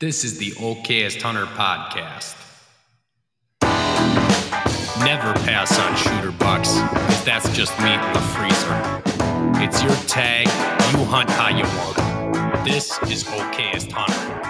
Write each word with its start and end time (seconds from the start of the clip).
This 0.00 0.24
is 0.24 0.38
the 0.38 0.52
Okayest 0.52 1.20
Hunter 1.20 1.44
podcast. 1.44 2.34
Never 5.04 5.34
pass 5.44 5.78
on 5.78 5.94
shooter 5.94 6.32
bucks, 6.38 6.72
because 6.80 7.22
that's 7.22 7.54
just 7.54 7.78
meat 7.80 8.00
in 8.00 8.12
the 8.14 8.20
freezer. 8.32 9.02
It's 9.62 9.82
your 9.82 9.94
tag, 10.08 10.46
you 10.94 11.04
hunt 11.04 11.28
how 11.28 11.50
you 11.50 11.64
want. 11.64 12.64
This 12.64 12.98
is 13.10 13.24
Okayest 13.24 13.92
Hunter. 13.92 14.40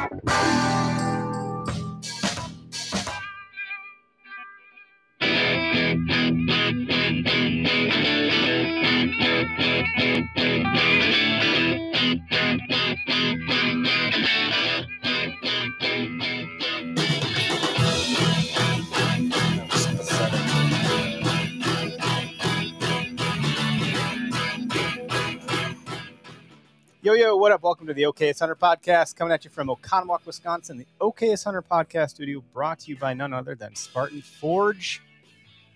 Yo, 27.02 27.14
yo, 27.14 27.34
what 27.34 27.50
up? 27.50 27.62
Welcome 27.62 27.86
to 27.86 27.94
the 27.94 28.02
Okayest 28.02 28.40
Hunter 28.40 28.54
podcast, 28.54 29.16
coming 29.16 29.32
at 29.32 29.42
you 29.42 29.50
from 29.50 29.68
Oconomowoc, 29.68 30.26
Wisconsin. 30.26 30.76
The 30.76 30.86
Okayest 31.00 31.44
Hunter 31.44 31.62
podcast 31.62 32.10
studio 32.10 32.44
brought 32.52 32.80
to 32.80 32.90
you 32.90 32.98
by 32.98 33.14
none 33.14 33.32
other 33.32 33.54
than 33.54 33.74
Spartan 33.74 34.20
Forge, 34.20 35.00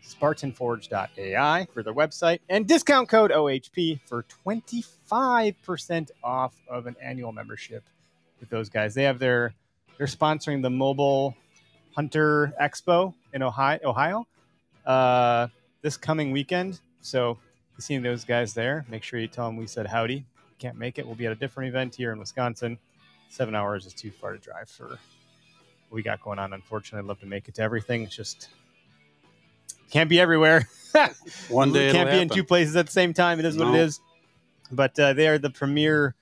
SpartanForge.ai 0.07 1.67
for 1.73 1.83
their 1.83 1.95
website, 1.95 2.41
and 2.51 2.69
discount 2.69 3.09
code 3.09 3.31
OHP 3.31 4.01
for 4.05 4.27
25% 4.47 6.11
off 6.23 6.53
of 6.69 6.87
an 6.87 6.95
annual 7.03 7.33
membership 7.33 7.85
with 8.39 8.51
those 8.51 8.69
guys. 8.69 8.93
They 8.93 9.05
have 9.05 9.19
their, 9.19 9.55
they're 9.97 10.07
sponsoring 10.07 10.61
the 10.61 10.69
Mobile 10.69 11.35
Hunter 11.97 12.53
Expo 12.61 13.15
in 13.33 13.43
Ohio, 13.43 13.79
Ohio 13.83 14.27
uh, 14.85 15.47
this 15.81 15.97
coming 15.97 16.33
weekend. 16.33 16.81
So, 17.01 17.39
you 17.79 17.81
seeing 17.81 18.03
those 18.03 18.27
guys 18.27 18.53
there, 18.53 18.85
make 18.91 19.03
sure 19.03 19.19
you 19.19 19.27
tell 19.27 19.47
them 19.47 19.57
we 19.57 19.67
said 19.67 19.87
howdy 19.87 20.27
can't 20.65 20.79
make 20.79 20.99
it, 20.99 21.05
we'll 21.05 21.15
be 21.15 21.27
at 21.27 21.33
a 21.33 21.35
different 21.35 21.69
event 21.69 21.95
here 21.95 22.11
in 22.11 22.19
Wisconsin. 22.19 22.79
Seven 23.29 23.55
hours 23.55 23.85
is 23.85 23.93
too 23.93 24.11
far 24.11 24.33
to 24.33 24.39
drive 24.39 24.71
for 24.71 24.89
what 24.89 24.99
we 25.91 26.03
got 26.03 26.23
going 26.23 26.39
on. 26.39 26.55
Unfortunately, 26.55 27.01
I'd 27.01 27.07
love 27.07 27.21
to 27.21 27.27
make 27.27 27.49
it 27.49 27.57
to 27.57 27.63
everything. 27.63 28.05
It's 28.05 28.17
just 28.17 28.49
can't 29.91 30.09
be 30.09 30.19
everywhere. 30.19 30.67
One 31.51 31.71
day 31.75 31.93
can't 31.93 32.11
be 32.11 32.19
in 32.19 32.31
two 32.31 32.45
places 32.45 32.77
at 32.77 32.87
the 32.87 32.93
same 32.93 33.13
time. 33.13 33.39
It 33.41 33.45
is 33.45 33.59
what 33.59 33.75
it 33.75 33.79
is. 33.79 34.01
But 34.73 34.99
uh, 34.99 35.13
they 35.13 35.29
are 35.29 35.37
the 35.37 35.51
premier 35.51 36.15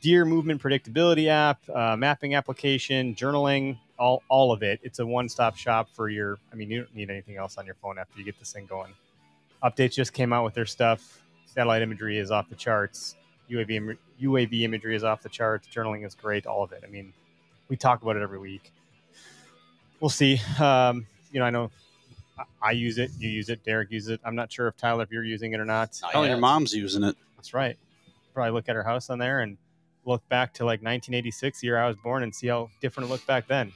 deer 0.00 0.24
movement 0.24 0.62
predictability 0.62 1.26
app, 1.26 1.58
uh, 1.68 1.96
mapping 1.96 2.36
application, 2.36 3.16
journaling, 3.16 3.76
all 3.98 4.22
all 4.28 4.52
of 4.52 4.62
it. 4.62 4.78
It's 4.84 5.00
a 5.00 5.06
one 5.06 5.28
stop 5.28 5.56
shop 5.56 5.88
for 5.92 6.08
your. 6.08 6.38
I 6.52 6.54
mean, 6.54 6.70
you 6.70 6.82
don't 6.82 6.94
need 6.94 7.10
anything 7.10 7.38
else 7.38 7.58
on 7.58 7.66
your 7.66 7.74
phone 7.74 7.98
after 7.98 8.20
you 8.20 8.24
get 8.24 8.38
this 8.38 8.52
thing 8.52 8.66
going. 8.66 8.92
Updates 9.64 9.94
just 9.94 10.12
came 10.12 10.32
out 10.32 10.44
with 10.44 10.54
their 10.54 10.64
stuff. 10.64 11.24
Satellite 11.46 11.82
imagery 11.82 12.18
is 12.18 12.30
off 12.30 12.48
the 12.48 12.54
charts. 12.54 13.16
UAV 13.50 13.70
im- 13.70 13.98
UAV 14.20 14.62
imagery 14.62 14.94
is 14.96 15.04
off 15.04 15.22
the 15.22 15.28
charts. 15.28 15.68
Journaling 15.68 16.06
is 16.06 16.14
great. 16.14 16.46
All 16.46 16.62
of 16.62 16.72
it. 16.72 16.82
I 16.86 16.90
mean, 16.90 17.12
we 17.68 17.76
talk 17.76 18.02
about 18.02 18.16
it 18.16 18.22
every 18.22 18.38
week. 18.38 18.72
We'll 20.00 20.08
see. 20.10 20.40
Um, 20.58 21.06
you 21.32 21.40
know, 21.40 21.46
I 21.46 21.50
know 21.50 21.70
I- 22.38 22.44
I 22.62 22.70
use 22.72 22.98
it. 22.98 23.10
You 23.18 23.28
use 23.28 23.48
it. 23.50 23.62
Derek 23.64 23.90
uses 23.90 24.10
it. 24.10 24.20
I'm 24.24 24.34
not 24.34 24.50
sure 24.52 24.68
if 24.68 24.76
Tyler, 24.76 25.02
if 25.02 25.10
you're 25.10 25.24
using 25.24 25.52
it 25.52 25.60
or 25.60 25.64
not. 25.64 25.92
Tell 26.10 26.26
your 26.26 26.36
mom's 26.38 26.72
using 26.74 27.02
it. 27.04 27.16
That's 27.36 27.52
right. 27.54 27.76
Probably 28.34 28.52
look 28.52 28.68
at 28.68 28.76
her 28.76 28.82
house 28.82 29.10
on 29.10 29.18
there 29.18 29.40
and 29.40 29.58
look 30.06 30.26
back 30.28 30.54
to 30.54 30.64
like 30.64 30.80
1986, 30.80 31.60
the 31.60 31.66
year 31.66 31.78
I 31.78 31.86
was 31.86 31.96
born, 31.96 32.22
and 32.22 32.34
see 32.34 32.46
how 32.46 32.70
different 32.80 33.08
it 33.08 33.12
looked 33.12 33.26
back 33.26 33.46
then. 33.46 33.72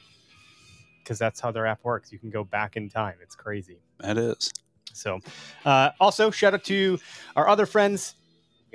Because 1.03 1.19
that's 1.19 1.39
how 1.39 1.51
their 1.51 1.67
app 1.67 1.83
works. 1.83 2.11
You 2.11 2.17
can 2.17 2.31
go 2.31 2.43
back 2.43 2.75
in 2.77 2.89
time. 2.89 3.15
It's 3.21 3.35
crazy. 3.35 3.77
That 3.99 4.17
is. 4.17 4.51
So, 4.93 5.19
uh, 5.65 5.91
also 5.99 6.31
shout 6.31 6.53
out 6.55 6.63
to 6.65 6.97
our 7.35 7.47
other 7.47 7.65
friends. 7.67 8.15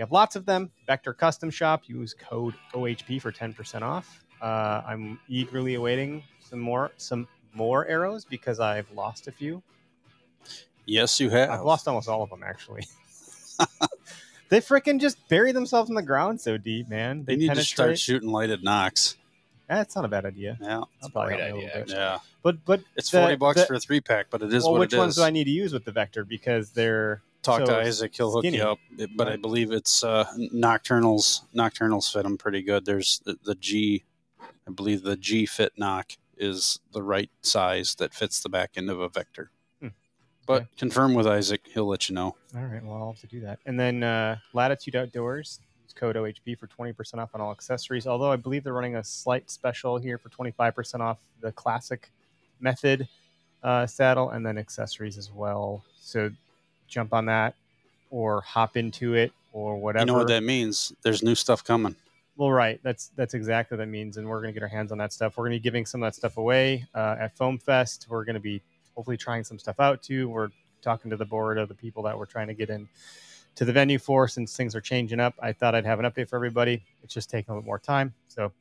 We 0.01 0.03
have 0.05 0.13
lots 0.13 0.35
of 0.35 0.47
them. 0.47 0.71
Vector 0.87 1.13
Custom 1.13 1.51
Shop. 1.51 1.83
Use 1.87 2.15
code 2.15 2.55
OHP 2.73 3.21
for 3.21 3.31
10% 3.31 3.83
off. 3.83 4.25
Uh, 4.41 4.81
I'm 4.87 5.21
eagerly 5.29 5.75
awaiting 5.75 6.23
some 6.49 6.59
more 6.59 6.91
some 6.97 7.29
more 7.53 7.87
arrows 7.87 8.25
because 8.25 8.61
I've 8.61 8.91
lost 8.93 9.29
a 9.29 9.33
few. 9.33 9.63
Yes, 10.87 11.21
you 11.21 11.29
have. 11.29 11.51
I've 11.51 11.67
lost 11.67 11.87
almost 11.87 12.09
all 12.09 12.23
of 12.23 12.31
them 12.31 12.43
actually. 12.43 12.87
they 14.49 14.63
freaking 14.63 15.03
just 15.03 15.19
bury 15.29 15.53
themselves 15.53 15.91
in 15.91 15.95
the 15.97 16.03
ground 16.03 16.41
so 16.41 16.57
deep, 16.57 16.89
man. 16.89 17.25
They 17.27 17.35
you 17.35 17.41
need 17.51 17.55
to 17.57 17.63
start 17.63 17.99
shooting 17.99 18.31
lighted 18.31 18.65
nocks. 18.65 19.19
That's 19.69 19.95
not 19.95 20.07
a 20.07 20.09
bad 20.09 20.25
idea. 20.25 20.57
Yeah, 20.63 20.81
That'll 21.03 21.11
probably 21.13 21.35
great 21.35 21.41
help 21.45 21.53
a 21.53 21.55
little 21.57 21.71
idea, 21.73 21.85
bit. 21.85 21.95
yeah. 21.95 22.19
But 22.43 22.65
but 22.65 22.81
It's 22.97 23.11
The- 23.11 23.19
forty 23.21 23.37
bucks 23.37 23.61
the- 23.61 23.67
for 23.67 23.75
a 23.75 23.81
three 23.81 24.01
pack, 24.01 24.29
but 24.31 24.41
it 24.41 24.51
is 24.55 24.63
well, 24.63 24.73
what 24.73 24.81
which 24.81 24.95
it 24.95 24.99
ones 24.99 25.11
is. 25.11 25.17
do 25.17 25.25
I 25.25 25.31
need 25.31 25.45
to 25.45 25.51
use 25.51 25.75
with 25.75 25.85
the 25.85 25.93
Vector 25.93 26.25
because 26.25 26.71
they're 26.71 27.21
Talk 27.43 27.61
so 27.61 27.67
to 27.67 27.81
Isaac; 27.81 28.15
he'll 28.15 28.31
hook 28.31 28.45
skinny. 28.45 28.59
you 28.59 28.65
up. 28.65 28.79
But 29.17 29.29
I 29.29 29.37
believe 29.37 29.73
it's 29.73 30.05
uh, 30.05 30.27
Nockturnals. 30.55 31.43
Nockturnals 31.55 32.13
fit 32.13 32.25
them 32.25 32.37
pretty 32.37 32.63
good. 32.63 32.85
There's 32.85 33.21
the, 33.25 33.37
the 33.45 33.55
G, 33.55 34.05
I 34.69 34.73
believe 34.73 35.03
the 35.03 35.17
G 35.17 35.47
fit 35.47 35.73
nock 35.77 36.13
is 36.37 36.81
the 36.93 37.03
right 37.03 37.31
size 37.43 37.95
that 37.97 38.15
fits 38.15 38.41
the 38.43 38.49
back 38.49 38.73
end 38.77 38.91
of 38.91 39.01
a 39.01 39.09
vector. 39.09 39.51
Hmm. 39.81 39.89
But 40.47 40.63
Okay. 40.63 40.67
confirm 40.77 41.15
with 41.15 41.27
Isaac; 41.27 41.63
he'll 41.73 41.87
let 41.87 42.09
you 42.09 42.15
know. 42.15 42.37
All 42.55 42.65
right, 42.65 42.85
well, 42.85 42.97
I'll 42.97 43.13
have 43.13 43.21
to 43.21 43.27
do 43.27 43.41
that. 43.41 43.59
And 43.65 43.79
then 43.79 44.03
uh, 44.03 44.37
Latitude 44.53 44.97
Outdoors, 44.97 45.61
use 45.83 45.93
code 45.95 46.17
OHP 46.17 46.59
for 46.59 46.67
20% 46.67 47.19
off 47.19 47.35
on 47.35 47.41
all 47.41 47.53
accessories. 47.53 48.07
Although 48.07 48.33
I 48.33 48.37
believe 48.37 48.65
they're 48.65 48.73
running 48.73 48.97
a 48.97 49.05
slight 49.05 49.51
special 49.51 49.97
here 49.99 50.19
for 50.19 50.29
25% 50.29 51.01
off 51.01 51.21
the 51.41 51.53
classic 51.53 52.11
method 52.61 53.09
uh, 53.63 53.87
saddle 53.87 54.31
and 54.31 54.45
then 54.45 54.59
accessories 54.59 55.17
as 55.17 55.31
well. 55.33 55.85
So 56.01 56.31
jump 56.91 57.15
on 57.15 57.27
that 57.27 57.55
or 58.11 58.41
hop 58.43 58.77
into 58.77 59.15
it 59.15 59.33
or 59.53 59.77
whatever. 59.77 60.03
You 60.03 60.13
know 60.13 60.19
what 60.19 60.29
that 60.29 60.43
means? 60.43 60.93
There's 61.03 61.23
new 61.23 61.35
stuff 61.35 61.65
coming. 61.65 61.95
Well, 62.37 62.51
right. 62.51 62.81
That's 62.83 63.09
that's 63.17 63.35
exactly 63.35 63.77
what 63.77 63.85
that 63.85 63.91
means, 63.91 64.17
and 64.17 64.29
we're 64.29 64.41
going 64.41 64.53
to 64.53 64.59
get 64.59 64.63
our 64.63 64.69
hands 64.69 64.93
on 64.93 64.99
that 64.99 65.13
stuff. 65.13 65.37
We're 65.37 65.45
going 65.45 65.53
to 65.53 65.61
be 65.61 65.63
giving 65.63 65.85
some 65.87 66.03
of 66.03 66.07
that 66.07 66.15
stuff 66.15 66.37
away 66.37 66.87
uh, 66.95 67.17
at 67.21 67.37
Foam 67.37 67.59
Fest. 67.59 68.07
We're 68.09 68.25
going 68.25 68.35
to 68.35 68.41
be 68.41 68.63
hopefully 68.95 69.17
trying 69.17 69.45
some 69.45 69.59
stuff 69.59 69.79
out 69.79 70.03
too. 70.03 70.29
We're 70.29 70.49
talking 70.83 71.11
to 71.11 71.17
the 71.17 71.25
board 71.25 71.59
of 71.59 71.69
the 71.69 71.75
people 71.75 72.03
that 72.05 72.17
we're 72.17 72.27
trying 72.27 72.49
to 72.49 72.55
get 72.55 72.71
in 72.71 72.89
to 73.57 73.65
the 73.65 73.73
venue 73.73 73.99
for 73.99 74.27
since 74.29 74.57
things 74.57 74.75
are 74.75 74.81
changing 74.81 75.21
up. 75.21 75.35
I 75.41 75.53
thought 75.53 75.75
I'd 75.75 75.85
have 75.85 75.99
an 75.99 76.07
update 76.07 76.29
for 76.29 76.37
everybody. 76.37 76.83
It's 77.03 77.13
just 77.13 77.29
taking 77.29 77.53
a 77.53 77.55
little 77.57 77.67
more 77.67 77.79
time, 77.79 78.15
so 78.29 78.53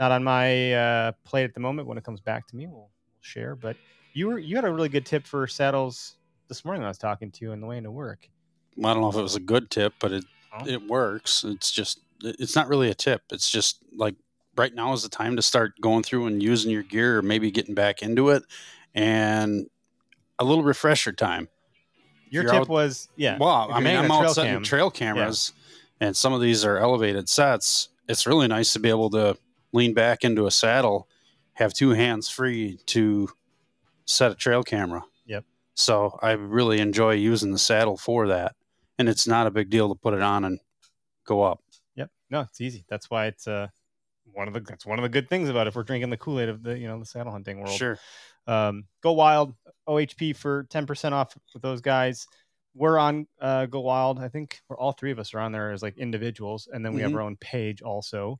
not 0.00 0.10
on 0.10 0.24
my 0.24 0.72
uh, 0.72 1.12
plate 1.24 1.44
at 1.44 1.54
the 1.54 1.60
moment. 1.60 1.86
When 1.86 1.98
it 1.98 2.04
comes 2.04 2.20
back 2.20 2.48
to 2.48 2.56
me, 2.56 2.66
we'll, 2.66 2.78
we'll 2.78 2.88
share. 3.20 3.54
But 3.54 3.76
you 4.12 4.26
were 4.26 4.38
you 4.38 4.56
had 4.56 4.64
a 4.64 4.72
really 4.72 4.88
good 4.88 5.06
tip 5.06 5.24
for 5.24 5.46
saddles 5.46 6.16
this 6.50 6.64
morning. 6.66 6.84
I 6.84 6.88
was 6.88 6.98
talking 6.98 7.30
to 7.30 7.44
you 7.46 7.52
on 7.52 7.60
the 7.60 7.66
way 7.66 7.78
into 7.78 7.90
work. 7.90 8.28
I 8.78 8.82
don't 8.92 9.00
know 9.00 9.08
if 9.08 9.16
it 9.16 9.22
was 9.22 9.36
a 9.36 9.40
good 9.40 9.70
tip, 9.70 9.94
but 10.00 10.12
it 10.12 10.24
Oh. 10.52 10.66
it 10.66 10.86
works. 10.88 11.44
It's 11.44 11.70
just 11.70 12.00
it's 12.22 12.54
not 12.56 12.68
really 12.68 12.90
a 12.90 12.94
tip. 12.94 13.22
It's 13.30 13.50
just 13.50 13.78
like 13.96 14.16
right 14.56 14.74
now 14.74 14.92
is 14.92 15.02
the 15.04 15.08
time 15.08 15.36
to 15.36 15.42
start 15.42 15.80
going 15.80 16.02
through 16.02 16.26
and 16.26 16.42
using 16.42 16.70
your 16.70 16.82
gear, 16.82 17.18
or 17.18 17.22
maybe 17.22 17.50
getting 17.50 17.74
back 17.74 18.02
into 18.02 18.28
it, 18.30 18.42
and 18.94 19.70
a 20.38 20.44
little 20.44 20.64
refresher 20.64 21.12
time. 21.12 21.48
Your 22.30 22.42
tip 22.44 22.52
out- 22.52 22.68
was 22.68 23.08
yeah. 23.16 23.38
Well, 23.38 23.68
I 23.72 23.80
mean, 23.80 23.96
I'm 23.96 24.10
a 24.10 24.14
out 24.14 24.20
trail 24.20 24.34
setting 24.34 24.52
cam. 24.54 24.62
trail 24.64 24.90
cameras, 24.90 25.52
and 26.00 26.16
some 26.16 26.32
of 26.32 26.40
these 26.40 26.64
are 26.64 26.78
elevated 26.78 27.28
sets. 27.28 27.88
It's 28.08 28.26
really 28.26 28.48
nice 28.48 28.72
to 28.72 28.80
be 28.80 28.88
able 28.90 29.10
to 29.10 29.36
lean 29.72 29.94
back 29.94 30.24
into 30.24 30.46
a 30.46 30.50
saddle, 30.50 31.08
have 31.54 31.72
two 31.72 31.90
hands 31.90 32.28
free 32.28 32.78
to 32.86 33.28
set 34.04 34.32
a 34.32 34.34
trail 34.34 34.64
camera. 34.64 35.04
So 35.80 36.18
I 36.22 36.32
really 36.32 36.78
enjoy 36.80 37.14
using 37.14 37.52
the 37.52 37.58
saddle 37.58 37.96
for 37.96 38.28
that, 38.28 38.54
and 38.98 39.08
it's 39.08 39.26
not 39.26 39.46
a 39.46 39.50
big 39.50 39.70
deal 39.70 39.88
to 39.88 39.94
put 39.94 40.14
it 40.14 40.20
on 40.22 40.44
and 40.44 40.60
go 41.26 41.42
up. 41.42 41.60
Yep. 41.96 42.10
No, 42.30 42.40
it's 42.42 42.60
easy. 42.60 42.84
That's 42.88 43.10
why 43.10 43.26
it's 43.26 43.48
uh 43.48 43.68
one 44.32 44.46
of 44.46 44.54
the 44.54 44.60
that's 44.60 44.86
one 44.86 44.98
of 44.98 45.02
the 45.02 45.08
good 45.08 45.28
things 45.28 45.48
about 45.48 45.66
it. 45.66 45.68
If 45.68 45.76
we're 45.76 45.82
drinking 45.82 46.10
the 46.10 46.16
Kool 46.16 46.38
Aid 46.40 46.48
of 46.48 46.62
the 46.62 46.78
you 46.78 46.86
know 46.86 46.98
the 46.98 47.06
saddle 47.06 47.32
hunting 47.32 47.60
world. 47.60 47.76
Sure. 47.76 47.98
Um, 48.46 48.84
Go 49.02 49.12
Wild 49.12 49.54
OHP 49.88 50.36
for 50.36 50.64
ten 50.70 50.86
percent 50.86 51.14
off 51.14 51.34
with 51.54 51.62
those 51.62 51.80
guys. 51.80 52.26
We're 52.74 52.98
on 52.98 53.26
uh, 53.40 53.66
Go 53.66 53.80
Wild. 53.80 54.20
I 54.20 54.28
think 54.28 54.60
we're 54.68 54.78
all 54.78 54.92
three 54.92 55.10
of 55.10 55.18
us 55.18 55.34
are 55.34 55.40
on 55.40 55.50
there 55.52 55.72
as 55.72 55.82
like 55.82 55.98
individuals, 55.98 56.68
and 56.72 56.84
then 56.84 56.92
we 56.92 57.00
have 57.02 57.10
Mhm. 57.10 57.16
our 57.16 57.20
own 57.22 57.36
page 57.36 57.82
also. 57.82 58.38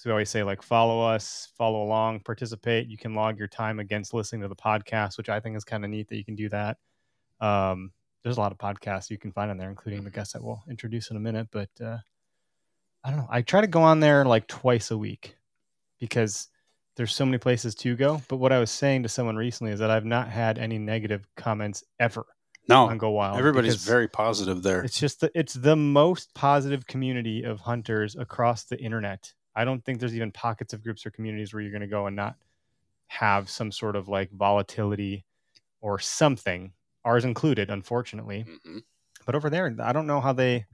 So 0.00 0.08
we 0.08 0.12
always 0.12 0.30
say 0.30 0.42
like 0.42 0.62
follow 0.62 1.02
us, 1.02 1.52
follow 1.58 1.82
along, 1.82 2.20
participate. 2.20 2.88
You 2.88 2.96
can 2.96 3.14
log 3.14 3.38
your 3.38 3.48
time 3.48 3.78
against 3.80 4.14
listening 4.14 4.40
to 4.40 4.48
the 4.48 4.56
podcast, 4.56 5.18
which 5.18 5.28
I 5.28 5.40
think 5.40 5.58
is 5.58 5.64
kind 5.64 5.84
of 5.84 5.90
neat 5.90 6.08
that 6.08 6.16
you 6.16 6.24
can 6.24 6.36
do 6.36 6.48
that. 6.48 6.78
Um, 7.38 7.92
there's 8.22 8.38
a 8.38 8.40
lot 8.40 8.50
of 8.50 8.56
podcasts 8.56 9.10
you 9.10 9.18
can 9.18 9.30
find 9.30 9.50
on 9.50 9.58
there, 9.58 9.68
including 9.68 10.02
the 10.02 10.10
guests 10.10 10.32
that 10.32 10.42
we'll 10.42 10.62
introduce 10.70 11.10
in 11.10 11.18
a 11.18 11.20
minute. 11.20 11.48
But 11.50 11.68
uh, 11.84 11.98
I 13.04 13.10
don't 13.10 13.18
know. 13.18 13.28
I 13.28 13.42
try 13.42 13.60
to 13.60 13.66
go 13.66 13.82
on 13.82 14.00
there 14.00 14.24
like 14.24 14.46
twice 14.46 14.90
a 14.90 14.96
week 14.96 15.36
because 15.98 16.48
there's 16.96 17.14
so 17.14 17.26
many 17.26 17.36
places 17.36 17.74
to 17.74 17.94
go. 17.94 18.22
But 18.28 18.38
what 18.38 18.52
I 18.52 18.58
was 18.58 18.70
saying 18.70 19.02
to 19.02 19.10
someone 19.10 19.36
recently 19.36 19.70
is 19.70 19.80
that 19.80 19.90
I've 19.90 20.06
not 20.06 20.28
had 20.28 20.56
any 20.56 20.78
negative 20.78 21.26
comments 21.36 21.84
ever 21.98 22.24
No, 22.70 22.86
on 22.86 22.96
Go 22.96 23.10
Wild. 23.10 23.36
everybody's 23.36 23.84
very 23.84 24.08
positive 24.08 24.62
there. 24.62 24.82
It's 24.82 24.98
just 24.98 25.20
the, 25.20 25.30
it's 25.34 25.52
the 25.52 25.76
most 25.76 26.32
positive 26.32 26.86
community 26.86 27.42
of 27.42 27.60
hunters 27.60 28.16
across 28.16 28.64
the 28.64 28.80
internet. 28.80 29.34
I 29.54 29.64
don't 29.64 29.84
think 29.84 29.98
there's 30.00 30.14
even 30.14 30.30
pockets 30.32 30.72
of 30.72 30.82
groups 30.82 31.04
or 31.04 31.10
communities 31.10 31.52
where 31.52 31.60
you're 31.62 31.72
going 31.72 31.80
to 31.82 31.86
go 31.88 32.06
and 32.06 32.14
not 32.16 32.36
have 33.08 33.50
some 33.50 33.72
sort 33.72 33.96
of 33.96 34.08
like 34.08 34.30
volatility 34.30 35.24
or 35.80 35.98
something. 35.98 36.72
Ours 37.04 37.24
included, 37.24 37.70
unfortunately. 37.70 38.44
Mhm. 38.66 38.82
But 39.26 39.34
over 39.34 39.50
there, 39.50 39.74
I 39.82 39.92
don't 39.92 40.06
know 40.06 40.20
how 40.20 40.32
they 40.32 40.66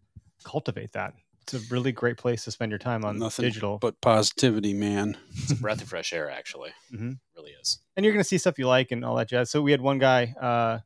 cultivate 0.44 0.92
that. 0.92 1.14
It's 1.42 1.54
a 1.54 1.60
really 1.72 1.92
great 1.92 2.16
place 2.16 2.44
to 2.44 2.50
spend 2.50 2.70
your 2.72 2.78
time 2.78 3.04
on 3.04 3.18
Nothing 3.18 3.44
digital. 3.44 3.78
but 3.78 4.00
positivity, 4.00 4.74
man. 4.74 5.16
It's 5.36 5.52
a 5.52 5.56
breath 5.56 5.80
of 5.82 5.88
fresh 5.88 6.12
air, 6.12 6.28
actually. 6.30 6.72
Mhm. 6.92 7.18
really 7.36 7.52
is. 7.52 7.78
and 7.96 8.04
you're 8.04 8.12
going 8.12 8.22
to 8.22 8.28
see 8.28 8.38
stuff 8.38 8.58
you 8.58 8.66
like 8.66 8.90
and 8.92 9.04
all 9.04 9.14
that 9.16 9.28
jazz. 9.28 9.50
So 9.50 9.62
we 9.62 9.70
had 9.70 9.80
one 9.80 9.98
guy 9.98 10.34
uh, 10.40 10.80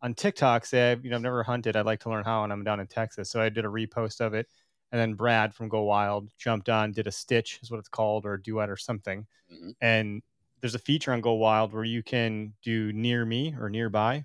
on 0.00 0.14
TikTok 0.14 0.64
say, 0.64 0.96
you 1.02 1.10
know, 1.10 1.16
I've 1.16 1.22
never 1.22 1.42
hunted. 1.42 1.76
I'd 1.76 1.84
like 1.86 2.00
to 2.00 2.08
learn 2.10 2.24
how, 2.24 2.44
and 2.44 2.52
I'm 2.52 2.62
down 2.64 2.78
in 2.80 2.86
Texas. 2.86 3.30
So 3.30 3.40
I 3.40 3.48
did 3.48 3.64
a 3.64 3.68
repost 3.68 4.20
of 4.20 4.32
it. 4.34 4.46
And 4.90 5.00
then 5.00 5.14
Brad 5.14 5.54
from 5.54 5.68
Go 5.68 5.82
Wild 5.82 6.30
jumped 6.38 6.68
on, 6.68 6.92
did 6.92 7.06
a 7.06 7.12
stitch, 7.12 7.58
is 7.62 7.70
what 7.70 7.78
it's 7.78 7.88
called, 7.88 8.24
or 8.24 8.34
a 8.34 8.42
duet 8.42 8.70
or 8.70 8.76
something. 8.76 9.26
Mhm. 9.52 9.74
And 9.80 10.22
there's 10.60 10.74
a 10.74 10.78
feature 10.78 11.12
on 11.12 11.20
Go 11.20 11.34
Wild 11.34 11.72
where 11.72 11.84
you 11.84 12.02
can 12.02 12.54
do 12.62 12.92
near 12.92 13.24
me 13.24 13.54
or 13.58 13.68
nearby. 13.68 14.24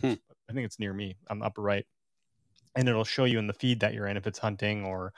Hmm. 0.00 0.14
I 0.48 0.52
think 0.52 0.66
it's 0.66 0.78
near 0.78 0.92
me 0.92 1.16
on 1.28 1.38
the 1.38 1.46
upper 1.46 1.62
right. 1.62 1.86
And 2.76 2.88
it'll 2.88 3.04
show 3.04 3.24
you 3.24 3.38
in 3.38 3.46
the 3.46 3.54
feed 3.54 3.80
that 3.80 3.94
you're 3.94 4.06
in 4.06 4.16
if 4.16 4.26
it's 4.26 4.38
hunting 4.38 4.84
or, 4.84 5.14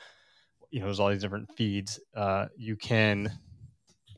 you 0.71 0.81
know, 0.81 0.87
there's 0.87 1.01
all 1.01 1.11
these 1.11 1.21
different 1.21 1.51
feeds. 1.57 1.99
Uh, 2.15 2.47
you 2.57 2.77
can 2.77 3.33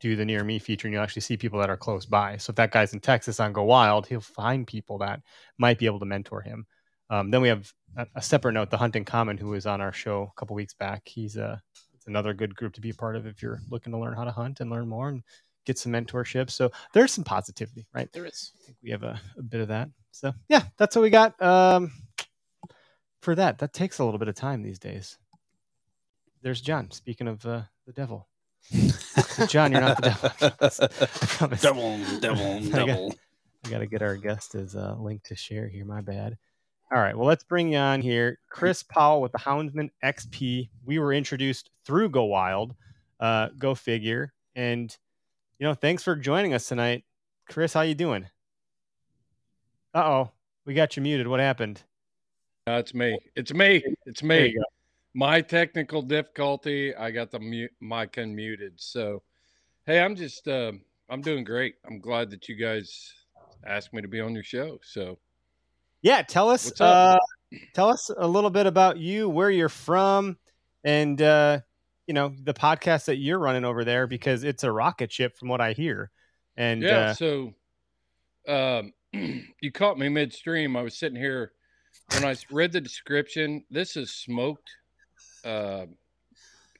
do 0.00 0.16
the 0.16 0.24
near 0.24 0.44
me 0.44 0.58
feature 0.58 0.86
and 0.86 0.94
you'll 0.94 1.02
actually 1.02 1.22
see 1.22 1.36
people 1.36 1.58
that 1.58 1.70
are 1.70 1.76
close 1.76 2.06
by. 2.06 2.36
So 2.36 2.50
if 2.50 2.56
that 2.56 2.70
guy's 2.70 2.92
in 2.92 3.00
Texas 3.00 3.40
on 3.40 3.52
Go 3.52 3.64
Wild, 3.64 4.06
he'll 4.06 4.20
find 4.20 4.66
people 4.66 4.98
that 4.98 5.22
might 5.58 5.78
be 5.78 5.86
able 5.86 5.98
to 6.00 6.06
mentor 6.06 6.40
him. 6.40 6.66
Um, 7.10 7.30
then 7.30 7.42
we 7.42 7.48
have 7.48 7.72
a, 7.96 8.06
a 8.14 8.22
separate 8.22 8.52
note, 8.52 8.70
the 8.70 8.78
Hunting 8.78 9.04
Common, 9.04 9.36
who 9.36 9.48
was 9.48 9.66
on 9.66 9.80
our 9.80 9.92
show 9.92 10.30
a 10.34 10.40
couple 10.40 10.56
weeks 10.56 10.74
back. 10.74 11.02
He's 11.06 11.36
a 11.36 11.60
it's 11.94 12.06
another 12.06 12.32
good 12.32 12.54
group 12.54 12.72
to 12.74 12.80
be 12.80 12.90
a 12.90 12.94
part 12.94 13.16
of 13.16 13.26
if 13.26 13.42
you're 13.42 13.60
looking 13.68 13.92
to 13.92 13.98
learn 13.98 14.14
how 14.16 14.24
to 14.24 14.30
hunt 14.30 14.60
and 14.60 14.70
learn 14.70 14.88
more 14.88 15.08
and 15.10 15.22
get 15.66 15.76
some 15.78 15.92
mentorship. 15.92 16.48
So 16.50 16.70
there's 16.94 17.12
some 17.12 17.24
positivity, 17.24 17.86
right? 17.92 18.10
There 18.12 18.24
is. 18.24 18.52
I 18.62 18.64
think 18.64 18.78
we 18.82 18.90
have 18.90 19.02
a, 19.02 19.20
a 19.36 19.42
bit 19.42 19.60
of 19.60 19.68
that. 19.68 19.90
So 20.12 20.32
yeah, 20.48 20.62
that's 20.78 20.96
what 20.96 21.02
we 21.02 21.10
got. 21.10 21.40
Um, 21.42 21.92
for 23.20 23.34
that, 23.34 23.58
that 23.58 23.72
takes 23.74 23.98
a 23.98 24.04
little 24.04 24.18
bit 24.18 24.28
of 24.28 24.34
time 24.34 24.62
these 24.62 24.78
days. 24.78 25.18
There's 26.42 26.60
John. 26.62 26.90
Speaking 26.90 27.28
of 27.28 27.44
uh, 27.44 27.62
the 27.86 27.92
devil, 27.92 28.28
John, 29.48 29.72
you're 29.72 29.80
not 29.82 30.00
the 30.00 30.08
devil. 30.10 30.30
I 31.20 31.26
promise. 31.26 31.60
Devil, 31.60 32.00
devil, 32.20 32.60
got- 32.70 32.86
devil. 32.86 33.14
I 33.66 33.68
got 33.68 33.78
to 33.80 33.86
get 33.86 34.00
our 34.00 34.16
guest 34.16 34.54
as 34.54 34.74
a 34.74 34.96
link 34.98 35.22
to 35.24 35.36
share 35.36 35.68
here. 35.68 35.84
My 35.84 36.00
bad. 36.00 36.38
All 36.92 37.00
right. 37.00 37.16
Well, 37.16 37.26
let's 37.26 37.44
bring 37.44 37.72
you 37.72 37.78
on 37.78 38.02
here. 38.02 38.38
Chris 38.48 38.82
Powell 38.82 39.20
with 39.20 39.30
the 39.30 39.38
Houndsman 39.38 39.90
XP. 40.02 40.70
We 40.84 40.98
were 40.98 41.12
introduced 41.12 41.70
through 41.84 42.10
Go 42.10 42.24
Wild. 42.24 42.74
Uh, 43.20 43.48
go 43.58 43.76
figure. 43.76 44.32
And 44.56 44.96
you 45.60 45.66
know, 45.66 45.74
thanks 45.74 46.02
for 46.02 46.16
joining 46.16 46.52
us 46.52 46.66
tonight, 46.66 47.04
Chris. 47.48 47.72
How 47.74 47.82
you 47.82 47.94
doing? 47.94 48.26
Uh 49.94 50.04
oh, 50.04 50.30
we 50.64 50.74
got 50.74 50.96
you 50.96 51.02
muted. 51.02 51.28
What 51.28 51.38
happened? 51.38 51.82
No, 52.66 52.78
it's 52.78 52.94
me. 52.94 53.18
It's 53.36 53.54
me. 53.54 53.84
It's 54.06 54.22
me. 54.22 54.56
My 55.14 55.40
technical 55.40 56.02
difficulty. 56.02 56.94
I 56.94 57.10
got 57.10 57.30
the 57.30 57.40
mute 57.40 57.72
mic 57.80 58.12
unmuted. 58.12 58.72
So, 58.76 59.22
hey, 59.86 60.00
I'm 60.00 60.14
just, 60.14 60.46
uh, 60.46 60.72
I'm 61.08 61.20
doing 61.20 61.42
great. 61.42 61.74
I'm 61.84 62.00
glad 62.00 62.30
that 62.30 62.48
you 62.48 62.54
guys 62.54 63.12
asked 63.66 63.92
me 63.92 64.02
to 64.02 64.08
be 64.08 64.20
on 64.20 64.34
your 64.34 64.44
show. 64.44 64.78
So, 64.82 65.18
Yeah, 66.02 66.22
tell 66.22 66.48
us. 66.48 66.80
Uh, 66.80 67.18
tell 67.74 67.88
us 67.88 68.10
a 68.16 68.26
little 68.26 68.50
bit 68.50 68.66
about 68.66 68.98
you, 68.98 69.28
where 69.28 69.50
you're 69.50 69.68
from, 69.68 70.38
and 70.84 71.20
uh, 71.20 71.60
you 72.06 72.14
know 72.14 72.34
the 72.42 72.54
podcast 72.54 73.06
that 73.06 73.16
you're 73.16 73.38
running 73.38 73.64
over 73.64 73.84
there 73.84 74.06
because 74.06 74.44
it's 74.44 74.64
a 74.64 74.72
rocket 74.72 75.12
ship, 75.12 75.36
from 75.36 75.48
what 75.48 75.60
I 75.60 75.72
hear. 75.72 76.10
And 76.56 76.82
yeah. 76.82 76.98
uh, 76.98 77.14
so, 77.14 77.54
um, 78.48 78.92
you 79.12 79.72
caught 79.72 79.98
me 79.98 80.08
midstream. 80.08 80.76
I 80.76 80.82
was 80.82 80.98
sitting 80.98 81.18
here 81.18 81.52
when 82.12 82.24
I 82.24 82.34
read 82.50 82.72
the 82.72 82.80
description. 82.80 83.64
This 83.70 83.96
is 83.96 84.10
smoked 84.10 84.70
uh, 85.44 85.86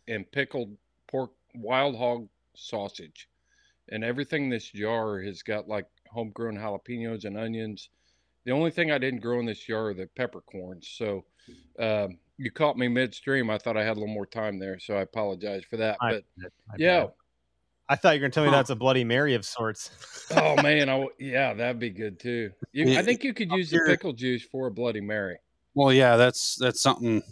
and 0.08 0.30
pickled 0.32 0.76
pork, 1.08 1.30
wild 1.54 1.96
hog 1.96 2.28
sausage, 2.54 3.28
and 3.90 4.02
everything 4.02 4.44
in 4.44 4.50
this 4.50 4.70
jar 4.70 5.20
has 5.20 5.42
got 5.42 5.68
like 5.68 5.86
homegrown 6.10 6.56
jalapenos 6.56 7.24
and 7.24 7.36
onions. 7.36 7.90
The 8.50 8.56
only 8.56 8.72
thing 8.72 8.90
I 8.90 8.98
didn't 8.98 9.20
grow 9.20 9.38
in 9.38 9.46
this 9.46 9.60
jar 9.60 9.90
are 9.90 9.94
the 9.94 10.08
peppercorns. 10.16 10.88
So 10.98 11.24
um, 11.78 12.18
you 12.36 12.50
caught 12.50 12.76
me 12.76 12.88
midstream. 12.88 13.48
I 13.48 13.58
thought 13.58 13.76
I 13.76 13.84
had 13.84 13.92
a 13.96 14.00
little 14.00 14.12
more 14.12 14.26
time 14.26 14.58
there, 14.58 14.80
so 14.80 14.96
I 14.96 15.02
apologize 15.02 15.62
for 15.70 15.76
that. 15.76 15.96
I- 16.00 16.14
But 16.14 16.24
my 16.66 16.74
yeah, 16.76 17.00
bad. 17.02 17.12
I 17.90 17.94
thought 17.94 18.14
you 18.16 18.20
were 18.20 18.24
gonna 18.24 18.32
tell 18.32 18.42
me 18.42 18.50
Huh. 18.50 18.56
that's 18.56 18.70
a 18.70 18.74
Bloody 18.74 19.04
Mary 19.04 19.34
of 19.34 19.44
sorts. 19.44 19.92
oh 20.32 20.56
man, 20.62 20.88
I, 20.88 20.92
w- 20.94 21.10
yeah, 21.20 21.54
that'd 21.54 21.78
be 21.78 21.90
good 21.90 22.18
too. 22.18 22.50
You, 22.72 22.98
I 22.98 23.02
think 23.04 23.22
you 23.22 23.32
could 23.32 23.52
use 23.52 23.70
the 23.70 23.78
pickle 23.86 24.12
juice 24.12 24.42
for 24.42 24.66
a 24.66 24.70
Bloody 24.72 25.00
Mary. 25.00 25.36
Well, 25.74 25.92
yeah, 25.92 26.16
that's 26.16 26.56
that's 26.56 26.80
something 26.80 27.22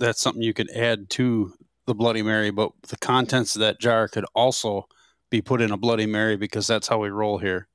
that's 0.00 0.20
something 0.20 0.42
you 0.42 0.54
could 0.54 0.70
add 0.72 1.08
to 1.10 1.52
the 1.86 1.94
Bloody 1.94 2.22
Mary, 2.22 2.50
but 2.50 2.72
the 2.88 2.96
contents 2.96 3.54
of 3.54 3.60
that 3.60 3.78
jar 3.78 4.08
could 4.08 4.24
also 4.34 4.88
be 5.30 5.40
put 5.40 5.60
in 5.62 5.70
a 5.70 5.76
Bloody 5.76 6.06
Mary 6.06 6.36
because 6.36 6.66
that's 6.66 6.88
how 6.88 6.98
we 6.98 7.10
roll 7.10 7.38
here. 7.38 7.68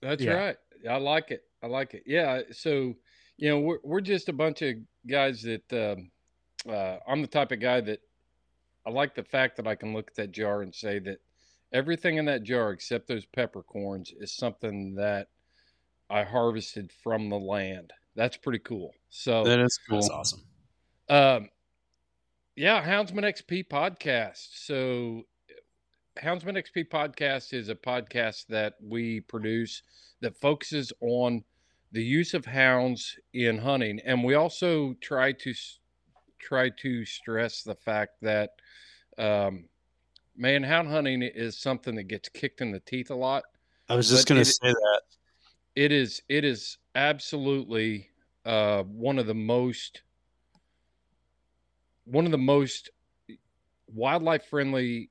That's 0.00 0.22
Yeah. 0.22 0.32
right. 0.32 0.56
I 0.88 0.96
like 0.96 1.30
it. 1.30 1.42
I 1.62 1.66
like 1.66 1.94
it. 1.94 2.04
Yeah. 2.06 2.42
So, 2.52 2.94
you 3.36 3.48
know, 3.48 3.60
we're 3.60 3.78
we're 3.82 4.00
just 4.00 4.28
a 4.28 4.32
bunch 4.32 4.62
of 4.62 4.76
guys 5.08 5.42
that 5.42 5.72
um, 5.72 6.10
uh, 6.72 6.98
I'm 7.06 7.22
the 7.22 7.28
type 7.28 7.52
of 7.52 7.60
guy 7.60 7.80
that 7.80 8.00
I 8.86 8.90
like 8.90 9.14
the 9.14 9.24
fact 9.24 9.56
that 9.56 9.66
I 9.66 9.74
can 9.74 9.92
look 9.92 10.08
at 10.08 10.16
that 10.16 10.32
jar 10.32 10.62
and 10.62 10.74
say 10.74 10.98
that 11.00 11.18
everything 11.72 12.16
in 12.16 12.24
that 12.26 12.42
jar 12.42 12.70
except 12.70 13.08
those 13.08 13.26
peppercorns 13.26 14.12
is 14.18 14.32
something 14.32 14.94
that 14.96 15.28
I 16.08 16.24
harvested 16.24 16.90
from 17.02 17.28
the 17.28 17.38
land. 17.38 17.92
That's 18.16 18.36
pretty 18.36 18.58
cool. 18.60 18.92
So, 19.10 19.44
That 19.44 19.60
is 19.60 19.78
cool. 19.88 20.00
That's 20.00 20.10
awesome. 20.10 20.42
um, 21.08 21.48
yeah, 22.56 22.84
Houndsman 22.84 23.24
XP 23.24 23.68
podcast. 23.68 24.48
So, 24.52 25.22
Houndsman 26.20 26.56
XP 26.56 26.88
podcast 26.88 27.54
is 27.54 27.68
a 27.68 27.74
podcast 27.74 28.46
that 28.48 28.74
we 28.82 29.20
produce 29.20 29.82
that 30.20 30.36
focuses 30.36 30.92
on 31.00 31.44
the 31.92 32.02
use 32.02 32.34
of 32.34 32.44
hounds 32.44 33.18
in 33.32 33.58
hunting, 33.58 34.00
and 34.04 34.22
we 34.24 34.34
also 34.34 34.94
try 35.00 35.32
to 35.32 35.54
try 36.38 36.70
to 36.70 37.04
stress 37.04 37.62
the 37.62 37.74
fact 37.74 38.12
that, 38.22 38.50
um, 39.18 39.68
man, 40.36 40.62
hound 40.62 40.88
hunting 40.88 41.22
is 41.22 41.58
something 41.58 41.94
that 41.96 42.04
gets 42.04 42.28
kicked 42.28 42.60
in 42.60 42.72
the 42.72 42.80
teeth 42.80 43.10
a 43.10 43.14
lot 43.14 43.44
I 43.90 43.96
was 43.96 44.08
just 44.08 44.28
going 44.28 44.38
to 44.40 44.44
say 44.44 44.68
that. 44.68 45.00
it 45.74 45.90
is 45.90 46.22
it 46.28 46.44
is 46.44 46.78
absolutely 46.94 48.08
uh, 48.46 48.84
one 48.84 49.18
of 49.18 49.26
the 49.26 49.34
most 49.34 50.02
one 52.04 52.24
of 52.24 52.30
the 52.30 52.38
most 52.38 52.90
wildlife 53.92 54.44
friendly 54.44 55.10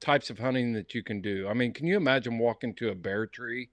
types 0.00 0.30
of 0.30 0.38
hunting 0.40 0.72
that 0.72 0.94
you 0.94 1.04
can 1.04 1.20
do. 1.20 1.46
I 1.48 1.54
mean, 1.54 1.72
can 1.72 1.86
you 1.86 1.96
imagine 1.96 2.38
walking 2.38 2.74
to 2.74 2.90
a 2.90 2.94
bear 2.94 3.26
tree, 3.28 3.70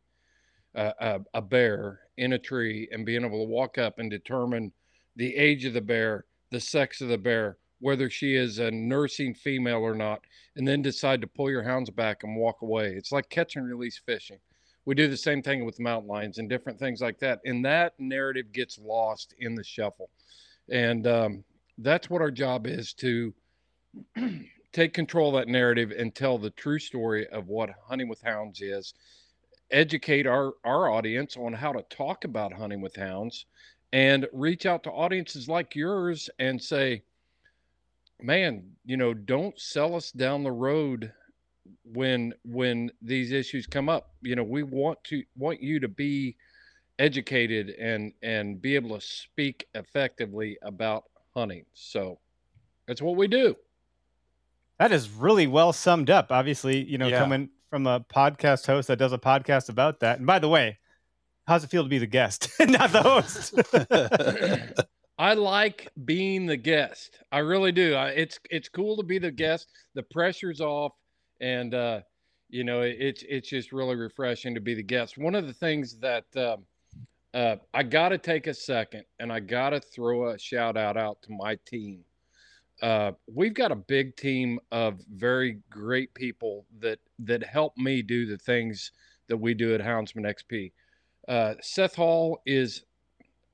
a, 0.76 1.20
a 1.34 1.42
bear 1.42 2.00
in 2.18 2.34
a 2.34 2.40
tree, 2.40 2.88
and 2.92 3.06
being 3.06 3.26
able 3.26 3.44
to 3.44 3.50
walk 3.50 3.78
up 3.78 4.00
and 4.00 4.10
determine 4.10 4.72
the 5.16 5.36
age 5.36 5.66
of 5.66 5.74
the 5.74 5.82
bear, 5.82 6.26
the 6.52 6.60
sex 6.60 7.02
of 7.02 7.10
the 7.10 7.18
bear, 7.18 7.58
whether 7.80 8.10
she 8.10 8.36
is 8.36 8.60
a 8.60 8.72
nursing 8.72 9.34
female 9.34 9.80
or 9.82 9.96
not, 9.96 10.22
and 10.56 10.68
then 10.68 10.82
decide 10.82 11.22
to 11.22 11.28
pull 11.28 11.50
your 11.50 11.64
hounds 11.64 11.90
back 11.90 12.24
and 12.24 12.36
walk 12.36 12.62
away? 12.62 12.94
It's 12.96 13.12
like 13.12 13.30
catch 13.30 13.56
and 13.56 13.68
release 13.68 14.00
fishing 14.06 14.40
we 14.86 14.96
do 14.96 15.08
the 15.08 15.18
same 15.18 15.42
thing 15.42 15.66
with 15.66 15.80
mountain 15.80 16.10
lions 16.10 16.38
and 16.38 16.50
different 16.50 16.80
things 16.80 17.02
like 17.02 17.20
that 17.20 17.40
and 17.46 17.64
that 17.64 17.94
narrative 18.00 18.52
gets 18.52 18.80
lost 18.80 19.34
in 19.40 19.56
the 19.56 19.64
shuffle 19.64 20.10
and 20.70 21.08
um, 21.08 21.44
that's 21.80 22.10
what 22.10 22.22
our 22.22 22.32
job 22.32 22.68
is 22.68 22.94
to 22.94 23.34
take 24.74 24.94
control 24.94 25.36
of 25.36 25.42
that 25.42 25.52
narrative 25.52 25.92
and 25.92 26.16
tell 26.16 26.38
the 26.38 26.50
true 26.52 26.80
story 26.80 27.28
of 27.28 27.48
what 27.48 27.70
hunting 27.88 28.08
with 28.08 28.22
hounds 28.22 28.62
is 28.62 28.94
educate 29.72 30.28
our 30.28 30.54
our 30.64 30.90
audience 30.90 31.38
on 31.38 31.54
how 31.54 31.72
to 31.72 31.82
talk 31.84 32.24
about 32.24 32.54
hunting 32.54 32.82
with 32.82 32.96
hounds 32.96 33.46
and 33.94 34.28
reach 34.34 34.66
out 34.66 34.84
to 34.84 34.92
audiences 34.92 35.48
like 35.48 35.76
yours 35.76 36.30
and 36.40 36.62
say 36.62 37.04
man, 38.22 38.64
you 38.86 38.98
know, 38.98 39.14
don't 39.14 39.60
sell 39.60 39.96
us 39.96 40.12
down 40.12 40.44
the 40.44 40.52
road 40.52 41.12
when 41.84 42.34
when 42.44 42.92
these 43.02 43.32
issues 43.32 43.66
come 43.66 43.90
up. 43.90 44.12
You 44.22 44.36
know, 44.36 44.44
we 44.44 44.64
want 44.64 45.04
to 45.06 45.24
want 45.36 45.62
you 45.62 45.80
to 45.80 45.88
be 45.88 46.36
educated 47.00 47.70
and 47.72 48.14
and 48.22 48.62
be 48.62 48.76
able 48.76 48.98
to 48.98 49.06
speak 49.06 49.68
effectively 49.76 50.58
about 50.62 51.06
hunting. 51.34 51.66
So 51.74 52.20
that's 52.88 53.02
what 53.02 53.16
we 53.16 53.28
do. 53.28 53.56
That 54.78 54.92
is 54.92 55.10
really 55.10 55.48
well 55.48 55.74
summed 55.74 56.10
up. 56.10 56.32
Obviously, 56.32 56.84
you 56.84 56.98
know, 56.98 57.08
Yeah. 57.08 57.20
coming 57.20 57.50
from 57.72 57.88
a 57.88 58.02
podcast 58.02 58.68
host 58.68 58.90
that 58.90 59.00
does 59.00 59.14
a 59.14 59.18
podcast 59.18 59.70
about 59.70 60.02
that. 60.02 60.18
And 60.18 60.28
by 60.28 60.40
the 60.40 60.50
way, 60.50 60.78
how's 61.48 61.64
it 61.64 61.70
feel 61.70 61.84
to 61.84 61.90
be 61.90 61.98
the 61.98 62.06
guest, 62.06 62.52
not 62.60 62.92
the 62.92 63.02
host? 63.02 63.54
I 65.18 65.34
like 65.36 65.90
being 66.04 66.46
the 66.46 66.58
guest. 66.58 67.20
I 67.32 67.40
really 67.40 67.72
do. 67.72 67.96
I, 67.96 68.10
it's 68.10 68.40
it's 68.50 68.68
cool 68.68 68.98
to 68.98 69.04
be 69.04 69.20
the 69.20 69.32
guest. 69.32 69.70
The 69.96 70.04
pressure's 70.04 70.60
off, 70.60 70.94
and 71.40 71.74
uh, 71.74 72.02
you 72.50 72.64
know 72.64 72.82
it, 72.82 72.98
it's 73.00 73.24
it's 73.30 73.50
just 73.50 73.72
really 73.72 73.96
refreshing 73.96 74.54
to 74.56 74.62
be 74.62 74.74
the 74.74 74.84
guest. 74.84 75.18
One 75.18 75.36
of 75.36 75.48
the 75.48 75.54
things 75.54 75.98
that 76.00 76.26
um 76.36 76.66
uh, 77.34 77.56
I 77.74 77.84
got 77.84 78.10
to 78.10 78.18
take 78.18 78.48
a 78.48 78.54
second, 78.54 79.06
and 79.20 79.32
I 79.32 79.40
got 79.40 79.70
to 79.70 79.80
throw 79.80 80.32
a 80.32 80.38
shout 80.38 80.76
out 80.76 80.98
out 80.98 81.22
to 81.22 81.32
my 81.32 81.58
team. 81.66 82.04
Uh, 82.82 83.12
we've 83.28 83.54
got 83.54 83.72
a 83.72 83.76
big 83.76 84.16
team 84.16 84.60
of 84.72 85.00
very 85.14 85.60
great 85.70 86.14
people 86.14 86.66
that 86.80 87.00
that 87.20 87.44
help 87.44 87.78
me 87.78 88.02
do 88.02 88.26
the 88.26 88.38
things 88.38 88.92
that 89.28 89.38
we 89.38 89.54
do 89.54 89.76
at 89.76 89.82
Houndsman 89.82 90.26
XP. 90.26 90.72
Uh, 91.28 91.54
Seth 91.62 91.96
Hall 91.96 92.42
is 92.46 92.84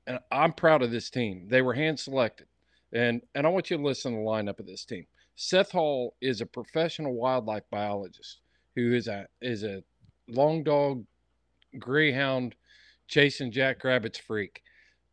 and 0.06 0.18
I'm 0.32 0.54
proud 0.54 0.82
of 0.82 0.90
this 0.90 1.10
team. 1.10 1.46
They 1.48 1.60
were 1.60 1.74
hand 1.74 2.00
selected, 2.00 2.46
and 2.92 3.20
and 3.34 3.46
I 3.46 3.50
want 3.50 3.70
you 3.70 3.76
to 3.76 3.82
listen 3.82 4.12
to 4.12 4.18
the 4.18 4.24
lineup 4.24 4.58
of 4.58 4.66
this 4.66 4.84
team. 4.84 5.06
Seth 5.36 5.70
Hall 5.70 6.16
is 6.20 6.40
a 6.40 6.46
professional 6.46 7.14
wildlife 7.14 7.64
biologist 7.70 8.40
who 8.74 8.94
is 8.94 9.06
a 9.06 9.26
is 9.42 9.62
a 9.62 9.84
long 10.26 10.64
dog 10.64 11.04
greyhound 11.78 12.54
chasing 13.06 13.52
jackrabbits 13.52 14.18
freak. 14.18 14.62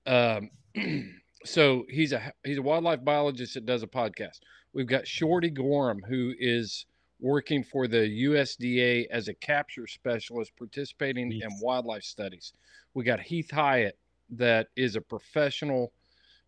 Um, 0.06 0.50
so 1.46 1.86
he's 1.90 2.12
a 2.12 2.34
he's 2.44 2.58
a 2.58 2.62
wildlife 2.62 3.04
biologist 3.04 3.54
that 3.54 3.66
does 3.66 3.84
a 3.84 3.88
podcast. 3.88 4.40
We've 4.74 4.88
got 4.88 5.08
Shorty 5.08 5.50
Gorham 5.50 6.02
who 6.08 6.34
is 6.38 6.86
working 7.20 7.64
for 7.64 7.88
the 7.88 8.26
USDA 8.26 9.08
as 9.10 9.28
a 9.28 9.34
capture 9.34 9.88
specialist 9.88 10.52
participating 10.58 11.32
in 11.32 11.50
wildlife 11.62 12.04
studies. 12.04 12.52
We 12.94 13.04
got 13.04 13.22
Heath 13.22 13.52
Hyatt 13.52 13.98
that 14.32 14.68
is 14.76 14.96
a 14.96 15.02
professional 15.02 15.94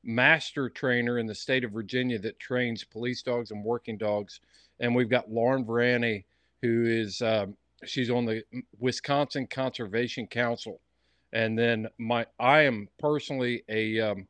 master 0.03 0.69
trainer 0.69 1.19
in 1.19 1.25
the 1.25 1.35
state 1.35 1.63
of 1.63 1.71
Virginia 1.71 2.19
that 2.19 2.39
trains 2.39 2.83
police 2.83 3.21
dogs 3.21 3.51
and 3.51 3.63
working 3.63 3.97
dogs. 3.97 4.39
And 4.79 4.95
we've 4.95 5.09
got 5.09 5.31
Lauren 5.31 5.65
Varani, 5.65 6.25
who 6.61 6.85
is 6.85 7.21
um, 7.21 7.55
she's 7.85 8.09
on 8.09 8.25
the 8.25 8.43
Wisconsin 8.79 9.47
Conservation 9.47 10.27
Council. 10.27 10.81
And 11.33 11.57
then 11.57 11.87
my 11.97 12.25
I 12.39 12.61
am 12.61 12.87
personally 12.99 13.63
a 13.69 13.99
um, 13.99 14.27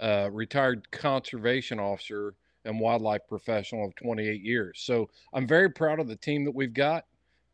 uh, 0.00 0.28
retired 0.32 0.90
conservation 0.90 1.78
officer 1.78 2.34
and 2.64 2.78
wildlife 2.80 3.22
professional 3.28 3.86
of 3.86 3.94
28 3.96 4.42
years. 4.42 4.80
So 4.82 5.08
I'm 5.32 5.46
very 5.46 5.70
proud 5.70 5.98
of 6.00 6.08
the 6.08 6.16
team 6.16 6.44
that 6.44 6.54
we've 6.54 6.74
got. 6.74 7.04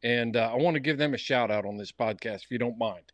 And 0.02 0.36
uh, 0.36 0.50
I 0.52 0.56
want 0.56 0.74
to 0.74 0.80
give 0.80 0.98
them 0.98 1.14
a 1.14 1.18
shout 1.18 1.50
out 1.50 1.64
on 1.64 1.76
this 1.76 1.90
podcast, 1.92 2.44
if 2.44 2.50
you 2.50 2.58
don't 2.58 2.78
mind. 2.78 3.12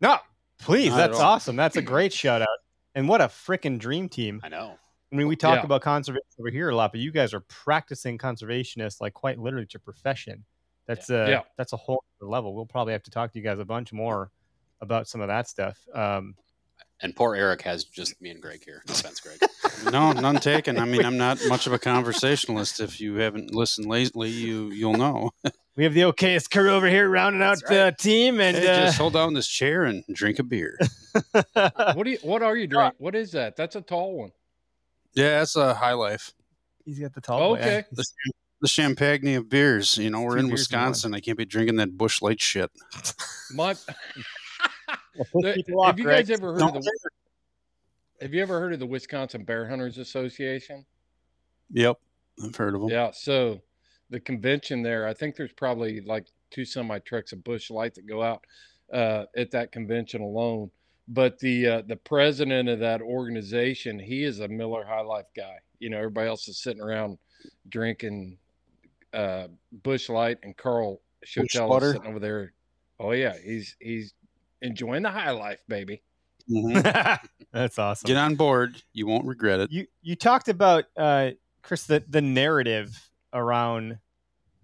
no, 0.00 0.18
please. 0.58 0.90
Not 0.90 0.96
That's 0.96 1.20
awesome. 1.20 1.56
That's 1.56 1.76
a 1.76 1.82
great 1.82 2.12
shout 2.12 2.42
out. 2.42 2.48
And 2.94 3.08
what 3.08 3.20
a 3.20 3.24
freaking 3.26 3.78
dream 3.78 4.08
team. 4.08 4.40
I 4.44 4.48
know. 4.48 4.78
I 5.12 5.16
mean, 5.16 5.28
we 5.28 5.36
talk 5.36 5.58
Yeah. 5.58 5.64
about 5.64 5.82
conservation 5.82 6.22
over 6.40 6.50
here 6.50 6.70
a 6.70 6.74
lot, 6.76 6.90
but 6.92 7.00
you 7.00 7.12
guys 7.12 7.34
are 7.34 7.40
practicing 7.40 8.18
conservationists 8.18 9.00
like 9.00 9.14
quite 9.14 9.38
literally 9.38 9.66
to 9.66 9.78
profession. 9.78 10.44
That's 10.86 11.10
a 11.10 11.26
Yeah. 11.28 11.40
that's 11.56 11.72
a 11.72 11.76
whole 11.76 12.02
other 12.20 12.28
level. 12.30 12.54
We'll 12.54 12.66
probably 12.66 12.92
have 12.92 13.02
to 13.04 13.10
talk 13.10 13.32
to 13.32 13.38
you 13.38 13.44
guys 13.44 13.58
a 13.58 13.64
bunch 13.64 13.92
more 13.92 14.30
about 14.80 15.06
some 15.06 15.20
of 15.20 15.28
that 15.28 15.48
stuff. 15.48 15.78
Um, 15.94 16.34
And 17.04 17.14
poor 17.14 17.36
Eric 17.36 17.60
has 17.62 17.84
just 17.84 18.18
me 18.22 18.30
and 18.30 18.40
Greg 18.40 18.64
here. 18.64 18.82
No 18.88 18.94
offense, 18.94 19.20
Greg. 19.20 19.38
No, 19.92 20.12
none 20.12 20.36
taken. 20.36 20.78
I 20.78 20.86
mean, 20.86 21.04
I'm 21.04 21.18
not 21.18 21.38
much 21.48 21.66
of 21.66 21.74
a 21.74 21.78
conversationalist. 21.78 22.80
If 22.80 23.02
you 23.02 23.16
haven't 23.16 23.54
listened 23.54 23.86
lately, 23.86 24.30
you 24.30 24.70
you'll 24.70 24.96
know. 24.96 25.32
we 25.76 25.84
have 25.84 25.92
the 25.92 26.00
okayest 26.02 26.50
crew 26.50 26.70
over 26.70 26.88
here 26.88 27.06
rounding 27.10 27.42
out 27.42 27.58
That's 27.60 27.68
the 27.68 27.94
team, 27.98 28.40
and 28.40 28.56
Hey, 28.56 28.66
uh, 28.66 28.86
just 28.86 28.96
hold 28.96 29.12
down 29.12 29.34
this 29.34 29.46
chair 29.46 29.84
and 29.84 30.02
drink 30.10 30.38
a 30.38 30.42
beer. 30.42 30.78
What 31.54 32.04
do 32.04 32.10
you 32.10 32.18
what 32.22 32.42
are 32.42 32.56
you 32.56 32.66
drinking? 32.66 32.96
What 32.98 33.14
is 33.14 33.32
that? 33.32 33.56
That's 33.56 33.76
a 33.76 33.82
tall 33.82 34.16
one. 34.16 34.32
Yeah, 35.14 35.40
that's 35.40 35.56
a 35.56 35.74
high 35.74 35.92
life. 35.92 36.32
he's 36.86 36.98
got 36.98 37.12
the 37.12 37.20
tall. 37.20 37.54
boy. 37.54 37.60
Okay. 37.60 37.84
The, 37.92 38.04
the 38.62 38.68
champagne 38.68 39.36
of 39.36 39.50
beers. 39.50 39.98
You 39.98 40.08
know, 40.08 40.22
we're 40.22 40.34
Two 40.34 40.38
in 40.38 40.46
beers 40.46 40.48
in. 40.48 40.52
Wisconsin. 40.54 41.14
I 41.14 41.20
can't 41.20 41.36
be 41.36 41.44
drinking 41.44 41.76
that 41.76 41.96
Busch 41.98 42.22
Light 42.22 42.40
shit. 42.40 42.70
My 43.52 43.74
We'll 43.74 43.94
The- 45.14 45.64
off, 45.76 45.86
have 45.86 45.98
you 45.98 46.04
Greg. 46.04 46.26
guys 46.26 46.38
ever 46.38 46.52
heard 46.52 46.60
No, 46.60 46.68
of 46.68 46.74
the 46.74 46.90
Have 48.20 48.34
you 48.34 48.42
ever 48.42 48.58
heard 48.60 48.72
of 48.72 48.80
the 48.80 48.86
Wisconsin 48.86 49.44
Bear 49.44 49.68
Hunters 49.68 49.98
Association? 49.98 50.84
Yep, 51.70 51.98
I've 52.44 52.56
heard 52.56 52.74
of 52.74 52.80
them. 52.82 52.90
Yeah. 52.90 53.10
So 53.12 53.60
the 54.10 54.20
convention 54.20 54.82
there, 54.82 55.06
I 55.06 55.14
think 55.14 55.36
there's 55.36 55.52
probably 55.52 56.00
like 56.00 56.26
two 56.50 56.64
semi 56.64 56.98
trucks 57.00 57.32
of 57.32 57.42
Busch 57.44 57.70
Light 57.70 57.94
that 57.94 58.06
go 58.06 58.22
out 58.22 58.44
uh, 58.92 59.24
at 59.36 59.50
that 59.52 59.72
convention 59.72 60.20
alone. 60.20 60.70
But 61.08 61.38
the 61.38 61.66
uh, 61.66 61.82
the 61.86 61.96
president 61.96 62.68
of 62.68 62.78
that 62.80 63.02
organization, 63.02 63.98
he 63.98 64.24
is 64.24 64.40
a 64.40 64.48
Miller 64.48 64.84
High 64.84 65.02
Life 65.02 65.26
guy. 65.36 65.56
You 65.78 65.90
know, 65.90 65.98
everybody 65.98 66.28
else 66.28 66.48
is 66.48 66.58
sitting 66.58 66.80
around 66.82 67.18
drinking 67.68 68.38
uh, 69.12 69.48
Busch 69.82 70.08
Light, 70.08 70.38
and 70.42 70.56
Carl 70.56 71.00
Chotel 71.26 71.68
water? 71.68 71.86
is 71.88 71.92
sitting 71.92 72.08
over 72.08 72.18
there. 72.18 72.52
Oh 72.98 73.10
yeah, 73.12 73.34
he's 73.42 73.76
he's 73.80 74.14
enjoying 74.64 75.02
the 75.02 75.10
high 75.10 75.30
life, 75.30 75.60
baby. 75.68 76.02
Mhm. 76.50 77.18
That's 77.52 77.78
awesome. 77.78 78.08
Get 78.08 78.16
on 78.16 78.34
board. 78.34 78.82
You 78.92 79.06
won't 79.06 79.26
regret 79.26 79.60
it. 79.60 79.70
you 79.70 79.86
you 80.02 80.16
talked 80.16 80.48
about 80.48 80.84
uh, 80.96 81.30
Chris 81.62 81.84
the 81.84 82.02
the 82.08 82.20
narrative 82.20 83.10
around 83.32 83.98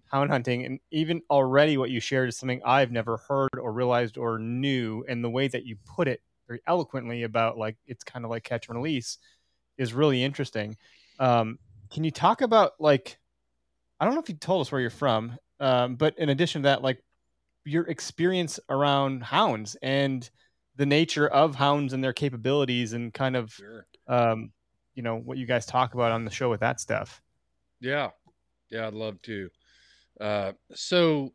hound 0.05 0.29
hunting, 0.29 0.65
and 0.65 0.79
even 0.91 1.21
already 1.29 1.77
what 1.77 1.89
you 1.89 1.99
shared 1.99 2.29
is 2.29 2.37
something 2.37 2.61
I've 2.65 2.91
never 2.91 3.17
heard 3.17 3.49
or 3.59 3.71
realized 3.71 4.17
or 4.17 4.37
knew, 4.37 5.05
and 5.07 5.23
the 5.23 5.29
way 5.29 5.47
that 5.47 5.65
you 5.65 5.77
put 5.85 6.07
it 6.07 6.21
very 6.47 6.61
eloquently 6.67 7.23
about 7.23 7.57
like 7.57 7.77
it's 7.87 8.03
kind 8.03 8.25
of 8.25 8.31
like 8.31 8.43
catch 8.43 8.67
and 8.67 8.77
release 8.77 9.17
is 9.77 9.93
really 9.93 10.23
interesting. 10.23 10.77
Um, 11.19 11.57
can 11.89 12.03
you 12.03 12.11
talk 12.11 12.41
about 12.41 12.73
like 12.79 13.17
I 13.99 14.05
don't 14.05 14.13
know 14.13 14.21
if 14.21 14.29
you 14.29 14.35
told 14.35 14.61
us 14.61 14.71
where 14.71 14.81
you're 14.81 14.89
from, 14.89 15.37
um, 15.59 15.95
but 15.95 16.17
in 16.19 16.29
addition 16.29 16.63
to 16.63 16.67
that, 16.67 16.81
like 16.81 17.01
your 17.65 17.87
experience 17.87 18.59
around 18.69 19.23
hounds 19.23 19.75
and 19.81 20.29
the 20.75 20.85
nature 20.85 21.27
of 21.27 21.55
hounds 21.55 21.93
and 21.93 22.03
their 22.03 22.13
capabilities 22.13 22.93
and 22.93 23.13
kind 23.13 23.35
of 23.35 23.51
Sure. 23.51 23.85
um, 24.07 24.51
you 24.95 25.03
know 25.03 25.17
what 25.17 25.37
you 25.37 25.45
guys 25.45 25.65
talk 25.65 25.93
about 25.93 26.11
on 26.11 26.25
the 26.25 26.31
show 26.31 26.49
with 26.49 26.59
that 26.61 26.79
stuff. 26.79 27.21
Yeah, 27.79 28.11
yeah, 28.69 28.87
I'd 28.87 28.93
love 28.93 29.21
to. 29.23 29.49
Uh, 30.19 30.53
so, 30.73 31.33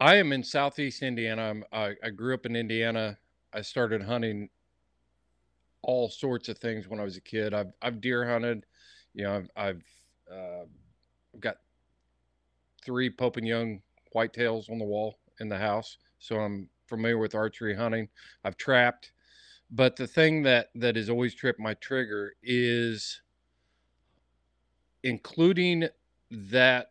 I 0.00 0.16
am 0.16 0.32
in 0.32 0.42
Southeast 0.42 1.02
Indiana. 1.02 1.42
I'm, 1.42 1.64
I, 1.72 1.94
I 2.02 2.10
grew 2.10 2.34
up 2.34 2.46
in 2.46 2.56
Indiana. 2.56 3.16
I 3.52 3.62
started 3.62 4.02
hunting 4.02 4.48
all 5.82 6.08
sorts 6.08 6.48
of 6.48 6.58
things 6.58 6.88
when 6.88 6.98
I 6.98 7.04
was 7.04 7.16
a 7.16 7.20
kid. 7.20 7.54
I've 7.54 7.72
I've 7.80 8.00
deer 8.00 8.28
hunted. 8.28 8.64
You 9.12 9.24
know, 9.24 9.36
I've 9.36 9.50
I've, 9.56 9.84
uh, 10.32 10.64
I've 11.34 11.40
got 11.40 11.56
three 12.84 13.10
Pope 13.10 13.36
and 13.36 13.46
Young 13.46 13.82
whitetails 14.14 14.70
on 14.70 14.78
the 14.78 14.84
wall 14.84 15.18
in 15.40 15.48
the 15.48 15.58
house, 15.58 15.98
so 16.18 16.36
I'm 16.36 16.68
familiar 16.86 17.18
with 17.18 17.34
archery 17.34 17.74
hunting. 17.74 18.08
I've 18.44 18.56
trapped, 18.56 19.12
but 19.70 19.96
the 19.96 20.06
thing 20.06 20.42
that 20.42 20.70
that 20.76 20.96
has 20.96 21.10
always 21.10 21.34
tripped 21.34 21.60
my 21.60 21.74
trigger 21.74 22.34
is 22.42 23.20
including 25.02 25.88
that 26.30 26.90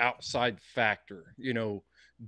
outside 0.00 0.58
factor 0.60 1.34
you 1.36 1.52
know 1.52 1.82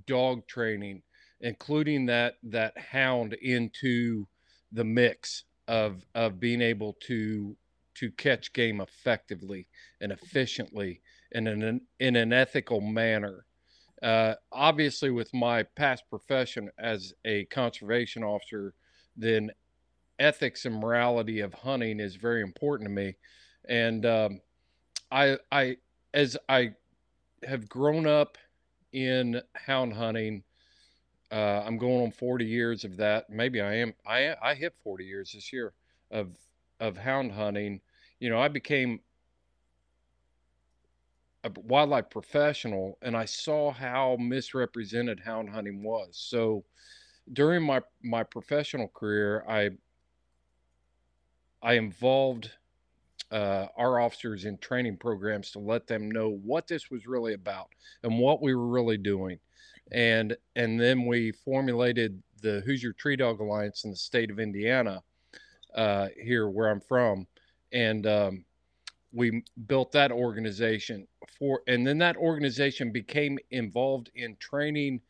dog 0.05 0.45
training 0.47 1.01
including 1.41 2.05
that 2.05 2.35
that 2.43 2.77
hound 2.77 3.33
into 3.41 4.25
the 4.71 4.83
mix 4.83 5.43
of 5.67 6.05
of 6.13 6.39
being 6.39 6.61
able 6.61 6.93
to 7.01 7.55
to 7.95 8.11
catch 8.11 8.53
game 8.53 8.81
effectively 8.81 9.67
and 10.01 10.11
efficiently 10.11 11.01
and 11.33 11.47
in 11.47 11.63
an 11.63 11.81
in 11.99 12.15
an 12.15 12.31
ethical 12.31 12.79
manner 12.79 13.45
uh, 14.03 14.35
obviously 14.51 15.09
with 15.09 15.33
my 15.33 15.63
past 15.63 16.03
profession 16.09 16.69
as 16.77 17.13
a 17.25 17.45
conservation 17.45 18.23
officer 18.23 18.73
then 19.17 19.49
ethics 20.19 20.65
and 20.65 20.75
morality 20.75 21.39
of 21.39 21.53
hunting 21.53 21.99
is 21.99 22.15
very 22.15 22.41
important 22.41 22.87
to 22.87 22.93
me 22.93 23.15
and 23.67 24.05
um, 24.05 24.41
I 25.11 25.37
I 25.51 25.77
as 26.13 26.37
I 26.49 26.73
have 27.43 27.69
grown 27.69 28.07
up 28.07 28.37
in 28.91 29.41
hound 29.53 29.93
hunting, 29.93 30.43
uh, 31.31 31.63
I'm 31.65 31.77
going 31.77 32.03
on 32.03 32.11
40 32.11 32.45
years 32.45 32.83
of 32.83 32.97
that. 32.97 33.29
Maybe 33.29 33.61
I 33.61 33.75
am. 33.75 33.93
I 34.05 34.35
I 34.41 34.53
hit 34.55 34.73
40 34.83 35.05
years 35.05 35.31
this 35.33 35.53
year 35.53 35.73
of 36.11 36.35
of 36.79 36.97
hound 36.97 37.31
hunting. 37.31 37.81
you 38.19 38.29
know, 38.29 38.39
I 38.39 38.47
became 38.47 38.99
a 41.43 41.51
wildlife 41.61 42.09
professional 42.09 42.97
and 43.01 43.15
I 43.15 43.25
saw 43.25 43.71
how 43.71 44.17
misrepresented 44.19 45.19
hound 45.19 45.49
hunting 45.49 45.83
was. 45.83 46.09
So 46.13 46.63
during 47.31 47.63
my 47.63 47.81
my 48.03 48.23
professional 48.23 48.87
career, 48.89 49.43
I 49.47 49.71
I 51.61 51.73
involved 51.73 52.51
uh, 53.31 53.67
our 53.77 53.99
officers 53.99 54.45
in 54.45 54.57
training 54.57 54.97
programs 54.97 55.51
to 55.51 55.59
let 55.59 55.87
them 55.87 56.11
know 56.11 56.39
what 56.43 56.67
this 56.67 56.91
was 56.91 57.07
really 57.07 57.33
about 57.33 57.69
and 58.03 58.19
what 58.19 58.41
we 58.41 58.53
were 58.53 58.67
really 58.67 58.97
doing, 58.97 59.39
and 59.91 60.35
and 60.55 60.79
then 60.79 61.05
we 61.05 61.31
formulated 61.31 62.21
the 62.41 62.61
Hoosier 62.65 62.91
Tree 62.93 63.15
Dog 63.15 63.39
Alliance 63.39 63.85
in 63.85 63.91
the 63.91 63.97
state 63.97 64.29
of 64.29 64.39
Indiana, 64.39 65.01
uh, 65.73 66.09
here 66.21 66.49
where 66.49 66.69
I'm 66.69 66.81
from, 66.81 67.25
and 67.71 68.05
um, 68.05 68.45
we 69.13 69.43
built 69.67 69.91
that 69.91 70.11
organization 70.11 71.07
for, 71.37 71.61
and 71.67 71.85
then 71.85 71.99
that 71.99 72.17
organization 72.17 72.91
became 72.91 73.37
involved 73.51 74.09
in 74.15 74.35
training 74.37 75.01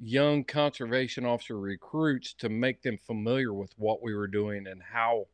young 0.00 0.44
conservation 0.44 1.26
officer 1.26 1.58
recruits 1.58 2.32
to 2.34 2.48
make 2.48 2.82
them 2.82 2.96
familiar 2.96 3.52
with 3.52 3.72
what 3.76 4.00
we 4.00 4.14
were 4.14 4.28
doing 4.28 4.68
and 4.68 4.80
how 4.80 5.26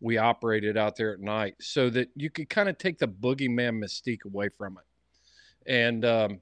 we 0.00 0.16
operated 0.16 0.76
out 0.76 0.96
there 0.96 1.12
at 1.12 1.20
night 1.20 1.54
so 1.60 1.90
that 1.90 2.08
you 2.16 2.30
could 2.30 2.48
kind 2.48 2.68
of 2.68 2.78
take 2.78 2.98
the 2.98 3.08
boogeyman 3.08 3.78
mystique 3.78 4.24
away 4.24 4.48
from 4.48 4.78
it. 4.78 5.70
And 5.70 6.04
um, 6.04 6.40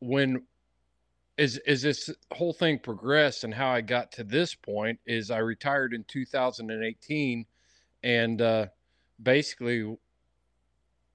when 0.00 0.42
as 1.36 1.58
this 1.64 2.10
whole 2.32 2.52
thing 2.52 2.78
progressed 2.78 3.42
and 3.42 3.52
how 3.52 3.68
I 3.68 3.80
got 3.80 4.12
to 4.12 4.24
this 4.24 4.54
point 4.54 5.00
is 5.04 5.32
I 5.32 5.38
retired 5.38 5.92
in 5.92 6.04
2018 6.04 7.44
and 8.04 8.42
uh, 8.42 8.66
basically 9.20 9.96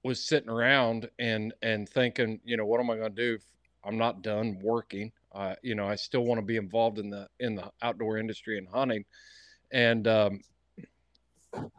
was 0.02 0.26
sitting 0.26 0.48
around 0.48 1.08
and 1.18 1.52
and 1.62 1.88
thinking, 1.88 2.40
you 2.44 2.56
know, 2.56 2.66
what 2.66 2.80
am 2.80 2.90
I 2.90 2.96
going 2.96 3.14
to 3.14 3.36
do? 3.36 3.38
I'm 3.84 3.98
not 3.98 4.22
done 4.22 4.58
working. 4.62 5.12
Uh, 5.32 5.54
you 5.62 5.74
know, 5.74 5.86
I 5.86 5.96
still 5.96 6.24
want 6.24 6.38
to 6.40 6.44
be 6.44 6.56
involved 6.56 6.98
in 6.98 7.10
the 7.10 7.28
in 7.38 7.54
the 7.54 7.70
outdoor 7.82 8.18
industry 8.18 8.58
and 8.58 8.68
hunting. 8.68 9.04
And 9.72 10.06
um, 10.08 10.40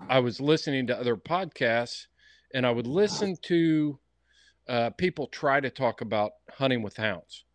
I 0.10 0.20
was 0.20 0.40
listening 0.40 0.88
to 0.88 0.98
other 0.98 1.16
podcasts, 1.18 2.08
and 2.54 2.66
I 2.66 2.72
would 2.72 2.88
listen 2.88 3.38
to 3.44 4.00
uh, 4.68 4.90
people 4.92 5.28
try 5.28 5.60
to 5.60 5.70
talk 5.70 6.02
about 6.02 6.32
hunting 6.50 6.82
with 6.82 6.98
hounds, 6.98 7.46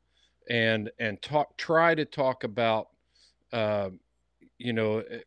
and 0.49 0.91
and 0.99 1.21
talk 1.23 1.57
try 1.57 1.95
to 1.95 2.05
talk 2.05 2.45
about, 2.45 2.89
uh, 3.53 3.91
you 4.59 4.73
know, 4.73 4.99
eh, 4.99 5.21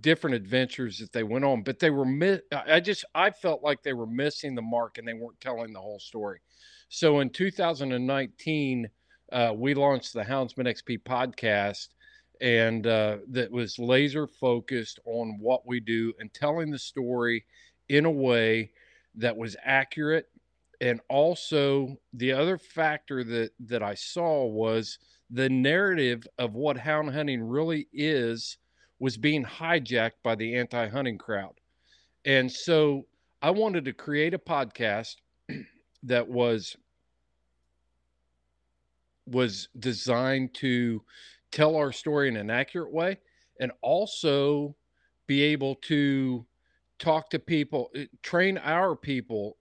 different 0.00 0.36
adventures 0.36 0.98
that 0.98 1.12
they 1.12 1.22
went 1.22 1.44
on, 1.44 1.62
but 1.62 1.78
they 1.78 1.90
were 1.90 2.06
I 2.52 2.80
just 2.80 3.04
I 3.14 3.30
felt 3.30 3.62
like 3.62 3.82
they 3.82 3.92
were 3.92 4.06
missing 4.06 4.54
the 4.54 4.62
mark 4.62 4.98
and 4.98 5.06
they 5.06 5.14
weren't 5.14 5.40
telling 5.40 5.72
the 5.72 5.80
whole 5.80 6.00
story. 6.00 6.40
So 6.88 7.20
in 7.20 7.30
2019, 7.30 8.88
uh, 9.30 9.52
we 9.54 9.74
launched 9.74 10.14
the 10.14 10.22
Houndsman 10.22 10.66
XP 10.66 11.02
podcast, 11.02 11.88
and 12.40 12.86
uh, 12.86 13.18
that 13.28 13.50
was 13.50 13.78
laser 13.78 14.26
focused 14.26 14.98
on 15.04 15.38
what 15.38 15.66
we 15.66 15.80
do 15.80 16.12
and 16.18 16.32
telling 16.32 16.70
the 16.70 16.78
story 16.78 17.44
in 17.88 18.04
a 18.04 18.10
way 18.10 18.70
that 19.16 19.36
was 19.36 19.56
accurate. 19.62 20.26
And 20.80 21.00
also, 21.08 21.96
the 22.14 22.32
other 22.32 22.56
factor 22.56 23.22
that 23.24 23.50
that 23.66 23.82
I 23.82 23.94
saw 23.94 24.44
was 24.46 24.98
the 25.30 25.48
narrative 25.48 26.26
of 26.38 26.54
what 26.54 26.78
hound 26.78 27.10
hunting 27.10 27.42
really 27.42 27.88
is 27.92 28.56
was 28.98 29.16
being 29.16 29.44
hijacked 29.44 30.22
by 30.22 30.34
the 30.34 30.56
anti-hunting 30.56 31.18
crowd. 31.18 31.54
And 32.24 32.50
so 32.50 33.06
I 33.40 33.50
wanted 33.50 33.84
to 33.84 33.92
create 33.92 34.34
a 34.34 34.38
podcast 34.38 35.16
that 36.02 36.28
was 36.28 36.76
was 39.26 39.68
designed 39.78 40.54
to 40.54 41.02
tell 41.52 41.76
our 41.76 41.92
story 41.92 42.28
in 42.28 42.36
an 42.36 42.50
accurate 42.50 42.92
way 42.92 43.18
and 43.60 43.70
also 43.82 44.74
be 45.26 45.42
able 45.42 45.74
to 45.74 46.46
talk 46.98 47.28
to 47.30 47.38
people 47.38 47.90
eh, 47.94 48.06
train 48.22 48.58
our 48.58 48.96
people 48.96 49.56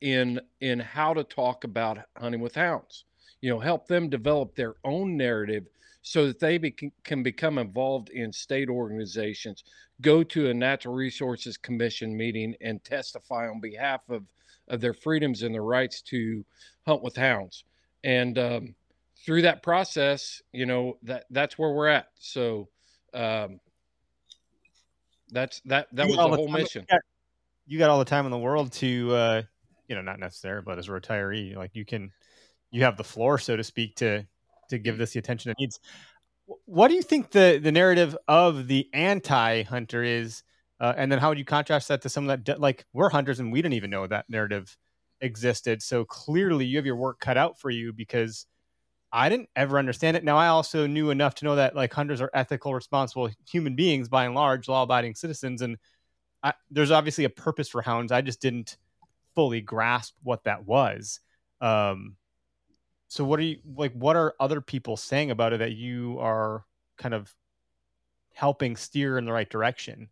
in 0.00 0.40
in 0.60 0.80
how 0.80 1.14
to 1.14 1.22
talk 1.22 1.64
about 1.64 1.98
hunting 2.16 2.40
with 2.40 2.54
hounds 2.54 3.04
you 3.40 3.50
know 3.50 3.60
help 3.60 3.86
them 3.86 4.08
develop 4.08 4.54
their 4.54 4.74
own 4.84 5.16
narrative 5.16 5.66
so 6.06 6.26
that 6.26 6.38
they 6.38 6.58
be, 6.58 6.76
can 7.02 7.22
become 7.22 7.58
involved 7.58 8.10
in 8.10 8.32
state 8.32 8.68
organizations 8.68 9.64
go 10.00 10.22
to 10.22 10.50
a 10.50 10.54
natural 10.54 10.94
resources 10.94 11.56
commission 11.56 12.16
meeting 12.16 12.54
and 12.60 12.84
testify 12.84 13.48
on 13.48 13.60
behalf 13.60 14.00
of 14.08 14.24
of 14.68 14.80
their 14.80 14.94
freedoms 14.94 15.42
and 15.42 15.54
their 15.54 15.62
rights 15.62 16.02
to 16.02 16.44
hunt 16.86 17.02
with 17.02 17.16
hounds 17.16 17.64
and 18.04 18.38
um, 18.38 18.74
through 19.24 19.42
that 19.42 19.62
process, 19.62 20.42
you 20.52 20.66
know 20.66 20.98
that 21.02 21.24
that's 21.30 21.58
where 21.58 21.70
we're 21.70 21.88
at. 21.88 22.08
So 22.18 22.68
um, 23.14 23.60
that's 25.30 25.60
that 25.64 25.88
that 25.92 26.06
was 26.06 26.16
the 26.16 26.28
whole 26.28 26.48
mission. 26.48 26.82
You 26.82 26.94
got, 26.94 27.00
you 27.66 27.78
got, 27.78 27.90
all 27.90 27.98
the 27.98 28.04
time 28.04 28.26
in 28.26 28.30
the 28.30 28.38
world 28.38 28.72
to, 28.74 29.14
uh, 29.14 29.42
you 29.88 29.94
know, 29.94 30.02
not 30.02 30.18
necessarily, 30.18 30.62
but 30.64 30.78
as 30.78 30.88
a 30.88 30.92
retiree, 30.92 31.56
like 31.56 31.74
you 31.74 31.84
can, 31.86 32.12
you 32.70 32.84
have 32.84 32.98
the 32.98 33.04
floor, 33.04 33.38
so 33.38 33.56
to 33.56 33.64
speak, 33.64 33.96
to 33.96 34.26
to 34.68 34.78
give 34.78 34.98
this 34.98 35.12
the 35.12 35.18
attention 35.18 35.50
it 35.50 35.56
needs. 35.58 35.80
What 36.66 36.88
do 36.88 36.94
you 36.94 37.02
think 37.02 37.30
the 37.30 37.58
the 37.62 37.72
narrative 37.72 38.16
of 38.28 38.66
the 38.66 38.88
anti-hunter 38.92 40.02
is? 40.02 40.42
Uh, 40.80 40.92
and 40.96 41.10
then 41.10 41.18
how 41.18 41.28
would 41.28 41.38
you 41.38 41.44
contrast 41.44 41.88
that 41.88 42.02
to 42.02 42.08
some 42.08 42.28
of 42.28 42.44
that? 42.44 42.60
Like 42.60 42.84
we're 42.92 43.08
hunters 43.08 43.40
and 43.40 43.52
we 43.52 43.62
didn't 43.62 43.74
even 43.74 43.90
know 43.90 44.06
that 44.06 44.28
narrative 44.28 44.76
existed. 45.20 45.82
So 45.82 46.04
clearly, 46.04 46.66
you 46.66 46.76
have 46.76 46.86
your 46.86 46.96
work 46.96 47.20
cut 47.20 47.36
out 47.36 47.58
for 47.58 47.70
you 47.70 47.92
because 47.92 48.46
I 49.12 49.28
didn't 49.28 49.48
ever 49.54 49.78
understand 49.78 50.16
it. 50.16 50.24
Now, 50.24 50.36
I 50.36 50.48
also 50.48 50.88
knew 50.88 51.10
enough 51.10 51.36
to 51.36 51.44
know 51.44 51.54
that 51.54 51.76
like 51.76 51.92
hunters 51.92 52.20
are 52.20 52.30
ethical, 52.34 52.74
responsible 52.74 53.30
human 53.48 53.76
beings 53.76 54.08
by 54.08 54.24
and 54.24 54.34
large, 54.34 54.68
law 54.68 54.82
abiding 54.82 55.14
citizens. 55.14 55.62
And 55.62 55.78
I, 56.42 56.52
there's 56.70 56.90
obviously 56.90 57.24
a 57.24 57.30
purpose 57.30 57.68
for 57.68 57.80
hounds. 57.80 58.10
I 58.10 58.22
just 58.22 58.40
didn't 58.40 58.76
fully 59.36 59.60
grasp 59.60 60.14
what 60.22 60.44
that 60.44 60.66
was. 60.66 61.20
Um, 61.60 62.16
so 63.14 63.22
what 63.22 63.38
are 63.38 63.44
you 63.44 63.58
like? 63.76 63.92
What 63.92 64.16
are 64.16 64.34
other 64.40 64.60
people 64.60 64.96
saying 64.96 65.30
about 65.30 65.52
it 65.52 65.60
that 65.60 65.76
you 65.76 66.18
are 66.18 66.64
kind 66.98 67.14
of 67.14 67.32
helping 68.32 68.74
steer 68.74 69.18
in 69.18 69.24
the 69.24 69.32
right 69.32 69.48
direction? 69.48 70.08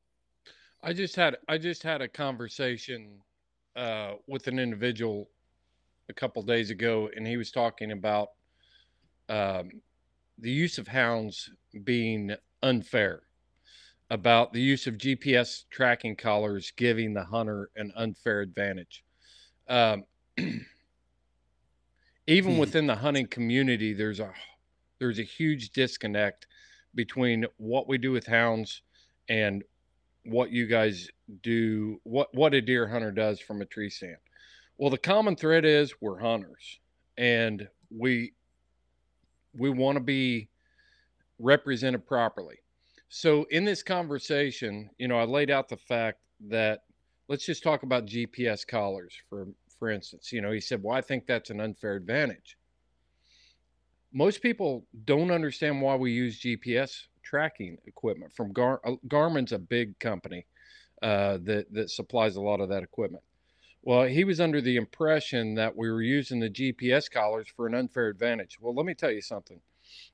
I 0.85 0.93
just 0.93 1.17
had 1.17 1.37
I 1.49 1.59
just 1.59 1.83
had 1.83 2.01
a 2.01 2.07
conversation 2.07 3.19
uh, 3.75 4.13
with 4.29 4.47
an 4.47 4.61
individual 4.61 5.31
a 6.11 6.13
couple 6.13 6.43
days 6.43 6.71
ago, 6.71 7.11
and 7.17 7.27
he 7.27 7.37
was 7.37 7.51
talking 7.51 7.91
about 7.91 8.29
um, 9.29 9.83
the 10.39 10.53
use 10.53 10.79
of 10.79 10.87
hounds 10.87 11.51
being 11.83 12.37
unfair, 12.63 13.23
about 14.11 14.53
the 14.53 14.61
use 14.61 14.87
of 14.87 14.97
GPS 14.97 15.65
tracking 15.71 16.15
collars 16.15 16.73
giving 16.77 17.15
the 17.15 17.25
hunter 17.25 17.69
an 17.75 17.93
unfair 17.97 18.43
advantage. 18.43 19.03
Um, 19.69 20.05
even 22.27 22.55
hmm. 22.55 22.59
within 22.59 22.87
the 22.87 22.97
hunting 22.97 23.27
community, 23.27 23.93
there's 23.93 24.21
a 24.21 24.33
there's 24.99 25.19
a 25.19 25.25
huge 25.25 25.71
disconnect 25.71 26.47
between 26.95 27.47
what 27.57 27.89
we 27.89 27.99
do 27.99 28.13
with 28.13 28.27
hounds 28.27 28.83
and 29.29 29.65
what 30.25 30.51
you 30.51 30.67
guys 30.67 31.09
do, 31.43 32.01
what 32.05 32.29
what 32.35 32.55
a 32.55 32.61
deer 32.61 32.87
hunter 32.87 33.11
does 33.11 33.41
from 33.41 33.61
a 33.63 33.67
tree 33.67 33.91
stand. 33.91 34.17
Well, 34.79 34.91
the 34.91 34.99
common 34.99 35.37
thread 35.37 35.65
is 35.65 35.95
we're 36.01 36.21
hunters, 36.21 36.79
and 37.17 37.69
we 37.91 38.33
we 39.55 39.71
want 39.71 39.97
to 39.97 40.03
be 40.03 40.49
represented 41.39 42.07
properly. 42.07 42.57
So 43.09 43.45
in 43.51 43.65
this 43.65 43.83
conversation, 43.83 44.89
you 44.99 45.09
know, 45.09 45.19
I 45.19 45.25
laid 45.25 45.51
out 45.51 45.69
the 45.69 45.77
fact 45.77 46.21
that 46.49 46.85
let's 47.29 47.45
just 47.45 47.63
talk 47.63 47.83
about 47.83 48.07
GPS 48.07 48.67
collars 48.67 49.15
for 49.29 49.47
for 49.83 49.91
instance. 49.91 50.31
You 50.31 50.41
know, 50.41 50.53
he 50.53 50.61
said, 50.61 50.81
"Well, 50.81 50.97
I 50.97 51.01
think 51.01 51.27
that's 51.27 51.51
an 51.51 51.61
unfair 51.61 51.97
advantage." 51.97 52.57
Most 54.13 54.41
people 54.41 54.87
don't 55.05 55.33
understand 55.33 55.83
why 55.83 55.97
we 55.97 56.13
use 56.13 56.39
GPS 56.39 57.09
tracking 57.25 57.79
equipment 57.85 58.33
from 58.33 58.53
Gar- 58.53 58.81
uh, 58.85 58.95
Garmin's 59.09 59.51
a 59.51 59.59
big 59.59 59.99
company 59.99 60.47
uh, 61.03 61.39
that 61.43 61.73
that 61.73 61.91
supplies 61.91 62.37
a 62.37 62.41
lot 62.41 62.61
of 62.61 62.69
that 62.69 62.85
equipment. 62.85 63.25
Well, 63.83 64.05
he 64.05 64.23
was 64.23 64.41
under 64.41 64.61
the 64.61 64.77
impression 64.77 65.57
that 65.57 65.77
we 65.77 65.91
were 65.91 66.03
using 66.03 66.39
the 66.39 66.49
GPS 66.49 67.09
collars 67.09 67.49
for 67.49 67.67
an 67.67 67.75
unfair 67.75 68.07
advantage. 68.07 68.61
Well, 68.61 68.77
let 68.77 68.87
me 68.87 68.95
tell 68.95 69.11
you 69.11 69.23
something. 69.23 69.61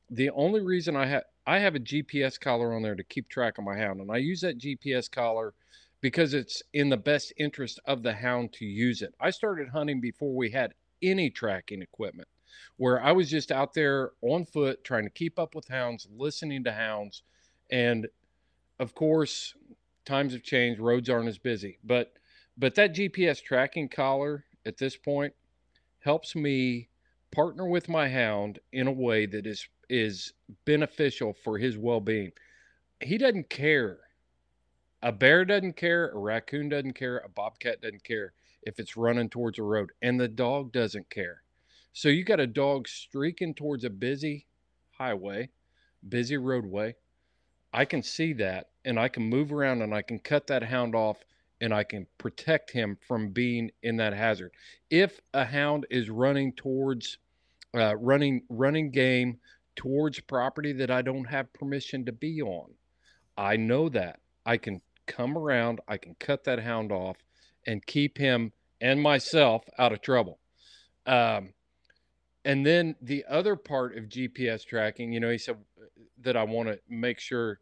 The 0.09 0.31
only 0.31 0.63
reason 0.63 0.97
I 0.97 1.09
have 1.09 1.25
I 1.47 1.59
have 1.59 1.75
a 1.75 1.79
GPS 1.81 2.39
collar 2.39 2.75
on 2.75 2.81
there 2.81 2.97
to 2.97 3.05
keep 3.05 3.29
track 3.29 3.59
of 3.59 3.65
my 3.65 3.77
hound, 3.77 4.01
and 4.01 4.11
I 4.11 4.17
use 4.17 4.41
that 4.41 4.57
GPS 4.57 5.11
collar 5.11 5.53
because 6.01 6.35
it's 6.35 6.63
in 6.73 6.89
the 6.89 6.97
best 6.97 7.33
interest 7.37 7.81
of 7.87 8.03
the 8.03 8.13
hound 8.13 8.53
to 8.55 8.65
use 8.65 9.03
it. 9.03 9.15
I 9.21 9.31
started 9.31 9.69
hunting 9.69 10.01
before 10.01 10.35
we 10.35 10.51
had 10.51 10.75
any 11.03 11.31
tracking 11.31 11.83
equipment, 11.83 12.29
where 12.77 13.03
I 13.03 13.13
was 13.13 13.31
just 13.31 13.51
out 13.51 13.75
there 13.75 14.13
on 14.23 14.45
foot 14.45 14.85
trying 14.85 15.05
to 15.05 15.11
keep 15.11 15.39
up 15.39 15.55
with 15.55 15.69
hounds, 15.69 16.09
listening 16.11 16.65
to 16.65 16.73
hounds, 16.73 17.23
and 17.71 18.09
of 18.79 18.95
course, 18.95 19.55
times 20.05 20.33
have 20.33 20.43
changed. 20.43 20.81
Roads 20.81 21.11
aren't 21.11 21.29
as 21.29 21.39
busy, 21.39 21.79
but 21.85 22.13
but 22.57 22.75
that 22.75 22.95
GPS 22.95 23.43
tracking 23.43 23.89
collar 23.89 24.45
at 24.67 24.79
this 24.79 24.97
point 24.97 25.33
helps 26.01 26.35
me 26.35 26.89
partner 27.31 27.67
with 27.67 27.89
my 27.89 28.09
hound 28.09 28.59
in 28.73 28.87
a 28.87 28.93
way 28.93 29.27
that 29.27 29.47
is 29.47 29.69
is 29.89 30.33
beneficial 30.65 31.33
for 31.33 31.59
his 31.59 31.79
well-being. 31.79 32.31
He 33.01 33.17
doesn't 33.19 33.49
care. 33.49 33.99
A 35.01 35.13
bear 35.13 35.45
doesn't 35.45 35.77
care, 35.77 36.09
a 36.09 36.19
raccoon 36.19 36.69
doesn't 36.69 36.95
care, 36.95 37.19
a 37.19 37.29
bobcat 37.29 37.81
doesn't 37.81 38.03
care 38.03 38.33
if 38.63 38.81
it's 38.81 38.97
running 38.97 39.29
towards 39.29 39.59
a 39.59 39.63
road 39.63 39.91
and 40.03 40.19
the 40.19 40.27
dog 40.27 40.73
doesn't 40.73 41.09
care. 41.09 41.43
So 41.93 42.09
you 42.09 42.25
got 42.25 42.41
a 42.41 42.47
dog 42.49 42.89
streaking 42.89 43.55
towards 43.55 43.85
a 43.85 43.91
busy 43.91 44.47
highway, 44.91 45.51
busy 46.09 46.37
roadway. 46.37 46.97
I 47.73 47.85
can 47.85 48.03
see 48.03 48.33
that 48.35 48.71
and 48.85 48.99
I 48.99 49.09
can 49.09 49.23
move 49.23 49.53
around 49.53 49.83
and 49.83 49.95
I 49.95 50.03
can 50.03 50.19
cut 50.19 50.49
that 50.49 50.65
hound 50.65 50.97
off 50.97 51.19
and 51.61 51.73
I 51.73 51.85
can 51.85 52.07
protect 52.19 52.73
him 52.73 52.99
from 53.07 53.31
being 53.31 53.71
in 53.83 53.97
that 53.97 54.15
hazard. 54.15 54.53
If 54.91 55.21
a 55.33 55.45
hound 55.45 55.87
is 55.91 56.11
running 56.11 56.53
towards 56.55 57.19
uh, 57.75 57.97
running 57.97 58.43
running 58.49 58.91
game 58.91 59.39
towards 59.77 60.19
property 60.21 60.73
that 60.73 60.91
I 60.91 61.03
don't 61.03 61.27
have 61.27 61.53
permission 61.53 62.05
to 62.07 62.13
be 62.13 62.43
on, 62.43 62.71
I 63.37 63.57
know 63.57 63.89
that 63.91 64.21
I 64.47 64.57
can 64.57 64.81
come 65.09 65.37
around, 65.37 65.81
I 65.89 65.97
can 65.97 66.15
cut 66.21 66.45
that 66.45 66.61
hound 66.61 66.93
off 66.93 67.17
and 67.67 67.85
keep 67.85 68.19
him 68.19 68.53
and 68.81 69.03
myself 69.03 69.65
out 69.79 69.93
of 69.93 70.01
trouble. 70.01 70.39
Um, 71.07 71.55
and 72.45 72.65
then 72.65 72.95
the 73.03 73.25
other 73.29 73.57
part 73.57 73.97
of 73.97 74.05
GPS 74.05 74.65
tracking, 74.65 75.13
you 75.13 75.19
know, 75.19 75.31
he 75.31 75.39
said 75.39 75.57
that 76.21 76.37
I 76.37 76.45
want 76.45 76.69
to 76.69 76.79
make 76.89 77.19
sure 77.19 77.59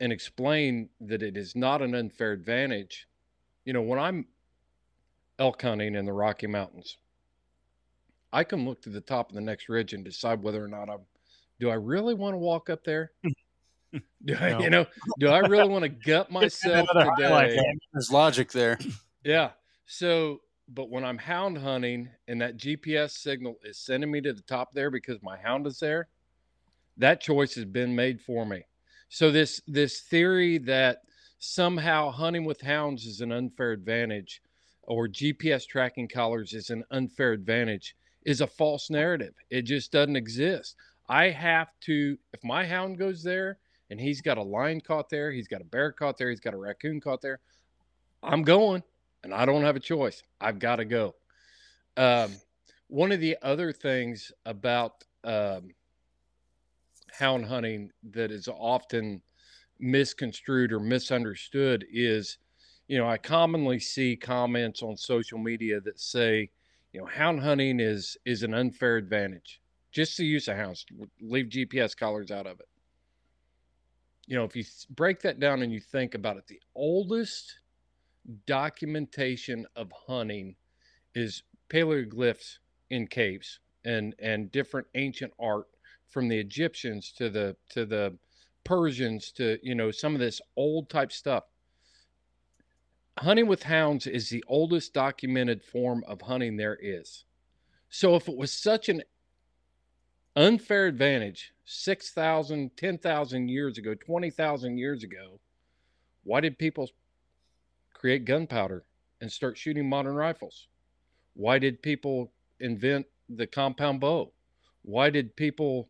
and 0.00 0.12
explain 0.12 0.88
that 1.00 1.22
it 1.22 1.36
is 1.36 1.54
not 1.56 1.80
an 1.80 1.94
unfair 1.94 2.32
advantage. 2.32 3.06
You 3.64 3.72
know, 3.72 3.82
when 3.82 3.98
I'm 3.98 4.26
elk 5.38 5.62
hunting 5.62 5.94
in 5.94 6.04
the 6.04 6.12
Rocky 6.12 6.48
Mountains, 6.48 6.98
I 8.32 8.44
can 8.44 8.64
look 8.64 8.82
to 8.82 8.90
the 8.90 9.00
top 9.00 9.30
of 9.30 9.34
the 9.34 9.40
next 9.40 9.68
ridge 9.68 9.92
and 9.92 10.04
decide 10.04 10.42
whether 10.42 10.62
or 10.62 10.68
not 10.68 10.90
I'm 10.90 11.00
do 11.60 11.70
I 11.70 11.74
really 11.74 12.14
want 12.14 12.34
to 12.34 12.38
walk 12.38 12.68
up 12.70 12.82
there? 12.82 13.12
do 14.24 14.36
I, 14.38 14.50
No. 14.50 14.60
you 14.60 14.70
know, 14.70 14.86
do 15.18 15.28
I 15.28 15.38
really 15.38 15.68
want 15.68 15.82
to 15.84 15.88
gut 15.88 16.30
myself 16.30 16.88
today? 17.16 17.58
There's 17.92 18.10
logic 18.10 18.52
there. 18.52 18.78
Yeah. 19.24 19.50
So, 19.86 20.40
but 20.68 20.90
when 20.90 21.04
I'm 21.04 21.18
hound 21.18 21.58
hunting 21.58 22.08
and 22.28 22.40
that 22.40 22.56
GPS 22.56 23.12
signal 23.12 23.56
is 23.64 23.78
sending 23.78 24.10
me 24.10 24.20
to 24.22 24.32
the 24.32 24.42
top 24.42 24.72
there 24.72 24.90
because 24.90 25.22
my 25.22 25.36
hound 25.36 25.66
is 25.66 25.78
there, 25.78 26.08
that 26.96 27.20
choice 27.20 27.54
has 27.54 27.64
been 27.64 27.94
made 27.94 28.20
for 28.20 28.46
me. 28.46 28.64
So 29.08 29.30
this 29.30 29.60
this 29.66 30.00
theory 30.00 30.58
that 30.58 31.02
somehow 31.38 32.10
hunting 32.10 32.44
with 32.44 32.60
hounds 32.60 33.04
is 33.04 33.20
an 33.20 33.32
unfair 33.32 33.72
advantage 33.72 34.40
or 34.84 35.08
GPS 35.08 35.66
tracking 35.66 36.08
collars 36.08 36.54
is 36.54 36.70
an 36.70 36.84
unfair 36.90 37.32
advantage 37.32 37.94
is 38.24 38.40
a 38.40 38.46
false 38.46 38.88
narrative. 38.90 39.34
It 39.50 39.62
just 39.62 39.92
doesn't 39.92 40.16
exist. 40.16 40.76
I 41.08 41.30
have 41.30 41.68
to 41.82 42.16
if 42.32 42.42
my 42.44 42.64
hound 42.64 42.98
goes 42.98 43.22
there 43.22 43.58
and 43.92 44.00
he's 44.00 44.22
got 44.22 44.38
a 44.38 44.42
lion 44.42 44.80
caught 44.80 45.10
there, 45.10 45.30
he's 45.30 45.46
got 45.46 45.60
a 45.60 45.64
bear 45.64 45.92
caught 45.92 46.16
there, 46.16 46.30
he's 46.30 46.40
got 46.40 46.54
a 46.54 46.56
raccoon 46.56 46.98
caught 46.98 47.20
there, 47.20 47.40
I'm 48.22 48.42
going 48.42 48.82
and 49.22 49.34
I 49.34 49.44
don't 49.44 49.62
have 49.62 49.76
a 49.76 49.80
choice. 49.80 50.22
I've 50.40 50.58
got 50.58 50.76
to 50.76 50.86
go. 50.86 51.14
Um, 51.98 52.32
one 52.88 53.12
of 53.12 53.20
the 53.20 53.36
other 53.42 53.70
things 53.70 54.32
about 54.46 55.04
um, 55.24 55.74
hound 57.12 57.44
hunting 57.44 57.90
that 58.12 58.30
is 58.30 58.48
often 58.48 59.20
misconstrued 59.78 60.72
or 60.72 60.80
misunderstood 60.80 61.84
is, 61.92 62.38
you 62.88 62.96
know, 62.96 63.06
I 63.06 63.18
commonly 63.18 63.78
see 63.78 64.16
comments 64.16 64.82
on 64.82 64.96
social 64.96 65.38
media 65.38 65.82
that 65.82 66.00
say, 66.00 66.48
you 66.94 67.00
know, 67.00 67.06
hound 67.06 67.40
hunting 67.40 67.78
is 67.78 68.16
is 68.24 68.42
an 68.42 68.54
unfair 68.54 68.96
advantage. 68.96 69.60
Just 69.90 70.16
the 70.16 70.24
use 70.24 70.48
of 70.48 70.56
hounds, 70.56 70.86
leave 71.20 71.50
GPS 71.50 71.94
collars 71.94 72.30
out 72.30 72.46
of 72.46 72.58
it. 72.58 72.68
You 74.26 74.36
know, 74.36 74.44
if 74.44 74.54
you 74.56 74.64
break 74.90 75.20
that 75.22 75.40
down 75.40 75.62
and 75.62 75.72
you 75.72 75.80
think 75.80 76.14
about 76.14 76.36
it, 76.36 76.46
the 76.46 76.60
oldest 76.74 77.58
documentation 78.46 79.66
of 79.74 79.90
hunting 80.06 80.54
is 81.14 81.42
paleoglyphs 81.68 82.58
in 82.90 83.06
caves 83.06 83.58
and 83.84 84.14
and 84.20 84.52
different 84.52 84.86
ancient 84.94 85.32
art 85.40 85.66
from 86.08 86.28
the 86.28 86.38
Egyptians 86.38 87.12
to 87.18 87.30
the 87.30 87.56
to 87.70 87.84
the 87.84 88.16
Persians 88.64 89.32
to 89.32 89.58
you 89.62 89.74
know 89.74 89.90
some 89.90 90.14
of 90.14 90.20
this 90.20 90.40
old 90.56 90.88
type 90.88 91.10
stuff. 91.12 91.44
Hunting 93.18 93.46
with 93.46 93.64
hounds 93.64 94.06
is 94.06 94.28
the 94.28 94.44
oldest 94.46 94.94
documented 94.94 95.62
form 95.62 96.04
of 96.06 96.22
hunting 96.22 96.56
there 96.56 96.78
is. 96.80 97.24
So 97.90 98.14
if 98.14 98.28
it 98.28 98.36
was 98.36 98.52
such 98.52 98.88
an 98.88 99.02
unfair 100.36 100.86
advantage 100.86 101.52
6,000, 101.64 102.76
10,000 102.76 103.48
years 103.48 103.78
ago, 103.78 103.94
20,000 103.94 104.78
years 104.78 105.02
ago, 105.02 105.38
why 106.24 106.40
did 106.40 106.58
people 106.58 106.88
create 107.92 108.24
gunpowder 108.24 108.84
and 109.20 109.30
start 109.30 109.56
shooting 109.56 109.88
modern 109.88 110.14
rifles? 110.14 110.68
Why 111.34 111.58
did 111.58 111.82
people 111.82 112.32
invent 112.60 113.06
the 113.28 113.46
compound 113.46 114.00
bow? 114.00 114.32
Why 114.82 115.10
did 115.10 115.36
people 115.36 115.88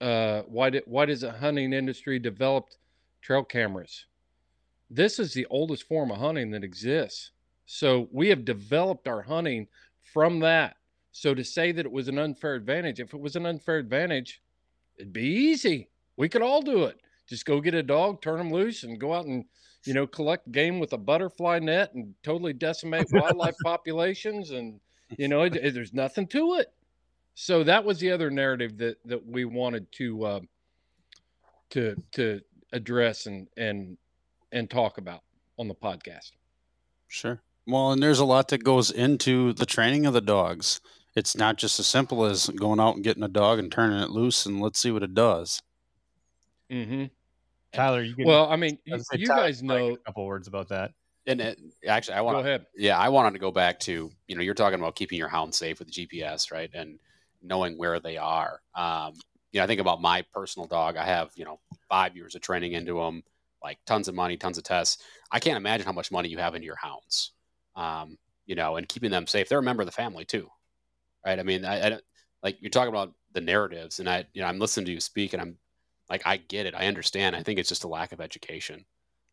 uh, 0.00 0.42
why 0.42 0.70
did 0.70 0.82
why 0.86 1.06
does 1.06 1.20
the 1.20 1.30
hunting 1.30 1.72
industry 1.72 2.18
developed 2.18 2.78
trail 3.22 3.44
cameras? 3.44 4.06
This 4.90 5.18
is 5.18 5.32
the 5.32 5.46
oldest 5.46 5.84
form 5.84 6.10
of 6.10 6.18
hunting 6.18 6.50
that 6.50 6.64
exists. 6.64 7.30
So 7.66 8.08
we 8.12 8.28
have 8.28 8.44
developed 8.44 9.08
our 9.08 9.22
hunting 9.22 9.68
from 10.12 10.40
that. 10.40 10.76
So 11.16 11.32
to 11.32 11.44
say 11.44 11.70
that 11.70 11.86
it 11.86 11.92
was 11.92 12.08
an 12.08 12.18
unfair 12.18 12.54
advantage, 12.56 12.98
if 12.98 13.14
it 13.14 13.20
was 13.20 13.36
an 13.36 13.46
unfair 13.46 13.78
advantage, 13.78 14.42
it'd 14.98 15.12
be 15.12 15.22
easy. 15.22 15.88
We 16.16 16.28
could 16.28 16.42
all 16.42 16.60
do 16.60 16.84
it. 16.86 16.98
Just 17.28 17.46
go 17.46 17.60
get 17.60 17.72
a 17.72 17.84
dog, 17.84 18.20
turn 18.20 18.38
them 18.38 18.50
loose, 18.50 18.82
and 18.82 18.98
go 18.98 19.14
out 19.14 19.24
and 19.26 19.44
you 19.84 19.94
know 19.94 20.08
collect 20.08 20.50
game 20.50 20.80
with 20.80 20.92
a 20.92 20.98
butterfly 20.98 21.60
net 21.60 21.94
and 21.94 22.14
totally 22.24 22.52
decimate 22.52 23.06
wildlife 23.12 23.54
populations. 23.64 24.50
And 24.50 24.80
you 25.16 25.28
know 25.28 25.42
it, 25.42 25.54
it- 25.54 25.72
there's 25.72 25.94
nothing 25.94 26.26
to 26.28 26.54
it. 26.54 26.72
So 27.36 27.62
that 27.62 27.84
was 27.84 28.00
the 28.00 28.10
other 28.10 28.28
narrative 28.28 28.76
that 28.78 28.96
that 29.04 29.24
we 29.24 29.44
wanted 29.44 29.90
to 29.92 30.24
uh, 30.24 30.40
to 31.70 31.94
to 32.12 32.40
address 32.72 33.26
and 33.26 33.46
and 33.56 33.96
and 34.50 34.68
talk 34.68 34.98
about 34.98 35.22
on 35.60 35.68
the 35.68 35.74
podcast. 35.76 36.32
Sure. 37.06 37.40
Well, 37.66 37.92
and 37.92 38.02
there's 38.02 38.18
a 38.18 38.24
lot 38.24 38.48
that 38.48 38.64
goes 38.64 38.90
into 38.90 39.52
the 39.52 39.64
training 39.64 40.06
of 40.06 40.12
the 40.12 40.20
dogs. 40.20 40.80
It's 41.16 41.36
not 41.36 41.56
just 41.56 41.78
as 41.78 41.86
simple 41.86 42.24
as 42.24 42.48
going 42.48 42.80
out 42.80 42.96
and 42.96 43.04
getting 43.04 43.22
a 43.22 43.28
dog 43.28 43.58
and 43.58 43.70
turning 43.70 44.00
it 44.00 44.10
loose 44.10 44.46
and 44.46 44.60
let's 44.60 44.80
see 44.80 44.90
what 44.90 45.02
it 45.02 45.14
does. 45.14 45.62
Mm-hmm. 46.70 47.04
Tyler, 47.72 48.02
you 48.02 48.14
can. 48.14 48.26
Well, 48.26 48.50
I 48.50 48.56
mean, 48.56 48.78
I 48.90 48.96
you, 48.96 48.98
say, 48.98 49.18
you 49.18 49.26
Tyler, 49.26 49.42
guys 49.42 49.62
know. 49.62 49.92
a 49.92 49.96
couple 49.98 50.26
words 50.26 50.48
about 50.48 50.68
that. 50.68 50.92
And 51.26 51.40
it, 51.40 51.58
actually, 51.86 52.14
I 52.14 52.20
want 52.20 52.36
to 52.36 52.40
ahead. 52.40 52.66
Yeah, 52.76 52.98
I 52.98 53.08
wanted 53.08 53.32
to 53.32 53.38
go 53.38 53.50
back 53.50 53.80
to 53.80 54.10
you 54.28 54.36
know 54.36 54.42
you're 54.42 54.54
talking 54.54 54.78
about 54.78 54.94
keeping 54.94 55.18
your 55.18 55.28
hound 55.28 55.54
safe 55.54 55.78
with 55.78 55.92
the 55.92 56.06
GPS, 56.06 56.52
right, 56.52 56.70
and 56.74 56.98
knowing 57.42 57.78
where 57.78 58.00
they 58.00 58.16
are. 58.16 58.60
Um, 58.74 59.14
you 59.52 59.60
know, 59.60 59.64
I 59.64 59.66
think 59.66 59.80
about 59.80 60.02
my 60.02 60.22
personal 60.32 60.66
dog. 60.66 60.96
I 60.96 61.04
have 61.04 61.30
you 61.34 61.44
know 61.44 61.60
five 61.88 62.14
years 62.16 62.34
of 62.34 62.42
training 62.42 62.72
into 62.72 62.94
them, 62.94 63.22
like 63.62 63.78
tons 63.86 64.08
of 64.08 64.14
money, 64.14 64.36
tons 64.36 64.58
of 64.58 64.64
tests. 64.64 65.02
I 65.30 65.40
can't 65.40 65.56
imagine 65.56 65.86
how 65.86 65.92
much 65.92 66.12
money 66.12 66.28
you 66.28 66.38
have 66.38 66.54
into 66.54 66.66
your 66.66 66.76
hounds. 66.76 67.32
Um, 67.74 68.18
you 68.46 68.54
know, 68.54 68.76
and 68.76 68.88
keeping 68.88 69.10
them 69.10 69.26
safe. 69.26 69.48
They're 69.48 69.58
a 69.58 69.62
member 69.62 69.82
of 69.82 69.86
the 69.86 69.92
family 69.92 70.24
too, 70.24 70.50
right? 71.24 71.38
I 71.38 71.42
mean, 71.42 71.64
I, 71.64 71.86
I 71.86 71.88
don't- 71.90 72.04
like 72.42 72.58
you're 72.60 72.70
talking 72.70 72.92
about 72.92 73.14
the 73.32 73.40
narratives, 73.40 74.00
and 74.00 74.08
I 74.08 74.26
you 74.34 74.42
know 74.42 74.48
I'm 74.48 74.58
listening 74.58 74.84
to 74.86 74.92
you 74.92 75.00
speak, 75.00 75.32
and 75.32 75.40
I'm 75.40 75.56
like 76.10 76.22
I 76.26 76.36
get 76.36 76.66
it, 76.66 76.74
I 76.74 76.86
understand. 76.88 77.34
I 77.34 77.42
think 77.42 77.58
it's 77.58 77.70
just 77.70 77.84
a 77.84 77.88
lack 77.88 78.12
of 78.12 78.20
education. 78.20 78.84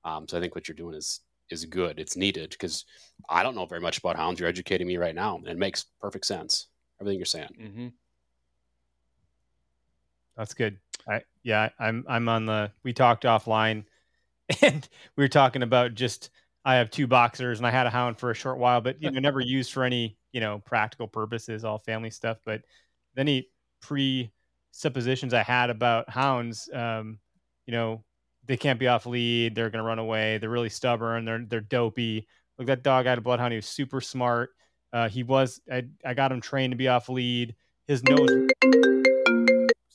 Um, 0.06 0.28
so 0.28 0.38
I 0.38 0.42
think 0.42 0.56
what 0.56 0.68
you're 0.68 0.76
doing 0.76 0.96
is 0.96 1.20
is 1.50 1.66
good. 1.66 2.00
It's 2.00 2.16
needed 2.16 2.52
because 2.52 2.86
I 3.30 3.44
don't 3.44 3.56
know 3.56 3.66
very 3.66 3.82
much 3.82 3.98
about 3.98 4.16
hounds. 4.16 4.40
You're 4.40 4.48
educating 4.48 4.88
me 4.88 4.96
right 4.98 5.14
now, 5.14 5.36
and 5.36 5.48
it 5.48 5.58
makes 5.58 5.86
perfect 6.00 6.26
sense. 6.26 6.68
Everything 7.02 7.20
you're 7.20 7.26
saying. 7.26 7.50
Mm-hmm. 7.60 7.88
That's 10.38 10.54
good. 10.54 10.78
I 11.08 11.22
yeah, 11.44 11.70
I'm 11.80 12.06
I'm 12.08 12.30
on 12.30 12.46
the 12.46 12.72
we 12.84 12.94
talked 12.94 13.24
offline 13.24 13.84
and 14.62 14.88
we 15.16 15.24
were 15.24 15.28
talking 15.28 15.64
about 15.64 15.96
just 15.96 16.30
I 16.64 16.76
have 16.76 16.92
two 16.92 17.08
boxers 17.08 17.60
and 17.60 17.66
I 17.66 17.72
had 17.72 17.88
a 17.88 17.90
hound 17.90 18.20
for 18.20 18.32
a 18.32 18.36
short 18.36 18.58
while, 18.58 18.82
but 18.82 19.02
you 19.02 19.12
know, 19.12 19.20
never 19.20 19.40
used 19.40 19.72
for 19.72 19.84
any, 19.84 20.18
you 20.32 20.40
know, 20.40 20.60
practical 20.60 21.08
purposes, 21.08 21.64
all 21.64 21.80
family 21.80 22.12
stuff. 22.12 22.38
But 22.46 22.62
any 23.18 23.48
pre 23.82 24.32
suppositions 24.72 25.34
I 25.34 25.44
had 25.44 25.70
about 25.70 26.10
hounds, 26.10 26.70
um, 26.74 27.20
you 27.66 27.74
know, 27.74 28.04
they 28.46 28.58
can't 28.58 28.80
be 28.80 28.88
off 28.88 29.06
lead, 29.06 29.56
they're 29.56 29.70
gonna 29.70 29.84
run 29.84 30.00
away, 30.00 30.38
they're 30.38 30.50
really 30.50 30.70
stubborn, 30.70 31.26
they're 31.26 31.46
they're 31.48 31.62
dopey. 31.62 32.28
Look, 32.58 32.68
that 32.68 32.84
dog 32.84 33.08
I 33.08 33.10
had 33.10 33.18
a 33.18 33.22
bloodhound, 33.22 33.54
he 33.54 33.58
was 33.58 33.66
super 33.66 34.02
smart. 34.02 34.52
Uh, 34.94 35.10
he 35.10 35.24
was 35.24 35.62
I, 35.72 35.84
I 36.06 36.14
got 36.14 36.32
him 36.32 36.42
trained 36.42 36.72
to 36.72 36.78
be 36.78 36.88
off 36.88 37.10
lead. 37.10 37.56
His 37.88 38.04
nose 38.04 38.50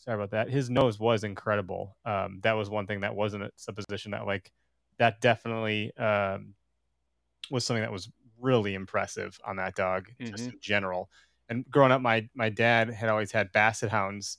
sorry 0.06 0.14
about 0.14 0.30
that. 0.30 0.48
His 0.48 0.70
nose 0.70 0.98
was 0.98 1.24
incredible. 1.24 1.96
Um, 2.04 2.38
that 2.42 2.52
was 2.52 2.70
one 2.70 2.86
thing 2.86 3.00
that 3.00 3.14
wasn't 3.14 3.42
a 3.42 3.50
supposition 3.56 4.12
that 4.12 4.26
like 4.26 4.50
that 4.98 5.20
definitely 5.20 5.94
um, 5.96 6.54
was 7.50 7.64
something 7.64 7.82
that 7.82 7.92
was 7.92 8.10
really 8.40 8.74
impressive 8.74 9.38
on 9.44 9.56
that 9.56 9.74
dog, 9.74 10.08
just 10.20 10.44
Mhm. 10.44 10.52
in 10.52 10.58
general. 10.60 11.10
And 11.48 11.68
growing 11.70 11.92
up, 11.92 12.00
my 12.00 12.28
my 12.34 12.48
dad 12.48 12.90
had 12.90 13.08
always 13.08 13.32
had 13.32 13.52
basset 13.52 13.90
hounds, 13.90 14.38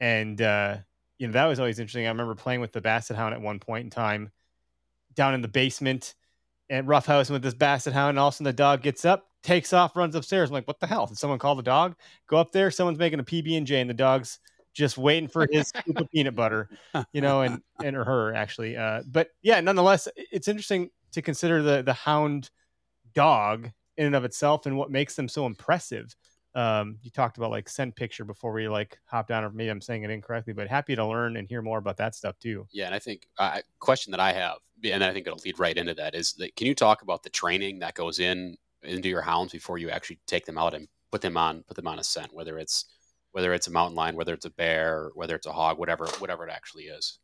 and 0.00 0.40
uh, 0.40 0.78
you 1.18 1.26
know 1.26 1.32
that 1.32 1.46
was 1.46 1.58
always 1.58 1.78
interesting. 1.78 2.06
I 2.06 2.10
remember 2.10 2.34
playing 2.34 2.60
with 2.60 2.72
the 2.72 2.80
basset 2.80 3.16
hound 3.16 3.34
at 3.34 3.40
one 3.40 3.58
point 3.58 3.84
in 3.84 3.90
time, 3.90 4.30
down 5.14 5.34
in 5.34 5.42
the 5.42 5.48
basement 5.48 6.14
and 6.70 6.86
roughhousing 6.86 7.30
with 7.30 7.42
this 7.42 7.54
basset 7.54 7.92
hound, 7.92 8.10
and 8.10 8.18
all 8.18 8.28
of 8.28 8.34
a 8.34 8.36
sudden 8.36 8.44
the 8.44 8.52
dog 8.52 8.82
gets 8.82 9.04
up, 9.04 9.26
takes 9.42 9.72
off, 9.72 9.96
runs 9.96 10.14
upstairs. 10.14 10.48
I'm 10.48 10.54
like, 10.54 10.66
what 10.66 10.80
the 10.80 10.86
hell? 10.86 11.06
Did 11.06 11.18
someone 11.18 11.38
call 11.38 11.54
the 11.56 11.62
dog? 11.62 11.96
Go 12.26 12.38
up 12.38 12.52
there, 12.52 12.70
someone's 12.70 12.98
making 12.98 13.20
a 13.20 13.24
PB 13.24 13.56
and 13.58 13.66
J, 13.66 13.80
and 13.80 13.90
the 13.90 13.94
dog's 13.94 14.38
just 14.74 14.98
waiting 14.98 15.28
for 15.28 15.46
his 15.50 15.68
scoop 15.68 15.98
of 15.98 16.10
peanut 16.10 16.34
butter, 16.34 16.68
you 17.12 17.20
know, 17.20 17.42
and 17.42 17.62
and 17.84 17.96
or 17.96 18.04
her 18.04 18.34
actually. 18.34 18.76
Uh, 18.76 19.02
but 19.06 19.28
yeah, 19.42 19.60
nonetheless, 19.60 20.08
it's 20.16 20.48
interesting 20.48 20.90
to 21.12 21.22
consider 21.22 21.62
the 21.62 21.82
the 21.82 21.92
hound 21.94 22.50
dog 23.14 23.70
in 23.96 24.06
and 24.06 24.16
of 24.16 24.24
itself 24.24 24.66
and 24.66 24.76
what 24.76 24.90
makes 24.90 25.14
them 25.14 25.28
so 25.28 25.46
impressive. 25.46 26.14
Um, 26.56 26.98
you 27.02 27.10
talked 27.10 27.36
about 27.36 27.50
like 27.50 27.68
scent 27.68 27.96
picture 27.96 28.24
before 28.24 28.52
we 28.52 28.68
like 28.68 28.98
hopped 29.06 29.28
down, 29.28 29.44
or 29.44 29.50
maybe 29.50 29.70
I'm 29.70 29.80
saying 29.80 30.02
it 30.02 30.10
incorrectly, 30.10 30.52
but 30.52 30.68
happy 30.68 30.94
to 30.94 31.06
learn 31.06 31.36
and 31.36 31.48
hear 31.48 31.62
more 31.62 31.78
about 31.78 31.96
that 31.96 32.14
stuff 32.14 32.38
too. 32.38 32.66
Yeah, 32.72 32.86
and 32.86 32.94
I 32.94 32.98
think 32.98 33.26
uh, 33.38 33.60
question 33.80 34.10
that 34.12 34.20
I 34.20 34.32
have, 34.32 34.58
and 34.84 35.02
I 35.02 35.12
think 35.12 35.26
it'll 35.26 35.40
lead 35.44 35.58
right 35.58 35.76
into 35.76 35.94
that, 35.94 36.14
is 36.14 36.32
that 36.34 36.54
can 36.56 36.66
you 36.66 36.74
talk 36.74 37.02
about 37.02 37.22
the 37.22 37.30
training 37.30 37.80
that 37.80 37.94
goes 37.94 38.18
in 38.18 38.56
into 38.82 39.08
your 39.08 39.22
hounds 39.22 39.52
before 39.52 39.78
you 39.78 39.90
actually 39.90 40.20
take 40.26 40.44
them 40.44 40.58
out 40.58 40.74
and 40.74 40.86
put 41.10 41.22
them 41.22 41.36
on 41.36 41.62
put 41.62 41.76
them 41.76 41.88
on 41.88 41.98
a 41.98 42.04
scent, 42.04 42.32
whether 42.32 42.58
it's 42.58 42.86
whether 43.34 43.52
it's 43.52 43.66
a 43.66 43.70
mountain 43.72 43.96
lion, 43.96 44.14
whether 44.14 44.32
it's 44.32 44.44
a 44.44 44.50
bear, 44.50 45.10
whether 45.14 45.34
it's 45.34 45.46
a 45.46 45.52
hog, 45.52 45.76
whatever 45.76 46.06
whatever 46.20 46.46
it 46.46 46.52
actually 46.52 46.84
is. 46.84 47.18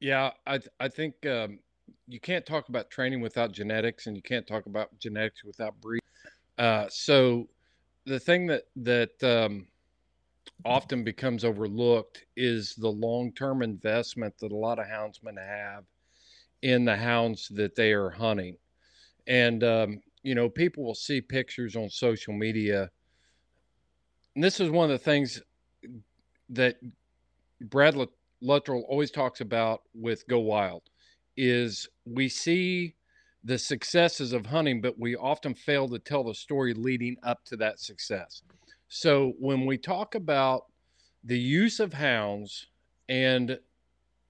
Yeah, 0.00 0.32
I 0.46 0.60
I 0.78 0.88
think 0.88 1.14
um, 1.24 1.60
you 2.06 2.20
can't 2.20 2.44
talk 2.44 2.68
about 2.68 2.90
training 2.90 3.22
without 3.22 3.52
genetics, 3.52 4.06
and 4.06 4.14
you 4.14 4.22
can't 4.22 4.46
talk 4.46 4.66
about 4.66 4.90
genetics 4.98 5.42
without 5.44 5.80
breed. 5.80 6.02
Uh, 6.58 6.86
so 6.90 7.48
the 8.04 8.20
thing 8.20 8.46
that 8.48 8.64
that 8.76 9.24
um, 9.24 9.66
often 10.66 11.04
becomes 11.04 11.42
overlooked 11.42 12.26
is 12.36 12.74
the 12.74 12.92
long 12.92 13.32
term 13.32 13.62
investment 13.62 14.34
that 14.40 14.52
a 14.52 14.56
lot 14.56 14.78
of 14.78 14.84
houndsmen 14.84 15.38
have 15.38 15.84
in 16.60 16.84
the 16.84 16.96
hounds 16.96 17.48
that 17.48 17.74
they 17.74 17.92
are 17.94 18.10
hunting, 18.10 18.58
and 19.26 19.64
um, 19.64 20.00
you 20.22 20.34
know 20.34 20.50
people 20.50 20.84
will 20.84 20.94
see 20.94 21.22
pictures 21.22 21.76
on 21.76 21.88
social 21.88 22.34
media, 22.34 22.90
and 24.36 24.44
this 24.44 24.60
is 24.60 24.70
one 24.70 24.84
of 24.84 24.90
the 24.90 25.04
things 25.04 25.42
that 26.50 26.76
Brad 27.62 27.96
Lut- 27.96 28.10
Luttrell 28.42 28.84
always 28.86 29.10
talks 29.10 29.40
about 29.40 29.82
with 29.94 30.28
Go 30.28 30.40
Wild 30.40 30.82
is 31.38 31.88
we 32.04 32.28
see 32.28 32.94
the 33.44 33.58
successes 33.58 34.34
of 34.34 34.44
hunting, 34.44 34.82
but 34.82 34.98
we 34.98 35.16
often 35.16 35.54
fail 35.54 35.88
to 35.88 35.98
tell 35.98 36.22
the 36.22 36.34
story 36.34 36.74
leading 36.74 37.16
up 37.22 37.44
to 37.46 37.56
that 37.56 37.80
success. 37.80 38.42
So 38.88 39.32
when 39.38 39.64
we 39.64 39.78
talk 39.78 40.14
about 40.14 40.66
the 41.24 41.38
use 41.38 41.80
of 41.80 41.94
hounds 41.94 42.66
and 43.08 43.58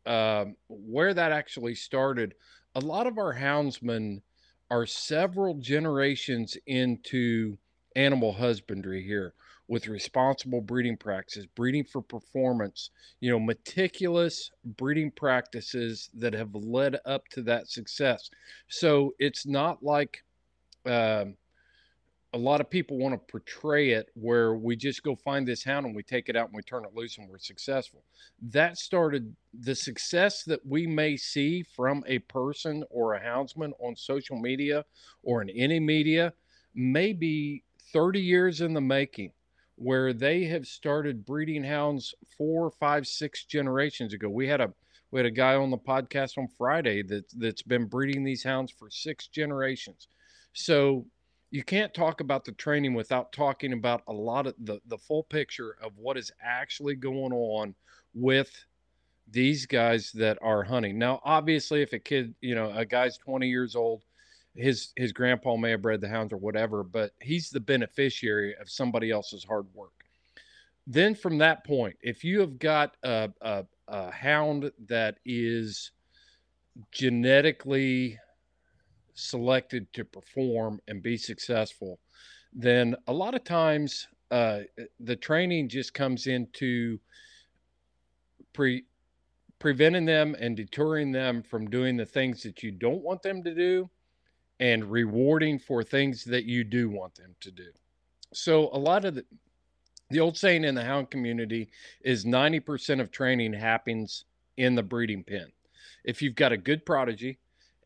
um, 0.06 0.54
where 0.68 1.14
that 1.14 1.32
actually 1.32 1.74
started, 1.74 2.34
a 2.76 2.80
lot 2.80 3.08
of 3.08 3.18
our 3.18 3.34
houndsmen 3.34 4.22
are 4.70 4.86
several 4.86 5.54
generations 5.54 6.56
into 6.66 7.58
animal 7.96 8.32
husbandry 8.32 9.02
here 9.02 9.34
with 9.68 9.88
responsible 9.88 10.60
breeding 10.60 10.96
practices, 10.96 11.46
breeding 11.56 11.84
for 11.84 12.00
performance, 12.00 12.90
you 13.20 13.30
know, 13.30 13.40
meticulous 13.40 14.50
breeding 14.76 15.10
practices 15.10 16.08
that 16.14 16.32
have 16.32 16.54
led 16.54 16.98
up 17.04 17.26
to 17.28 17.42
that 17.42 17.68
success. 17.68 18.30
So 18.68 19.14
it's 19.18 19.46
not 19.46 19.82
like 19.82 20.22
um, 20.86 21.36
a 22.32 22.38
lot 22.38 22.60
of 22.60 22.70
people 22.70 22.98
want 22.98 23.14
to 23.14 23.32
portray 23.32 23.90
it 23.90 24.10
where 24.14 24.54
we 24.54 24.76
just 24.76 25.02
go 25.02 25.16
find 25.16 25.48
this 25.48 25.64
hound 25.64 25.86
and 25.86 25.96
we 25.96 26.02
take 26.02 26.28
it 26.28 26.36
out 26.36 26.46
and 26.46 26.54
we 26.54 26.62
turn 26.62 26.84
it 26.84 26.94
loose 26.94 27.18
and 27.18 27.28
we're 27.28 27.38
successful. 27.38 28.04
That 28.42 28.78
started 28.78 29.34
the 29.60 29.74
success 29.74 30.44
that 30.44 30.64
we 30.64 30.86
may 30.86 31.16
see 31.16 31.64
from 31.74 32.04
a 32.06 32.18
person 32.20 32.84
or 32.90 33.14
a 33.14 33.20
houndsman 33.20 33.72
on 33.80 33.96
social 33.96 34.38
media 34.38 34.84
or 35.22 35.42
in 35.42 35.50
any 35.50 35.80
media 35.80 36.32
may 36.74 37.12
be 37.12 37.64
30 37.92 38.20
years 38.20 38.60
in 38.60 38.74
the 38.74 38.80
making 38.80 39.32
where 39.76 40.12
they 40.12 40.44
have 40.44 40.66
started 40.66 41.24
breeding 41.24 41.62
hounds 41.62 42.14
four, 42.36 42.70
five, 42.70 43.06
six 43.06 43.44
generations 43.44 44.12
ago. 44.12 44.28
We 44.28 44.48
had 44.48 44.60
a 44.60 44.72
we 45.12 45.20
had 45.20 45.26
a 45.26 45.30
guy 45.30 45.54
on 45.54 45.70
the 45.70 45.78
podcast 45.78 46.36
on 46.36 46.48
Friday 46.58 47.02
that 47.04 47.24
that's 47.38 47.62
been 47.62 47.84
breeding 47.84 48.24
these 48.24 48.42
hounds 48.42 48.72
for 48.72 48.90
six 48.90 49.28
generations. 49.28 50.08
So 50.52 51.06
you 51.50 51.62
can't 51.62 51.94
talk 51.94 52.20
about 52.20 52.44
the 52.44 52.52
training 52.52 52.94
without 52.94 53.32
talking 53.32 53.72
about 53.72 54.02
a 54.08 54.12
lot 54.12 54.46
of 54.46 54.54
the 54.58 54.80
the 54.86 54.98
full 54.98 55.22
picture 55.22 55.76
of 55.82 55.92
what 55.96 56.16
is 56.16 56.32
actually 56.42 56.96
going 56.96 57.32
on 57.32 57.74
with 58.14 58.50
these 59.30 59.66
guys 59.66 60.12
that 60.12 60.38
are 60.40 60.62
hunting. 60.62 60.98
Now, 60.98 61.20
obviously, 61.24 61.82
if 61.82 61.92
a 61.92 61.98
kid, 61.98 62.34
you 62.40 62.54
know, 62.54 62.70
a 62.74 62.84
guy's 62.84 63.18
20 63.18 63.48
years 63.48 63.76
old, 63.76 64.04
his 64.56 64.92
his 64.96 65.12
grandpa 65.12 65.56
may 65.56 65.70
have 65.70 65.82
bred 65.82 66.00
the 66.00 66.08
hounds 66.08 66.32
or 66.32 66.38
whatever, 66.38 66.82
but 66.82 67.12
he's 67.20 67.50
the 67.50 67.60
beneficiary 67.60 68.54
of 68.60 68.70
somebody 68.70 69.10
else's 69.10 69.44
hard 69.44 69.66
work. 69.74 69.92
Then 70.86 71.14
from 71.14 71.38
that 71.38 71.64
point, 71.64 71.96
if 72.00 72.22
you 72.22 72.40
have 72.40 72.58
got 72.58 72.96
a, 73.02 73.30
a, 73.40 73.64
a 73.88 74.10
hound 74.10 74.70
that 74.86 75.18
is 75.24 75.90
genetically 76.92 78.18
selected 79.14 79.92
to 79.94 80.04
perform 80.04 80.80
and 80.86 81.02
be 81.02 81.16
successful, 81.16 81.98
then 82.52 82.94
a 83.08 83.12
lot 83.12 83.34
of 83.34 83.42
times 83.44 84.06
uh, 84.30 84.60
the 85.00 85.16
training 85.16 85.68
just 85.68 85.92
comes 85.94 86.26
into 86.26 86.98
pre 88.52 88.84
preventing 89.58 90.04
them 90.04 90.36
and 90.38 90.56
deterring 90.56 91.10
them 91.10 91.42
from 91.42 91.68
doing 91.70 91.96
the 91.96 92.04
things 92.04 92.42
that 92.42 92.62
you 92.62 92.70
don't 92.70 93.02
want 93.02 93.22
them 93.22 93.42
to 93.42 93.54
do 93.54 93.88
and 94.60 94.90
rewarding 94.90 95.58
for 95.58 95.82
things 95.82 96.24
that 96.24 96.44
you 96.44 96.64
do 96.64 96.88
want 96.88 97.14
them 97.14 97.34
to 97.40 97.50
do. 97.50 97.68
So 98.32 98.70
a 98.72 98.78
lot 98.78 99.04
of 99.04 99.14
the 99.14 99.24
the 100.10 100.20
old 100.20 100.36
saying 100.36 100.64
in 100.64 100.76
the 100.76 100.84
hound 100.84 101.10
community 101.10 101.68
is 102.00 102.24
90% 102.24 103.00
of 103.00 103.10
training 103.10 103.52
happens 103.52 104.24
in 104.56 104.76
the 104.76 104.82
breeding 104.82 105.24
pen. 105.24 105.48
If 106.04 106.22
you've 106.22 106.36
got 106.36 106.52
a 106.52 106.56
good 106.56 106.86
prodigy 106.86 107.38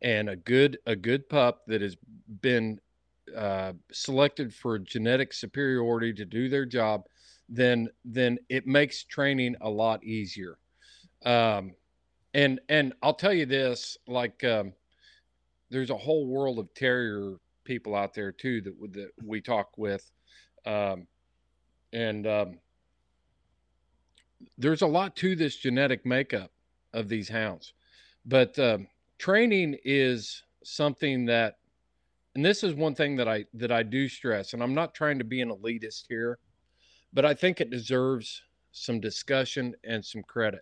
and 0.03 0.29
a 0.29 0.37
good 0.37 0.79
a 0.87 0.97
good 0.97 1.29
pup 1.29 1.63
that 1.67 1.81
has 1.81 1.97
been 2.43 2.79
uh, 3.37 3.73
selected 3.93 4.53
for 4.53 4.79
genetic 4.79 5.33
superiority 5.33 6.13
to 6.13 6.25
do 6.25 6.49
their 6.49 6.67
job, 6.67 7.07
then 7.49 7.89
then 8.05 8.39
it 8.49 8.67
makes 8.67 9.05
training 9.05 9.57
a 9.61 9.71
lot 9.71 10.05
easier. 10.05 10.59
Um, 11.25 11.73
and 12.35 12.61
and 12.69 12.93
I'll 13.03 13.15
tell 13.15 13.33
you 13.33 13.47
this, 13.47 13.99
like 14.07 14.45
um, 14.45 14.73
there's 15.71 15.91
a 15.91 15.97
whole 15.97 16.27
world 16.27 16.59
of 16.59 16.73
terrier 16.75 17.37
people 17.65 17.95
out 17.95 18.15
there 18.15 18.33
too 18.33 18.61
that 18.63 18.75
that 18.93 19.11
we 19.25 19.41
talk 19.41 19.69
with, 19.77 20.11
um, 20.67 21.07
and 21.93 22.27
um, 22.27 22.59
there's 24.59 24.83
a 24.83 24.87
lot 24.87 25.17
to 25.17 25.37
this 25.37 25.57
genetic 25.57 26.05
makeup 26.05 26.51
of 26.93 27.09
these 27.09 27.29
hounds, 27.29 27.73
but 28.27 28.59
um, 28.59 28.87
training 29.19 29.77
is 29.85 30.43
something 30.65 31.27
that, 31.27 31.59
and 32.35 32.45
this 32.45 32.65
is 32.65 32.75
one 32.75 32.95
thing 32.95 33.17
that 33.17 33.29
I 33.29 33.45
that 33.55 33.71
I 33.71 33.83
do 33.83 34.09
stress, 34.09 34.53
and 34.53 34.63
I'm 34.63 34.75
not 34.75 34.95
trying 34.95 35.19
to 35.19 35.25
be 35.25 35.41
an 35.41 35.51
elitist 35.51 36.05
here, 36.09 36.39
but 37.13 37.25
I 37.25 37.35
think 37.35 37.61
it 37.61 37.71
deserves 37.71 38.43
some 38.73 39.01
discussion 39.01 39.75
and 39.85 40.05
some 40.05 40.23
credit. 40.23 40.61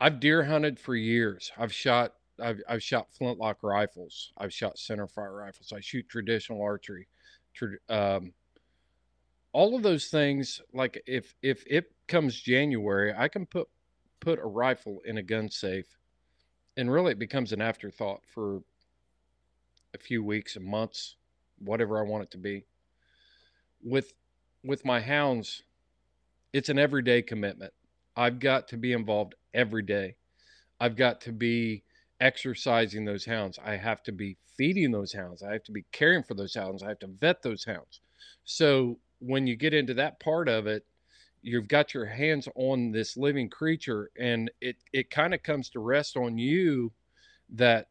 I've 0.00 0.20
deer 0.20 0.44
hunted 0.44 0.78
for 0.78 0.94
years. 0.94 1.50
I've 1.56 1.72
shot 1.72 2.12
I've, 2.40 2.60
I've 2.68 2.82
shot 2.82 3.12
flintlock 3.12 3.62
rifles. 3.62 4.32
I've 4.36 4.52
shot 4.52 4.76
centerfire 4.76 5.36
rifles. 5.36 5.72
I 5.74 5.80
shoot 5.80 6.08
traditional 6.08 6.62
archery. 6.62 7.08
Um, 7.88 8.32
all 9.52 9.74
of 9.74 9.82
those 9.82 10.08
things, 10.08 10.60
like 10.74 11.02
if 11.06 11.34
if 11.42 11.64
it 11.66 11.92
comes 12.08 12.38
January, 12.38 13.14
I 13.16 13.28
can 13.28 13.46
put 13.46 13.68
put 14.20 14.38
a 14.38 14.46
rifle 14.46 15.00
in 15.06 15.16
a 15.16 15.22
gun 15.22 15.48
safe, 15.48 15.98
and 16.76 16.92
really 16.92 17.12
it 17.12 17.18
becomes 17.18 17.52
an 17.52 17.62
afterthought 17.62 18.20
for 18.26 18.60
a 19.94 19.98
few 19.98 20.22
weeks 20.22 20.56
and 20.56 20.64
months, 20.64 21.16
whatever 21.58 21.98
I 21.98 22.02
want 22.02 22.24
it 22.24 22.30
to 22.32 22.38
be. 22.38 22.66
With 23.82 24.12
with 24.62 24.84
my 24.84 25.00
hounds, 25.00 25.62
it's 26.52 26.68
an 26.68 26.78
everyday 26.78 27.22
commitment. 27.22 27.72
I've 28.14 28.38
got 28.38 28.68
to 28.68 28.76
be 28.76 28.92
involved 28.92 29.34
every 29.54 29.82
day. 29.82 30.16
I've 30.78 30.96
got 30.96 31.22
to 31.22 31.32
be 31.32 31.84
exercising 32.20 33.04
those 33.04 33.24
hounds. 33.24 33.58
I 33.64 33.76
have 33.76 34.02
to 34.04 34.12
be 34.12 34.36
feeding 34.56 34.90
those 34.90 35.12
hounds. 35.12 35.42
I 35.42 35.52
have 35.52 35.64
to 35.64 35.72
be 35.72 35.84
caring 35.92 36.22
for 36.22 36.34
those 36.34 36.54
hounds. 36.54 36.82
I 36.82 36.88
have 36.88 36.98
to 37.00 37.06
vet 37.06 37.42
those 37.42 37.64
hounds. 37.64 38.00
So 38.44 38.98
when 39.18 39.46
you 39.46 39.56
get 39.56 39.74
into 39.74 39.94
that 39.94 40.20
part 40.20 40.48
of 40.48 40.66
it, 40.66 40.84
you've 41.42 41.68
got 41.68 41.94
your 41.94 42.06
hands 42.06 42.48
on 42.56 42.90
this 42.90 43.16
living 43.16 43.48
creature 43.48 44.10
and 44.18 44.50
it 44.60 44.76
it 44.92 45.10
kind 45.10 45.32
of 45.32 45.42
comes 45.44 45.70
to 45.70 45.78
rest 45.78 46.16
on 46.16 46.36
you 46.36 46.92
that 47.50 47.86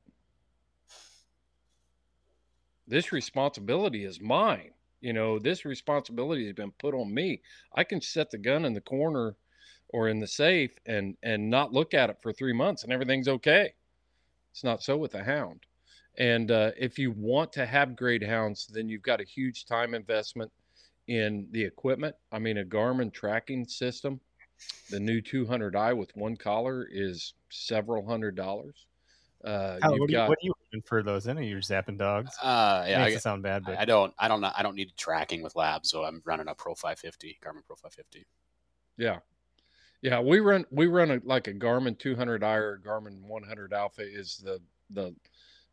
this 2.88 3.14
responsibility 3.14 4.04
is 4.04 4.20
mine 4.20 4.72
you 5.00 5.14
know 5.14 5.40
this 5.40 5.64
responsibility 5.64 6.46
has 6.46 6.56
been 6.56 6.72
put 6.80 6.94
on 6.94 7.14
me 7.14 7.42
i 7.76 7.84
can 7.84 8.02
set 8.02 8.30
the 8.30 8.38
gun 8.38 8.66
in 8.66 8.74
the 8.74 8.82
corner 8.82 9.36
or 9.90 10.10
in 10.10 10.20
the 10.20 10.28
safe 10.28 10.72
and 10.86 11.16
and 11.24 11.50
not 11.50 11.72
look 11.72 11.94
at 11.94 12.10
it 12.10 12.18
for 12.22 12.34
three 12.34 12.54
months 12.54 12.84
and 12.84 12.92
everything's 12.92 13.30
okay 13.30 13.74
it's 14.56 14.64
not 14.64 14.82
so 14.82 14.96
with 14.96 15.16
a 15.16 15.24
hound 15.24 15.66
and 16.18 16.50
uh, 16.50 16.72
if 16.80 16.98
you 16.98 17.12
want 17.12 17.52
to 17.52 17.66
have 17.66 17.94
great 17.94 18.24
hounds 18.24 18.68
then 18.68 18.88
you've 18.88 19.02
got 19.02 19.20
a 19.20 19.26
huge 19.26 19.66
time 19.66 19.94
investment 19.94 20.50
in 21.08 21.46
the 21.52 21.62
equipment 21.62 22.16
i 22.32 22.40
mean 22.40 22.60
a 22.60 22.64
garmin 22.64 23.12
tracking 23.12 23.68
system 23.68 24.18
the 24.92 25.00
new 25.00 25.22
200i 25.22 25.96
with 25.96 26.10
one 26.16 26.38
collar 26.38 26.88
is 26.90 27.34
several 27.50 28.08
hundred 28.08 28.34
dollars 28.34 28.88
uh, 29.44 29.78
Tyler, 29.78 29.96
you've 29.96 30.00
what, 30.00 30.08
do 30.08 30.14
you, 30.14 30.18
got 30.18 30.30
what 30.30 30.40
do 30.42 30.48
you 30.48 30.54
even 30.72 30.82
for 30.82 31.04
those? 31.04 31.28
I 31.28 31.34
know 31.34 31.42
you're 31.42 31.60
zapping 31.60 32.00
dogs. 32.00 32.36
Uh, 32.42 32.84
yeah, 32.88 33.04
Makes 33.04 33.14
I, 33.14 33.18
it 33.18 33.22
sound 33.22 33.44
bad, 33.44 33.64
but 33.64 33.78
I 33.78 33.84
I 33.84 33.86
don't, 33.86 34.12
I 34.18 34.28
don't 34.28 34.42
know, 34.42 34.50
I 34.58 34.64
don't 34.64 34.74
need 34.74 34.92
tracking 34.98 35.44
with 35.44 35.56
labs, 35.56 35.92
so 35.92 36.04
I'm 36.04 36.24
running 36.26 36.48
a 36.48 36.56
Pro 36.56 36.74
550, 36.74 37.38
Garmin 37.46 37.64
Pro 37.68 37.76
550. 37.76 38.26
Yeah, 38.98 39.20
yeah. 40.06 40.20
We 40.20 40.40
run 40.40 40.66
we 40.70 40.86
run 40.88 41.10
a, 41.12 41.20
like 41.24 41.48
a 41.48 41.54
Garmin 41.54 41.98
200i 41.98 42.44
or 42.58 42.80
Garmin 42.86 43.22
100 43.24 43.74
Alpha 43.74 44.04
is 44.04 44.38
the 44.38 44.62
the 44.92 45.16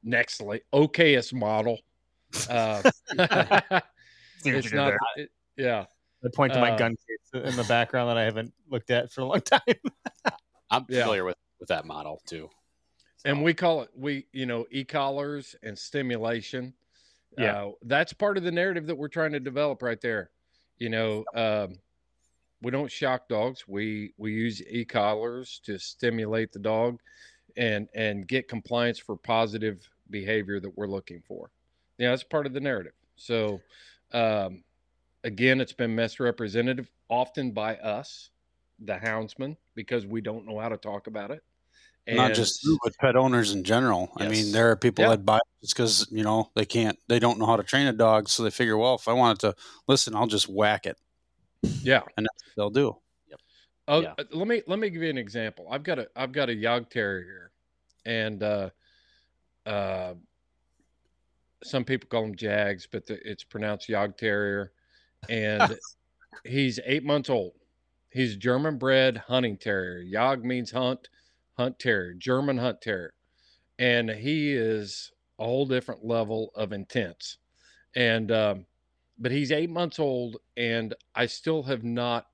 next 0.03 0.41
la- 0.41 0.57
okayest 0.73 1.35
model. 1.35 1.79
Uh, 2.49 2.83
See 2.83 3.19
what 3.19 3.85
you 4.45 4.57
it's 4.57 4.73
not. 4.73 4.95
it- 5.17 5.31
yeah, 5.57 5.85
I 6.25 6.29
point 6.35 6.55
to 6.55 6.61
my 6.61 6.71
uh, 6.71 6.79
gun 6.79 6.97
case 6.97 7.45
in 7.45 7.57
the 7.57 7.65
background 7.65 8.09
that 8.09 8.17
I 8.17 8.23
haven't 8.23 8.55
looked 8.71 8.91
at 8.91 9.13
for 9.13 9.21
a 9.21 9.25
long 9.27 9.41
time. 9.43 9.61
I'm 10.71 10.87
Yeah. 10.89 11.03
familiar 11.03 11.25
with 11.25 11.37
with 11.61 11.69
that 11.69 11.85
model 11.85 12.21
too. 12.27 12.49
and 13.27 13.45
we 13.45 13.53
call 13.55 13.83
it 13.83 13.91
we 13.95 14.27
you 14.33 14.47
know 14.47 14.67
e-collars 14.71 15.55
and 15.63 15.79
stimulation. 15.79 16.73
Yeah. 17.39 17.65
uh, 17.67 17.71
that's 17.83 18.13
part 18.13 18.37
of 18.39 18.43
the 18.45 18.51
narrative 18.51 18.87
that 18.89 18.97
we're 18.97 19.09
trying 19.09 19.33
to 19.33 19.41
develop 19.41 19.83
right 19.83 20.01
there. 20.01 20.31
You 20.79 20.89
know, 20.91 21.25
um, 21.35 21.79
we 22.63 22.71
don't 22.71 22.91
shock 22.91 23.29
dogs. 23.29 23.67
We 23.67 24.15
we 24.17 24.33
use 24.33 24.63
e-collars 24.63 25.61
to 25.65 25.79
stimulate 25.79 26.53
the 26.53 26.59
dog 26.59 27.01
and 27.57 27.89
and 27.95 28.27
get 28.27 28.49
compliance 28.49 28.99
for 28.99 29.17
positive 29.17 29.89
behavior 30.11 30.61
that 30.61 30.77
we're 30.77 30.87
looking 30.87 31.23
for. 31.27 31.51
Yeah, 31.99 32.11
that's 32.11 32.25
part 32.25 32.47
of 32.47 32.53
the 32.53 32.61
narrative. 32.61 32.95
So 33.17 33.61
um, 34.13 34.63
again, 35.25 35.61
it's 35.61 35.73
been 35.73 35.95
misrepresented 35.95 36.87
often 37.09 37.53
by 37.53 37.77
us, 37.77 38.31
the 38.79 38.95
houndsman, 38.95 39.57
because 39.75 40.07
we 40.07 40.21
don't 40.21 40.47
know 40.47 40.59
how 40.59 40.69
to 40.69 40.77
talk 40.77 41.07
about 41.07 41.31
it. 41.31 41.43
And, 42.07 42.17
Not 42.17 42.35
just 42.35 42.65
you, 42.65 42.79
but 42.83 42.97
pet 42.99 43.17
owners 43.17 43.53
in 43.53 43.63
general. 43.63 44.11
I 44.17 44.29
mean, 44.29 44.51
there 44.53 44.71
are 44.71 44.77
people 44.77 45.05
Yeah. 45.05 45.11
that 45.11 45.25
buy 45.25 45.39
just 45.61 45.77
because 45.77 46.09
you 46.11 46.25
know 46.25 46.51
they 46.57 46.65
can't, 46.65 46.99
they 47.09 47.19
don't 47.19 47.39
know 47.39 47.47
how 47.47 47.57
to 47.57 47.63
train 47.63 47.87
a 47.87 47.93
dog, 47.93 48.29
so 48.29 48.43
they 48.43 48.51
figure, 48.51 48.77
well, 48.77 48.97
if 48.97 49.07
I 49.07 49.13
wanted 49.13 49.39
to 49.41 49.55
listen, 49.87 50.17
I'll 50.17 50.27
just 50.27 50.49
whack 50.49 50.87
it, 50.87 50.97
yeah. 51.83 52.03
and 52.17 52.27
that's 52.27 52.45
what 52.45 52.57
they'll 52.57 52.71
do. 52.71 52.97
Oh, 53.89 54.01
Yeah. 54.01 54.15
uh, 54.17 54.25
let 54.33 54.47
me 54.47 54.63
let 54.67 54.79
me 54.79 54.91
give 54.91 55.03
you 55.03 55.11
an 55.11 55.19
example. 55.19 55.67
I've 55.71 55.83
got 55.83 55.99
a 55.99 56.09
I've 56.15 56.33
got 56.33 56.49
a 56.49 56.53
Jagd 56.53 56.91
Terrier 56.91 57.25
here, 57.25 57.51
and 58.07 58.43
uh, 58.43 58.71
uh, 59.67 60.15
some 61.65 61.85
people 61.85 62.09
call 62.09 62.23
them 62.23 62.37
Jags, 62.37 62.87
but 62.91 63.07
the, 63.07 63.19
it's 63.29 63.43
pronounced 63.43 63.89
Jagd 63.89 64.17
Terrier, 64.19 64.73
and 65.29 65.77
he's 66.45 66.79
eight 66.85 67.05
months 67.05 67.29
old. 67.29 67.55
He's 68.11 68.37
German 68.37 68.79
bred 68.79 69.17
hunting 69.17 69.57
terrier. 69.57 70.05
Jagd 70.05 70.45
means 70.45 70.71
hunt, 70.71 71.09
hunt 71.55 71.79
terrier, 71.79 72.15
German 72.15 72.59
hunt 72.59 72.81
terrier, 72.81 73.15
and 73.79 74.09
he 74.11 74.53
is 74.53 75.11
a 75.39 75.45
whole 75.45 75.67
different 75.67 76.05
level 76.05 76.53
of 76.55 76.73
intense. 76.73 77.39
And 77.97 78.31
um, 78.31 78.67
but 79.23 79.31
he's 79.31 79.53
eight 79.53 79.71
months 79.71 80.01
old, 80.01 80.39
and 80.57 80.95
I 81.15 81.27
still 81.27 81.63
have 81.63 81.85
not 81.85 82.27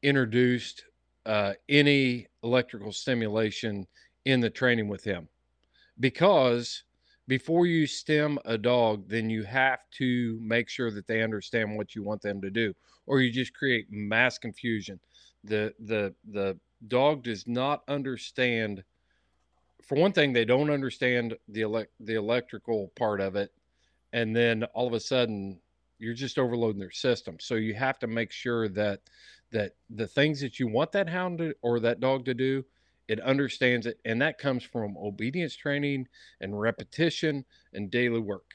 introduced 0.00 0.84
uh, 1.26 1.54
any 1.68 2.28
electrical 2.44 2.92
stimulation 2.92 3.88
in 4.24 4.40
the 4.40 4.48
training 4.48 4.86
with 4.88 5.02
him. 5.02 5.28
Because 5.98 6.84
before 7.26 7.66
you 7.66 7.86
stem 7.86 8.38
a 8.44 8.56
dog 8.56 9.08
then 9.08 9.30
you 9.30 9.44
have 9.44 9.78
to 9.92 10.38
make 10.42 10.68
sure 10.68 10.90
that 10.90 11.06
they 11.06 11.22
understand 11.22 11.76
what 11.76 11.94
you 11.94 12.02
want 12.02 12.20
them 12.22 12.40
to 12.40 12.50
do 12.50 12.74
or 13.06 13.20
you 13.20 13.30
just 13.30 13.54
create 13.54 13.86
mass 13.90 14.38
confusion. 14.38 14.98
The 15.44 15.72
the 15.78 16.14
the 16.32 16.58
dog 16.88 17.22
does 17.22 17.46
not 17.46 17.82
understand 17.86 18.82
for 19.82 19.96
one 19.96 20.12
thing 20.12 20.32
they 20.32 20.44
don't 20.44 20.70
understand 20.70 21.36
the 21.48 21.60
elect 21.60 21.92
the 22.00 22.14
electrical 22.14 22.90
part 22.96 23.20
of 23.20 23.36
it 23.36 23.52
and 24.12 24.34
then 24.34 24.64
all 24.74 24.86
of 24.86 24.92
a 24.92 25.00
sudden 25.00 25.60
you're 25.98 26.14
just 26.14 26.38
overloading 26.38 26.80
their 26.80 26.90
system 26.90 27.36
so 27.40 27.54
you 27.54 27.74
have 27.74 27.98
to 27.98 28.06
make 28.06 28.32
sure 28.32 28.68
that 28.68 29.00
that 29.50 29.72
the 29.90 30.06
things 30.06 30.40
that 30.40 30.60
you 30.60 30.68
want 30.68 30.92
that 30.92 31.08
hound 31.08 31.38
to, 31.38 31.54
or 31.62 31.80
that 31.80 32.00
dog 32.00 32.24
to 32.24 32.34
do 32.34 32.64
it 33.08 33.20
understands 33.20 33.86
it 33.86 33.98
and 34.04 34.20
that 34.22 34.38
comes 34.38 34.62
from 34.62 34.96
obedience 34.96 35.54
training 35.56 36.06
and 36.40 36.60
repetition 36.60 37.44
and 37.74 37.90
daily 37.90 38.20
work 38.20 38.54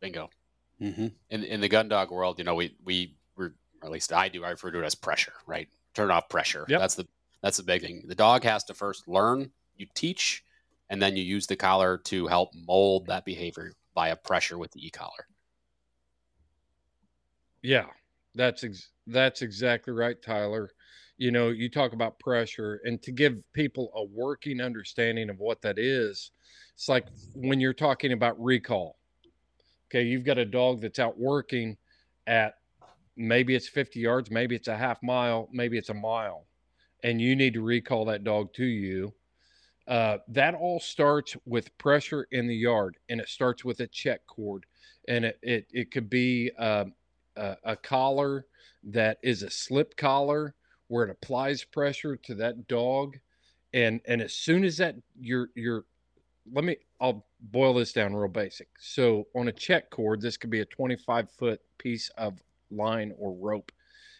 bingo. 0.00 0.30
hmm 0.78 1.08
In 1.30 1.44
in 1.44 1.60
the 1.60 1.68
gun 1.68 1.88
dog 1.88 2.10
world, 2.10 2.38
you 2.38 2.44
know, 2.44 2.54
we 2.54 2.76
we 2.84 3.16
were, 3.36 3.54
or 3.82 3.86
at 3.86 3.90
least 3.90 4.12
I 4.12 4.28
do. 4.28 4.44
I 4.44 4.50
refer 4.50 4.70
to 4.70 4.80
it 4.80 4.84
as 4.84 4.94
pressure, 4.94 5.32
right? 5.46 5.68
Turn 5.94 6.10
off 6.10 6.28
pressure. 6.28 6.66
Yep. 6.68 6.80
That's 6.80 6.94
the 6.94 7.06
that's 7.42 7.56
the 7.56 7.62
big 7.62 7.82
thing. 7.82 8.04
The 8.06 8.14
dog 8.14 8.44
has 8.44 8.64
to 8.64 8.74
first 8.74 9.08
learn. 9.08 9.50
You 9.76 9.86
teach, 9.94 10.44
and 10.88 11.00
then 11.00 11.16
you 11.16 11.22
use 11.22 11.46
the 11.46 11.56
collar 11.56 11.98
to 11.98 12.26
help 12.26 12.50
mold 12.54 13.06
that 13.06 13.24
behavior 13.24 13.72
via 13.96 14.14
pressure 14.14 14.58
with 14.58 14.70
the 14.70 14.86
e 14.86 14.90
collar. 14.90 15.26
Yeah, 17.62 17.86
that's 18.36 18.62
ex- 18.62 18.90
that's 19.08 19.42
exactly 19.42 19.92
right, 19.92 20.20
Tyler. 20.22 20.70
You 21.18 21.32
know, 21.32 21.48
you 21.48 21.68
talk 21.68 21.94
about 21.94 22.20
pressure, 22.20 22.80
and 22.84 23.02
to 23.02 23.10
give 23.10 23.38
people 23.54 23.90
a 23.96 24.04
working 24.04 24.60
understanding 24.60 25.30
of 25.30 25.40
what 25.40 25.62
that 25.62 25.78
is, 25.78 26.30
it's 26.74 26.88
like 26.88 27.06
when 27.34 27.58
you're 27.58 27.72
talking 27.72 28.12
about 28.12 28.40
recall. 28.40 28.98
Okay, 29.88 30.02
you've 30.02 30.24
got 30.24 30.38
a 30.38 30.44
dog 30.44 30.82
that's 30.82 30.98
out 30.98 31.18
working 31.18 31.76
at 32.26 32.56
maybe 33.16 33.54
it's 33.54 33.68
50 33.68 33.98
yards, 33.98 34.30
maybe 34.30 34.54
it's 34.54 34.68
a 34.68 34.76
half 34.76 35.02
mile, 35.02 35.48
maybe 35.52 35.78
it's 35.78 35.88
a 35.88 35.94
mile, 35.94 36.46
and 37.02 37.20
you 37.20 37.34
need 37.34 37.54
to 37.54 37.62
recall 37.62 38.04
that 38.04 38.24
dog 38.24 38.52
to 38.54 38.64
you. 38.64 39.14
Uh, 39.86 40.18
that 40.28 40.54
all 40.54 40.80
starts 40.80 41.36
with 41.44 41.76
pressure 41.78 42.26
in 42.32 42.46
the 42.46 42.56
yard, 42.56 42.96
and 43.08 43.20
it 43.20 43.28
starts 43.28 43.64
with 43.64 43.80
a 43.80 43.86
check 43.86 44.26
cord, 44.26 44.66
and 45.08 45.24
it 45.24 45.38
it, 45.42 45.66
it 45.72 45.90
could 45.90 46.10
be. 46.10 46.50
Um, 46.58 46.92
a, 47.36 47.56
a 47.64 47.76
collar 47.76 48.46
that 48.84 49.18
is 49.22 49.42
a 49.42 49.50
slip 49.50 49.96
collar 49.96 50.54
where 50.88 51.04
it 51.04 51.10
applies 51.10 51.64
pressure 51.64 52.16
to 52.16 52.34
that 52.34 52.66
dog 52.68 53.16
and 53.74 54.00
and 54.06 54.22
as 54.22 54.32
soon 54.32 54.64
as 54.64 54.76
that 54.76 54.94
you're 55.18 55.48
you're 55.54 55.84
let 56.52 56.64
me 56.64 56.76
i'll 57.00 57.26
boil 57.40 57.74
this 57.74 57.92
down 57.92 58.14
real 58.14 58.28
basic 58.28 58.68
so 58.78 59.26
on 59.34 59.48
a 59.48 59.52
check 59.52 59.90
cord 59.90 60.20
this 60.20 60.36
could 60.36 60.50
be 60.50 60.60
a 60.60 60.66
25 60.66 61.30
foot 61.30 61.60
piece 61.78 62.08
of 62.16 62.40
line 62.70 63.12
or 63.18 63.32
rope 63.34 63.72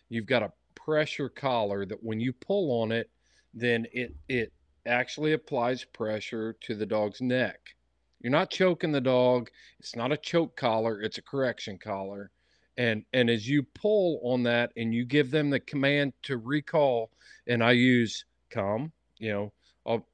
you've 0.08 0.26
got 0.26 0.42
a 0.42 0.52
pressure 0.74 1.28
collar 1.28 1.86
that 1.86 2.02
when 2.02 2.20
you 2.20 2.32
pull 2.32 2.82
on 2.82 2.90
it 2.92 3.10
then 3.54 3.86
it 3.92 4.14
it 4.28 4.52
actually 4.86 5.32
applies 5.32 5.84
pressure 5.84 6.54
to 6.60 6.74
the 6.74 6.86
dog's 6.86 7.20
neck. 7.20 7.74
You're 8.20 8.30
not 8.30 8.50
choking 8.50 8.92
the 8.92 9.00
dog 9.00 9.50
it's 9.78 9.94
not 9.94 10.12
a 10.12 10.16
choke 10.16 10.56
collar 10.56 11.00
it's 11.00 11.18
a 11.18 11.22
correction 11.22 11.78
collar. 11.78 12.30
And 12.76 13.04
and 13.12 13.30
as 13.30 13.48
you 13.48 13.62
pull 13.62 14.20
on 14.22 14.42
that 14.44 14.72
and 14.76 14.94
you 14.94 15.04
give 15.04 15.30
them 15.30 15.50
the 15.50 15.60
command 15.60 16.12
to 16.24 16.38
recall 16.38 17.10
and 17.46 17.62
i 17.62 17.72
use 17.72 18.24
come 18.50 18.92
you 19.18 19.32
know 19.32 19.52
I'll, 19.86 20.06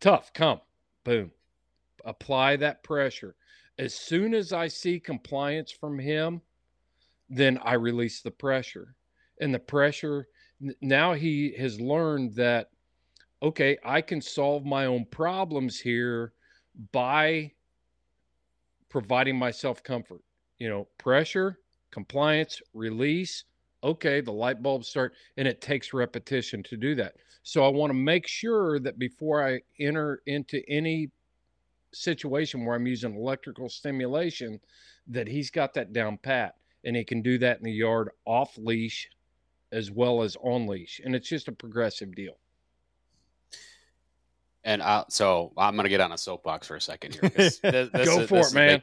tough 0.00 0.32
come 0.32 0.60
boom 1.04 1.30
apply 2.04 2.56
that 2.56 2.82
pressure. 2.82 3.34
As 3.78 3.94
soon 3.94 4.34
as 4.34 4.52
i 4.52 4.68
see 4.68 5.00
compliance 5.00 5.70
from 5.70 5.98
him 5.98 6.40
then 7.28 7.58
i 7.64 7.74
release 7.74 8.20
the 8.20 8.30
pressure. 8.30 8.94
And 9.40 9.52
the 9.52 9.58
pressure 9.58 10.28
now 10.80 11.14
he 11.14 11.54
has 11.58 11.80
learned 11.80 12.34
that 12.36 12.70
okay 13.44 13.76
i 13.84 14.00
can 14.00 14.20
solve 14.20 14.64
my 14.64 14.86
own 14.86 15.04
problems 15.06 15.78
here 15.78 16.32
by 16.92 17.50
providing 18.88 19.38
myself 19.38 19.82
comfort 19.82 20.20
you 20.58 20.68
know 20.68 20.88
pressure 20.98 21.58
compliance, 21.94 22.60
release. 22.74 23.44
Okay, 23.84 24.20
the 24.20 24.32
light 24.32 24.62
bulbs 24.62 24.88
start, 24.88 25.14
and 25.36 25.46
it 25.46 25.60
takes 25.60 25.94
repetition 25.94 26.62
to 26.64 26.76
do 26.76 26.94
that. 26.96 27.14
So 27.44 27.64
I 27.64 27.68
want 27.68 27.90
to 27.90 27.94
make 27.94 28.26
sure 28.26 28.80
that 28.80 28.98
before 28.98 29.46
I 29.46 29.60
enter 29.78 30.22
into 30.26 30.60
any 30.68 31.10
situation 31.92 32.64
where 32.64 32.74
I'm 32.74 32.86
using 32.86 33.14
electrical 33.14 33.68
stimulation, 33.68 34.58
that 35.06 35.28
he's 35.28 35.50
got 35.50 35.72
that 35.74 35.92
down 35.92 36.18
pat. 36.18 36.56
and 36.86 36.96
he 36.96 37.04
can 37.04 37.22
do 37.22 37.38
that 37.38 37.58
in 37.58 37.64
the 37.64 37.72
yard 37.72 38.10
off 38.26 38.58
leash 38.58 39.08
as 39.72 39.90
well 39.90 40.22
as 40.22 40.36
on 40.42 40.66
leash, 40.66 41.00
and 41.02 41.14
it's 41.14 41.28
just 41.28 41.48
a 41.48 41.52
progressive 41.52 42.14
deal. 42.14 42.36
And 44.64 44.82
I, 44.82 45.04
so 45.08 45.52
I'm 45.56 45.74
going 45.74 45.84
to 45.84 45.90
get 45.90 46.00
on 46.00 46.12
a 46.12 46.18
soapbox 46.18 46.66
for 46.66 46.76
a 46.76 46.80
second 46.80 47.14
here. 47.14 47.30
this- 47.36 47.58
this 47.58 47.90
Go 47.90 48.20
is- 48.20 48.28
for 48.28 48.40
it, 48.40 48.54
man. 48.54 48.82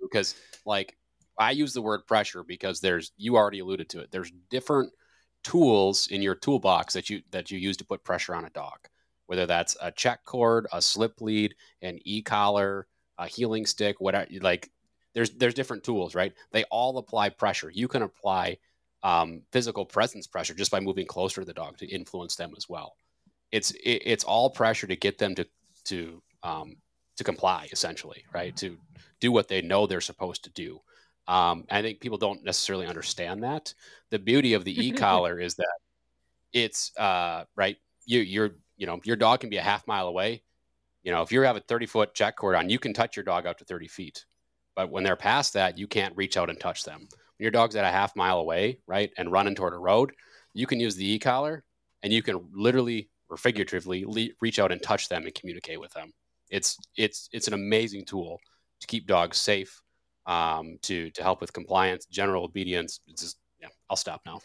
Because 0.00 0.34
like 0.64 0.96
I 1.38 1.52
use 1.52 1.72
the 1.72 1.82
word 1.82 2.06
pressure 2.06 2.42
because 2.42 2.80
there's 2.80 3.12
you 3.16 3.36
already 3.36 3.60
alluded 3.60 3.88
to 3.90 4.00
it. 4.00 4.10
There's 4.10 4.32
different 4.50 4.92
tools 5.44 6.08
in 6.08 6.22
your 6.22 6.34
toolbox 6.34 6.94
that 6.94 7.08
you 7.08 7.22
that 7.30 7.50
you 7.50 7.58
use 7.58 7.76
to 7.78 7.84
put 7.84 8.04
pressure 8.04 8.34
on 8.34 8.44
a 8.44 8.50
dog. 8.50 8.78
Whether 9.26 9.46
that's 9.46 9.76
a 9.80 9.92
check 9.92 10.24
cord, 10.24 10.66
a 10.72 10.82
slip 10.82 11.20
lead, 11.20 11.54
an 11.82 12.00
e 12.04 12.20
collar, 12.22 12.88
a 13.16 13.26
healing 13.28 13.64
stick, 13.64 14.00
whatever. 14.00 14.26
Like 14.40 14.70
there's 15.14 15.30
there's 15.30 15.54
different 15.54 15.84
tools, 15.84 16.14
right? 16.14 16.32
They 16.50 16.64
all 16.64 16.98
apply 16.98 17.28
pressure. 17.30 17.70
You 17.72 17.86
can 17.86 18.02
apply 18.02 18.58
um, 19.02 19.42
physical 19.52 19.86
presence 19.86 20.26
pressure 20.26 20.54
just 20.54 20.70
by 20.70 20.80
moving 20.80 21.06
closer 21.06 21.40
to 21.40 21.46
the 21.46 21.54
dog 21.54 21.78
to 21.78 21.86
influence 21.86 22.36
them 22.36 22.52
as 22.56 22.68
well. 22.68 22.96
It's 23.52 23.70
it, 23.72 24.02
it's 24.04 24.24
all 24.24 24.50
pressure 24.50 24.86
to 24.86 24.96
get 24.96 25.18
them 25.18 25.34
to 25.34 25.46
to 25.84 26.22
um, 26.42 26.76
to 27.16 27.24
comply 27.24 27.68
essentially, 27.72 28.24
right? 28.32 28.56
To 28.56 28.78
do 29.20 29.32
what 29.32 29.48
they 29.48 29.62
know 29.62 29.86
they're 29.86 30.00
supposed 30.00 30.44
to 30.44 30.50
do. 30.50 30.80
Um, 31.28 31.64
I 31.70 31.82
think 31.82 32.00
people 32.00 32.18
don't 32.18 32.42
necessarily 32.42 32.86
understand 32.86 33.42
that. 33.44 33.74
The 34.10 34.18
beauty 34.18 34.54
of 34.54 34.64
the 34.64 34.72
e 34.86 34.92
collar 34.92 35.38
is 35.38 35.54
that 35.56 35.78
it's 36.52 36.96
uh, 36.96 37.44
right. 37.56 37.76
You 38.06 38.20
you're 38.20 38.56
you 38.76 38.86
know 38.86 39.00
your 39.04 39.16
dog 39.16 39.40
can 39.40 39.50
be 39.50 39.58
a 39.58 39.62
half 39.62 39.86
mile 39.86 40.08
away. 40.08 40.42
You 41.02 41.12
know 41.12 41.22
if 41.22 41.30
you 41.30 41.42
have 41.42 41.56
a 41.56 41.60
30 41.60 41.86
foot 41.86 42.14
check 42.14 42.36
cord 42.36 42.56
on, 42.56 42.70
you 42.70 42.78
can 42.78 42.94
touch 42.94 43.16
your 43.16 43.24
dog 43.24 43.46
out 43.46 43.58
to 43.58 43.64
30 43.64 43.88
feet. 43.88 44.24
But 44.74 44.90
when 44.90 45.04
they're 45.04 45.16
past 45.16 45.52
that, 45.54 45.76
you 45.76 45.86
can't 45.86 46.16
reach 46.16 46.36
out 46.36 46.48
and 46.48 46.58
touch 46.58 46.84
them. 46.84 47.00
When 47.00 47.44
your 47.44 47.50
dog's 47.50 47.76
at 47.76 47.84
a 47.84 47.90
half 47.90 48.16
mile 48.16 48.38
away, 48.38 48.78
right, 48.86 49.12
and 49.18 49.30
running 49.30 49.54
toward 49.54 49.74
a 49.74 49.78
road, 49.78 50.12
you 50.54 50.66
can 50.66 50.80
use 50.80 50.96
the 50.96 51.12
e 51.12 51.18
collar 51.18 51.64
and 52.02 52.12
you 52.12 52.22
can 52.22 52.48
literally 52.54 53.09
or 53.30 53.36
figuratively 53.36 54.04
le- 54.04 54.34
reach 54.40 54.58
out 54.58 54.72
and 54.72 54.82
touch 54.82 55.08
them 55.08 55.24
and 55.24 55.34
communicate 55.34 55.80
with 55.80 55.92
them. 55.92 56.12
It's 56.50 56.76
it's 56.96 57.28
it's 57.32 57.46
an 57.46 57.54
amazing 57.54 58.04
tool 58.04 58.40
to 58.80 58.86
keep 58.86 59.06
dogs 59.06 59.38
safe, 59.38 59.80
um, 60.26 60.78
to 60.82 61.10
to 61.10 61.22
help 61.22 61.40
with 61.40 61.52
compliance, 61.52 62.06
general 62.06 62.44
obedience. 62.44 63.00
It's 63.06 63.22
just 63.22 63.38
yeah. 63.60 63.68
I'll 63.88 63.96
stop 63.96 64.20
now. 64.26 64.40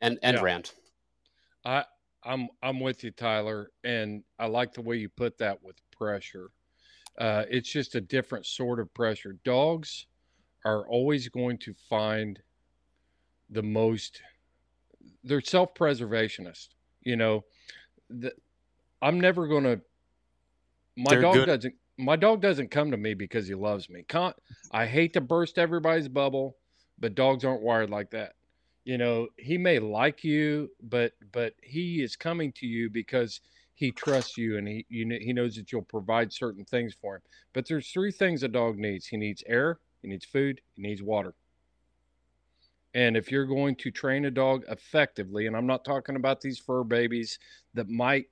And 0.00 0.18
and 0.22 0.36
Yeah. 0.38 0.42
rant. 0.42 0.74
I 1.64 1.84
I'm 2.24 2.48
I'm 2.62 2.80
with 2.80 3.04
you, 3.04 3.10
Tyler, 3.10 3.70
and 3.84 4.24
I 4.38 4.46
like 4.46 4.72
the 4.72 4.82
way 4.82 4.96
you 4.96 5.08
put 5.10 5.36
that 5.38 5.62
with 5.62 5.76
pressure. 5.90 6.50
Uh, 7.18 7.44
it's 7.50 7.68
just 7.68 7.96
a 7.96 8.00
different 8.00 8.46
sort 8.46 8.80
of 8.80 8.92
pressure. 8.94 9.36
Dogs 9.44 10.06
are 10.64 10.88
always 10.88 11.28
going 11.28 11.58
to 11.58 11.74
find 11.88 12.40
the 13.50 13.62
most. 13.62 14.22
They're 15.24 15.40
self-preservationist. 15.42 16.68
You 17.02 17.16
know, 17.16 17.44
the, 18.10 18.32
I'm 19.00 19.20
never 19.20 19.46
going 19.46 19.64
to. 19.64 19.80
My 20.96 21.10
They're 21.10 21.22
dog 21.22 21.34
good- 21.34 21.46
doesn't. 21.46 21.74
My 21.96 22.16
dog 22.16 22.40
doesn't 22.40 22.70
come 22.70 22.90
to 22.90 22.96
me 22.96 23.14
because 23.14 23.46
he 23.46 23.54
loves 23.54 23.90
me. 23.90 24.04
Con- 24.08 24.34
I 24.72 24.86
hate 24.86 25.12
to 25.14 25.20
burst 25.20 25.58
everybody's 25.58 26.08
bubble, 26.08 26.56
but 26.98 27.14
dogs 27.14 27.44
aren't 27.44 27.62
wired 27.62 27.90
like 27.90 28.10
that 28.10 28.34
you 28.84 28.96
know 28.98 29.28
he 29.36 29.58
may 29.58 29.78
like 29.78 30.24
you 30.24 30.70
but 30.82 31.12
but 31.32 31.54
he 31.62 32.02
is 32.02 32.16
coming 32.16 32.50
to 32.52 32.66
you 32.66 32.88
because 32.88 33.40
he 33.74 33.90
trusts 33.90 34.36
you 34.36 34.58
and 34.58 34.66
he 34.66 34.86
you 34.88 35.04
know, 35.04 35.16
he 35.20 35.32
knows 35.32 35.54
that 35.56 35.70
you'll 35.70 35.82
provide 35.82 36.32
certain 36.32 36.64
things 36.64 36.94
for 37.00 37.16
him 37.16 37.22
but 37.52 37.68
there's 37.68 37.90
three 37.90 38.10
things 38.10 38.42
a 38.42 38.48
dog 38.48 38.78
needs 38.78 39.06
he 39.06 39.16
needs 39.16 39.42
air 39.46 39.78
he 40.02 40.08
needs 40.08 40.24
food 40.24 40.60
he 40.76 40.82
needs 40.82 41.02
water 41.02 41.34
and 42.94 43.16
if 43.16 43.30
you're 43.30 43.46
going 43.46 43.74
to 43.76 43.90
train 43.90 44.24
a 44.24 44.30
dog 44.30 44.64
effectively 44.68 45.46
and 45.46 45.56
i'm 45.56 45.66
not 45.66 45.84
talking 45.84 46.16
about 46.16 46.40
these 46.40 46.58
fur 46.58 46.82
babies 46.82 47.38
that 47.74 47.88
might 47.88 48.26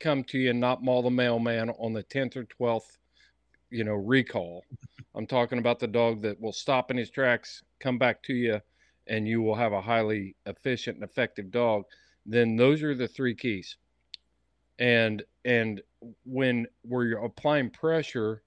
come 0.00 0.24
to 0.24 0.38
you 0.38 0.50
and 0.50 0.60
not 0.60 0.82
maul 0.82 1.02
the 1.02 1.10
mailman 1.10 1.70
on 1.70 1.92
the 1.92 2.02
10th 2.04 2.36
or 2.36 2.44
12th 2.44 2.98
you 3.74 3.82
know 3.82 3.94
recall. 3.94 4.64
I'm 5.16 5.26
talking 5.26 5.58
about 5.58 5.80
the 5.80 5.88
dog 5.88 6.22
that 6.22 6.40
will 6.40 6.52
stop 6.52 6.92
in 6.92 6.96
his 6.96 7.10
tracks 7.10 7.62
come 7.80 7.98
back 7.98 8.22
to 8.24 8.32
you 8.32 8.60
and 9.08 9.26
you 9.26 9.42
will 9.42 9.56
have 9.56 9.72
a 9.72 9.80
highly 9.80 10.36
efficient 10.46 10.96
and 10.96 11.04
effective 11.04 11.50
dog. 11.50 11.84
Then 12.24 12.56
those 12.56 12.82
are 12.84 12.94
the 12.94 13.08
three 13.08 13.34
keys. 13.34 13.76
And 14.78 15.24
and 15.44 15.82
when 16.24 16.66
we're 16.84 17.18
applying 17.18 17.70
pressure 17.70 18.42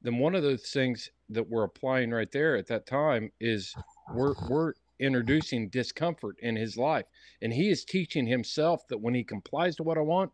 then 0.00 0.18
one 0.18 0.34
of 0.34 0.42
those 0.42 0.68
things 0.70 1.10
that 1.28 1.48
we're 1.48 1.62
applying 1.62 2.10
right 2.10 2.32
there 2.32 2.56
at 2.56 2.66
that 2.66 2.86
time 2.86 3.30
is 3.40 3.74
we're 4.14 4.34
we're 4.48 4.72
introducing 5.00 5.68
discomfort 5.68 6.36
in 6.40 6.54
his 6.54 6.76
life 6.76 7.06
and 7.42 7.52
he 7.52 7.70
is 7.70 7.84
teaching 7.84 8.26
himself 8.26 8.86
that 8.88 8.98
when 9.00 9.14
he 9.14 9.24
complies 9.24 9.74
to 9.76 9.82
what 9.82 9.98
i 9.98 10.00
want 10.00 10.30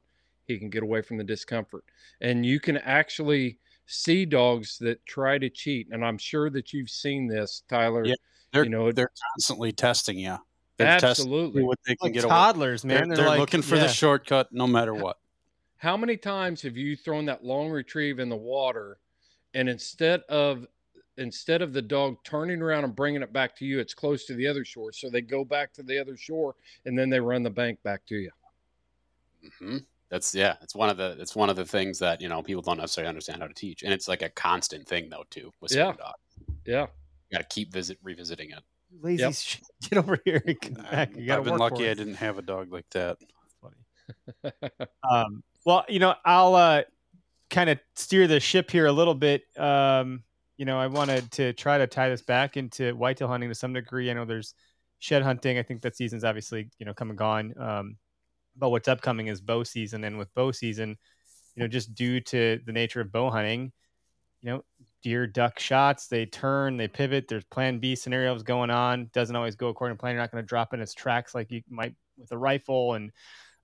he 0.46 0.58
can 0.58 0.68
get 0.68 0.82
away 0.82 1.00
from 1.00 1.16
the 1.16 1.24
discomfort 1.24 1.84
and 2.20 2.44
you 2.44 2.60
can 2.60 2.76
actually 2.78 3.58
see 3.86 4.26
dogs 4.26 4.76
that 4.78 5.04
try 5.06 5.38
to 5.38 5.48
cheat 5.48 5.88
and 5.90 6.04
i'm 6.04 6.18
sure 6.18 6.50
that 6.50 6.72
you've 6.72 6.90
seen 6.90 7.26
this 7.26 7.62
tyler 7.68 8.04
Yeah, 8.04 8.14
They're 8.52 8.64
you 8.64 8.70
know 8.70 8.92
they're 8.92 9.10
constantly 9.34 9.72
testing 9.72 10.18
you. 10.18 10.36
They're 10.76 11.00
testing 11.00 11.10
absolutely 11.10 11.62
what 11.64 11.78
they 11.86 11.96
can 11.96 12.06
Like 12.06 12.12
get 12.12 12.24
away. 12.24 12.30
toddlers, 12.30 12.82
They're, 12.82 13.00
man. 13.00 13.08
They're, 13.08 13.16
they're 13.16 13.26
like, 13.26 13.40
looking 13.40 13.62
for 13.62 13.76
yeah. 13.76 13.82
the 13.82 13.88
shortcut 13.88 14.52
no 14.52 14.66
matter 14.66 14.94
what. 14.94 15.18
How 15.78 15.96
many 15.96 16.16
times 16.16 16.62
have 16.62 16.76
you 16.76 16.94
thrown 16.96 17.24
that 17.26 17.44
long 17.44 17.70
retrieve 17.70 18.18
in 18.20 18.28
the 18.28 18.36
water, 18.36 18.98
and 19.54 19.68
instead 19.68 20.20
of 20.28 20.66
instead 21.18 21.62
of 21.62 21.72
the 21.72 21.82
dog 21.82 22.16
turning 22.24 22.62
around 22.62 22.84
and 22.84 22.94
bringing 22.96 23.22
it 23.22 23.32
back 23.32 23.54
to 23.56 23.64
you, 23.64 23.78
it's 23.78 23.94
close 23.94 24.24
to 24.26 24.34
the 24.34 24.46
other 24.46 24.64
shore, 24.64 24.92
so 24.92 25.10
they 25.10 25.20
go 25.20 25.44
back 25.44 25.72
to 25.74 25.82
the 25.82 25.98
other 25.98 26.16
shore, 26.16 26.54
and 26.86 26.98
then 26.98 27.10
they 27.10 27.20
run 27.20 27.42
the 27.42 27.50
bank 27.50 27.82
back 27.82 28.06
to 28.06 28.16
you. 28.16 28.30
hmm 29.58 29.78
That's 30.08 30.34
yeah. 30.34 30.56
It's 30.62 30.74
one 30.74 30.88
of 30.88 30.96
the 30.96 31.16
it's 31.20 31.36
one 31.36 31.50
of 31.50 31.56
the 31.56 31.64
things 31.66 31.98
that 31.98 32.20
you 32.20 32.28
know 32.28 32.42
people 32.42 32.62
don't 32.62 32.78
necessarily 32.78 33.08
understand 33.08 33.42
how 33.42 33.48
to 33.48 33.54
teach, 33.54 33.82
and 33.82 33.92
it's 33.92 34.08
like 34.08 34.22
a 34.22 34.30
constant 34.30 34.86
thing 34.88 35.08
though 35.08 35.24
too 35.30 35.52
with 35.60 35.72
Yeah. 35.72 35.92
dogs. 35.92 36.18
Yeah, 36.64 36.86
You 37.30 37.38
got 37.38 37.48
to 37.48 37.54
keep 37.54 37.72
visit 37.72 37.98
revisiting 38.02 38.50
it. 38.50 38.62
lazy 39.02 39.22
Yep. 39.24 39.32
shit. 39.34 39.62
Get 39.90 39.98
over 39.98 40.18
here 40.24 40.42
and 40.46 40.60
come 40.60 40.84
back. 40.90 41.16
You 41.16 41.32
I've 41.34 41.44
been 41.44 41.56
lucky 41.56 41.88
I 41.88 41.94
didn't 41.94 42.14
have 42.14 42.38
a 42.38 42.42
dog 42.42 42.72
like 42.72 42.88
that. 42.90 43.18
Funny. 43.62 44.52
Um, 45.08 45.42
well, 45.64 45.84
you 45.88 46.00
know, 46.00 46.14
I'll 46.24 46.54
uh, 46.54 46.82
kind 47.50 47.70
of 47.70 47.78
steer 47.94 48.26
the 48.26 48.40
ship 48.40 48.70
here 48.70 48.86
a 48.86 48.92
little 48.92 49.14
bit. 49.14 49.44
Um, 49.56 50.24
you 50.58 50.64
know, 50.64 50.78
I 50.78 50.88
wanted 50.88 51.30
to 51.32 51.52
try 51.54 51.78
to 51.78 51.86
tie 51.86 52.10
this 52.10 52.20
back 52.20 52.56
into 52.56 52.94
whitetail 52.94 53.28
hunting 53.28 53.48
to 53.48 53.54
some 53.54 53.72
degree. 53.72 54.10
I 54.10 54.14
know 54.14 54.24
there's 54.24 54.54
shed 54.98 55.22
hunting. 55.22 55.56
I 55.56 55.62
think 55.62 55.82
that 55.82 55.96
season's 55.96 56.24
obviously 56.24 56.68
you 56.78 56.84
know 56.84 56.92
come 56.92 57.10
and 57.10 57.18
gone. 57.18 57.54
Um, 57.58 57.96
but 58.56 58.70
what's 58.70 58.88
upcoming 58.88 59.28
is 59.28 59.40
bow 59.40 59.62
season, 59.62 60.02
and 60.02 60.18
with 60.18 60.34
bow 60.34 60.50
season, 60.50 60.98
you 61.54 61.62
know, 61.62 61.68
just 61.68 61.94
due 61.94 62.20
to 62.20 62.58
the 62.66 62.72
nature 62.72 63.00
of 63.00 63.12
bow 63.12 63.30
hunting, 63.30 63.72
you 64.42 64.50
know, 64.50 64.64
deer 65.02 65.28
duck 65.28 65.60
shots, 65.60 66.08
they 66.08 66.26
turn, 66.26 66.76
they 66.76 66.88
pivot. 66.88 67.28
There's 67.28 67.44
Plan 67.44 67.78
B 67.78 67.94
scenarios 67.94 68.42
going 68.42 68.70
on. 68.70 69.10
Doesn't 69.12 69.36
always 69.36 69.54
go 69.54 69.68
according 69.68 69.96
to 69.96 70.00
plan. 70.00 70.14
You're 70.14 70.22
not 70.22 70.32
going 70.32 70.42
to 70.42 70.48
drop 70.48 70.74
in 70.74 70.80
its 70.80 70.92
tracks 70.92 71.36
like 71.36 71.52
you 71.52 71.62
might 71.70 71.94
with 72.16 72.32
a 72.32 72.38
rifle, 72.38 72.94
and 72.94 73.12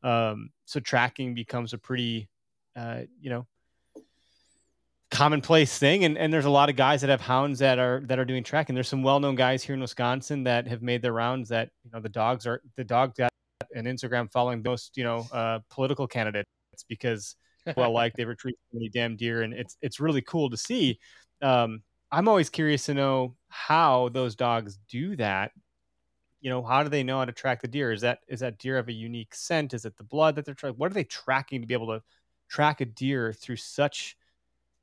um, 0.04 0.50
so 0.64 0.78
tracking 0.78 1.34
becomes 1.34 1.72
a 1.72 1.78
pretty, 1.78 2.28
uh, 2.76 3.00
you 3.20 3.30
know, 3.30 3.46
commonplace 5.10 5.78
thing. 5.78 6.04
And, 6.04 6.18
and 6.18 6.32
there's 6.32 6.44
a 6.44 6.50
lot 6.50 6.68
of 6.68 6.76
guys 6.76 7.00
that 7.00 7.10
have 7.10 7.20
hounds 7.20 7.58
that 7.60 7.78
are 7.78 8.02
that 8.06 8.18
are 8.18 8.24
doing 8.24 8.42
tracking. 8.42 8.74
There's 8.74 8.88
some 8.88 9.02
well-known 9.02 9.34
guys 9.34 9.62
here 9.62 9.74
in 9.74 9.80
Wisconsin 9.80 10.44
that 10.44 10.66
have 10.66 10.82
made 10.82 11.02
their 11.02 11.12
rounds. 11.12 11.48
That 11.48 11.70
you 11.84 11.90
know 11.92 12.00
the 12.00 12.08
dogs 12.08 12.46
are 12.46 12.60
the 12.76 12.84
dog 12.84 13.14
got 13.16 13.30
an 13.74 13.84
Instagram 13.84 14.30
following 14.32 14.62
most 14.62 14.96
you 14.96 15.04
know 15.04 15.26
uh, 15.32 15.60
political 15.70 16.06
candidates 16.06 16.48
because 16.88 17.36
well 17.76 17.92
like 17.92 18.12
they 18.14 18.24
retrieve 18.24 18.54
so 18.72 18.78
many 18.78 18.88
damn 18.88 19.16
deer, 19.16 19.42
and 19.42 19.54
it's 19.54 19.76
it's 19.82 20.00
really 20.00 20.22
cool 20.22 20.50
to 20.50 20.56
see. 20.56 20.98
Um, 21.42 21.82
I'm 22.10 22.28
always 22.28 22.50
curious 22.50 22.86
to 22.86 22.94
know 22.94 23.34
how 23.48 24.08
those 24.10 24.36
dogs 24.36 24.78
do 24.88 25.16
that 25.16 25.52
you 26.44 26.50
know 26.50 26.62
how 26.62 26.82
do 26.82 26.90
they 26.90 27.02
know 27.02 27.18
how 27.18 27.24
to 27.24 27.32
track 27.32 27.62
the 27.62 27.66
deer 27.66 27.90
is 27.90 28.02
that 28.02 28.18
is 28.28 28.40
that 28.40 28.58
deer 28.58 28.76
have 28.76 28.88
a 28.88 28.92
unique 28.92 29.34
scent 29.34 29.72
is 29.72 29.86
it 29.86 29.96
the 29.96 30.04
blood 30.04 30.36
that 30.36 30.44
they're 30.44 30.54
trying 30.54 30.74
what 30.74 30.90
are 30.90 30.94
they 30.94 31.04
tracking 31.04 31.62
to 31.62 31.66
be 31.66 31.74
able 31.74 31.86
to 31.86 32.02
track 32.48 32.82
a 32.82 32.84
deer 32.84 33.32
through 33.32 33.56
such 33.56 34.16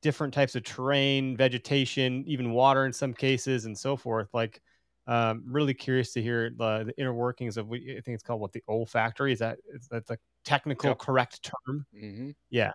different 0.02 0.34
types 0.34 0.56
of 0.56 0.64
terrain 0.64 1.36
vegetation 1.38 2.24
even 2.28 2.52
water 2.52 2.86
in 2.86 2.94
some 2.94 3.14
cases 3.14 3.66
and 3.66 3.78
so 3.78 3.96
forth 3.96 4.34
like 4.34 4.62
um 5.08 5.44
really 5.46 5.74
curious 5.74 6.14
to 6.14 6.22
hear 6.22 6.50
the, 6.58 6.84
the 6.86 6.94
inner 6.98 7.14
workings 7.14 7.58
of 7.58 7.68
what 7.68 7.80
i 7.80 8.02
think 8.02 8.16
it's 8.16 8.24
called 8.24 8.42
what 8.42 8.52
the 8.52 8.64
olfactory 8.68 9.32
is 9.32 9.40
that 9.40 9.58
is 9.74 9.88
that 9.88 10.06
the 10.08 10.18
technical 10.44 10.96
correct 10.96 11.44
term 11.44 11.86
hmm 11.98 12.32
Yeah. 12.50 12.72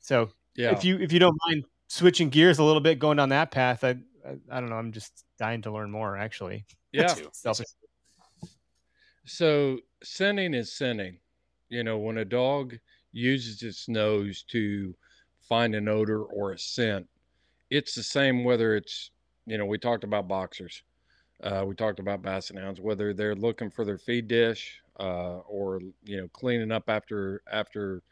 so 0.00 0.30
yeah. 0.54 0.72
if 0.72 0.84
you 0.84 0.98
if 0.98 1.12
you 1.12 1.18
don't 1.18 1.36
mind 1.46 1.64
switching 1.88 2.28
gears 2.30 2.58
a 2.58 2.64
little 2.64 2.80
bit 2.80 2.98
going 2.98 3.16
down 3.16 3.28
that 3.30 3.50
path 3.50 3.84
i 3.84 3.96
i, 4.26 4.36
I 4.50 4.60
don't 4.60 4.70
know 4.70 4.76
i'm 4.76 4.92
just 4.92 5.24
dying 5.38 5.62
to 5.62 5.70
learn 5.70 5.90
more 5.90 6.16
actually 6.16 6.64
yeah. 6.92 7.14
So 9.26 9.78
scenting 10.02 10.54
is 10.54 10.72
scenting. 10.72 11.18
You 11.68 11.82
know, 11.82 11.98
when 11.98 12.18
a 12.18 12.24
dog 12.24 12.76
uses 13.12 13.62
its 13.62 13.88
nose 13.88 14.44
to 14.50 14.94
find 15.48 15.74
an 15.74 15.88
odor 15.88 16.22
or 16.22 16.52
a 16.52 16.58
scent, 16.58 17.06
it's 17.70 17.94
the 17.94 18.02
same 18.02 18.44
whether 18.44 18.76
it's, 18.76 19.10
you 19.46 19.58
know, 19.58 19.66
we 19.66 19.78
talked 19.78 20.04
about 20.04 20.28
boxers. 20.28 20.82
Uh, 21.42 21.64
we 21.66 21.74
talked 21.74 21.98
about 21.98 22.22
basset 22.22 22.56
hounds, 22.58 22.80
whether 22.80 23.12
they're 23.12 23.34
looking 23.34 23.70
for 23.70 23.84
their 23.84 23.98
feed 23.98 24.28
dish 24.28 24.80
uh, 25.00 25.38
or 25.40 25.80
you 26.04 26.16
know 26.16 26.28
cleaning 26.28 26.70
up 26.70 26.88
after 26.88 27.42
after 27.50 28.02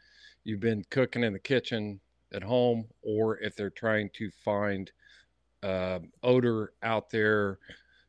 you've 0.43 0.59
been 0.59 0.83
cooking 0.89 1.23
in 1.23 1.33
the 1.33 1.39
kitchen 1.39 1.99
at 2.33 2.43
home, 2.43 2.85
or 3.01 3.37
if 3.39 3.55
they're 3.55 3.69
trying 3.69 4.09
to 4.13 4.29
find 4.43 4.91
uh, 5.61 5.99
odor 6.21 6.73
out 6.83 7.09
there 7.09 7.59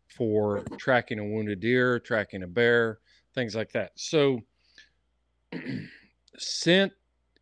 for 0.09 0.65
tracking 0.79 1.19
a 1.19 1.25
wounded 1.25 1.61
deer, 1.61 1.99
tracking 1.99 2.43
a 2.43 2.47
bear, 2.47 2.99
things 3.35 3.55
like 3.55 3.73
that. 3.73 3.93
So 3.95 4.41
scent 6.39 6.93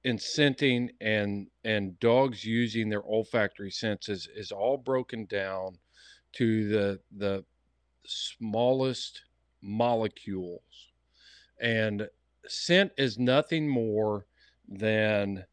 and 0.04 0.20
scenting 0.20 0.90
and 1.00 1.48
and 1.64 1.98
dogs 2.00 2.44
using 2.44 2.88
their 2.88 3.04
olfactory 3.04 3.70
senses 3.70 4.28
is 4.34 4.50
all 4.50 4.76
broken 4.76 5.26
down 5.26 5.78
to 6.32 6.68
the 6.68 7.00
the 7.16 7.44
smallest 8.06 9.22
molecules. 9.62 10.90
And 11.60 12.08
scent 12.48 12.92
is 12.98 13.18
nothing 13.18 13.68
more 13.68 14.26
than 14.68 15.44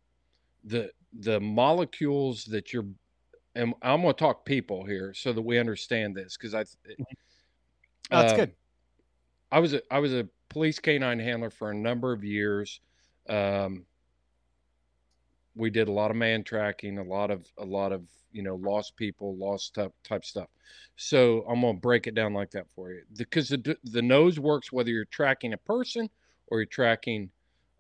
the 0.64 0.92
the 1.20 1.40
molecules 1.40 2.46
that 2.46 2.72
you're 2.72 2.86
and 3.56 3.74
i'm 3.82 4.02
going 4.02 4.14
to 4.14 4.20
talk 4.20 4.46
people 4.46 4.86
here 4.86 5.14
so 5.14 5.34
that 5.34 5.42
we 5.42 5.58
understand 5.58 6.16
this 6.16 6.38
because 6.38 6.54
i 6.54 6.62
oh, 6.62 7.06
that's 8.12 8.34
uh, 8.34 8.36
good. 8.36 8.52
I 9.52 9.60
was 9.60 9.74
a 9.74 9.82
i 9.92 9.98
was 10.00 10.14
a 10.14 10.28
police 10.50 10.80
canine 10.80 11.20
handler 11.20 11.50
for 11.50 11.72
a 11.72 11.76
number 11.76 12.12
of 12.14 12.24
years 12.24 12.80
um, 13.28 13.86
we 15.60 15.70
did 15.70 15.90
a 15.90 15.92
lot 15.92 16.10
of 16.10 16.18
man 16.18 16.44
tracking, 16.44 16.98
a 16.98 17.04
lot 17.04 17.30
of 17.30 17.46
a 17.58 17.66
lot 17.66 17.92
of 17.92 18.02
you 18.32 18.42
know 18.42 18.56
lost 18.56 18.96
people, 18.96 19.36
lost 19.36 19.76
type 19.76 19.94
type 20.04 20.26
stuff. 20.26 20.48
So 20.96 21.46
I'm 21.48 21.62
gonna 21.62 21.78
break 21.78 22.08
it 22.08 22.16
down 22.16 22.34
like 22.34 22.52
that 22.52 22.66
for 22.74 22.92
you 22.92 23.04
because 23.18 23.50
the 23.50 23.78
the 23.84 24.02
nose 24.02 24.40
works 24.40 24.72
whether 24.72 24.90
you're 24.90 25.06
tracking 25.06 25.54
a 25.54 25.58
person 25.58 26.10
or 26.48 26.60
you're 26.60 26.66
tracking 26.66 27.30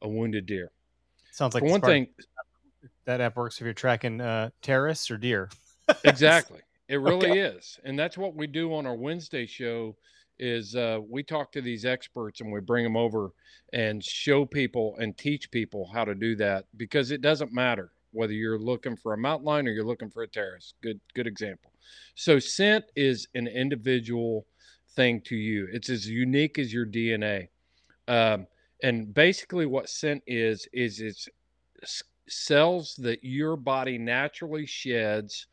a 0.01 0.07
wounded 0.07 0.45
deer. 0.45 0.71
Sounds 1.31 1.53
like 1.53 1.63
one 1.63 1.81
thing 1.81 2.07
that 3.05 3.21
app 3.21 3.37
works 3.37 3.59
if 3.59 3.65
you're 3.65 3.73
tracking 3.73 4.19
uh, 4.21 4.49
terrorists 4.61 5.09
or 5.09 5.17
deer. 5.17 5.49
exactly, 6.03 6.59
it 6.87 6.97
really 6.97 7.31
okay. 7.31 7.39
is, 7.39 7.79
and 7.83 7.97
that's 7.97 8.17
what 8.17 8.35
we 8.35 8.45
do 8.45 8.73
on 8.73 8.85
our 8.85 8.95
Wednesday 8.95 9.45
show 9.45 9.95
is 10.39 10.75
uh, 10.75 10.99
we 11.07 11.23
talk 11.23 11.51
to 11.51 11.61
these 11.61 11.85
experts 11.85 12.41
and 12.41 12.51
we 12.51 12.61
bring 12.61 12.83
them 12.83 12.97
over 12.97 13.31
and 13.73 14.03
show 14.03 14.45
people 14.45 14.95
and 14.99 15.17
teach 15.17 15.51
people 15.51 15.89
how 15.93 16.05
to 16.05 16.15
do 16.15 16.35
that 16.35 16.65
because 16.77 17.11
it 17.11 17.21
doesn't 17.21 17.53
matter 17.53 17.91
whether 18.11 18.33
you're 18.33 18.59
looking 18.59 18.95
for 18.95 19.13
a 19.13 19.17
mountain 19.17 19.45
line 19.45 19.67
or 19.67 19.71
you're 19.71 19.85
looking 19.85 20.09
for 20.09 20.23
a 20.23 20.27
terrace. 20.27 20.73
Good, 20.81 20.99
good 21.13 21.27
example. 21.27 21.71
So 22.15 22.39
scent 22.39 22.85
is 22.95 23.27
an 23.35 23.47
individual 23.47 24.45
thing 24.95 25.21
to 25.21 25.35
you. 25.35 25.67
It's 25.71 25.89
as 25.89 26.07
unique 26.07 26.57
as 26.57 26.73
your 26.73 26.85
DNA. 26.85 27.49
Um, 28.07 28.47
and 28.81 29.13
basically 29.13 29.65
what 29.65 29.89
scent 29.89 30.23
is, 30.25 30.67
is 30.73 30.99
it's 30.99 31.27
cells 32.27 32.95
that 32.99 33.23
your 33.23 33.55
body 33.55 33.97
naturally 33.97 34.65
sheds 34.65 35.47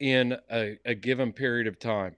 in 0.00 0.36
a, 0.50 0.76
a 0.84 0.94
given 0.94 1.32
period 1.32 1.66
of 1.66 1.78
time 1.78 2.16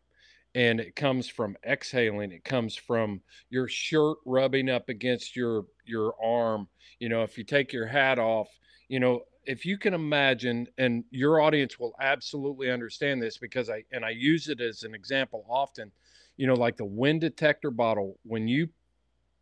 and 0.55 0.81
it 0.81 0.95
comes 0.95 1.29
from 1.29 1.57
exhaling 1.67 2.33
it 2.33 2.45
comes 2.45 2.77
from 2.77 3.21
your 3.51 3.69
shirt 3.69 4.17
rubbing 4.25 4.71
up 4.71 4.89
against 4.89 5.35
your 5.35 5.65
your 5.85 6.15
arm 6.23 6.69
you 6.99 7.09
know 7.09 7.23
if 7.23 7.37
you 7.37 7.45
take 7.45 7.73
your 7.73 7.87
hat 7.87 8.19
off 8.19 8.49
you 8.89 9.01
know 9.01 9.21
if 9.47 9.67
you 9.67 9.77
can 9.77 9.95
imagine 9.95 10.67
and 10.79 11.05
your 11.11 11.41
audience 11.41 11.79
will 11.79 11.95
absolutely 12.01 12.71
understand 12.71 13.21
this 13.21 13.37
because 13.37 13.69
i 13.69 13.83
and 13.93 14.05
i 14.05 14.11
use 14.11 14.49
it 14.49 14.61
as 14.61 14.83
an 14.83 14.95
example 14.95 15.45
often 15.49 15.91
you 16.37 16.47
know 16.47 16.55
like 16.55 16.77
the 16.77 16.85
wind 16.85 17.21
detector 17.21 17.71
bottle 17.71 18.19
when 18.25 18.49
you 18.49 18.69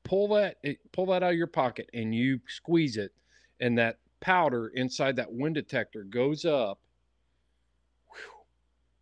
pull 0.04 0.28
that 0.28 0.56
pull 0.92 1.06
that 1.06 1.22
out 1.22 1.32
of 1.32 1.36
your 1.36 1.46
pocket 1.46 1.88
and 1.94 2.14
you 2.14 2.40
squeeze 2.48 2.96
it 2.96 3.12
and 3.60 3.78
that 3.78 3.98
powder 4.20 4.68
inside 4.74 5.16
that 5.16 5.32
wind 5.32 5.54
detector 5.54 6.04
goes 6.04 6.44
up 6.44 6.78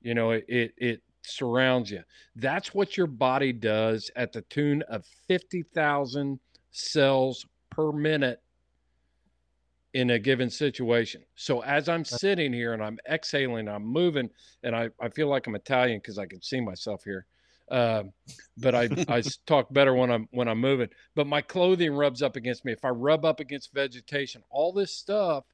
you 0.03 0.15
know 0.15 0.31
it, 0.31 0.45
it, 0.49 0.75
it 0.77 1.03
surrounds 1.23 1.91
you. 1.91 2.03
That's 2.37 2.75
what 2.75 2.97
your 2.97 3.07
body 3.07 3.53
does 3.53 4.11
at 4.17 4.33
the 4.33 4.43
tune 4.43 4.83
of 4.83 5.05
50,000 5.29 6.39
cells 6.71 7.47
per 7.71 7.93
minute 7.93 8.41
in 9.93 10.11
a 10.11 10.19
given 10.19 10.51
situation. 10.51 11.23
So 11.35 11.63
as 11.63 11.89
I'm 11.89 12.05
sitting 12.05 12.53
here 12.53 12.75
and 12.75 12.83
I'm 12.83 12.99
exhaling, 13.09 13.69
I'm 13.69 13.85
moving, 13.85 14.31
and 14.63 14.75
I, 14.75 14.91
I 15.01 15.09
feel 15.09 15.29
like 15.29 15.47
I'm 15.47 15.55
Italian 15.55 15.99
because 15.99 16.19
I 16.19 16.27
can 16.27 16.41
see 16.43 16.61
myself 16.61 17.03
here. 17.05 17.27
Uh, 17.71 18.05
but 18.57 18.75
I, 18.75 18.89
I 19.09 19.23
talk 19.47 19.73
better 19.73 19.95
when 19.95 20.11
I'm 20.11 20.29
when 20.33 20.49
I'm 20.49 20.61
moving. 20.61 20.89
But 21.15 21.27
my 21.27 21.41
clothing 21.41 21.93
rubs 21.93 22.23
up 22.23 22.37
against 22.37 22.65
me. 22.65 22.73
If 22.73 22.85
I 22.85 22.89
rub 22.89 23.25
up 23.25 23.41
against 23.41 23.73
vegetation, 23.73 24.43
all 24.51 24.73
this 24.73 24.97
stuff, 24.97 25.45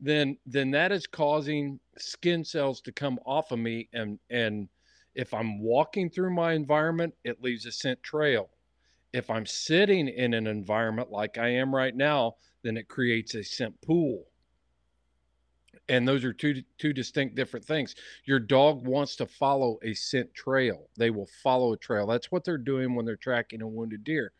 then 0.00 0.36
then 0.44 0.72
that 0.72 0.90
is 0.90 1.06
causing 1.06 1.78
skin 1.98 2.44
cells 2.44 2.80
to 2.82 2.92
come 2.92 3.18
off 3.24 3.52
of 3.52 3.60
me 3.60 3.88
and 3.92 4.18
and 4.30 4.68
if 5.14 5.34
I'm 5.34 5.60
walking 5.60 6.10
through 6.10 6.34
my 6.34 6.52
environment, 6.52 7.14
it 7.24 7.42
leaves 7.42 7.66
a 7.66 7.72
scent 7.72 8.02
trail. 8.02 8.50
If 9.12 9.28
I'm 9.28 9.46
sitting 9.46 10.08
in 10.08 10.32
an 10.32 10.46
environment 10.46 11.10
like 11.10 11.36
I 11.36 11.48
am 11.48 11.74
right 11.74 11.94
now, 11.94 12.36
then 12.62 12.76
it 12.76 12.88
creates 12.88 13.34
a 13.34 13.44
scent 13.44 13.80
pool. 13.82 14.26
And 15.88 16.06
those 16.06 16.24
are 16.24 16.32
two 16.32 16.62
two 16.78 16.92
distinct 16.92 17.34
different 17.34 17.66
things. 17.66 17.94
Your 18.24 18.38
dog 18.38 18.86
wants 18.86 19.16
to 19.16 19.26
follow 19.26 19.78
a 19.82 19.94
scent 19.94 20.32
trail. 20.32 20.88
They 20.96 21.10
will 21.10 21.28
follow 21.42 21.72
a 21.72 21.76
trail. 21.76 22.06
That's 22.06 22.30
what 22.30 22.44
they're 22.44 22.56
doing 22.56 22.94
when 22.94 23.04
they're 23.04 23.16
tracking 23.16 23.62
a 23.62 23.68
wounded 23.68 24.04
deer. 24.04 24.32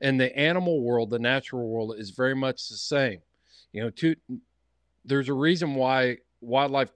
And 0.00 0.20
the 0.20 0.36
animal 0.36 0.82
world, 0.82 1.10
the 1.10 1.18
natural 1.18 1.68
world 1.68 1.94
is 1.96 2.10
very 2.10 2.36
much 2.36 2.68
the 2.68 2.76
same. 2.76 3.20
You 3.72 3.82
know, 3.82 3.90
two 3.90 4.14
there's 5.04 5.28
a 5.28 5.34
reason 5.34 5.74
why 5.74 6.18
wildlife 6.40 6.90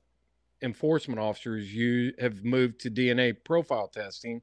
enforcement 0.63 1.21
officers 1.21 1.75
you 1.75 2.13
have 2.19 2.45
moved 2.45 2.81
to 2.81 2.91
DNA 2.91 3.35
profile 3.45 3.89
testing 3.89 4.41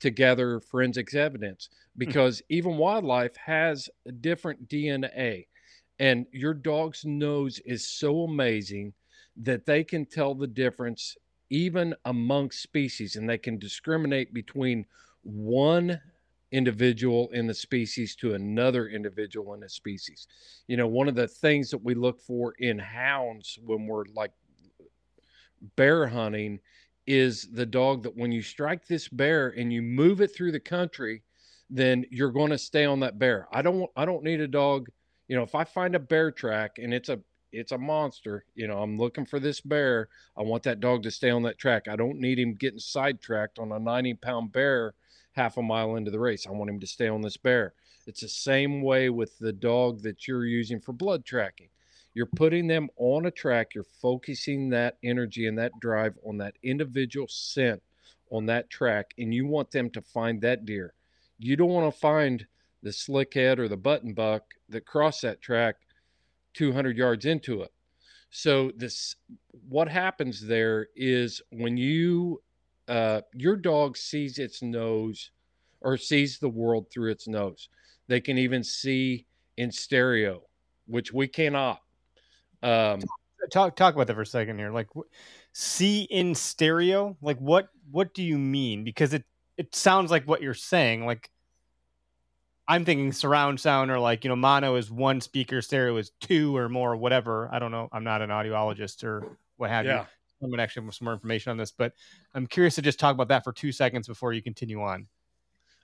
to 0.00 0.10
gather 0.10 0.60
forensics 0.60 1.14
evidence 1.14 1.68
hmm. 1.72 1.98
because 1.98 2.38
mm-hmm. 2.38 2.54
even 2.54 2.76
wildlife 2.76 3.36
has 3.36 3.88
a 4.06 4.12
different 4.12 4.68
DNA. 4.68 5.46
And 5.98 6.26
your 6.32 6.54
dog's 6.54 7.04
nose 7.04 7.60
is 7.64 7.86
so 7.86 8.22
amazing 8.24 8.92
that 9.36 9.64
they 9.64 9.84
can 9.84 10.04
tell 10.04 10.34
the 10.34 10.46
difference 10.46 11.16
even 11.50 11.94
amongst 12.06 12.62
species 12.62 13.16
and 13.16 13.28
they 13.28 13.38
can 13.38 13.58
discriminate 13.58 14.34
between 14.34 14.84
one 15.22 16.00
individual 16.50 17.30
in 17.32 17.46
the 17.46 17.54
species 17.54 18.14
to 18.16 18.34
another 18.34 18.88
individual 18.88 19.54
in 19.54 19.62
a 19.62 19.68
species. 19.68 20.26
You 20.66 20.76
know, 20.76 20.86
one 20.86 21.08
of 21.08 21.14
the 21.14 21.28
things 21.28 21.70
that 21.70 21.82
we 21.82 21.94
look 21.94 22.20
for 22.20 22.54
in 22.58 22.78
hounds 22.78 23.58
when 23.64 23.86
we're 23.86 24.04
like 24.14 24.32
bear 25.76 26.06
hunting 26.06 26.60
is 27.06 27.48
the 27.52 27.66
dog 27.66 28.02
that 28.04 28.16
when 28.16 28.32
you 28.32 28.42
strike 28.42 28.86
this 28.86 29.08
bear 29.08 29.48
and 29.48 29.72
you 29.72 29.82
move 29.82 30.20
it 30.20 30.34
through 30.34 30.52
the 30.52 30.60
country, 30.60 31.22
then 31.68 32.04
you're 32.10 32.30
going 32.30 32.50
to 32.50 32.58
stay 32.58 32.84
on 32.84 33.00
that 33.00 33.18
bear. 33.18 33.48
I 33.52 33.62
don't 33.62 33.90
I 33.96 34.04
don't 34.04 34.24
need 34.24 34.40
a 34.40 34.48
dog, 34.48 34.88
you 35.28 35.36
know, 35.36 35.42
if 35.42 35.54
I 35.54 35.64
find 35.64 35.94
a 35.94 36.00
bear 36.00 36.30
track 36.30 36.78
and 36.78 36.92
it's 36.94 37.08
a 37.08 37.20
it's 37.50 37.72
a 37.72 37.78
monster, 37.78 38.44
you 38.54 38.66
know, 38.66 38.78
I'm 38.78 38.96
looking 38.96 39.26
for 39.26 39.38
this 39.38 39.60
bear. 39.60 40.08
I 40.36 40.42
want 40.42 40.62
that 40.62 40.80
dog 40.80 41.02
to 41.02 41.10
stay 41.10 41.30
on 41.30 41.42
that 41.42 41.58
track. 41.58 41.86
I 41.86 41.96
don't 41.96 42.18
need 42.18 42.38
him 42.38 42.54
getting 42.54 42.78
sidetracked 42.78 43.58
on 43.58 43.72
a 43.72 43.78
90 43.78 44.14
pound 44.14 44.52
bear 44.52 44.94
half 45.32 45.56
a 45.56 45.62
mile 45.62 45.96
into 45.96 46.10
the 46.10 46.20
race. 46.20 46.46
I 46.46 46.50
want 46.52 46.70
him 46.70 46.80
to 46.80 46.86
stay 46.86 47.08
on 47.08 47.20
this 47.20 47.36
bear. 47.36 47.74
It's 48.06 48.20
the 48.20 48.28
same 48.28 48.82
way 48.82 49.10
with 49.10 49.38
the 49.38 49.52
dog 49.52 50.02
that 50.02 50.26
you're 50.26 50.46
using 50.46 50.80
for 50.80 50.92
blood 50.92 51.24
tracking. 51.24 51.68
You're 52.14 52.26
putting 52.26 52.66
them 52.66 52.88
on 52.96 53.26
a 53.26 53.30
track. 53.30 53.74
You're 53.74 53.84
focusing 53.84 54.68
that 54.70 54.98
energy 55.02 55.46
and 55.46 55.58
that 55.58 55.72
drive 55.80 56.18
on 56.26 56.38
that 56.38 56.56
individual 56.62 57.26
scent 57.28 57.82
on 58.30 58.46
that 58.46 58.70
track, 58.70 59.12
and 59.18 59.32
you 59.32 59.46
want 59.46 59.70
them 59.70 59.90
to 59.90 60.00
find 60.00 60.40
that 60.40 60.64
deer. 60.64 60.94
You 61.38 61.56
don't 61.56 61.68
want 61.68 61.92
to 61.92 62.00
find 62.00 62.46
the 62.82 62.90
slickhead 62.90 63.58
or 63.58 63.68
the 63.68 63.76
button 63.76 64.14
buck 64.14 64.42
that 64.70 64.86
cross 64.86 65.20
that 65.20 65.42
track 65.42 65.76
200 66.54 66.96
yards 66.96 67.26
into 67.26 67.60
it. 67.60 67.70
So 68.30 68.72
this, 68.76 69.16
what 69.68 69.88
happens 69.88 70.40
there 70.46 70.88
is 70.96 71.42
when 71.50 71.76
you, 71.76 72.42
uh, 72.88 73.20
your 73.34 73.56
dog 73.56 73.96
sees 73.98 74.38
its 74.38 74.62
nose, 74.62 75.30
or 75.82 75.96
sees 75.96 76.38
the 76.38 76.48
world 76.48 76.86
through 76.90 77.10
its 77.10 77.28
nose. 77.28 77.68
They 78.08 78.20
can 78.20 78.38
even 78.38 78.64
see 78.64 79.26
in 79.56 79.70
stereo, 79.70 80.42
which 80.86 81.12
we 81.12 81.28
cannot. 81.28 81.80
Um, 82.62 83.00
talk 83.50 83.76
talk 83.76 83.94
about 83.94 84.06
that 84.06 84.14
for 84.14 84.22
a 84.22 84.26
second 84.26 84.58
here. 84.58 84.70
Like, 84.70 84.88
see 85.52 86.02
in 86.02 86.34
stereo. 86.34 87.16
Like, 87.22 87.38
what 87.38 87.68
what 87.90 88.14
do 88.14 88.22
you 88.22 88.38
mean? 88.38 88.84
Because 88.84 89.12
it 89.12 89.24
it 89.56 89.74
sounds 89.74 90.10
like 90.10 90.26
what 90.26 90.42
you're 90.42 90.54
saying. 90.54 91.06
Like, 91.06 91.30
I'm 92.68 92.84
thinking 92.84 93.12
surround 93.12 93.60
sound 93.60 93.90
or 93.90 93.98
like 93.98 94.24
you 94.24 94.28
know 94.28 94.36
mono 94.36 94.76
is 94.76 94.90
one 94.90 95.20
speaker, 95.20 95.60
stereo 95.62 95.96
is 95.96 96.10
two 96.20 96.56
or 96.56 96.68
more, 96.68 96.96
whatever. 96.96 97.48
I 97.52 97.58
don't 97.58 97.70
know. 97.70 97.88
I'm 97.92 98.04
not 98.04 98.22
an 98.22 98.30
audiologist 98.30 99.04
or 99.04 99.36
what 99.56 99.70
have 99.70 99.86
yeah. 99.86 100.00
you. 100.00 100.06
I'm 100.42 100.50
gonna 100.50 100.62
actually 100.62 100.86
have 100.86 100.94
some 100.94 101.04
more 101.04 101.14
information 101.14 101.50
on 101.50 101.56
this, 101.56 101.70
but 101.70 101.92
I'm 102.34 102.46
curious 102.46 102.74
to 102.76 102.82
just 102.82 102.98
talk 102.98 103.14
about 103.14 103.28
that 103.28 103.44
for 103.44 103.52
two 103.52 103.70
seconds 103.70 104.08
before 104.08 104.32
you 104.32 104.42
continue 104.42 104.82
on. 104.82 105.06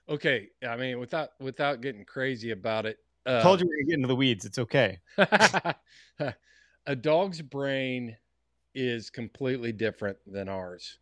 Okay, 0.09 0.49
I 0.67 0.75
mean, 0.75 0.99
without 0.99 1.29
without 1.39 1.81
getting 1.81 2.03
crazy 2.03 2.51
about 2.51 2.85
it, 2.85 2.97
uh, 3.25 3.41
Told 3.41 3.61
you 3.61 3.67
we 3.67 3.85
get 3.85 3.95
into 3.95 4.07
the 4.07 4.15
weeds. 4.15 4.45
It's 4.45 4.57
okay. 4.57 4.99
a 6.85 6.95
dog's 6.95 7.41
brain 7.41 8.17
is 8.73 9.09
completely 9.09 9.71
different 9.71 10.17
than 10.25 10.49
ours, 10.49 10.99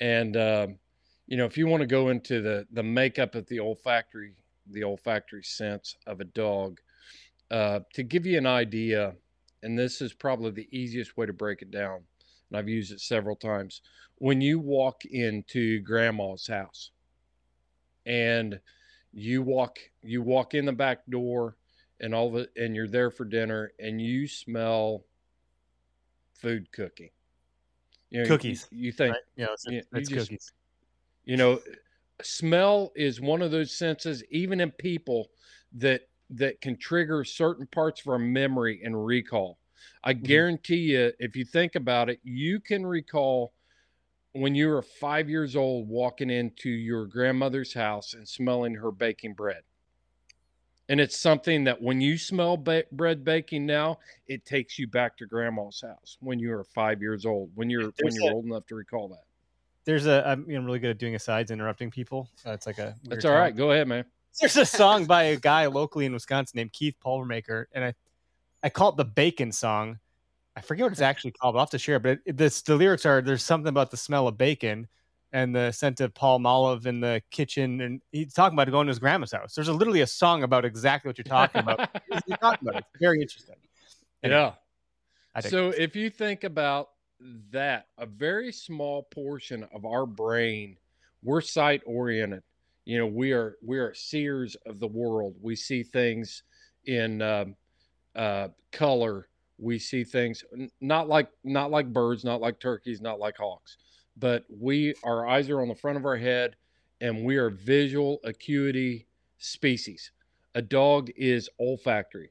and 0.00 0.36
um, 0.36 0.78
you 1.26 1.36
know, 1.36 1.46
if 1.46 1.56
you 1.56 1.66
want 1.66 1.80
to 1.80 1.86
go 1.86 2.08
into 2.10 2.40
the 2.40 2.66
the 2.72 2.82
makeup 2.82 3.34
of 3.34 3.46
the 3.46 3.60
olfactory 3.60 4.34
the 4.70 4.84
olfactory 4.84 5.42
sense 5.42 5.96
of 6.06 6.20
a 6.20 6.24
dog, 6.24 6.80
uh, 7.50 7.80
to 7.92 8.02
give 8.02 8.26
you 8.26 8.38
an 8.38 8.46
idea, 8.46 9.14
and 9.62 9.78
this 9.78 10.00
is 10.00 10.12
probably 10.14 10.50
the 10.50 10.68
easiest 10.70 11.16
way 11.16 11.26
to 11.26 11.32
break 11.32 11.62
it 11.62 11.70
down, 11.70 12.00
and 12.50 12.58
I've 12.58 12.68
used 12.68 12.92
it 12.92 13.00
several 13.00 13.36
times. 13.36 13.82
When 14.16 14.40
you 14.40 14.58
walk 14.58 15.04
into 15.04 15.80
grandma's 15.80 16.46
house, 16.46 16.90
and 18.06 18.58
you 19.12 19.42
walk 19.42 19.78
you 20.02 20.22
walk 20.22 20.54
in 20.54 20.64
the 20.64 20.72
back 20.72 21.00
door 21.08 21.56
and 22.04 22.14
all 22.14 22.28
of 22.28 22.36
it 22.36 22.50
and 22.56 22.76
you're 22.76 22.86
there 22.86 23.10
for 23.10 23.24
dinner 23.24 23.72
and 23.80 24.00
you 24.00 24.28
smell 24.28 25.04
food 26.34 26.70
cooking 26.70 27.08
you 28.10 28.20
know, 28.20 28.28
Cookies, 28.28 28.68
you, 28.70 28.86
you 28.86 28.92
think 28.92 29.14
Right? 29.14 29.22
Yeah, 29.36 29.46
it's, 29.52 29.64
Yeah, 29.68 29.80
it's 29.94 30.10
you 30.10 30.16
just- 30.16 30.28
cookies. 30.28 30.52
you 31.24 31.36
know 31.36 31.60
smell 32.22 32.92
is 32.94 33.20
one 33.20 33.42
of 33.42 33.50
those 33.50 33.74
senses 33.74 34.22
even 34.30 34.60
in 34.60 34.70
people 34.70 35.30
that 35.72 36.02
that 36.30 36.60
can 36.60 36.76
trigger 36.76 37.24
certain 37.24 37.66
parts 37.66 38.02
of 38.02 38.08
our 38.08 38.18
memory 38.18 38.80
and 38.84 39.04
recall 39.04 39.58
i 40.04 40.14
mm-hmm. 40.14 40.24
guarantee 40.24 40.76
you 40.76 41.12
if 41.18 41.34
you 41.34 41.44
think 41.44 41.74
about 41.74 42.08
it 42.08 42.20
you 42.22 42.60
can 42.60 42.86
recall 42.86 43.52
when 44.32 44.54
you 44.54 44.68
were 44.68 44.82
five 44.82 45.28
years 45.28 45.56
old 45.56 45.88
walking 45.88 46.30
into 46.30 46.68
your 46.68 47.06
grandmother's 47.06 47.74
house 47.74 48.14
and 48.14 48.28
smelling 48.28 48.74
her 48.74 48.92
baking 48.92 49.34
bread 49.34 49.62
and 50.88 51.00
it's 51.00 51.16
something 51.16 51.64
that 51.64 51.80
when 51.80 52.00
you 52.00 52.18
smell 52.18 52.56
ba- 52.56 52.84
bread 52.92 53.24
baking 53.24 53.64
now 53.66 53.98
it 54.26 54.44
takes 54.44 54.78
you 54.78 54.86
back 54.86 55.16
to 55.16 55.26
grandma's 55.26 55.80
house 55.80 56.16
when 56.20 56.38
you 56.38 56.50
were 56.50 56.64
five 56.64 57.00
years 57.00 57.24
old 57.24 57.50
when 57.54 57.70
you're 57.70 57.90
when 58.02 58.14
you're 58.14 58.30
a- 58.30 58.34
old 58.34 58.44
enough 58.44 58.66
to 58.66 58.74
recall 58.74 59.08
that 59.08 59.24
There's 59.84 60.06
a 60.06 60.26
I'm 60.26 60.48
you 60.48 60.58
know, 60.58 60.64
really 60.66 60.78
good 60.78 60.90
at 60.90 60.98
doing 60.98 61.14
asides, 61.14 61.50
interrupting 61.50 61.90
people. 61.90 62.28
Uh, 62.46 62.52
it's 62.52 62.66
like 62.66 62.78
a 62.78 62.94
that's 63.04 63.24
all 63.24 63.30
talent. 63.32 63.40
right 63.42 63.56
go 63.56 63.70
ahead 63.72 63.88
man 63.88 64.04
There's 64.40 64.56
a 64.56 64.66
song 64.66 65.04
by 65.14 65.22
a 65.24 65.36
guy 65.36 65.66
locally 65.66 66.06
in 66.06 66.12
Wisconsin 66.12 66.56
named 66.58 66.72
Keith 66.72 66.96
Pulvermaker, 67.04 67.66
and 67.72 67.84
I 67.84 67.94
I 68.62 68.70
call 68.70 68.88
it 68.90 68.96
the 68.96 69.04
Bacon 69.04 69.52
song. 69.52 69.98
I 70.56 70.60
forget 70.62 70.84
what 70.84 70.92
it's 70.92 71.00
actually 71.12 71.32
called. 71.32 71.54
I'll 71.56 71.60
have 71.62 71.70
to 71.70 71.78
share, 71.78 71.96
it, 71.96 72.02
but 72.02 72.18
it, 72.24 72.36
this, 72.36 72.62
the 72.62 72.76
lyrics 72.76 73.04
are 73.04 73.20
there's 73.20 73.42
something 73.44 73.68
about 73.68 73.90
the 73.90 73.96
smell 73.96 74.26
of 74.28 74.38
bacon 74.38 74.88
and 75.34 75.54
the 75.54 75.72
scent 75.72 76.00
of 76.00 76.14
Palmolive 76.14 76.86
in 76.86 77.00
the 77.00 77.20
kitchen, 77.32 77.80
and 77.80 78.00
he's 78.12 78.32
talking 78.32 78.56
about 78.56 78.70
going 78.70 78.86
to 78.86 78.90
his 78.90 79.00
grandma's 79.00 79.32
house. 79.32 79.52
There's 79.52 79.66
a, 79.66 79.72
literally 79.72 80.02
a 80.02 80.06
song 80.06 80.44
about 80.44 80.64
exactly 80.64 81.08
what 81.08 81.18
you're 81.18 81.24
talking 81.24 81.60
about. 81.60 81.90
He's 82.26 82.38
talking 82.40 82.68
about 82.68 82.78
it. 82.78 82.84
It's 82.92 83.00
very 83.00 83.20
interesting. 83.20 83.56
Anyway, 84.22 84.52
yeah. 85.34 85.40
So 85.40 85.70
if 85.70 85.96
you 85.96 86.08
think 86.08 86.44
about 86.44 86.90
that, 87.50 87.88
a 87.98 88.06
very 88.06 88.52
small 88.52 89.02
portion 89.02 89.66
of 89.74 89.84
our 89.84 90.06
brain, 90.06 90.76
we're 91.24 91.40
sight 91.40 91.82
oriented. 91.84 92.44
You 92.84 92.98
know, 92.98 93.06
we 93.06 93.32
are 93.32 93.56
we 93.60 93.78
are 93.78 93.92
seers 93.92 94.56
of 94.66 94.78
the 94.78 94.86
world. 94.86 95.34
We 95.42 95.56
see 95.56 95.82
things 95.82 96.44
in 96.86 97.20
um, 97.22 97.56
uh, 98.14 98.48
color. 98.70 99.28
We 99.58 99.80
see 99.80 100.04
things 100.04 100.44
not 100.80 101.08
like 101.08 101.28
not 101.42 101.72
like 101.72 101.92
birds, 101.92 102.24
not 102.24 102.40
like 102.40 102.60
turkeys, 102.60 103.00
not 103.00 103.18
like 103.18 103.36
hawks, 103.36 103.78
but 104.16 104.44
we 104.48 104.94
our 105.02 105.26
eyes 105.26 105.48
are 105.50 105.60
on 105.60 105.68
the 105.68 105.74
front 105.74 105.96
of 105.98 106.06
our 106.06 106.16
head, 106.16 106.56
and 107.00 107.24
we 107.24 107.36
are 107.36 107.50
visual 107.50 108.20
acuity 108.24 109.06
species. 109.38 110.10
A 110.54 110.62
dog 110.62 111.10
is 111.16 111.48
olfactory 111.58 112.30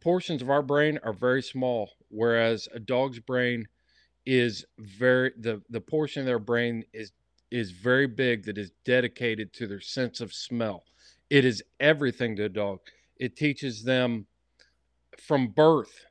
portions 0.00 0.42
of 0.42 0.50
our 0.50 0.62
brain 0.62 0.98
are 1.04 1.12
very 1.12 1.42
small, 1.42 1.90
whereas 2.08 2.68
a 2.74 2.80
dog's 2.80 3.20
brain 3.20 3.66
is 4.26 4.64
very 4.78 5.32
the 5.38 5.62
the 5.70 5.80
portion 5.80 6.20
of 6.20 6.26
their 6.26 6.38
brain 6.38 6.84
is 6.92 7.12
is 7.50 7.70
very 7.70 8.06
big 8.06 8.44
that 8.44 8.58
is 8.58 8.70
dedicated 8.84 9.52
to 9.52 9.66
their 9.66 9.80
sense 9.80 10.20
of 10.20 10.32
smell. 10.32 10.84
It 11.30 11.44
is 11.44 11.62
everything 11.80 12.36
to 12.36 12.44
a 12.44 12.48
dog. 12.48 12.80
It 13.16 13.36
teaches 13.36 13.82
them 13.82 14.26
from 15.18 15.48
birth 15.48 16.06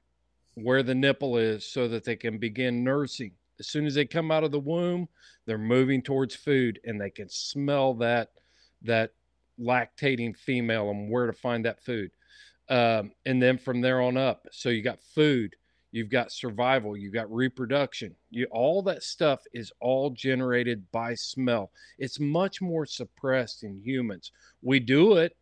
where 0.55 0.84
the 0.84 0.95
nipple 0.95 1.38
is 1.38 1.66
so 1.66 1.88
that 1.88 2.03
they 2.03 2.16
can 2.16 2.38
begin 2.38 2.84
nursing. 2.84 3.32
As 3.60 3.68
soon 3.68 3.86
as 3.86 3.95
they 3.95 4.05
come 4.05 4.32
out 4.32 4.43
of 4.43 4.51
the 4.51 4.60
womb, 4.60 5.07
they're 5.45 5.57
moving 5.57 6.01
towards 6.01 6.36
food 6.36 6.80
and 6.86 6.99
they 6.99 7.10
can 7.10 7.30
smell 7.30 7.93
that 7.95 8.30
that 8.82 9.12
lactating 9.60 10.36
female 10.38 10.89
and 10.89 11.12
where 11.12 11.28
to 11.28 11.34
find 11.34 11.66
that 11.66 11.84
food. 11.84 12.12
Um, 12.70 13.12
and 13.26 13.41
then 13.41 13.57
from 13.57 13.82
there 13.82 13.99
on 14.01 14.16
up 14.16 14.45
so 14.51 14.70
you 14.70 14.84
got 14.84 15.01
food 15.01 15.55
you've 15.91 16.12
got 16.12 16.32
survival 16.32 16.95
you've 16.95 17.14
got 17.14 17.34
reproduction. 17.34 18.16
You 18.30 18.45
all 18.51 18.84
that 18.84 19.01
stuff 19.03 19.41
is 19.53 19.72
all 19.82 20.12
generated 20.12 20.86
by 20.91 21.16
smell. 21.16 21.72
It's 21.97 22.20
much 22.20 22.62
more 22.62 22.86
suppressed 22.86 23.64
in 23.64 23.82
humans. 23.84 24.32
We 24.62 24.80
do 24.80 25.18
it 25.18 25.36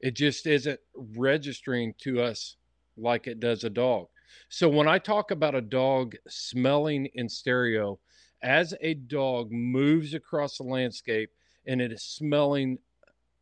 it 0.00 0.16
just 0.16 0.46
isn't 0.46 0.80
registering 0.94 1.94
to 1.98 2.22
us 2.22 2.56
like 2.96 3.26
it 3.26 3.40
does 3.40 3.64
a 3.64 3.70
dog 3.70 4.08
so 4.48 4.68
when 4.68 4.88
i 4.88 4.98
talk 4.98 5.30
about 5.30 5.54
a 5.54 5.60
dog 5.60 6.14
smelling 6.28 7.06
in 7.14 7.28
stereo 7.28 7.98
as 8.42 8.74
a 8.80 8.94
dog 8.94 9.50
moves 9.50 10.14
across 10.14 10.56
the 10.56 10.64
landscape 10.64 11.30
and 11.66 11.80
it 11.80 11.92
is 11.92 12.02
smelling 12.02 12.78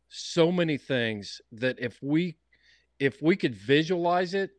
so 0.09 0.51
many 0.51 0.77
things 0.77 1.41
that 1.51 1.77
if 1.79 1.99
we 2.01 2.35
if 2.99 3.21
we 3.21 3.35
could 3.35 3.55
visualize 3.55 4.33
it, 4.33 4.51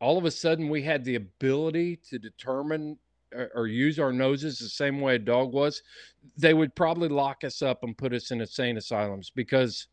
all 0.00 0.16
of 0.18 0.24
a 0.24 0.30
sudden 0.30 0.68
we 0.68 0.82
had 0.82 1.04
the 1.04 1.16
ability 1.16 1.96
to 2.08 2.18
determine 2.18 2.98
or, 3.56 3.66
use 3.66 3.98
our 3.98 4.12
noses 4.12 4.60
the 4.60 4.68
same 4.68 5.00
way 5.00 5.16
a 5.16 5.18
dog 5.18 5.52
was, 5.52 5.82
they 6.36 6.54
would 6.54 6.72
probably 6.76 7.08
lock 7.08 7.42
us 7.42 7.62
up 7.62 7.82
and 7.82 7.98
put 7.98 8.12
us 8.12 8.30
in 8.30 8.40
insane 8.40 8.76
asylums 8.76 9.32
because 9.34 9.88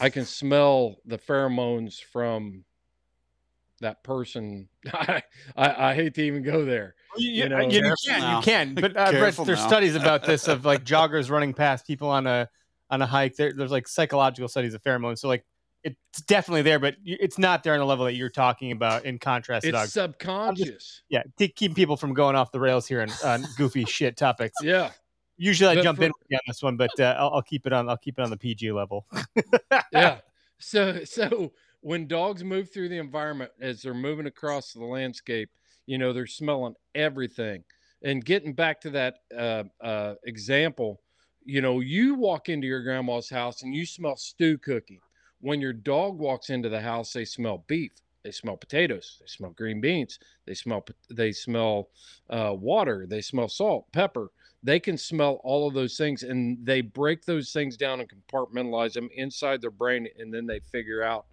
I 0.00 0.10
can 0.10 0.24
smell 0.24 0.98
the 1.04 1.18
pheromones 1.18 2.00
from 2.00 2.64
that 3.82 4.02
person. 4.02 4.68
I, 4.92 5.22
I, 5.56 5.90
I 5.90 5.94
hate 5.94 6.14
to 6.14 6.22
even 6.22 6.42
go 6.42 6.64
there. 6.64 6.94
You, 7.16 7.30
you 7.30 7.42
you, 7.44 7.48
know- 7.48 7.60
you- 7.60 7.80
you 7.86 7.94
can, 8.06 8.20
now. 8.20 8.38
you 8.38 8.42
can, 8.44 8.74
but 8.74 8.96
uh, 8.96 9.10
Brett, 9.10 9.12
Careful 9.12 9.44
there's 9.44 9.60
now. 9.60 9.68
studies 9.68 9.94
about 9.94 10.24
this 10.24 10.48
of 10.48 10.64
like 10.64 10.84
joggers 10.86 11.30
running 11.30 11.52
past 11.54 11.86
people 11.86 12.08
on 12.08 12.26
a 12.26 12.48
on 12.90 13.00
a 13.02 13.06
hike. 13.06 13.36
There, 13.36 13.52
there's 13.52 13.70
like 13.70 13.86
psychological 13.86 14.48
studies 14.48 14.74
of 14.74 14.82
pheromones. 14.82 15.18
So 15.18 15.28
like 15.28 15.44
it's 15.84 16.22
definitely 16.28 16.62
there, 16.62 16.78
but 16.78 16.94
it's 17.04 17.38
not 17.38 17.64
there 17.64 17.72
on 17.74 17.80
the 17.80 17.84
level 17.86 18.04
that 18.04 18.14
you're 18.14 18.28
talking 18.30 18.70
about. 18.72 19.04
In 19.04 19.18
contrast 19.18 19.62
to 19.64 19.68
It's 19.70 19.76
dogs, 19.76 19.92
subconscious. 19.92 21.02
yeah, 21.08 21.22
to 21.38 21.48
keep 21.48 21.74
people 21.74 21.96
from 21.96 22.14
going 22.14 22.36
off 22.36 22.52
the 22.52 22.60
rails 22.60 22.86
here 22.86 23.02
on, 23.02 23.10
on 23.24 23.44
goofy 23.56 23.84
shit 23.86 24.16
topics. 24.16 24.56
Yeah. 24.62 24.90
Usually 25.38 25.70
I 25.70 25.74
But 25.74 25.82
jump 25.82 25.98
for- 25.98 26.04
in 26.04 26.10
on 26.12 26.40
this 26.46 26.62
one, 26.62 26.76
but 26.76 26.90
uh, 27.00 27.16
I'll, 27.18 27.30
I'll 27.34 27.42
keep 27.42 27.66
it 27.66 27.72
on. 27.72 27.88
I'll 27.88 27.96
keep 27.96 28.18
it 28.18 28.22
on 28.22 28.30
the 28.30 28.36
PG 28.36 28.70
level. 28.72 29.06
yeah. 29.92 30.18
So 30.58 31.02
so 31.04 31.52
when 31.82 32.06
dogs 32.06 32.42
move 32.42 32.72
through 32.72 32.88
the 32.88 32.98
environment 32.98 33.50
as 33.60 33.82
they're 33.82 33.92
moving 33.92 34.26
across 34.26 34.72
the 34.72 34.84
landscape, 34.84 35.50
you 35.86 35.98
know 35.98 36.12
they're 36.12 36.26
smelling 36.26 36.74
everything. 36.94 37.62
And 38.04 38.24
getting 38.24 38.54
back 38.54 38.80
to 38.82 38.90
that 38.90 39.16
uh, 39.36 39.64
uh, 39.80 40.14
example, 40.24 41.00
you 41.44 41.60
know, 41.60 41.80
you 41.80 42.14
walk 42.14 42.48
into 42.48 42.66
your 42.66 42.82
grandma's 42.82 43.28
house 43.28 43.62
and 43.62 43.74
you 43.74 43.84
smell 43.84 44.16
stew 44.16 44.58
cooking. 44.58 45.00
When 45.40 45.60
your 45.60 45.72
dog 45.72 46.18
walks 46.18 46.50
into 46.50 46.68
the 46.68 46.80
house, 46.80 47.12
they 47.12 47.24
smell 47.24 47.64
beef. 47.66 47.92
They 48.24 48.30
smell 48.30 48.56
potatoes. 48.56 49.18
They 49.20 49.26
smell 49.26 49.50
green 49.50 49.80
beans. 49.80 50.20
They 50.46 50.54
smell 50.54 50.84
they 51.10 51.32
smell 51.32 51.88
uh, 52.30 52.54
water. 52.56 53.06
They 53.08 53.20
smell 53.20 53.48
salt, 53.48 53.90
pepper 53.92 54.30
they 54.62 54.78
can 54.78 54.96
smell 54.96 55.40
all 55.42 55.66
of 55.66 55.74
those 55.74 55.96
things 55.96 56.22
and 56.22 56.58
they 56.64 56.80
break 56.80 57.24
those 57.24 57.52
things 57.52 57.76
down 57.76 58.00
and 58.00 58.08
compartmentalize 58.08 58.92
them 58.92 59.08
inside 59.14 59.60
their 59.60 59.70
brain 59.70 60.06
and 60.18 60.32
then 60.32 60.46
they 60.46 60.60
figure 60.70 61.02
out 61.02 61.26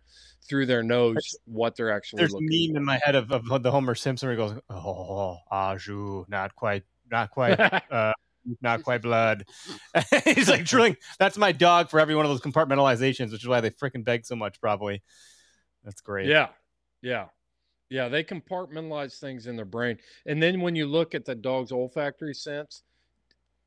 through 0.48 0.66
their 0.66 0.84
nose 0.84 1.36
what 1.46 1.76
they're 1.76 1.92
actually 1.92 2.20
There's 2.20 2.34
a 2.34 2.38
looking 2.38 2.74
meme 2.74 2.78
in 2.78 2.86
my 2.86 3.00
head 3.04 3.16
of, 3.16 3.32
of 3.32 3.64
the 3.64 3.72
Homer 3.72 3.96
Simpson 3.96 4.28
where 4.28 4.36
he 4.36 4.38
goes, 4.38 4.60
"Oh, 4.70 5.38
ah, 5.52 5.74
Aju, 5.74 6.26
not 6.28 6.56
quite, 6.56 6.84
not 7.12 7.32
quite, 7.32 7.58
for. 7.58 7.82
Uh, 7.92 8.14
not 8.62 8.84
quite 8.84 9.02
blood." 9.02 9.46
He's 10.26 10.50
like 10.50 10.66
drilling. 10.66 10.98
That's 11.20 11.38
my 11.38 11.52
dog 11.52 11.90
for 11.90 12.00
every 12.00 12.16
one 12.16 12.26
of 12.26 12.32
those 12.32 12.42
compartmentalizations, 12.42 13.32
which 13.32 13.44
is 13.44 13.48
why 13.48 13.62
they 13.62 13.70
freaking 13.70 14.04
beg 14.04 14.26
so 14.26 14.36
much. 14.36 14.60
Probably. 14.60 15.04
That's 15.84 16.02
great. 16.02 16.28
yeah. 16.28 16.48
Yeah. 17.02 17.26
Yeah. 17.90 18.10
They 18.10 18.24
compartmentalize 18.24 19.20
things 19.20 19.46
in 19.48 19.56
their 19.56 19.66
brain. 19.66 19.98
And 20.26 20.42
then 20.42 20.62
when 20.62 20.76
you 20.76 20.88
look 20.88 21.16
at 21.16 21.26
the 21.26 21.36
dog's 21.36 21.72
olfactory 21.72 22.34
sense, 22.34 22.84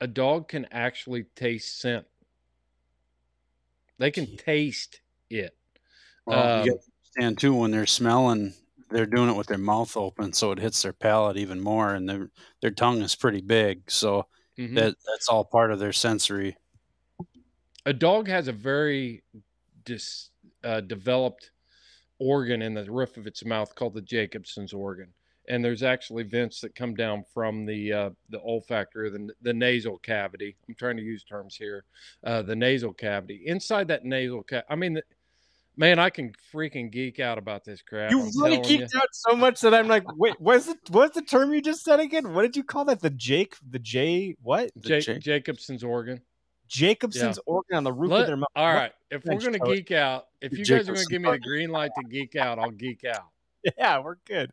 a 0.01 0.07
dog 0.07 0.49
can 0.49 0.67
actually 0.67 1.25
taste 1.25 1.79
scent. 1.81 2.07
They 3.99 4.11
can 4.11 4.27
Yeah. 4.27 4.37
taste 4.37 5.01
it. 5.31 5.57
Well, 6.27 6.51
Um, 6.51 6.53
you 6.55 6.79
understand 7.17 7.39
too 7.39 7.55
when 7.55 7.71
they're 7.71 7.87
smelling 7.87 8.55
they're 8.91 9.07
doing 9.07 9.31
it 9.31 9.37
with 9.37 9.47
their 9.47 9.57
mouth 9.57 9.97
open, 9.97 10.35
so 10.35 10.53
it 10.53 10.59
hits 10.59 10.83
their 10.83 10.93
palate 10.93 11.39
even 11.39 11.61
more, 11.63 11.95
and 11.95 12.07
their 12.09 12.31
their 12.61 12.71
tongue 12.71 13.01
is 13.01 13.17
pretty 13.17 13.41
big, 13.41 13.91
so 13.91 14.29
Mhm. 14.59 14.87
that 14.87 14.97
that's 15.07 15.29
all 15.29 15.45
part 15.47 15.73
of 15.73 15.79
their 15.79 15.93
sensory. 15.95 16.57
a 17.87 17.93
dog 17.93 18.29
has 18.29 18.49
a 18.49 18.53
very 18.53 19.25
dis, 19.85 20.31
uh, 20.65 20.81
developed 20.81 21.51
organ 22.19 22.63
in 22.63 22.75
the 22.75 22.91
roof 22.91 23.17
of 23.17 23.27
its 23.27 23.45
mouth 23.45 23.75
called 23.75 23.95
the 23.95 24.03
Jacobson's 24.03 24.73
organ, 24.73 25.15
and 25.53 25.63
there's 25.63 25.83
actually 25.83 26.23
vents 26.23 26.63
that 26.63 26.75
come 26.75 26.95
down 26.95 27.25
from 27.35 27.67
the 27.67 27.93
uh, 27.93 28.11
the 28.31 28.41
olfactory, 28.41 29.11
the 29.11 29.29
the 29.43 29.53
nasal 29.53 29.99
cavity. 29.99 30.57
I'm 30.67 30.75
trying 30.75 30.97
to 30.97 31.03
use 31.03 31.25
terms 31.25 31.55
here. 31.55 31.85
Uh, 32.25 32.41
the 32.41 32.57
nasal 32.57 32.95
cavity. 32.95 33.43
Inside 33.45 33.89
that 33.89 34.03
nasal 34.03 34.43
cavity, 34.45 34.67
I 34.71 34.77
mean, 34.77 34.99
man, 35.77 35.99
I 35.99 36.09
can 36.09 36.33
freaking 36.55 36.91
geek 36.91 37.21
out 37.21 37.37
about 37.37 37.67
this 37.67 37.83
crap. 37.83 38.11
You 38.11 38.23
I'm 38.23 38.31
really 38.43 38.63
telling 38.63 38.81
you. 38.81 38.87
geeked 38.87 38.97
out 38.97 39.09
so 39.13 39.37
much 39.37 39.61
that 39.61 39.75
I'm 39.75 39.89
like, 39.89 40.05
wait, 40.17 40.41
what's 40.41 40.69
it? 40.69 40.79
What's 40.89 41.15
the 41.15 41.23
term 41.23 41.53
you 41.53 41.61
just 41.61 41.85
said 41.85 42.01
again? 42.01 42.33
What 42.33 42.43
did 42.43 42.57
you 42.57 42.65
call 42.65 42.87
that? 42.87 43.01
The 43.01 43.11
Jake, 43.11 43.55
the 43.69 43.79
J, 43.79 44.35
what? 44.43 44.71
The 44.75 45.01
J- 45.01 45.19
Jacobson's 45.19 45.85
organ. 45.85 46.23
Jacobson's 46.67 47.39
organ 47.45 47.77
on 47.77 47.85
the 47.85 47.93
roof 47.93 48.11
of 48.11 48.27
their 48.27 48.39
mouth. 48.39 48.49
All 48.57 48.73
right, 48.73 48.93
if 49.11 49.23
we're 49.27 49.39
gonna 49.39 49.59
geek 49.59 49.91
out, 49.91 50.29
if 50.41 50.57
you 50.57 50.65
guys 50.65 50.89
are 50.89 50.95
gonna 50.95 51.05
give 51.05 51.21
me 51.21 51.31
the 51.31 51.39
green 51.39 51.69
light 51.69 51.91
to 51.99 52.09
geek 52.09 52.37
out, 52.37 52.59
I'll 52.59 52.71
geek 52.71 53.05
out. 53.05 53.27
Yeah, 53.79 54.01
we're 54.01 54.17
good. 54.27 54.51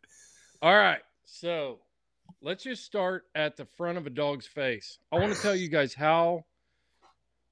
All 0.62 0.76
right. 0.76 1.00
So 1.24 1.78
let's 2.42 2.64
just 2.64 2.84
start 2.84 3.24
at 3.34 3.56
the 3.56 3.64
front 3.64 3.96
of 3.96 4.06
a 4.06 4.10
dog's 4.10 4.46
face. 4.46 4.98
I 5.10 5.18
want 5.18 5.34
to 5.34 5.40
tell 5.40 5.56
you 5.56 5.68
guys 5.68 5.94
how 5.94 6.44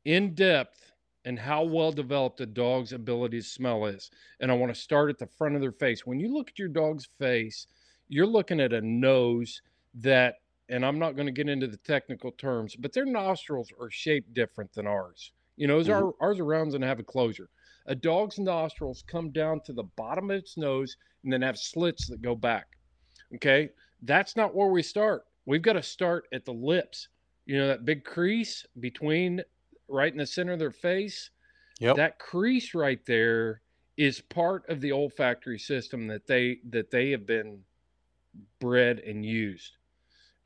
in 0.04 0.34
depth 0.34 0.92
and 1.24 1.38
how 1.38 1.62
well 1.62 1.90
developed 1.90 2.40
a 2.42 2.46
dog's 2.46 2.92
ability 2.92 3.40
to 3.40 3.46
smell 3.46 3.86
is. 3.86 4.10
And 4.40 4.50
I 4.50 4.54
want 4.54 4.74
to 4.74 4.80
start 4.80 5.08
at 5.08 5.18
the 5.18 5.26
front 5.26 5.54
of 5.54 5.62
their 5.62 5.72
face. 5.72 6.04
When 6.04 6.20
you 6.20 6.32
look 6.34 6.50
at 6.50 6.58
your 6.58 6.68
dog's 6.68 7.08
face, 7.18 7.66
you're 8.08 8.26
looking 8.26 8.60
at 8.60 8.74
a 8.74 8.80
nose 8.82 9.62
that, 9.94 10.36
and 10.68 10.84
I'm 10.84 10.98
not 10.98 11.16
going 11.16 11.26
to 11.26 11.32
get 11.32 11.48
into 11.48 11.66
the 11.66 11.78
technical 11.78 12.32
terms, 12.32 12.76
but 12.76 12.92
their 12.92 13.06
nostrils 13.06 13.70
are 13.80 13.90
shaped 13.90 14.34
different 14.34 14.72
than 14.74 14.86
ours. 14.86 15.32
You 15.56 15.66
know, 15.66 15.78
mm-hmm. 15.80 15.90
ours 15.92 16.02
are, 16.02 16.12
ours 16.20 16.40
are 16.40 16.44
rounds 16.44 16.74
and 16.74 16.84
have 16.84 17.00
a 17.00 17.04
closure. 17.04 17.48
A 17.86 17.94
dog's 17.94 18.38
nostrils 18.38 19.02
come 19.06 19.30
down 19.30 19.60
to 19.62 19.72
the 19.72 19.84
bottom 19.96 20.30
of 20.30 20.36
its 20.36 20.58
nose 20.58 20.98
and 21.24 21.32
then 21.32 21.40
have 21.40 21.58
slits 21.58 22.06
that 22.08 22.20
go 22.20 22.34
back. 22.34 22.77
Okay. 23.34 23.70
That's 24.02 24.36
not 24.36 24.54
where 24.54 24.68
we 24.68 24.82
start. 24.82 25.24
We've 25.46 25.62
got 25.62 25.74
to 25.74 25.82
start 25.82 26.26
at 26.32 26.44
the 26.44 26.52
lips. 26.52 27.08
You 27.46 27.58
know, 27.58 27.68
that 27.68 27.84
big 27.84 28.04
crease 28.04 28.66
between 28.80 29.42
right 29.88 30.12
in 30.12 30.18
the 30.18 30.26
center 30.26 30.52
of 30.52 30.58
their 30.58 30.70
face. 30.70 31.30
Yep. 31.80 31.96
That 31.96 32.18
crease 32.18 32.74
right 32.74 33.04
there 33.06 33.62
is 33.96 34.20
part 34.20 34.68
of 34.68 34.80
the 34.80 34.92
olfactory 34.92 35.58
system 35.58 36.06
that 36.08 36.26
they 36.26 36.58
that 36.70 36.90
they 36.90 37.10
have 37.10 37.26
been 37.26 37.60
bred 38.60 39.00
and 39.00 39.24
used. 39.24 39.76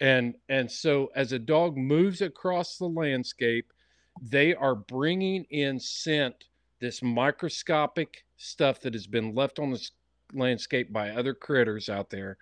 And 0.01 0.35
and 0.49 0.71
so 0.71 1.11
as 1.15 1.33
a 1.33 1.39
dog 1.39 1.77
moves 1.77 2.23
across 2.23 2.79
the 2.79 2.87
landscape, 2.87 3.73
they 4.21 4.55
are 4.55 4.75
bringing 4.75 5.45
in 5.51 5.79
scent, 5.79 6.45
this 6.81 7.03
microscopic 7.03 8.25
stuff 8.37 8.81
that 8.81 8.95
has 8.95 9.07
been 9.07 9.35
left 9.35 9.59
on 9.59 9.71
the 9.71 9.89
landscape 10.33 10.93
by 10.93 11.11
other 11.11 11.35
critters 11.35 11.89
out 11.89 12.11
there 12.11 12.39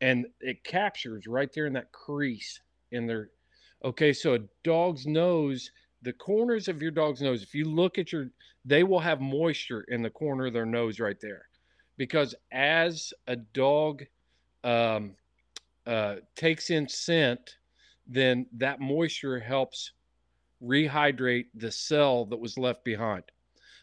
and 0.00 0.26
it 0.40 0.64
captures 0.64 1.26
right 1.26 1.50
there 1.54 1.66
in 1.66 1.72
that 1.72 1.92
crease 1.92 2.60
in 2.92 3.06
their 3.06 3.30
okay 3.84 4.12
so 4.12 4.34
a 4.34 4.38
dog's 4.62 5.06
nose 5.06 5.70
the 6.02 6.12
corners 6.12 6.68
of 6.68 6.82
your 6.82 6.90
dog's 6.90 7.22
nose 7.22 7.42
if 7.42 7.54
you 7.54 7.64
look 7.64 7.98
at 7.98 8.12
your 8.12 8.28
they 8.64 8.82
will 8.82 9.00
have 9.00 9.20
moisture 9.20 9.84
in 9.88 10.02
the 10.02 10.10
corner 10.10 10.46
of 10.46 10.52
their 10.52 10.66
nose 10.66 10.98
right 10.98 11.20
there. 11.20 11.48
Because 11.96 12.34
as 12.50 13.12
a 13.26 13.36
dog 13.36 14.02
um, 14.64 15.14
uh, 15.86 16.16
takes 16.36 16.70
in 16.70 16.88
scent 16.88 17.56
then 18.06 18.46
that 18.52 18.80
moisture 18.80 19.40
helps 19.40 19.92
rehydrate 20.62 21.46
the 21.54 21.70
cell 21.70 22.26
that 22.26 22.38
was 22.38 22.58
left 22.58 22.84
behind. 22.84 23.24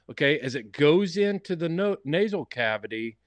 Okay 0.09 0.39
as 0.39 0.55
it 0.55 0.71
goes 0.71 1.17
into 1.17 1.55
the 1.55 1.69
no- 1.69 1.97
nasal 2.05 2.45
cavity 2.45 3.17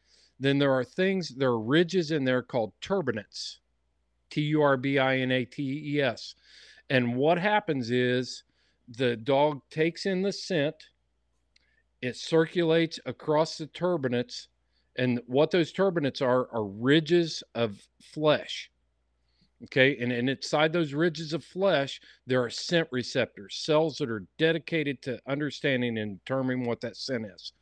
then 0.41 0.59
there 0.59 0.73
are 0.73 0.85
things 0.85 1.35
there 1.37 1.51
are 1.51 1.61
ridges 1.61 2.11
in 2.11 2.25
there 2.25 2.43
called 2.43 2.73
turbinates 2.81 3.59
t-u-r-b-i-n-a-t-e-s 4.31 6.35
and 6.91 7.17
what 7.17 7.39
happens 7.39 7.91
is 7.91 8.45
the 8.89 9.17
dog 9.17 9.61
takes 9.71 10.07
in 10.07 10.23
the 10.23 10.33
scent 10.33 10.75
it 12.03 12.17
circulates 12.17 12.99
across 13.07 13.57
the 13.57 13.67
turbinates 13.69 14.49
and 14.97 15.21
what 15.27 15.51
those 15.51 15.73
turbinates 15.73 16.21
are 16.21 16.49
are 16.53 16.65
ridges 16.65 17.43
of 17.55 17.81
flesh 18.03 18.71
okay? 19.65 19.97
And, 19.99 20.13
and 20.13 20.29
inside 20.29 20.73
those 20.73 20.95
ridges 20.95 21.33
of 21.33 21.45
flesh 21.45 22.01
there 22.27 22.43
are 22.43 22.51
scent 22.51 22.89
receptors 22.91 23.57
cells 23.57 23.97
that 23.99 24.11
are 24.11 24.25
dedicated 24.39 25.03
to 25.03 25.21
understanding 25.27 25.99
and 25.99 26.19
determining 26.19 26.67
what 26.67 26.81
that 26.83 26.97
scent 26.97 27.27
is 27.27 27.53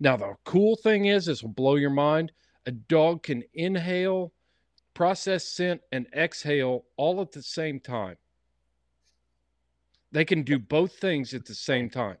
now 0.00 0.16
the 0.16 0.34
cool 0.44 0.76
thing 0.76 1.06
is 1.06 1.26
this 1.26 1.42
will 1.42 1.50
blow 1.50 1.76
your 1.76 1.90
mind. 1.90 2.32
A 2.66 2.70
dog 2.70 3.22
can 3.22 3.42
inhale 3.54 4.32
process 4.94 5.44
scent 5.44 5.80
and 5.92 6.06
exhale 6.14 6.84
all 6.96 7.20
at 7.20 7.32
the 7.32 7.42
same 7.42 7.80
time. 7.80 8.16
They 10.12 10.24
can 10.24 10.42
do 10.42 10.58
both 10.58 10.92
things 10.94 11.34
at 11.34 11.44
the 11.44 11.54
same 11.54 11.90
time. 11.90 12.18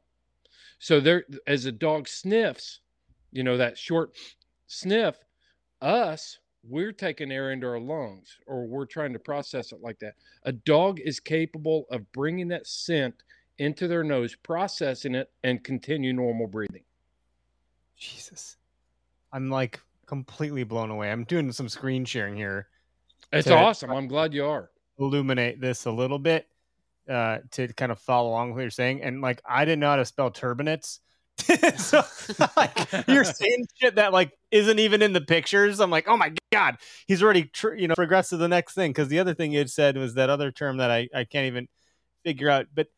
So 0.78 1.00
there 1.00 1.24
as 1.46 1.64
a 1.64 1.72
dog 1.72 2.08
sniffs 2.08 2.80
you 3.32 3.42
know 3.42 3.56
that 3.56 3.76
short 3.76 4.16
sniff 4.66 5.16
us 5.82 6.38
we're 6.64 6.92
taking 6.92 7.30
air 7.30 7.52
into 7.52 7.66
our 7.66 7.80
lungs 7.80 8.38
or 8.46 8.66
we're 8.66 8.86
trying 8.86 9.12
to 9.12 9.18
process 9.18 9.72
it 9.72 9.80
like 9.80 9.98
that. 10.00 10.14
A 10.42 10.52
dog 10.52 11.00
is 11.00 11.20
capable 11.20 11.86
of 11.90 12.10
bringing 12.12 12.48
that 12.48 12.66
scent 12.66 13.14
into 13.58 13.88
their 13.88 14.04
nose 14.04 14.34
processing 14.34 15.14
it 15.14 15.30
and 15.44 15.64
continue 15.64 16.12
normal 16.12 16.46
breathing 16.46 16.82
Jesus, 17.98 18.56
I'm 19.32 19.50
like 19.50 19.80
completely 20.06 20.64
blown 20.64 20.90
away. 20.90 21.10
I'm 21.10 21.24
doing 21.24 21.52
some 21.52 21.68
screen 21.68 22.04
sharing 22.04 22.36
here. 22.36 22.68
it's 23.32 23.50
awesome 23.50 23.90
i'm 23.90 24.08
glad 24.08 24.32
you 24.32 24.46
are 24.46 24.70
illuminate 24.98 25.60
this 25.60 25.84
a 25.84 25.90
little 25.90 26.18
bit 26.18 26.48
uh, 27.08 27.38
to 27.52 27.68
kind 27.68 27.90
of 27.92 27.98
follow 27.98 28.30
along 28.30 28.48
with 28.48 28.56
what 28.56 28.62
you're 28.62 28.70
saying. 28.70 29.02
And 29.02 29.20
like, 29.20 29.40
I 29.48 29.64
didn't 29.64 29.80
know 29.80 29.90
how 29.90 29.96
to 29.96 30.04
spell 30.04 30.30
turbinates. 30.30 31.00
so 31.78 32.02
like, 32.56 33.08
you're 33.08 33.24
saying 33.24 33.66
shit 33.76 33.94
that 33.94 34.12
like 34.12 34.32
isn't 34.50 34.78
even 34.78 35.02
in 35.02 35.12
the 35.12 35.20
pictures. 35.20 35.80
I'm 35.80 35.90
like, 35.90 36.08
oh 36.08 36.16
my 36.16 36.32
god, 36.52 36.76
he's 37.06 37.22
already 37.22 37.44
tr- 37.44 37.74
you 37.74 37.88
know 37.88 37.94
progressed 37.94 38.30
to 38.30 38.36
the 38.36 38.48
next 38.48 38.74
thing. 38.74 38.90
Because 38.90 39.08
the 39.08 39.20
other 39.20 39.34
thing 39.34 39.52
you 39.52 39.58
had 39.58 39.70
said 39.70 39.96
was 39.96 40.14
that 40.14 40.30
other 40.30 40.50
term 40.50 40.78
that 40.78 40.90
I 40.90 41.08
I 41.14 41.24
can't 41.24 41.46
even 41.46 41.68
figure 42.24 42.50
out. 42.50 42.66
But 42.74 42.88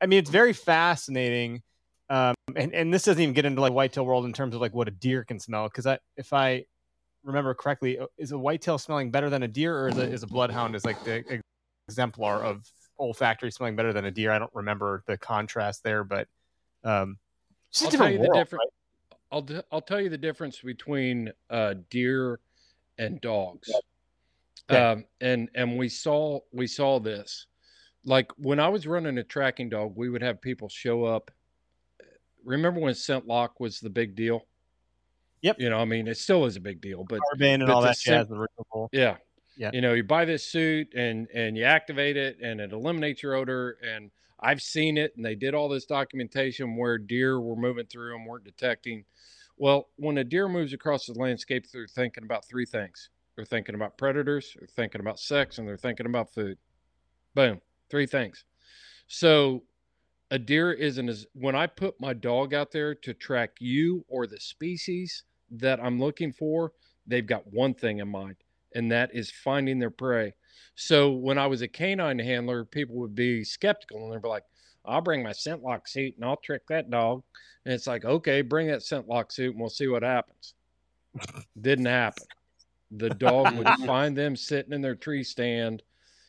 I 0.00 0.06
mean, 0.06 0.18
it's 0.18 0.30
very 0.30 0.52
fascinating. 0.52 1.62
Um, 2.10 2.34
and 2.56 2.74
and 2.74 2.92
this 2.92 3.04
doesn't 3.04 3.22
even 3.22 3.34
get 3.34 3.44
into 3.44 3.60
like 3.60 3.72
whitetail 3.72 4.06
world 4.06 4.24
in 4.24 4.32
terms 4.32 4.54
of 4.54 4.60
like 4.60 4.74
what 4.74 4.88
a 4.88 4.90
deer 4.90 5.24
can 5.24 5.38
smell. 5.38 5.68
Because 5.68 5.86
I 5.86 5.98
if 6.16 6.32
I 6.32 6.64
remember 7.22 7.54
correctly, 7.54 7.98
uh, 7.98 8.06
is 8.16 8.32
a 8.32 8.38
whitetail 8.38 8.78
smelling 8.78 9.10
better 9.10 9.28
than 9.28 9.42
a 9.42 9.48
deer, 9.48 9.78
or 9.78 9.88
is 9.88 9.98
a, 9.98 10.02
is 10.02 10.22
a 10.22 10.26
bloodhound 10.26 10.74
is 10.74 10.84
like 10.84 11.02
the 11.04 11.24
ex- 11.28 11.42
exemplar 11.88 12.42
of 12.42 12.66
olfactory 12.98 13.50
smelling 13.50 13.76
better 13.76 13.92
than 13.92 14.06
a 14.06 14.10
deer? 14.10 14.30
I 14.30 14.38
don't 14.38 14.54
remember 14.54 15.02
the 15.06 15.18
contrast 15.18 15.84
there, 15.84 16.02
but 16.02 16.28
um, 16.82 17.18
it's 17.70 17.84
I'll 17.84 17.90
tell 17.90 18.10
you 18.10 18.18
the 18.18 18.28
world, 18.28 18.34
difference. 18.34 18.72
I'll 19.30 19.42
t- 19.42 19.62
I'll 19.70 19.82
tell 19.82 20.00
you 20.00 20.08
the 20.08 20.18
difference 20.18 20.60
between 20.60 21.30
uh, 21.50 21.74
deer 21.90 22.40
and 22.96 23.20
dogs. 23.20 23.70
Okay. 24.70 24.82
Um, 24.82 25.04
and 25.20 25.50
and 25.54 25.78
we 25.78 25.88
saw 25.90 26.40
we 26.52 26.66
saw 26.66 26.98
this, 27.00 27.46
like 28.04 28.32
when 28.38 28.58
I 28.60 28.68
was 28.68 28.86
running 28.86 29.18
a 29.18 29.24
tracking 29.24 29.68
dog, 29.68 29.92
we 29.94 30.08
would 30.08 30.22
have 30.22 30.40
people 30.40 30.68
show 30.68 31.04
up. 31.04 31.30
Remember 32.44 32.80
when 32.80 32.94
ScentLok 32.94 33.50
was 33.58 33.80
the 33.80 33.90
big 33.90 34.14
deal? 34.14 34.46
Yep. 35.42 35.56
You 35.60 35.70
know, 35.70 35.78
I 35.78 35.84
mean, 35.84 36.08
it 36.08 36.16
still 36.16 36.44
is 36.46 36.56
a 36.56 36.60
big 36.60 36.80
deal, 36.80 37.04
but 37.04 37.20
carbon 37.30 37.62
and 37.62 37.66
but 37.66 37.74
all 37.74 37.82
that 37.82 37.98
jazz. 37.98 38.26
Yeah. 38.92 39.16
Yeah. 39.56 39.70
You 39.72 39.80
know, 39.80 39.92
you 39.92 40.04
buy 40.04 40.24
this 40.24 40.44
suit 40.44 40.94
and 40.94 41.28
and 41.34 41.56
you 41.56 41.64
activate 41.64 42.16
it 42.16 42.38
and 42.40 42.60
it 42.60 42.72
eliminates 42.72 43.22
your 43.22 43.34
odor. 43.34 43.76
And 43.82 44.10
I've 44.40 44.62
seen 44.62 44.96
it 44.96 45.12
and 45.16 45.24
they 45.24 45.34
did 45.34 45.54
all 45.54 45.68
this 45.68 45.84
documentation 45.84 46.76
where 46.76 46.96
deer 46.96 47.40
were 47.40 47.56
moving 47.56 47.86
through 47.86 48.16
and 48.16 48.26
weren't 48.26 48.44
detecting. 48.44 49.04
Well, 49.56 49.88
when 49.96 50.18
a 50.18 50.24
deer 50.24 50.48
moves 50.48 50.72
across 50.72 51.06
the 51.06 51.14
landscape, 51.14 51.66
they're 51.72 51.88
thinking 51.88 52.24
about 52.24 52.44
three 52.46 52.66
things. 52.66 53.10
They're 53.34 53.44
thinking 53.44 53.74
about 53.74 53.98
predators, 53.98 54.56
they're 54.58 54.68
thinking 54.68 55.00
about 55.00 55.18
sex, 55.20 55.58
and 55.58 55.66
they're 55.66 55.76
thinking 55.76 56.06
about 56.06 56.32
food. 56.32 56.58
Boom. 57.34 57.60
Three 57.88 58.06
things. 58.06 58.44
So 59.06 59.62
a 60.30 60.38
deer 60.38 60.72
isn't 60.72 61.08
as 61.08 61.26
when 61.32 61.54
I 61.54 61.66
put 61.66 62.00
my 62.00 62.12
dog 62.12 62.52
out 62.54 62.70
there 62.70 62.94
to 62.94 63.14
track 63.14 63.52
you 63.60 64.04
or 64.08 64.26
the 64.26 64.40
species 64.40 65.24
that 65.50 65.80
I'm 65.80 65.98
looking 65.98 66.32
for, 66.32 66.72
they've 67.06 67.26
got 67.26 67.52
one 67.52 67.74
thing 67.74 67.98
in 67.98 68.08
mind, 68.08 68.36
and 68.74 68.90
that 68.92 69.10
is 69.14 69.30
finding 69.30 69.78
their 69.78 69.90
prey. 69.90 70.34
So 70.74 71.10
when 71.10 71.38
I 71.38 71.46
was 71.46 71.62
a 71.62 71.68
canine 71.68 72.18
handler, 72.18 72.64
people 72.64 72.96
would 72.96 73.14
be 73.14 73.42
skeptical 73.42 74.04
and 74.04 74.12
they'd 74.12 74.22
be 74.22 74.28
like, 74.28 74.44
I'll 74.84 75.00
bring 75.00 75.22
my 75.22 75.30
ScentLok 75.30 75.88
suit 75.88 76.14
and 76.16 76.24
I'll 76.24 76.36
trick 76.36 76.62
that 76.68 76.90
dog. 76.90 77.22
And 77.64 77.74
it's 77.74 77.86
like, 77.86 78.04
okay, 78.04 78.42
bring 78.42 78.68
that 78.68 78.80
ScentLok 78.80 79.32
suit 79.32 79.52
and 79.52 79.60
we'll 79.60 79.70
see 79.70 79.88
what 79.88 80.02
happens. 80.02 80.54
Didn't 81.60 81.86
happen. 81.86 82.24
The 82.92 83.10
dog 83.10 83.56
would 83.56 83.68
find 83.86 84.16
them 84.16 84.36
sitting 84.36 84.72
in 84.72 84.80
their 84.80 84.94
tree 84.94 85.24
stand, 85.24 85.82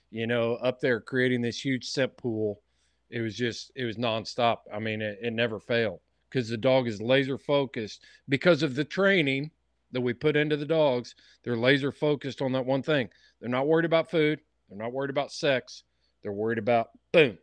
you 0.10 0.26
know, 0.26 0.56
up 0.56 0.80
there 0.80 1.00
creating 1.00 1.42
this 1.42 1.64
huge 1.64 1.86
scent 1.86 2.18
pool. 2.18 2.62
It 3.10 3.22
was 3.22 3.36
just, 3.36 3.72
it 3.76 3.86
was 3.86 3.98
nonstop. 3.98 4.60
I 4.74 4.80
mean, 4.80 5.02
it, 5.02 5.20
it 5.22 5.34
never 5.34 5.60
failed 5.60 6.00
because 6.30 6.50
the 6.50 6.58
dog 6.58 6.88
is 6.88 7.02
laser 7.02 7.38
focused 7.38 8.04
because 8.28 8.62
of 8.64 8.76
the 8.76 8.86
training 8.86 9.52
that 9.92 10.02
we 10.02 10.14
put 10.14 10.36
into 10.36 10.58
the 10.58 10.66
dogs. 10.66 11.16
They're 11.44 11.58
laser 11.58 11.92
focused 11.92 12.42
on 12.42 12.52
that 12.52 12.66
one 12.66 12.84
thing. 12.84 13.10
They're 13.40 13.50
not 13.50 13.68
worried 13.68 13.86
about 13.86 14.12
food. 14.12 14.40
They're 14.70 14.78
not 14.78 14.94
worried 14.94 15.10
about 15.10 15.32
sex. 15.32 15.84
They're 16.22 16.32
worried 16.32 16.60
about 16.60 16.90
boom, 17.12 17.38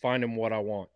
finding 0.00 0.36
what 0.36 0.52
I 0.52 0.58
want. 0.58 0.88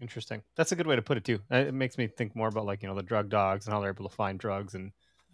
Interesting. 0.00 0.42
That's 0.56 0.72
a 0.72 0.76
good 0.76 0.86
way 0.86 0.96
to 0.96 1.02
put 1.02 1.18
it 1.18 1.24
too. 1.24 1.40
Uh, 1.52 1.56
It 1.56 1.74
makes 1.74 1.98
me 1.98 2.06
think 2.06 2.34
more 2.34 2.48
about 2.48 2.64
like 2.64 2.82
you 2.82 2.88
know 2.88 2.94
the 2.94 3.02
drug 3.02 3.28
dogs 3.28 3.66
and 3.66 3.74
how 3.74 3.80
they're 3.80 3.90
able 3.90 4.08
to 4.08 4.14
find 4.14 4.38
drugs 4.38 4.74
and 4.74 4.92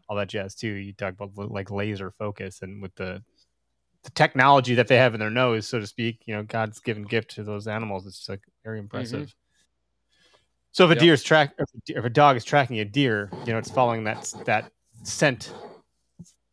all 0.09 0.16
that 0.16 0.28
jazz 0.28 0.55
too. 0.55 0.68
You 0.68 0.92
talk 0.92 1.14
about 1.14 1.36
like 1.51 1.70
laser 1.70 2.11
focus 2.11 2.62
and 2.62 2.82
with 2.82 2.94
the 2.97 3.22
the 4.07 4.12
technology 4.12 4.76
that 4.76 4.86
they 4.86 4.96
have 4.96 5.14
in 5.14 5.20
their 5.20 5.30
nose, 5.30 5.66
so 5.66 5.80
to 5.80 5.86
speak. 5.86 6.22
You 6.26 6.36
know, 6.36 6.42
God's 6.44 6.78
given 6.78 7.02
gift 7.02 7.32
to 7.32 7.42
those 7.42 7.66
animals. 7.66 8.07
It's 8.07 8.28
like 8.28 8.40
very 8.64 8.78
mm-hmm. 8.78 8.84
impressive. 8.84 9.34
So 10.70 10.84
if 10.84 10.90
a 10.90 10.94
Yep. 10.94 11.00
deer 11.00 11.12
is 11.14 11.22
track, 11.22 11.54
if 11.59 11.68
a, 11.74 11.80
deer- 11.84 11.98
if 11.98 12.04
a 12.04 12.11
dog 12.11 12.36
is 12.36 12.44
tracking 12.44 12.78
a 12.78 12.84
deer, 12.84 13.30
you 13.44 13.52
know, 13.52 13.59
it's 13.59 13.70
following 13.70 14.04
that 14.04 14.32
that 14.44 14.70
scent, 15.02 15.52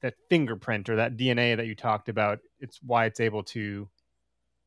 that 0.02 0.16
fingerprint 0.30 0.90
or 0.90 0.96
that 0.96 1.16
DNA 1.16 1.56
that 1.56 1.68
you 1.68 1.76
talked 1.76 2.10
about. 2.10 2.40
It's 2.60 2.80
why 2.82 3.06
it's 3.06 3.20
able 3.20 3.44
to 3.44 3.88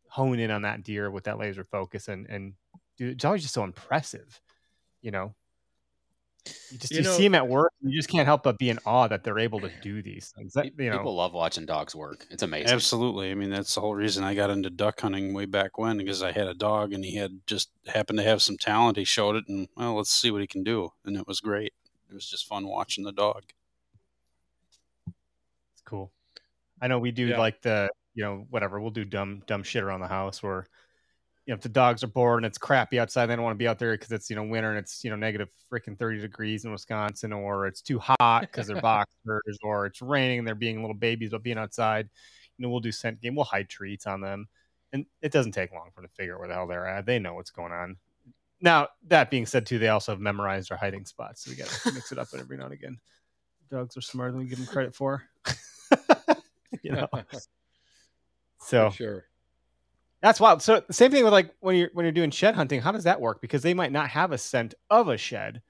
hone 0.08 0.38
in 0.38 0.50
on 0.50 0.62
that 0.62 0.84
deer 0.84 1.10
with 1.10 1.24
that 1.24 1.38
laser 1.38 1.64
focus 1.64 2.08
and 2.08 2.26
and 2.28 2.54
dude, 2.96 3.16
it's 3.16 3.24
always 3.24 3.42
just 3.42 3.54
so 3.54 3.64
impressive, 3.64 4.40
you 5.02 5.10
know. 5.10 5.34
You 6.70 6.78
just 6.78 6.92
You 6.92 6.98
you, 6.98 7.02
know- 7.04 7.12
see 7.16 7.22
them 7.24 7.34
at 7.34 7.48
work, 7.48 7.72
you 7.80 7.96
just 7.96 8.08
can't 8.08 8.26
help 8.26 8.42
but 8.42 8.58
be 8.58 8.70
in 8.70 8.78
awe 8.86 9.08
that 9.08 9.24
they're 9.24 9.38
able 9.38 9.60
to 9.60 9.70
do 9.82 10.02
these 10.02 10.32
things. 10.36 10.52
That, 10.54 10.72
you 10.78 10.90
know, 10.90 10.98
People 10.98 11.14
love 11.16 11.32
watching 11.32 11.66
dogs 11.66 11.94
work. 11.94 12.26
It's 12.30 12.42
amazing. 12.42 12.70
Absolutely. 12.72 13.30
I 13.30 13.34
mean, 13.34 13.50
that's 13.50 13.74
the 13.74 13.80
whole 13.80 13.94
reason 13.94 14.24
I 14.24 14.34
got 14.34 14.50
into 14.50 14.70
duck 14.70 15.00
hunting 15.00 15.32
way 15.34 15.44
back 15.46 15.78
when 15.78 15.98
because 15.98 16.22
I 16.22 16.32
had 16.32 16.46
a 16.48 16.54
dog 16.54 16.92
and 16.92 17.04
he 17.04 17.16
had 17.16 17.40
just 17.46 17.70
happened 17.86 18.18
to 18.18 18.24
have 18.24 18.42
some 18.42 18.56
talent. 18.56 18.96
He 18.96 19.04
showed 19.04 19.36
it, 19.36 19.44
and 19.48 19.68
well, 19.76 19.94
let's 19.96 20.10
see 20.10 20.30
what 20.30 20.40
he 20.40 20.46
can 20.46 20.62
do. 20.64 20.92
And 21.04 21.16
it 21.16 21.26
was 21.26 21.40
great. 21.40 21.72
It 22.10 22.14
was 22.14 22.28
just 22.28 22.46
fun 22.46 22.66
watching 22.68 23.04
the 23.04 23.12
dog. 23.12 23.42
It's 25.08 25.82
cool. 25.84 26.12
I 26.80 26.88
know 26.88 26.98
we 26.98 27.10
do 27.10 27.26
Yeah. 27.26 27.38
like 27.38 27.62
the 27.62 27.88
you 28.14 28.22
know 28.24 28.46
whatever 28.50 28.80
we'll 28.80 28.90
do 28.90 29.04
dumb 29.04 29.42
dumb 29.46 29.62
shit 29.62 29.82
around 29.82 30.00
the 30.00 30.08
house 30.08 30.42
where 30.42 30.66
you 31.46 31.52
know 31.52 31.56
if 31.56 31.62
the 31.62 31.68
dogs 31.68 32.02
are 32.02 32.08
bored 32.08 32.38
and 32.38 32.46
it's 32.46 32.58
crappy 32.58 32.98
outside 32.98 33.26
they 33.26 33.36
don't 33.36 33.44
want 33.44 33.54
to 33.54 33.58
be 33.58 33.68
out 33.68 33.78
there 33.78 33.92
because 33.92 34.10
it's 34.10 34.28
you 34.28 34.36
know 34.36 34.42
winter 34.42 34.70
and 34.70 34.78
it's 34.78 35.04
you 35.04 35.10
know 35.10 35.16
negative 35.16 35.48
freaking 35.72 35.98
30 35.98 36.20
degrees 36.20 36.64
in 36.64 36.72
Wisconsin 36.72 37.32
or 37.32 37.66
it's 37.66 37.80
too 37.80 37.98
hot 37.98 38.40
because 38.40 38.66
they're 38.66 38.80
boxers 38.82 39.58
or 39.62 39.86
it's 39.86 40.02
raining 40.02 40.40
and 40.40 40.46
they're 40.46 40.54
being 40.54 40.80
little 40.80 40.94
babies 40.94 41.30
but 41.30 41.42
being 41.42 41.58
outside 41.58 42.08
you 42.58 42.62
know 42.62 42.68
we'll 42.68 42.80
do 42.80 42.92
scent 42.92 43.20
game 43.20 43.34
we'll 43.34 43.44
hide 43.44 43.68
treats 43.68 44.06
on 44.06 44.20
them. 44.20 44.48
And 44.92 45.04
it 45.20 45.32
doesn't 45.32 45.52
take 45.52 45.72
long 45.72 45.90
for 45.92 46.00
them 46.00 46.08
to 46.08 46.14
figure 46.14 46.34
out 46.34 46.40
where 46.40 46.48
the 46.48 46.54
hell 46.54 46.66
they're 46.66 46.86
at 46.86 47.06
they 47.06 47.18
know 47.18 47.34
what's 47.34 47.50
going 47.50 47.72
on. 47.72 47.96
Now 48.60 48.88
that 49.08 49.30
being 49.30 49.46
said 49.46 49.66
too 49.66 49.78
they 49.78 49.88
also 49.88 50.12
have 50.12 50.20
memorized 50.20 50.72
our 50.72 50.78
hiding 50.78 51.04
spots 51.04 51.44
so 51.44 51.50
we 51.50 51.56
got 51.56 51.68
to 51.68 51.92
mix 51.92 52.12
it 52.12 52.18
up 52.18 52.28
every 52.36 52.56
now 52.56 52.64
and 52.64 52.74
again. 52.74 52.98
Dogs 53.70 53.96
are 53.96 54.00
smarter 54.00 54.32
than 54.32 54.40
we 54.40 54.46
give 54.46 54.58
them 54.58 54.66
credit 54.66 54.94
for. 54.94 55.22
You 56.82 56.92
know? 56.92 57.08
So 58.58 58.90
For 58.90 58.96
sure. 58.96 59.24
That's 60.22 60.40
wild. 60.40 60.62
So 60.62 60.82
same 60.90 61.10
thing 61.10 61.24
with 61.24 61.32
like 61.32 61.54
when 61.60 61.76
you're 61.76 61.90
when 61.92 62.04
you're 62.04 62.12
doing 62.12 62.30
shed 62.30 62.54
hunting, 62.54 62.80
how 62.80 62.92
does 62.92 63.04
that 63.04 63.20
work? 63.20 63.40
Because 63.40 63.62
they 63.62 63.74
might 63.74 63.92
not 63.92 64.08
have 64.10 64.32
a 64.32 64.38
scent 64.38 64.74
of 64.90 65.08
a 65.08 65.16
shed 65.16 65.62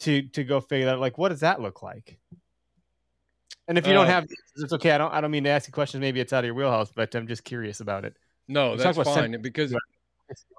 to 0.00 0.22
to 0.28 0.44
go 0.44 0.60
figure 0.60 0.88
out 0.88 1.00
like 1.00 1.18
what 1.18 1.28
does 1.30 1.40
that 1.40 1.60
look 1.60 1.82
like? 1.82 2.18
And 3.68 3.78
if 3.78 3.86
you 3.86 3.92
don't 3.92 4.06
Uh, 4.06 4.10
have, 4.10 4.26
it's 4.56 4.72
okay. 4.72 4.90
I 4.90 4.98
don't 4.98 5.12
I 5.12 5.20
don't 5.20 5.30
mean 5.30 5.44
to 5.44 5.50
ask 5.50 5.68
you 5.68 5.72
questions. 5.72 6.00
Maybe 6.00 6.20
it's 6.20 6.32
out 6.32 6.40
of 6.40 6.46
your 6.46 6.54
wheelhouse, 6.54 6.90
but 6.94 7.14
I'm 7.14 7.26
just 7.26 7.44
curious 7.44 7.80
about 7.80 8.04
it. 8.04 8.16
No, 8.48 8.76
that's 8.76 8.96
about 8.98 9.14
scent- 9.14 9.32
fine 9.34 9.42
because 9.42 9.74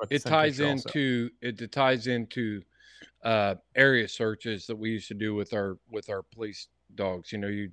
it 0.10 0.24
ties 0.24 0.60
also. 0.62 0.72
into 0.90 1.30
it 1.42 1.72
ties 1.72 2.08
into 2.08 2.62
uh 3.24 3.56
area 3.76 4.08
searches 4.08 4.68
that 4.68 4.76
we 4.76 4.92
used 4.92 5.08
to 5.08 5.14
do 5.14 5.34
with 5.34 5.54
our 5.54 5.78
with 5.90 6.10
our 6.10 6.22
police 6.22 6.68
dogs 6.96 7.32
you 7.32 7.38
know 7.38 7.48
you 7.48 7.72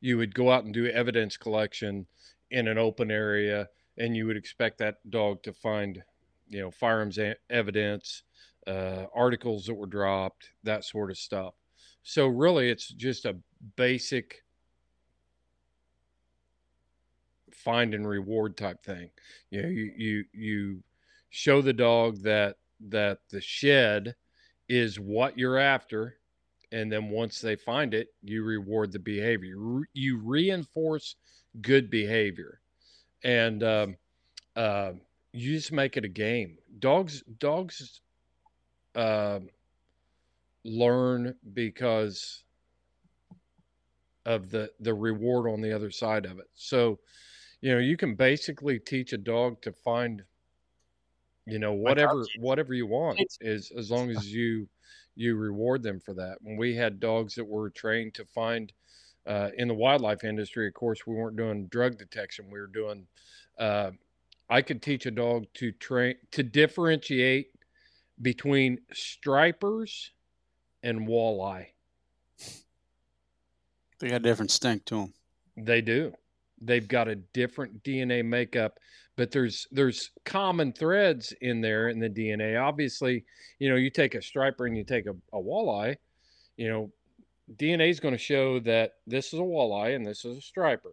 you 0.00 0.16
would 0.16 0.34
go 0.34 0.50
out 0.50 0.64
and 0.64 0.72
do 0.74 0.86
evidence 0.86 1.36
collection 1.36 2.06
in 2.50 2.68
an 2.68 2.78
open 2.78 3.10
area 3.10 3.68
and 3.98 4.16
you 4.16 4.26
would 4.26 4.36
expect 4.36 4.78
that 4.78 4.96
dog 5.10 5.42
to 5.42 5.52
find 5.52 6.02
you 6.48 6.60
know 6.60 6.70
firearms 6.70 7.18
e- 7.18 7.34
evidence 7.48 8.22
uh 8.66 9.04
articles 9.14 9.66
that 9.66 9.74
were 9.74 9.86
dropped 9.86 10.50
that 10.64 10.84
sort 10.84 11.10
of 11.10 11.18
stuff. 11.18 11.54
So 12.02 12.26
really 12.26 12.70
it's 12.70 12.88
just 12.88 13.24
a 13.24 13.36
basic 13.76 14.42
find 17.52 17.94
and 17.94 18.08
reward 18.08 18.56
type 18.56 18.82
thing. 18.82 19.10
You 19.50 19.62
know 19.62 19.68
you 19.68 19.92
you 19.96 20.24
you 20.32 20.82
show 21.30 21.62
the 21.62 21.72
dog 21.72 22.22
that 22.22 22.56
that 22.88 23.18
the 23.30 23.40
shed 23.40 24.14
is 24.68 24.98
what 24.98 25.36
you're 25.38 25.58
after 25.58 26.16
and 26.72 26.90
then 26.90 27.10
once 27.10 27.40
they 27.40 27.56
find 27.56 27.94
it 27.94 28.08
you 28.22 28.42
reward 28.44 28.92
the 28.92 28.98
behavior. 28.98 29.56
You 29.92 30.18
reinforce 30.18 31.16
good 31.60 31.90
behavior 31.90 32.59
and 33.22 33.62
um, 33.62 33.96
uh, 34.56 34.92
you 35.32 35.54
just 35.54 35.72
make 35.72 35.96
it 35.96 36.04
a 36.04 36.08
game. 36.08 36.58
Dogs 36.78 37.22
dogs 37.38 38.00
um 38.96 39.48
learn 40.64 41.34
because 41.52 42.42
of 44.26 44.50
the 44.50 44.70
the 44.80 44.94
reward 44.94 45.50
on 45.50 45.60
the 45.60 45.74
other 45.74 45.90
side 45.90 46.26
of 46.26 46.38
it. 46.38 46.48
So 46.54 46.98
you 47.60 47.72
know 47.72 47.78
you 47.78 47.96
can 47.96 48.14
basically 48.14 48.78
teach 48.78 49.12
a 49.12 49.18
dog 49.18 49.62
to 49.62 49.72
find 49.72 50.22
you 51.46 51.58
know 51.58 51.72
whatever 51.72 52.24
whatever 52.38 52.74
you 52.74 52.86
want 52.86 53.20
is 53.40 53.72
as 53.76 53.90
long 53.90 54.10
as 54.10 54.32
you 54.32 54.68
you 55.16 55.36
reward 55.36 55.82
them 55.82 56.00
for 56.00 56.14
that. 56.14 56.38
When 56.40 56.56
we 56.56 56.74
had 56.74 57.00
dogs 57.00 57.34
that 57.34 57.46
were 57.46 57.70
trained 57.70 58.14
to 58.14 58.24
find 58.24 58.72
uh, 59.26 59.48
in 59.56 59.68
the 59.68 59.74
wildlife 59.74 60.24
industry 60.24 60.66
of 60.66 60.74
course 60.74 61.06
we 61.06 61.14
weren't 61.14 61.36
doing 61.36 61.66
drug 61.66 61.98
detection 61.98 62.46
we 62.50 62.60
were 62.60 62.66
doing 62.66 63.06
uh, 63.58 63.90
i 64.48 64.62
could 64.62 64.82
teach 64.82 65.06
a 65.06 65.10
dog 65.10 65.46
to 65.54 65.72
train 65.72 66.14
to 66.30 66.42
differentiate 66.42 67.52
between 68.22 68.78
stripers 68.92 70.12
and 70.82 71.06
walleye 71.06 71.66
They 74.00 74.08
got 74.08 74.16
a 74.16 74.20
different 74.20 74.50
stink 74.50 74.84
to 74.86 74.96
them. 74.96 75.14
They 75.56 75.82
do. 75.82 76.12
They've 76.60 76.88
got 76.88 77.08
a 77.08 77.16
different 77.16 77.82
DNA 77.84 78.24
makeup, 78.24 78.78
but 79.16 79.30
there's 79.30 79.66
there's 79.70 80.10
common 80.24 80.72
threads 80.72 81.32
in 81.40 81.60
there 81.60 81.88
in 81.88 82.00
the 82.00 82.08
DNA. 82.08 82.60
Obviously, 82.60 83.24
you 83.58 83.68
know, 83.68 83.76
you 83.76 83.90
take 83.90 84.14
a 84.14 84.22
striper 84.22 84.66
and 84.66 84.76
you 84.76 84.84
take 84.84 85.06
a, 85.06 85.14
a 85.32 85.40
walleye, 85.40 85.96
you 86.56 86.68
know, 86.68 86.90
DNA 87.56 87.90
is 87.90 88.00
going 88.00 88.14
to 88.14 88.18
show 88.18 88.60
that 88.60 88.94
this 89.06 89.32
is 89.32 89.40
a 89.40 89.42
walleye 89.42 89.94
and 89.96 90.06
this 90.06 90.24
is 90.24 90.38
a 90.38 90.42
striper. 90.42 90.92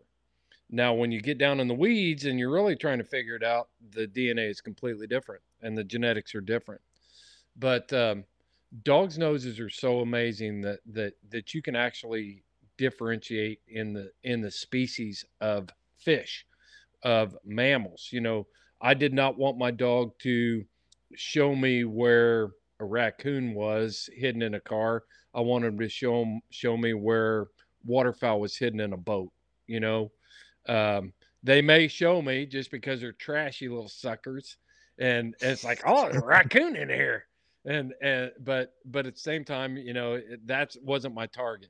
Now, 0.69 0.93
when 0.93 1.11
you 1.11 1.21
get 1.21 1.37
down 1.37 1.59
in 1.59 1.67
the 1.67 1.73
weeds 1.73 2.25
and 2.25 2.39
you're 2.39 2.51
really 2.51 2.75
trying 2.75 2.97
to 2.97 3.03
figure 3.03 3.35
it 3.35 3.43
out, 3.43 3.69
the 3.91 4.07
DNA 4.07 4.49
is 4.49 4.59
completely 4.59 5.07
different 5.07 5.41
and 5.61 5.77
the 5.77 5.83
genetics 5.83 6.35
are 6.35 6.41
different. 6.41 6.81
But 7.55 7.91
um, 7.93 8.25
dogs' 8.83 9.17
noses 9.17 9.59
are 9.59 9.69
so 9.69 9.99
amazing 9.99 10.61
that 10.61 10.79
that 10.85 11.13
that 11.29 11.53
you 11.53 11.61
can 11.61 11.75
actually 11.75 12.43
differentiate 12.77 13.59
in 13.67 13.93
the 13.93 14.11
in 14.23 14.41
the 14.41 14.51
species 14.51 15.25
of 15.41 15.69
fish 15.97 16.45
of 17.03 17.35
mammals 17.43 18.09
you 18.11 18.21
know 18.21 18.45
i 18.81 18.93
did 18.93 19.13
not 19.13 19.37
want 19.37 19.57
my 19.57 19.71
dog 19.71 20.11
to 20.19 20.63
show 21.15 21.55
me 21.55 21.83
where 21.83 22.51
a 22.79 22.85
raccoon 22.85 23.53
was 23.53 24.09
hidden 24.13 24.41
in 24.41 24.53
a 24.55 24.59
car 24.59 25.03
i 25.37 25.41
wanted 25.41 25.77
to 25.77 25.87
show 25.87 26.23
him, 26.23 26.41
show 26.49 26.75
me 26.75 26.93
where 26.93 27.47
waterfowl 27.85 28.41
was 28.41 28.57
hidden 28.57 28.81
in 28.81 28.91
a 28.91 28.97
boat 28.97 29.31
you 29.67 29.79
know 29.79 30.11
um, 30.67 31.13
they 31.43 31.61
may 31.61 31.87
show 31.87 32.21
me 32.21 32.45
just 32.45 32.71
because 32.71 32.99
they're 32.99 33.13
trashy 33.13 33.69
little 33.69 33.87
suckers 33.87 34.57
and, 34.99 35.33
and 35.41 35.51
it's 35.51 35.63
like 35.63 35.81
oh 35.85 36.09
there's 36.09 36.21
a 36.21 36.25
raccoon 36.25 36.75
in 36.75 36.89
here 36.89 37.25
and 37.63 37.93
and 38.01 38.31
but 38.41 38.73
but 38.83 39.05
at 39.05 39.13
the 39.13 39.19
same 39.19 39.45
time 39.45 39.77
you 39.77 39.93
know 39.93 40.19
that 40.45 40.75
wasn't 40.83 41.13
my 41.13 41.25
target 41.27 41.69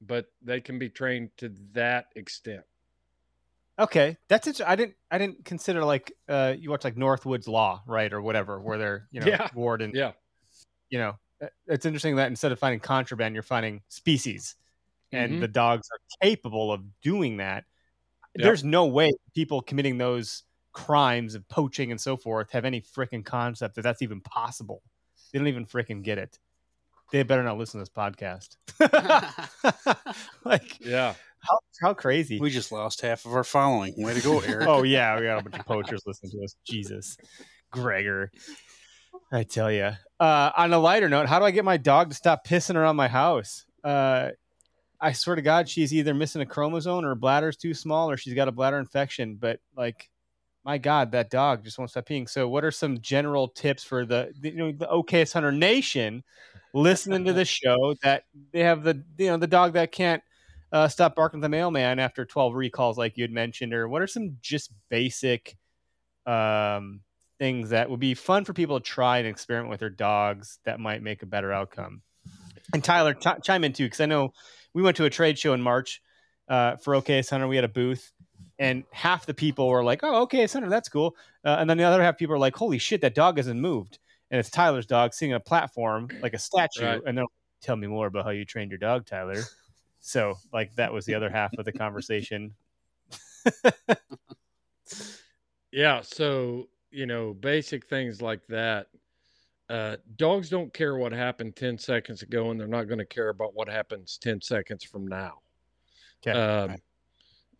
but 0.00 0.26
they 0.42 0.60
can 0.60 0.78
be 0.78 0.88
trained 0.88 1.30
to 1.38 1.52
that 1.72 2.06
extent. 2.16 2.62
Okay, 3.78 4.16
that's 4.28 4.46
it. 4.46 4.60
I 4.66 4.76
didn't 4.76 4.94
I 5.10 5.18
didn't 5.18 5.44
consider 5.44 5.84
like 5.84 6.12
uh 6.28 6.54
you 6.58 6.70
watch 6.70 6.84
like 6.84 6.96
North 6.96 7.24
Woods 7.24 7.48
Law, 7.48 7.82
right, 7.86 8.12
or 8.12 8.20
whatever, 8.20 8.60
where 8.60 8.78
they're 8.78 9.08
you 9.10 9.20
know 9.20 9.26
Yeah. 9.26 9.48
warden. 9.54 9.92
Yeah. 9.94 10.12
You 10.90 10.98
know, 10.98 11.18
it's 11.66 11.86
interesting 11.86 12.16
that 12.16 12.28
instead 12.28 12.52
of 12.52 12.58
finding 12.58 12.80
contraband, 12.80 13.34
you're 13.34 13.42
finding 13.42 13.82
species, 13.88 14.56
and 15.12 15.32
Mhm. 15.34 15.40
the 15.40 15.48
dogs 15.48 15.88
are 15.92 15.98
capable 16.26 16.72
of 16.72 16.82
doing 17.00 17.38
that. 17.38 17.64
Yep. 18.36 18.44
There's 18.44 18.64
no 18.64 18.86
way 18.86 19.12
people 19.34 19.60
committing 19.62 19.98
those 19.98 20.44
crimes 20.72 21.34
of 21.34 21.48
poaching 21.48 21.90
and 21.90 22.00
so 22.00 22.16
forth 22.16 22.50
have 22.52 22.64
any 22.64 22.80
freaking 22.80 23.24
concept 23.24 23.74
that 23.74 23.82
that's 23.82 24.02
even 24.02 24.20
possible. 24.20 24.82
They 25.32 25.38
don't 25.38 25.48
even 25.48 25.66
freaking 25.66 26.02
get 26.02 26.18
it. 26.18 26.38
they 27.12 27.24
better 27.24 27.42
not 27.42 27.58
listen 27.58 27.80
to 27.80 27.82
this 27.82 27.88
podcast. 27.88 28.56
like 30.44 30.78
Yeah. 30.80 31.14
how, 31.40 31.58
how 31.80 31.92
crazy. 31.94 32.38
We 32.38 32.50
just 32.50 32.70
lost 32.70 33.00
half 33.00 33.24
of 33.26 33.32
our 33.34 33.42
following. 33.42 33.94
Way 33.96 34.14
to 34.14 34.20
go, 34.20 34.38
Eric. 34.46 34.68
oh 34.68 34.82
yeah, 34.84 35.18
we 35.18 35.26
got 35.26 35.40
a 35.40 35.42
bunch 35.42 35.58
of 35.58 35.66
poachers 35.66 36.02
listening 36.06 36.30
to 36.32 36.44
us. 36.44 36.54
Jesus, 36.64 37.16
Gregor. 37.72 38.30
I 39.32 39.44
tell 39.44 39.70
you. 39.70 39.90
Uh, 40.18 40.50
on 40.56 40.72
a 40.72 40.78
lighter 40.78 41.08
note, 41.08 41.26
how 41.26 41.38
do 41.38 41.44
I 41.44 41.50
get 41.50 41.64
my 41.64 41.76
dog 41.76 42.10
to 42.10 42.14
stop 42.14 42.46
pissing 42.46 42.74
around 42.74 42.96
my 42.96 43.08
house? 43.08 43.64
Uh, 43.82 44.30
I 45.00 45.12
swear 45.12 45.36
to 45.36 45.42
God, 45.42 45.68
she's 45.68 45.94
either 45.94 46.12
missing 46.12 46.42
a 46.42 46.46
chromosome 46.46 47.04
or 47.04 47.08
her 47.08 47.14
bladder's 47.14 47.56
too 47.56 47.72
small, 47.72 48.10
or 48.10 48.16
she's 48.16 48.34
got 48.34 48.48
a 48.48 48.52
bladder 48.52 48.78
infection. 48.78 49.36
But 49.36 49.60
like, 49.76 50.10
my 50.64 50.76
God, 50.76 51.12
that 51.12 51.30
dog 51.30 51.64
just 51.64 51.78
won't 51.78 51.90
stop 51.90 52.06
peeing. 52.06 52.28
So, 52.28 52.48
what 52.48 52.64
are 52.64 52.70
some 52.70 53.00
general 53.00 53.48
tips 53.48 53.82
for 53.82 54.04
the 54.04 54.32
the, 54.40 54.50
you 54.50 54.56
know 54.56 54.72
the 54.72 54.86
Okayest 54.88 55.32
Hunter 55.32 55.52
Nation 55.52 56.22
listening 56.74 57.24
to 57.24 57.32
the 57.32 57.46
show 57.46 57.94
that 58.02 58.24
they 58.52 58.60
have 58.60 58.82
the 58.82 59.02
you 59.16 59.28
know 59.28 59.38
the 59.38 59.46
dog 59.46 59.72
that 59.72 59.90
can't 59.90 60.22
uh, 60.72 60.86
stop 60.88 61.14
barking 61.14 61.40
at 61.40 61.42
the 61.42 61.48
mailman 61.48 61.98
after 61.98 62.26
12 62.26 62.54
recalls, 62.54 62.98
like 62.98 63.16
you 63.16 63.24
had 63.24 63.32
mentioned, 63.32 63.72
or 63.72 63.88
what 63.88 64.02
are 64.02 64.06
some 64.06 64.36
just 64.42 64.70
basic 64.90 65.56
um, 66.26 67.00
things 67.40 67.70
that 67.70 67.90
would 67.90 67.98
be 67.98 68.14
fun 68.14 68.44
for 68.44 68.52
people 68.52 68.78
to 68.78 68.84
try 68.84 69.18
and 69.18 69.26
experiment 69.26 69.70
with 69.70 69.80
their 69.80 69.90
dogs 69.90 70.60
that 70.64 70.78
might 70.78 71.02
make 71.02 71.22
a 71.22 71.26
better 71.26 71.52
outcome? 71.52 72.02
And 72.72 72.84
Tyler, 72.84 73.14
ch- 73.14 73.42
chime 73.42 73.64
in 73.64 73.72
too, 73.72 73.86
because 73.86 74.00
I 74.00 74.06
know 74.06 74.32
we 74.74 74.82
went 74.82 74.96
to 74.98 75.06
a 75.06 75.10
trade 75.10 75.36
show 75.38 75.52
in 75.54 75.60
March 75.60 76.00
uh, 76.48 76.76
for 76.76 76.94
Okayest 76.94 77.30
Hunter. 77.30 77.48
We 77.48 77.56
had 77.56 77.64
a 77.64 77.68
booth, 77.68 78.12
and 78.60 78.84
half 78.92 79.26
the 79.26 79.34
people 79.34 79.68
were 79.68 79.82
like, 79.82 80.04
"Oh, 80.04 80.24
Okayest 80.26 80.52
Hunter, 80.52 80.68
that's 80.68 80.88
cool," 80.88 81.16
uh, 81.44 81.56
and 81.58 81.68
then 81.68 81.78
the 81.78 81.84
other 81.84 82.02
half 82.02 82.16
people 82.18 82.34
are 82.36 82.38
like, 82.38 82.54
"Holy 82.54 82.78
shit, 82.78 83.00
that 83.00 83.16
dog 83.16 83.38
hasn't 83.38 83.58
moved." 83.58 83.98
And 84.30 84.38
it's 84.38 84.50
Tyler's 84.50 84.86
dog 84.86 85.12
sitting 85.12 85.32
on 85.32 85.38
a 85.38 85.40
platform 85.40 86.08
like 86.22 86.34
a 86.34 86.38
statue, 86.38 86.84
Right. 86.84 87.00
and 87.04 87.18
they're 87.18 87.24
like, 87.24 87.30
tell 87.62 87.74
me 87.74 87.88
more 87.88 88.06
about 88.06 88.24
how 88.24 88.30
you 88.30 88.44
trained 88.44 88.70
your 88.70 88.78
dog, 88.78 89.04
Tyler. 89.06 89.42
So, 89.98 90.38
like, 90.52 90.72
that 90.76 90.92
was 90.92 91.04
the 91.04 91.14
other 91.14 91.28
half 91.28 91.52
of 91.58 91.64
the 91.64 91.72
conversation. 91.72 92.54
Yeah. 95.72 96.00
So, 96.02 96.68
you 96.90 97.06
know, 97.06 97.32
basic 97.32 97.86
things 97.86 98.20
like 98.20 98.46
that. 98.48 98.86
Uh, 99.68 99.96
dogs 100.16 100.48
don't 100.48 100.74
care 100.74 100.96
what 100.96 101.12
happened 101.12 101.54
10 101.54 101.78
seconds 101.78 102.22
ago, 102.22 102.50
and 102.50 102.58
they're 102.58 102.66
not 102.66 102.88
going 102.88 102.98
to 102.98 103.06
care 103.06 103.28
about 103.28 103.54
what 103.54 103.68
happens 103.68 104.18
10 104.20 104.40
seconds 104.40 104.82
from 104.82 105.06
now. 105.06 105.34
Okay. 106.26 106.38
Um, 106.38 106.76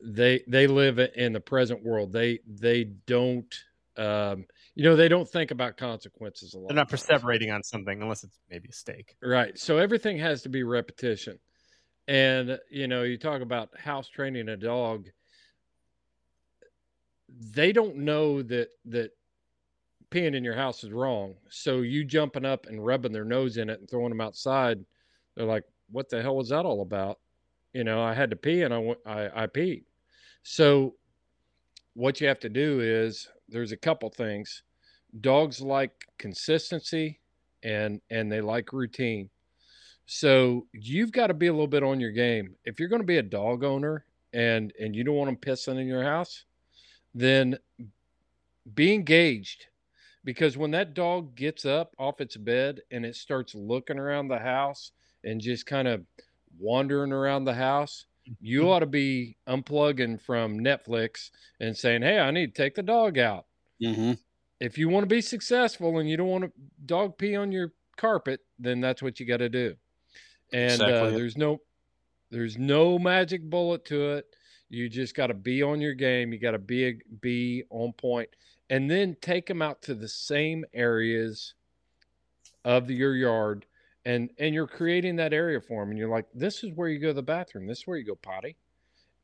they 0.02 0.42
they 0.48 0.66
live 0.66 0.98
in 0.98 1.32
the 1.32 1.40
present 1.40 1.84
world. 1.84 2.12
They 2.12 2.40
they 2.46 2.84
don't 2.84 3.54
um, 3.96 4.46
you 4.74 4.84
know 4.84 4.96
they 4.96 5.08
don't 5.08 5.28
think 5.28 5.50
about 5.50 5.76
consequences 5.76 6.54
a 6.54 6.58
lot. 6.58 6.68
They're 6.68 6.76
not 6.76 6.90
perseverating 6.90 7.54
on 7.54 7.62
something 7.62 8.00
unless 8.00 8.24
it's 8.24 8.38
maybe 8.50 8.68
a 8.70 8.72
steak. 8.72 9.16
Right. 9.22 9.58
So 9.58 9.78
everything 9.78 10.18
has 10.18 10.42
to 10.42 10.48
be 10.48 10.62
repetition. 10.62 11.38
And 12.08 12.58
you 12.70 12.88
know, 12.88 13.02
you 13.02 13.18
talk 13.18 13.42
about 13.42 13.78
house 13.78 14.08
training 14.08 14.48
a 14.48 14.56
dog. 14.56 15.06
They 17.28 17.72
don't 17.72 17.98
know 17.98 18.42
that 18.42 18.68
that 18.86 19.10
peeing 20.11 20.34
in 20.34 20.44
your 20.44 20.56
house 20.56 20.84
is 20.84 20.92
wrong. 20.92 21.34
So 21.48 21.80
you 21.80 22.04
jumping 22.04 22.44
up 22.44 22.66
and 22.66 22.84
rubbing 22.84 23.12
their 23.12 23.24
nose 23.24 23.56
in 23.56 23.70
it 23.70 23.80
and 23.80 23.88
throwing 23.88 24.11
them 24.11 24.20
outside, 24.20 24.84
they're 25.34 25.46
like, 25.46 25.64
"What 25.90 26.08
the 26.08 26.22
hell 26.22 26.36
was 26.36 26.48
that 26.50 26.66
all 26.66 26.82
about?" 26.82 27.18
You 27.72 27.84
know, 27.84 28.02
I 28.02 28.14
had 28.14 28.30
to 28.30 28.36
pee 28.36 28.62
and 28.62 28.74
I 28.74 28.78
went, 28.78 28.98
I, 29.06 29.42
I 29.42 29.46
peed. 29.46 29.84
So 30.42 30.94
what 31.94 32.20
you 32.20 32.26
have 32.28 32.40
to 32.40 32.48
do 32.48 32.80
is 32.80 33.28
there's 33.48 33.72
a 33.72 33.76
couple 33.76 34.11
things. 34.11 34.62
Dogs 35.20 35.61
like 35.61 35.92
consistency 36.18 37.20
and 37.62 38.00
and 38.11 38.30
they 38.30 38.40
like 38.40 38.72
routine. 38.72 39.30
So 40.06 40.66
you've 40.72 41.12
got 41.12 41.28
to 41.28 41.34
be 41.34 41.46
a 41.46 41.52
little 41.52 41.68
bit 41.68 41.84
on 41.84 42.00
your 42.00 42.11
game. 42.11 42.56
If 42.64 42.80
you're 42.80 42.88
going 42.88 43.02
to 43.02 43.06
be 43.06 43.18
a 43.18 43.22
dog 43.22 43.62
owner 43.64 44.04
and 44.32 44.72
and 44.80 44.94
you 44.94 45.04
don't 45.04 45.16
want 45.16 45.28
them 45.28 45.36
pissing 45.36 45.80
in 45.80 45.86
your 45.86 46.02
house, 46.02 46.44
then 47.14 47.56
be 48.74 48.92
engaged 48.92 49.66
because 50.24 50.56
when 50.56 50.70
that 50.72 50.94
dog 50.94 51.34
gets 51.34 51.64
up 51.64 51.94
off 51.98 52.20
its 52.20 52.36
bed 52.36 52.80
and 52.90 53.04
it 53.04 53.16
starts 53.16 53.54
looking 53.54 53.98
around 53.98 54.28
the 54.28 54.38
house 54.38 54.92
and 55.24 55.40
just 55.40 55.66
kind 55.66 55.88
of 55.88 56.04
wandering 56.58 57.12
around 57.12 57.44
the 57.44 57.54
house, 57.54 58.06
you 58.40 58.62
ought 58.70 58.80
to 58.80 58.86
be 58.86 59.36
unplugging 59.48 60.20
from 60.20 60.58
Netflix 60.58 61.30
and 61.60 61.76
saying, 61.76 62.02
"Hey, 62.02 62.18
I 62.18 62.30
need 62.30 62.54
to 62.54 62.62
take 62.62 62.74
the 62.74 62.82
dog 62.82 63.18
out." 63.18 63.46
Mm-hmm. 63.82 64.12
if 64.60 64.76
you 64.76 64.90
want 64.90 65.04
to 65.04 65.14
be 65.14 65.22
successful 65.22 65.98
and 65.98 66.08
you 66.08 66.18
don't 66.18 66.26
want 66.26 66.44
to 66.44 66.52
dog 66.84 67.16
pee 67.16 67.34
on 67.34 67.50
your 67.50 67.72
carpet, 67.96 68.40
then 68.58 68.82
that's 68.82 69.02
what 69.02 69.18
you 69.18 69.24
got 69.24 69.38
to 69.38 69.48
do. 69.48 69.74
And 70.52 70.82
uh, 70.82 71.10
there's 71.10 71.38
no 71.38 71.60
there's 72.30 72.58
no 72.58 72.98
magic 72.98 73.48
bullet 73.48 73.84
to 73.86 74.12
it. 74.12 74.26
You 74.68 74.88
just 74.88 75.14
got 75.14 75.28
to 75.28 75.34
be 75.34 75.62
on 75.62 75.80
your 75.80 75.94
game. 75.94 76.32
You 76.32 76.38
got 76.38 76.52
to 76.52 76.58
be 76.58 76.98
be 77.20 77.64
on 77.70 77.92
point, 77.92 78.28
and 78.70 78.88
then 78.88 79.16
take 79.20 79.46
them 79.46 79.60
out 79.60 79.82
to 79.82 79.94
the 79.94 80.08
same 80.08 80.64
areas 80.72 81.54
of 82.64 82.86
the, 82.86 82.94
your 82.94 83.16
yard, 83.16 83.66
and 84.04 84.30
and 84.38 84.54
you're 84.54 84.66
creating 84.66 85.16
that 85.16 85.34
area 85.34 85.60
for 85.60 85.82
them. 85.82 85.90
And 85.90 85.98
you're 85.98 86.08
like, 86.08 86.26
this 86.34 86.62
is 86.64 86.72
where 86.74 86.88
you 86.88 86.98
go 86.98 87.08
to 87.08 87.14
the 87.14 87.22
bathroom. 87.22 87.66
This 87.66 87.80
is 87.80 87.86
where 87.86 87.98
you 87.98 88.04
go 88.04 88.14
potty. 88.14 88.56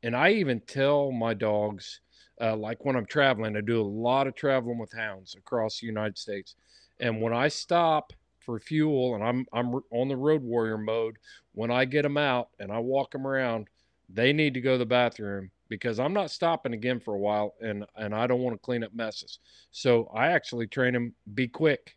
And 0.03 0.15
I 0.15 0.33
even 0.33 0.59
tell 0.59 1.11
my 1.11 1.33
dogs, 1.33 2.01
uh, 2.39 2.55
like 2.55 2.85
when 2.85 2.95
I'm 2.95 3.05
traveling, 3.05 3.57
I 3.57 3.61
do 3.61 3.81
a 3.81 3.83
lot 3.83 4.27
of 4.27 4.35
traveling 4.35 4.77
with 4.77 4.91
hounds 4.91 5.35
across 5.35 5.79
the 5.79 5.87
United 5.87 6.17
States. 6.17 6.55
And 6.99 7.21
when 7.21 7.33
I 7.33 7.47
stop 7.47 8.13
for 8.39 8.59
fuel 8.59 9.15
and 9.15 9.23
I'm 9.23 9.45
I'm 9.53 9.79
on 9.91 10.09
the 10.09 10.17
road 10.17 10.43
warrior 10.43 10.77
mode, 10.77 11.17
when 11.53 11.71
I 11.71 11.85
get 11.85 12.03
them 12.03 12.17
out 12.17 12.49
and 12.59 12.71
I 12.71 12.79
walk 12.79 13.11
them 13.11 13.25
around, 13.25 13.67
they 14.09 14.33
need 14.33 14.53
to 14.55 14.61
go 14.61 14.73
to 14.73 14.77
the 14.77 14.85
bathroom 14.85 15.51
because 15.69 15.99
I'm 15.99 16.13
not 16.13 16.31
stopping 16.31 16.73
again 16.73 16.99
for 16.99 17.13
a 17.15 17.19
while 17.19 17.53
and 17.61 17.85
and 17.95 18.13
I 18.15 18.27
don't 18.27 18.41
want 18.41 18.55
to 18.55 18.59
clean 18.59 18.83
up 18.83 18.93
messes. 18.93 19.39
So 19.71 20.09
I 20.13 20.27
actually 20.27 20.67
train 20.67 20.93
them 20.93 21.13
be 21.33 21.47
quick. 21.47 21.95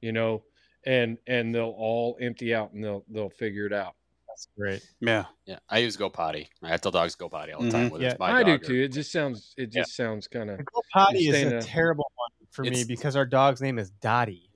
You 0.00 0.12
know, 0.12 0.42
and 0.84 1.18
and 1.26 1.54
they'll 1.54 1.74
all 1.76 2.16
empty 2.20 2.54
out 2.54 2.72
and 2.72 2.82
they'll 2.82 3.04
they'll 3.08 3.30
figure 3.30 3.66
it 3.66 3.72
out. 3.72 3.94
That's 4.28 4.48
great. 4.58 4.82
Yeah. 5.00 5.26
Yeah, 5.46 5.58
I 5.68 5.78
use 5.78 5.96
Go 5.96 6.08
Potty. 6.08 6.48
I 6.62 6.76
tell 6.78 6.90
dogs 6.90 7.14
Go 7.14 7.28
Potty 7.28 7.52
all 7.52 7.62
the 7.62 7.70
time. 7.70 7.88
Mhm. 7.88 7.92
Whether 7.92 8.04
it's 8.06 8.12
Yeah, 8.14 8.16
my 8.18 8.32
I 8.32 8.42
do 8.42 8.52
dog 8.52 8.62
or- 8.62 8.66
too. 8.66 8.82
It 8.82 8.88
just 8.92 9.12
sounds 9.12 9.54
it 9.56 9.70
just 9.70 9.94
sounds 9.94 10.26
kind 10.26 10.50
of 10.50 10.58
Go 10.64 10.82
potty 10.92 11.28
is 11.28 11.52
a 11.52 11.58
a- 11.58 11.62
terrible 11.62 12.10
one 12.16 12.30
for 12.50 12.62
me 12.62 12.84
because 12.84 13.14
our 13.14 13.26
dog's 13.26 13.60
name 13.60 13.78
is 13.78 13.90
Dottie. 13.90 14.48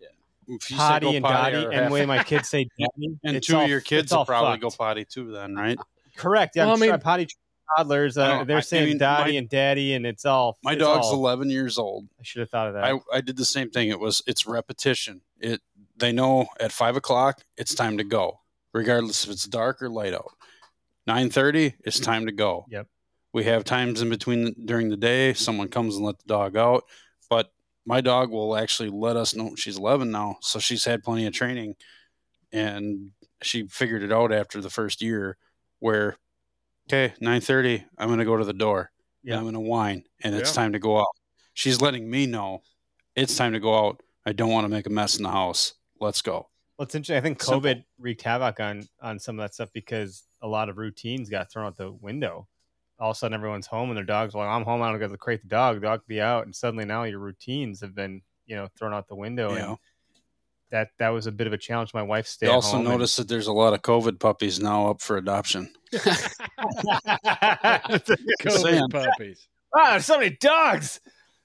If 0.49 0.70
you 0.70 0.76
say 0.76 0.82
Potty 0.82 1.16
and 1.16 1.24
potty 1.24 1.53
Dottie, 1.64 1.76
and 1.76 1.87
the 1.87 1.91
way 1.93 2.07
my 2.07 2.22
kids 2.24 2.49
say 2.49 2.68
Daddy, 2.78 3.18
and 3.24 3.43
two 3.43 3.57
all- 3.57 3.64
of 3.64 3.68
your 3.68 3.80
kids 3.80 4.12
will 4.12 4.24
probably 4.24 4.59
go 4.59 4.70
potty 4.70 5.05
too, 5.05 5.32
then, 5.32 5.55
right? 5.57 5.76
Correct. 6.16 6.55
Yeah, 6.57 6.66
Well, 6.66 6.74
I'm 6.76 6.82
I 6.82 6.87
sure 6.87 6.93
mean- 6.95 7.01
potty 7.01 7.26
trained 7.26 7.39
toddlers. 7.76 8.16
Uh, 8.18 8.44
they're 8.44 8.56
I- 8.56 8.58
I 8.58 8.62
saying 8.62 8.88
mean, 8.88 8.98
Dottie 8.98 9.32
my- 9.32 9.38
and 9.38 9.48
Daddy, 9.48 9.94
and 9.94 10.06
it's 10.06 10.24
all. 10.24 10.58
My 10.62 10.72
it's 10.72 10.80
dog's 10.80 11.06
all- 11.06 11.14
11 11.14 11.50
years 11.50 11.78
old. 11.78 12.06
I 12.20 12.22
should 12.22 12.40
have 12.40 12.50
thought 12.50 12.68
of 12.68 12.74
that. 12.74 12.84
I, 12.84 12.98
I 13.12 13.20
did 13.20 13.36
the 13.36 13.44
same 13.44 13.70
thing. 13.70 13.88
It 13.88 14.00
was 14.00 14.22
it's 14.26 14.46
repetition. 14.46 15.22
It 15.40 15.60
they 15.96 16.12
know 16.12 16.48
at 16.60 16.72
five 16.72 16.96
o'clock 16.96 17.42
it's 17.56 17.74
time 17.74 17.96
to 17.98 18.04
go, 18.04 18.40
regardless 18.72 19.24
if 19.24 19.30
it's 19.30 19.44
dark 19.44 19.80
or 19.82 19.88
light 19.88 20.14
out. 20.14 20.32
Nine 21.06 21.30
thirty, 21.30 21.74
it's 21.84 22.00
time 22.00 22.26
to 22.26 22.32
go. 22.32 22.66
Yep. 22.68 22.86
We 23.32 23.44
have 23.44 23.64
times 23.64 24.00
in 24.02 24.08
between 24.08 24.54
during 24.64 24.88
the 24.88 24.96
day. 24.96 25.34
Someone 25.34 25.68
comes 25.68 25.96
and 25.96 26.04
let 26.04 26.18
the 26.18 26.26
dog 26.26 26.56
out, 26.56 26.84
but 27.30 27.52
my 27.84 28.00
dog 28.00 28.30
will 28.30 28.56
actually 28.56 28.88
let 28.90 29.16
us 29.16 29.34
know 29.34 29.54
she's 29.56 29.76
eleven 29.78 30.10
now, 30.10 30.38
so 30.40 30.58
she's 30.58 30.84
had 30.84 31.02
plenty 31.04 31.26
of 31.26 31.32
training, 31.32 31.76
and 32.52 33.10
she 33.42 33.66
figured 33.68 34.02
it 34.02 34.12
out 34.12 34.32
after 34.32 34.60
the 34.60 34.70
first 34.70 35.02
year, 35.02 35.36
where 35.78 36.16
okay, 36.89 37.14
nine 37.20 37.41
thirty, 37.41 37.84
I'm 37.99 38.09
gonna 38.09 38.24
go 38.24 38.37
to 38.37 38.45
the 38.45 38.53
door. 38.53 38.91
Yeah. 39.22 39.39
I'm 39.39 39.45
gonna 39.45 39.61
whine, 39.61 40.05
and 40.22 40.34
it's 40.34 40.51
Yeah. 40.51 40.62
time 40.62 40.72
to 40.72 40.78
go 40.78 40.99
out. 41.01 41.09
She's 41.55 41.80
letting 41.80 42.09
me 42.09 42.26
know 42.26 42.62
it's 43.14 43.37
time 43.37 43.53
to 43.55 43.61
go 43.61 43.87
out. 43.87 44.03
I 44.26 44.32
don't 44.32 44.51
want 44.51 44.64
to 44.64 44.68
make 44.68 44.87
a 44.87 44.91
mess 44.91 45.16
in 45.16 45.22
the 45.22 45.30
house. 45.30 45.74
Let's 46.01 46.20
go. 46.22 46.49
Well, 46.78 46.84
it's 46.84 46.95
interesting. 46.95 47.16
I 47.16 47.20
think 47.22 47.43
Simple. 47.43 47.62
COVID 47.70 47.84
wreaked 47.99 48.22
havoc 48.22 48.61
on 48.61 48.87
on 49.01 49.18
some 49.18 49.39
of 49.39 49.45
that 49.45 49.55
stuff 49.55 49.70
because 49.72 50.24
a 50.43 50.47
lot 50.49 50.68
of 50.68 50.76
routines 50.76 51.30
got 51.30 51.51
thrown 51.51 51.66
out 51.66 51.76
the 51.76 51.93
window. 51.93 52.47
All 52.99 53.11
of 53.11 53.16
a 53.16 53.18
sudden, 53.18 53.34
everyone's 53.34 53.66
home 53.66 53.89
and 53.91 53.97
their 53.97 54.05
dog's 54.05 54.34
like, 54.34 54.47
"I'm 54.49 54.64
home. 54.64 54.82
I 54.82 54.91
don't 54.91 55.01
got 55.01 55.11
to 55.11 55.16
crate 55.18 55.43
the 55.43 55.49
dog. 55.49 55.76
The 55.76 55.80
dog 55.87 56.03
be 56.07 56.20
out." 56.20 56.45
And 56.45 56.55
suddenly, 56.55 56.84
now 56.84 57.05
your 57.05 57.18
routines 57.18 57.80
have 57.80 57.95
been, 57.95 58.20
you 58.47 58.57
know, 58.57 58.68
thrown 58.76 58.93
out 58.93 59.09
the 59.09 59.16
window. 59.16 59.53
You 59.53 59.59
And? 59.59 59.78
That 60.70 60.88
that 60.98 61.10
was 61.10 61.26
a 61.26 61.32
bit 61.32 61.46
of 61.46 61.52
a 61.52 61.58
challenge. 61.58 61.94
My 61.94 62.02
wife 62.02 62.26
stayed 62.26 62.46
You 62.48 62.52
also 62.52 62.72
home. 62.76 62.80
and- 62.80 62.88
that 63.16 63.28
there's 63.28 63.46
a 63.46 63.52
lot 63.52 63.72
of 63.74 63.82
COVID 63.82 64.18
puppies 64.18 64.58
now 64.60 64.90
up 64.90 65.00
for 65.00 65.16
adoption. 65.16 65.72
COVID 68.42 68.90
puppies. 68.90 69.48
wow, 69.74 69.90
there's 69.92 70.06
so 70.06 70.18
many 70.18 70.36
dogs. 70.40 71.00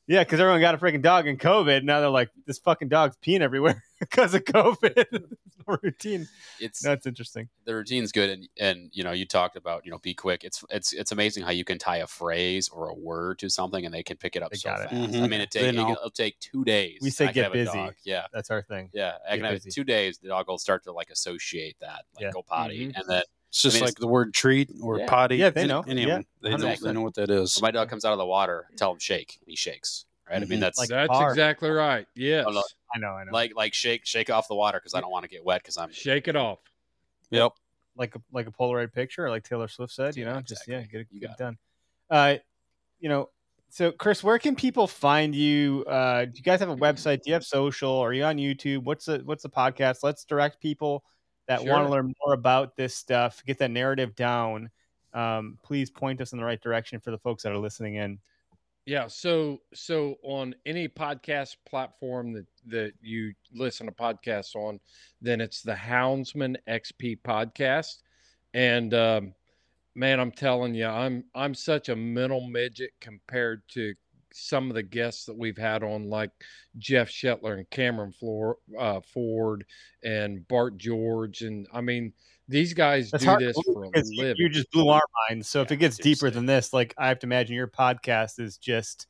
Yeah, 0.08 0.24
because 0.24 0.40
everyone 0.40 0.62
got 0.62 0.76
a 0.76 0.78
freaking 0.78 1.02
dog 1.02 1.28
in 1.28 1.38
COVID. 1.38 1.84
Now 1.84 2.00
they're 2.02 2.10
like, 2.10 2.30
this 2.46 2.60
fucking 2.60 2.90
dog's 2.90 3.16
peeing 3.26 3.42
everywhere. 3.42 3.84
because 4.10 4.34
of 4.34 4.44
COVID. 4.46 5.32
no 5.68 5.78
routine. 5.82 6.28
It's 6.60 6.82
That's 6.82 7.06
interesting. 7.06 7.48
the 7.66 7.76
routine's 7.76 8.12
good, 8.12 8.30
and 8.30 8.48
and 8.60 8.90
you 8.94 9.04
know 9.04 9.12
you 9.12 9.26
talked 9.26 9.56
about 9.56 9.86
you 9.86 9.92
know 9.92 10.00
be 10.00 10.14
quick. 10.14 10.44
It's 10.44 10.64
it's 10.70 10.92
it's 10.94 11.12
amazing 11.12 11.44
how 11.44 11.52
you 11.52 11.64
can 11.64 11.78
tie 11.78 11.98
a 11.98 12.08
phrase 12.08 12.68
or 12.70 12.90
a 12.90 12.94
word 12.94 13.40
to 13.40 13.50
something, 13.50 13.86
and 13.86 13.94
they 13.94 14.04
can 14.04 14.18
pick 14.18 14.36
it 14.36 14.44
up 14.44 14.52
They 14.52 14.58
so 14.58 14.70
got 14.70 14.82
it. 14.82 14.90
fast. 14.90 15.16
I 15.16 15.28
mean, 15.28 15.42
it 15.42 15.52
They 15.52 15.62
take 15.62 15.76
know. 15.76 15.92
it'll 15.92 16.10
take 16.10 16.40
two 16.40 16.64
days. 16.66 17.00
We 17.02 17.10
say 17.12 17.28
I 17.28 17.32
get 17.32 17.54
busy. 17.54 17.90
Yeah, 18.04 18.26
That's 18.34 18.50
our 18.52 18.62
thing. 18.64 18.90
yeah. 18.94 19.14
I 19.28 19.38
Get 19.38 19.44
can 19.44 19.54
have 19.54 19.64
two 19.74 19.84
days. 19.84 20.18
The 20.18 20.28
dog 20.30 20.48
will 20.48 20.58
start 20.58 20.84
to 20.86 20.92
like 20.92 21.10
associate 21.10 21.78
that, 21.82 22.06
like 22.16 22.24
Yeah. 22.24 22.32
go 22.32 22.42
potty, 22.44 22.88
Mhm. 22.88 22.96
and 23.00 23.06
then 23.10 23.24
It's 23.50 23.62
just 23.62 23.76
I 23.76 23.80
mean, 23.80 23.86
like 23.86 23.96
the 23.96 24.08
word 24.08 24.34
treat 24.34 24.70
or 24.82 25.00
Yeah. 25.00 25.06
potty. 25.08 25.36
Yeah, 25.36 25.50
they 25.52 25.68
know. 25.68 25.82
Any 25.88 26.06
Yeah. 26.08 26.22
They 26.42 26.50
know, 26.56 26.76
they 26.76 26.94
know 26.94 27.02
what 27.02 27.16
that 27.16 27.30
is. 27.30 27.58
when 27.58 27.68
my 27.68 27.72
dog 27.72 27.90
comes 27.90 28.04
out 28.06 28.14
of 28.14 28.18
the 28.18 28.26
water, 28.26 28.68
I 28.72 28.76
tell 28.76 28.92
him 28.94 29.00
shake, 29.00 29.38
and 29.42 29.50
he 29.50 29.56
shakes. 29.56 30.06
Right? 30.32 30.42
I 30.42 30.46
mean, 30.46 30.58
Mhm. 30.60 30.62
that's 30.62 30.80
Like 30.80 30.90
like 30.90 31.08
That's 31.10 31.20
car. 31.20 31.30
exactly 31.30 31.70
right. 31.70 32.08
Yes. 32.16 32.46
no. 32.50 32.64
I 32.96 33.00
know, 33.00 33.10
I 33.14 33.24
know. 33.26 33.32
like 33.32 33.56
like 33.56 33.74
shake 33.74 34.06
shake 34.06 34.30
off 34.30 34.48
the 34.48 34.56
water 34.56 34.80
because 34.80 34.94
I 34.94 35.02
don't 35.02 35.12
want 35.12 35.24
to 35.24 35.30
get 35.30 35.44
wet 35.44 35.62
because 35.62 35.78
I'm 35.78 35.92
Shake 35.92 36.28
it 36.28 36.36
off. 36.36 36.60
Yep. 37.30 37.52
like 37.98 38.16
a 38.16 38.22
like 38.32 38.48
a 38.48 38.52
Polaroid 38.52 38.94
picture, 38.94 39.30
like 39.30 39.44
Taylor 39.44 39.68
Swift 39.68 39.94
said. 39.94 40.16
You 40.16 40.26
Yeah, 40.26 40.34
know, 40.34 40.42
just 40.42 40.68
yeah, 40.68 40.82
get 40.84 41.02
it, 41.02 41.20
get 41.20 41.32
it 41.32 41.38
done. 41.38 41.58
Uh, 42.10 42.36
you 43.00 43.10
know, 43.10 43.30
so 43.70 43.92
Chris, 43.92 44.24
where 44.24 44.38
can 44.40 44.56
people 44.56 44.88
find 44.88 45.34
you? 45.36 45.86
Uh, 45.88 46.26
do 46.26 46.32
you 46.36 46.44
guys 46.44 46.60
have 46.60 46.70
a 46.70 46.76
website? 46.76 47.22
Do 47.24 47.30
you 47.30 47.34
have 47.34 47.44
social? 47.46 47.92
Are 48.00 48.12
you 48.14 48.24
on 48.26 48.38
YouTube? 48.38 48.84
What's 48.84 49.06
the 49.06 49.22
what's 49.26 49.44
the 49.44 49.50
podcast? 49.50 50.00
Let's 50.04 50.24
direct 50.26 50.62
people 50.62 51.04
that 51.48 51.64
want 51.66 51.86
to 51.86 51.90
learn 51.90 52.14
more 52.26 52.34
about 52.34 52.76
this 52.76 52.96
stuff, 52.96 53.42
get 53.46 53.58
that 53.60 53.72
narrative 53.72 54.16
down. 54.16 54.70
Um, 55.14 55.58
please 55.64 55.90
point 55.90 56.22
us 56.22 56.32
in 56.34 56.40
the 56.40 56.46
right 56.46 56.62
direction 56.62 57.00
for 57.00 57.12
the 57.12 57.18
folks 57.18 57.44
that 57.44 57.52
are 57.52 57.58
listening 57.58 57.96
in. 57.96 58.20
Yeah, 58.86 59.08
so 59.08 59.60
so 59.74 60.16
on 60.24 60.56
any 60.66 60.88
podcast 60.88 61.56
platform 61.70 62.34
that 62.34 62.48
that 62.68 62.94
you 63.02 63.34
listen 63.54 63.86
to 63.86 63.92
podcasts 63.92 64.56
on, 64.56 64.80
then 65.22 65.40
it's 65.40 65.62
the 65.62 65.74
Houndsman 65.76 66.56
XP 66.68 67.22
podcast, 67.22 67.98
and 68.56 68.92
um, 68.96 69.34
man, 69.96 70.20
I'm 70.20 70.32
telling 70.32 70.74
you, 70.74 70.88
I'm 70.88 71.26
I'm 71.36 71.54
such 71.54 71.90
a 71.90 71.96
mental 71.96 72.42
midget 72.48 72.92
compared 73.00 73.62
to 73.70 73.94
some 74.34 74.70
of 74.70 74.76
the 74.76 74.84
guests 74.84 75.26
that 75.26 75.38
we've 75.38 75.58
had 75.58 75.84
on, 75.84 76.10
like 76.10 76.32
Jeff 76.78 77.10
Shetler 77.10 77.58
and 77.58 77.70
Cameron 77.70 78.14
Floor, 78.14 78.58
uh, 78.80 79.02
Ford 79.14 79.64
and 80.04 80.48
Bart 80.48 80.78
George, 80.78 81.44
and 81.44 81.68
I 81.72 81.82
mean 81.82 82.14
these 82.52 82.74
guys 82.74 83.10
That's 83.12 83.24
do 83.24 83.38
this 83.38 83.58
for 83.66 83.86
a 83.86 84.04
you, 84.06 84.22
living. 84.22 84.36
you 84.38 84.50
just 84.50 84.70
blew 84.72 84.90
our 84.90 85.02
minds. 85.30 85.48
So 85.48 85.62
if 85.62 85.72
it 85.72 85.78
gets 85.78 85.98
deeper 85.98 86.30
than 86.30 86.46
this, 86.46 86.74
like 86.74 86.94
I 86.98 87.08
have 87.08 87.20
to 87.20 87.26
imagine 87.28 87.56
your 87.56 87.68
podcast 87.68 88.40
is 88.40 88.58
just 88.58 89.08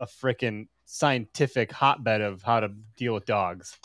a 0.00 0.06
freaking 0.06 0.68
scientific 0.84 1.72
hotbed 1.72 2.20
of 2.20 2.42
how 2.42 2.60
to 2.60 2.68
deal 2.96 3.14
with 3.14 3.26
dogs. 3.26 3.76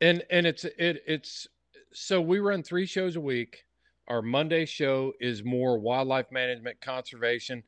and 0.00 0.22
and 0.30 0.46
it's 0.46 0.64
it 0.64 1.02
it's 1.06 1.46
so 1.92 2.20
we 2.20 2.38
run 2.38 2.62
three 2.62 2.86
shows 2.86 3.16
a 3.16 3.20
week 3.20 3.64
our 4.08 4.22
monday 4.22 4.64
show 4.64 5.12
is 5.20 5.42
more 5.44 5.78
wildlife 5.78 6.30
management 6.30 6.80
conservation 6.80 7.62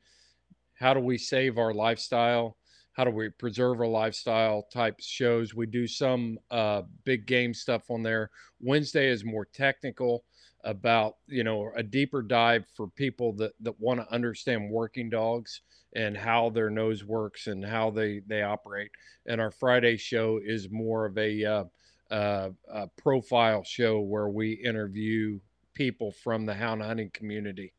how 0.75 0.93
do 0.93 0.99
we 0.99 1.17
save 1.17 1.57
our 1.57 1.73
lifestyle 1.73 2.55
how 2.93 3.03
do 3.03 3.11
we 3.11 3.29
preserve 3.29 3.79
our 3.79 3.87
lifestyle 3.87 4.67
type 4.71 4.95
shows 4.99 5.53
we 5.55 5.65
do 5.65 5.85
some 5.87 6.37
uh, 6.51 6.81
big 7.03 7.25
game 7.25 7.53
stuff 7.53 7.89
on 7.89 8.01
there 8.03 8.29
wednesday 8.61 9.07
is 9.07 9.23
more 9.25 9.45
technical 9.45 10.23
about 10.63 11.15
you 11.27 11.43
know 11.43 11.71
a 11.75 11.83
deeper 11.83 12.21
dive 12.21 12.65
for 12.75 12.87
people 12.87 13.33
that 13.33 13.53
that 13.61 13.79
want 13.79 13.99
to 13.99 14.13
understand 14.13 14.69
working 14.69 15.09
dogs 15.09 15.61
and 15.95 16.15
how 16.15 16.49
their 16.49 16.69
nose 16.69 17.03
works 17.03 17.47
and 17.47 17.65
how 17.65 17.89
they 17.89 18.21
they 18.27 18.41
operate. 18.41 18.91
And 19.25 19.39
our 19.39 19.51
friday 19.51 19.97
show 19.97 20.39
is 20.43 20.69
more 20.69 21.05
of 21.05 21.17
a 21.17 21.45
uh, 21.45 21.63
uh, 22.11 22.49
a 22.71 22.87
profile 22.97 23.63
show 23.63 23.99
where 23.99 24.29
we 24.29 24.53
interview 24.53 25.39
people 25.73 26.11
from 26.11 26.45
the 26.45 26.53
hound 26.53 26.81
hunting 26.81 27.11
community. 27.13 27.73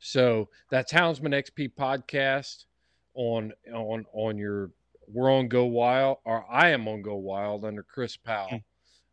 So 0.00 0.48
that's 0.70 0.92
Houndsman 0.92 1.34
XP 1.34 1.72
podcast 1.78 2.64
on 3.14 3.52
on 3.72 4.04
on 4.12 4.38
your 4.38 4.70
we're 5.06 5.32
on 5.32 5.48
Go 5.48 5.64
Wild 5.64 6.18
or 6.24 6.44
I 6.50 6.70
am 6.70 6.86
on 6.88 7.02
Go 7.02 7.16
Wild 7.16 7.64
under 7.64 7.82
Chris 7.82 8.16
Powell, 8.16 8.60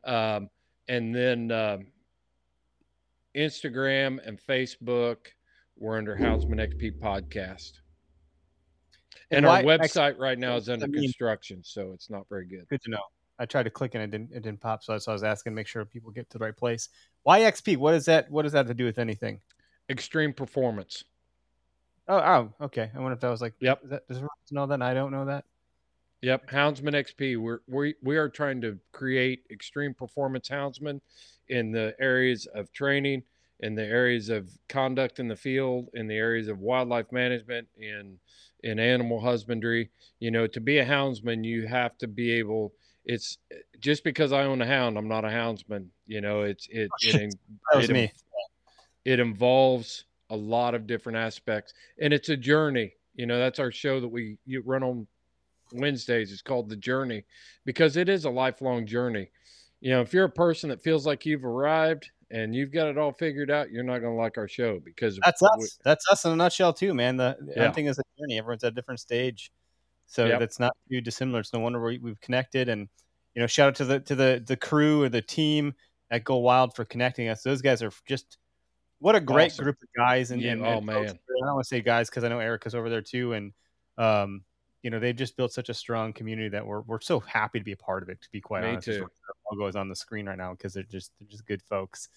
um, 0.03 0.49
and 0.87 1.15
then 1.15 1.51
um, 1.51 1.87
Instagram 3.35 4.19
and 4.25 4.39
Facebook 4.39 5.17
we're 5.77 5.97
under 5.97 6.15
Houndsman 6.15 6.59
XP 6.59 6.99
podcast. 6.99 7.73
And 9.31 9.39
And 9.39 9.45
our 9.45 9.61
website 9.63 10.17
right 10.17 10.37
now 10.39 10.55
is 10.55 10.69
I 10.69 10.73
under 10.73 10.87
mean- 10.87 11.03
construction, 11.03 11.61
so 11.63 11.91
it's 11.93 12.09
not 12.09 12.27
very 12.29 12.45
good. 12.45 12.67
Good 12.69 12.81
to 12.83 12.91
know. 12.91 13.01
I 13.37 13.45
tried 13.45 13.63
to 13.63 13.69
click 13.69 13.95
and 13.95 14.03
it 14.03 14.11
didn't 14.11 14.31
it 14.31 14.43
didn't 14.43 14.61
pop, 14.61 14.81
so 14.83 14.93
that's 14.93 15.07
why 15.07 15.11
I 15.11 15.15
was 15.15 15.23
asking 15.23 15.51
to 15.51 15.55
make 15.55 15.67
sure 15.67 15.83
people 15.83 16.11
get 16.11 16.29
to 16.29 16.37
the 16.37 16.45
right 16.45 16.55
place. 16.55 16.87
Why 17.23 17.41
XP? 17.41 17.75
What 17.75 17.93
is 17.93 18.05
that? 18.05 18.31
What 18.31 18.43
does 18.43 18.53
that 18.53 18.59
have 18.59 18.67
to 18.67 18.73
do 18.73 18.85
with 18.85 18.97
anything? 18.97 19.41
Extreme 19.89 20.33
performance. 20.33 21.03
Oh, 22.07 22.17
oh, 22.17 22.53
okay. 22.65 22.89
I 22.95 22.99
wonder 22.99 23.13
if 23.15 23.19
that 23.19 23.29
was 23.29 23.41
like. 23.41 23.53
Yep. 23.59 23.81
Is 23.83 23.89
that, 23.89 24.07
does 24.07 24.17
everyone 24.17 24.29
know 24.51 24.67
that? 24.67 24.75
And 24.75 24.83
I 24.83 24.93
don't 24.93 25.11
know 25.11 25.25
that. 25.25 25.43
Yep, 26.25 26.49
Houndsman 26.49 26.95
XP. 26.95 27.37
We're 27.37 27.59
we 27.67 27.93
we 28.01 28.17
are 28.17 28.29
trying 28.29 28.59
to 28.61 28.79
create 28.91 29.43
extreme 29.51 29.93
performance 29.93 30.49
houndsmen 30.49 30.99
in 31.49 31.71
the 31.71 31.95
areas 31.99 32.47
of 32.47 32.73
training, 32.73 33.21
in 33.59 33.75
the 33.75 33.83
areas 33.83 34.29
of 34.29 34.49
conduct 34.67 35.19
in 35.19 35.27
the 35.27 35.35
field, 35.35 35.89
in 35.93 36.07
the 36.07 36.15
areas 36.15 36.47
of 36.47 36.57
wildlife 36.57 37.11
management, 37.11 37.67
in 37.77 38.17
in 38.63 38.79
animal 38.79 39.21
husbandry. 39.21 39.91
You 40.19 40.31
know, 40.31 40.47
to 40.47 40.59
be 40.59 40.79
a 40.79 40.85
houndsman, 40.85 41.45
you 41.45 41.67
have 41.67 41.95
to 41.99 42.07
be 42.07 42.31
able. 42.31 42.73
It's 43.05 43.37
just 43.79 44.03
because 44.03 44.31
I 44.31 44.45
own 44.45 44.63
a 44.63 44.65
hound, 44.65 44.97
I'm 44.97 45.07
not 45.07 45.25
a 45.25 45.29
houndsman. 45.29 45.89
You 46.07 46.21
know, 46.21 46.41
it's 46.41 46.67
it 46.71 46.89
it, 47.01 47.15
in- 47.21 47.29
That 47.71 47.77
was 47.77 47.89
it, 47.91 47.93
me. 47.93 48.11
it 49.05 49.19
involves 49.19 50.05
a 50.31 50.35
lot 50.35 50.73
of 50.73 50.87
different 50.87 51.19
aspects 51.19 51.71
and 52.01 52.11
it's 52.11 52.29
a 52.29 52.35
journey 52.35 52.91
you 53.13 53.27
know 53.27 53.37
that's 53.37 53.59
our 53.59 53.71
show 53.71 53.99
that 53.99 54.07
we 54.07 54.39
you 54.47 54.63
run 54.65 54.81
on 54.81 55.05
wednesdays 55.73 56.31
it's 56.31 56.41
called 56.41 56.69
the 56.69 56.75
journey 56.75 57.23
because 57.65 57.97
it 57.97 58.07
is 58.09 58.25
a 58.25 58.29
lifelong 58.29 58.85
journey 58.85 59.29
you 59.81 59.89
know 59.91 60.01
if 60.01 60.13
you're 60.13 60.25
a 60.25 60.29
person 60.29 60.69
that 60.69 60.81
feels 60.81 61.05
like 61.05 61.25
you've 61.25 61.45
arrived 61.45 62.09
and 62.31 62.55
you've 62.55 62.71
got 62.71 62.87
it 62.87 62.97
all 62.97 63.11
figured 63.11 63.51
out 63.51 63.71
you're 63.71 63.83
not 63.83 63.99
going 63.99 64.13
to 64.15 64.19
like 64.21 64.37
our 64.37 64.47
show 64.47 64.79
because 64.83 65.19
That's 65.23 65.41
we- 65.41 65.47
us. 65.63 65.79
That's 65.83 66.05
us 66.11 66.25
in 66.25 66.31
a 66.31 66.35
nutshell 66.35 66.73
too, 66.73 66.93
man. 66.93 67.17
The 67.17 67.37
the 67.39 67.53
Yeah. 67.55 67.63
hunting 67.65 67.85
is 67.85 67.99
a 67.99 68.03
journey. 68.19 68.37
Everyone's 68.39 68.63
at 68.63 68.71
a 68.71 68.75
different 68.75 68.99
stage, 68.99 69.51
so 70.07 70.25
Yep. 70.25 70.39
that's 70.39 70.59
not 70.59 70.75
too 70.89 71.01
dissimilar. 71.01 71.41
It's 71.41 71.53
no 71.53 71.59
wonder 71.59 71.79
we, 71.83 71.99
we've 71.99 72.19
connected. 72.21 72.67
And 72.67 72.89
you 73.35 73.41
know, 73.41 73.47
shout 73.47 73.67
out 73.69 73.75
to 73.75 73.85
the 73.85 73.99
to 73.99 74.15
the 74.15 74.43
the 74.45 74.57
crew 74.57 75.03
or 75.03 75.09
the 75.09 75.21
team 75.21 75.75
at 76.09 76.23
Go 76.23 76.37
Wild 76.37 76.75
for 76.75 76.83
connecting 76.83 77.27
us. 77.27 77.43
Those 77.43 77.61
guys 77.61 77.83
are 77.83 77.91
just 78.07 78.37
what 78.99 79.15
a 79.15 79.19
great 79.19 79.51
Awesome. 79.51 79.63
group 79.65 79.77
of 79.83 79.89
guys. 79.95 80.31
And, 80.31 80.41
Yeah, 80.41 80.53
and, 80.53 80.65
oh, 80.65 80.77
and 80.79 80.85
folks- 80.87 81.11
man. 81.13 81.19
I 81.43 81.45
don't 81.45 81.53
want 81.55 81.63
to 81.65 81.67
say 81.67 81.81
guys 81.81 82.09
because 82.09 82.23
I 82.23 82.29
know 82.29 82.39
Erica's 82.39 82.73
over 82.73 82.89
there 82.89 83.01
too, 83.03 83.33
and 83.33 83.53
um, 83.99 84.43
you 84.85 84.91
know, 84.91 84.99
they've 84.99 85.15
just 85.15 85.35
built 85.35 85.51
such 85.51 85.69
a 85.69 85.73
strong 85.73 86.13
community 86.13 86.47
that 86.49 86.63
we're 86.63 86.81
we're 86.81 87.01
so 87.01 87.19
happy 87.19 87.57
to 87.57 87.65
be 87.65 87.71
a 87.71 87.77
part 87.77 88.03
of 88.03 88.09
it. 88.09 88.21
To 88.21 88.29
be 88.31 88.39
quite 88.39 88.61
Me 88.61 88.69
honest, 88.69 88.85
too. 88.85 88.99
look 88.99 89.11
their 89.11 89.51
logo 89.51 89.67
is 89.67 89.75
on 89.75 89.89
the 89.89 89.95
screen 89.95 90.27
right 90.27 90.37
now 90.37 90.51
because 90.51 90.75
they're 90.75 90.83
just 90.83 91.11
they're 91.19 91.27
just 91.27 91.43
good 91.47 91.63
folks. 91.63 92.07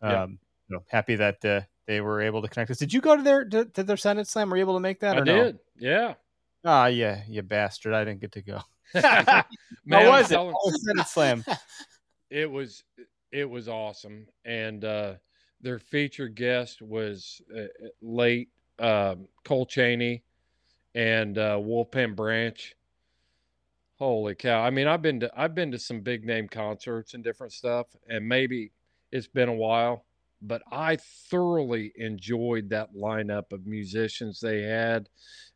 Yeah. 0.00 0.22
Um, 0.22 0.38
you 0.68 0.76
know, 0.76 0.84
happy 0.88 1.16
that 1.16 1.44
uh, 1.44 1.62
they 1.88 2.00
were 2.00 2.22
able 2.22 2.40
to 2.40 2.46
connect 2.46 2.70
us. 2.70 2.78
Did 2.78 2.92
you 2.92 3.00
go 3.00 3.16
to 3.16 3.22
their 3.24 3.44
to, 3.46 3.64
to 3.64 3.82
their 3.82 3.96
Senate 3.96 4.28
Slam? 4.28 4.50
Were 4.50 4.56
you 4.56 4.62
able 4.62 4.74
to 4.74 4.80
make 4.80 5.00
that? 5.00 5.16
i 5.16 5.18
or 5.18 5.24
no? 5.24 5.44
did 5.44 5.58
yeah 5.76 6.14
Ah, 6.64 6.86
yeah, 6.86 7.22
you 7.28 7.42
bastard! 7.42 7.92
I 7.92 8.04
didn't 8.04 8.20
get 8.20 8.30
to 8.32 8.42
go. 8.42 8.60
Man, 8.94 9.44
How 9.90 10.10
was 10.10 10.30
it? 10.30 10.38
Oh, 10.38 10.70
Senate 10.86 11.08
Slam? 11.08 11.44
it 12.30 12.48
was 12.48 12.84
it 13.32 13.50
was 13.50 13.68
awesome 13.68 14.28
and 14.44 14.84
uh 14.84 15.14
their 15.60 15.80
featured 15.80 16.36
guest 16.36 16.82
was 16.82 17.42
uh, 17.52 17.64
late 18.00 18.48
um 18.78 19.26
cole 19.44 19.66
chaney 19.66 20.22
and 20.94 21.38
uh 21.38 21.56
wolfpen 21.56 22.14
branch. 22.14 22.74
Holy 23.98 24.34
cow. 24.34 24.62
I 24.62 24.70
mean 24.70 24.86
i've 24.86 25.02
been 25.02 25.20
to 25.20 25.30
i've 25.36 25.54
been 25.54 25.70
to 25.72 25.78
some 25.78 26.00
big 26.00 26.24
name 26.24 26.48
concerts 26.48 27.14
and 27.14 27.22
different 27.22 27.52
stuff 27.52 27.86
and 28.08 28.28
maybe 28.28 28.72
it's 29.10 29.28
been 29.28 29.48
a 29.48 29.54
while 29.54 30.04
but 30.40 30.62
i 30.72 30.96
thoroughly 31.30 31.92
enjoyed 31.96 32.68
that 32.70 32.94
lineup 32.94 33.52
of 33.52 33.66
musicians 33.66 34.40
they 34.40 34.62
had. 34.62 35.08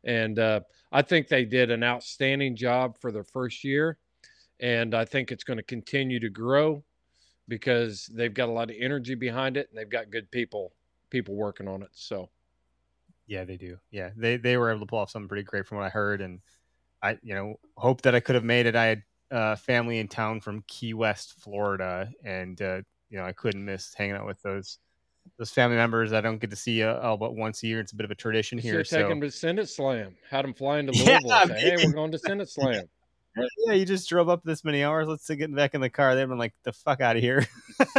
And 0.03 0.39
uh 0.39 0.61
i 0.91 1.01
think 1.01 1.27
they 1.27 1.45
did 1.45 1.71
an 1.71 1.83
outstanding 1.83 2.55
job 2.55 2.97
for 2.97 3.11
their 3.11 3.25
first 3.25 3.63
year 3.63 3.97
and 4.59 4.95
I 4.95 5.05
think 5.05 5.31
it's 5.31 5.43
going 5.43 5.57
to 5.57 5.63
continue 5.63 6.19
to 6.19 6.29
grow 6.29 6.83
because 7.47 8.09
they've 8.13 8.33
got 8.33 8.49
a 8.49 8.51
lot 8.51 8.69
of 8.69 8.75
energy 8.79 9.15
behind 9.15 9.57
it 9.57 9.69
and 9.69 9.77
they've 9.77 9.89
got 9.89 10.09
good 10.09 10.29
people 10.31 10.73
people 11.09 11.35
working 11.35 11.67
on 11.67 11.81
it. 11.81 11.89
So 11.93 12.29
Yeah, 13.27 13.43
they 13.43 13.57
do. 13.57 13.77
Yeah, 13.91 14.11
they 14.15 14.37
they 14.37 14.57
were 14.57 14.69
able 14.71 14.81
to 14.81 14.85
pull 14.85 14.99
off 14.99 15.09
something 15.11 15.27
pretty 15.27 15.43
great 15.43 15.67
from 15.67 15.77
what 15.77 15.85
I 15.85 15.89
heard, 15.89 16.21
and 16.21 16.39
I 17.03 17.17
you 17.21 17.35
know 17.35 17.55
hope 17.75 18.01
that 18.03 18.15
I 18.15 18.19
could 18.19 18.35
have 18.35 18.43
made 18.43 18.65
it. 18.65 18.75
I 18.75 18.85
had 18.85 19.03
uh, 19.31 19.55
family 19.57 19.99
in 19.99 20.07
town 20.07 20.39
from 20.39 20.63
Key 20.67 20.93
West, 20.93 21.35
Florida, 21.39 22.09
and 22.23 22.61
uh, 22.61 22.81
you 23.09 23.17
know 23.17 23.25
I 23.25 23.33
couldn't 23.33 23.63
miss 23.65 23.93
hanging 23.93 24.15
out 24.15 24.25
with 24.25 24.41
those 24.41 24.79
those 25.37 25.51
family 25.51 25.75
members. 25.75 26.13
I 26.13 26.21
don't 26.21 26.39
get 26.39 26.49
to 26.51 26.55
see 26.55 26.83
uh, 26.83 26.99
all 26.99 27.17
but 27.17 27.35
once 27.35 27.61
a 27.63 27.67
year. 27.67 27.81
It's 27.81 27.91
a 27.91 27.95
bit 27.95 28.05
of 28.05 28.11
a 28.11 28.15
tradition 28.15 28.57
here. 28.57 28.71
should 28.71 28.77
have 28.79 28.87
taken 28.87 29.05
So 29.05 29.09
them 29.09 29.21
to 29.21 29.31
Senate 29.31 29.69
Slam. 29.69 30.15
Had 30.29 30.45
them 30.45 30.53
flying 30.53 30.87
to 30.87 30.93
Yeah, 30.95 31.19
Louisville. 31.21 31.31
and 31.33 31.49
say, 31.51 31.59
hey, 31.59 31.75
we're 31.85 31.91
going 31.93 32.11
to 32.13 32.19
Senate 32.19 32.49
Slam. 32.49 32.85
yeah, 33.67 33.73
you 33.73 33.85
just 33.85 34.07
drove 34.07 34.29
up 34.29 34.41
this 34.43 34.63
many 34.63 34.83
hours. 34.85 35.07
Let's 35.07 35.29
get 35.29 35.53
back 35.53 35.75
in 35.75 35.81
the 35.81 35.89
car. 35.89 36.15
They've 36.15 36.27
been 36.27 36.37
like, 36.37 36.53
the 36.63 36.71
fuck 36.71 37.01
out 37.01 37.17
of 37.17 37.21
here. 37.21 37.45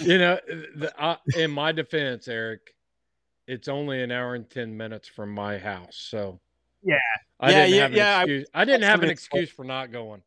you 0.00 0.18
know, 0.18 0.38
the, 0.76 0.92
uh, 0.98 1.16
in 1.36 1.50
my 1.52 1.70
defense, 1.72 2.26
Eric, 2.28 2.60
it's 3.46 3.68
only 3.68 4.02
an 4.02 4.10
hour 4.10 4.34
and 4.34 4.48
ten 4.48 4.76
minutes 4.76 5.08
from 5.08 5.30
my 5.32 5.58
house, 5.58 5.96
so 5.96 6.40
Yeah. 6.82 6.96
I 7.40 7.50
Yeah, 7.50 7.56
didn't 7.66 7.74
yeah, 7.74 7.82
have 7.82 7.90
an 7.90 7.96
yeah, 7.96 8.16
I- 8.18 8.22
excuse. 8.22 8.46
I, 8.54 8.64
didn't 8.64 8.82
have 8.84 9.02
an 9.02 9.10
excuse 9.10 9.50
for 9.50 9.64
not 9.64 9.90
going. 9.92 10.22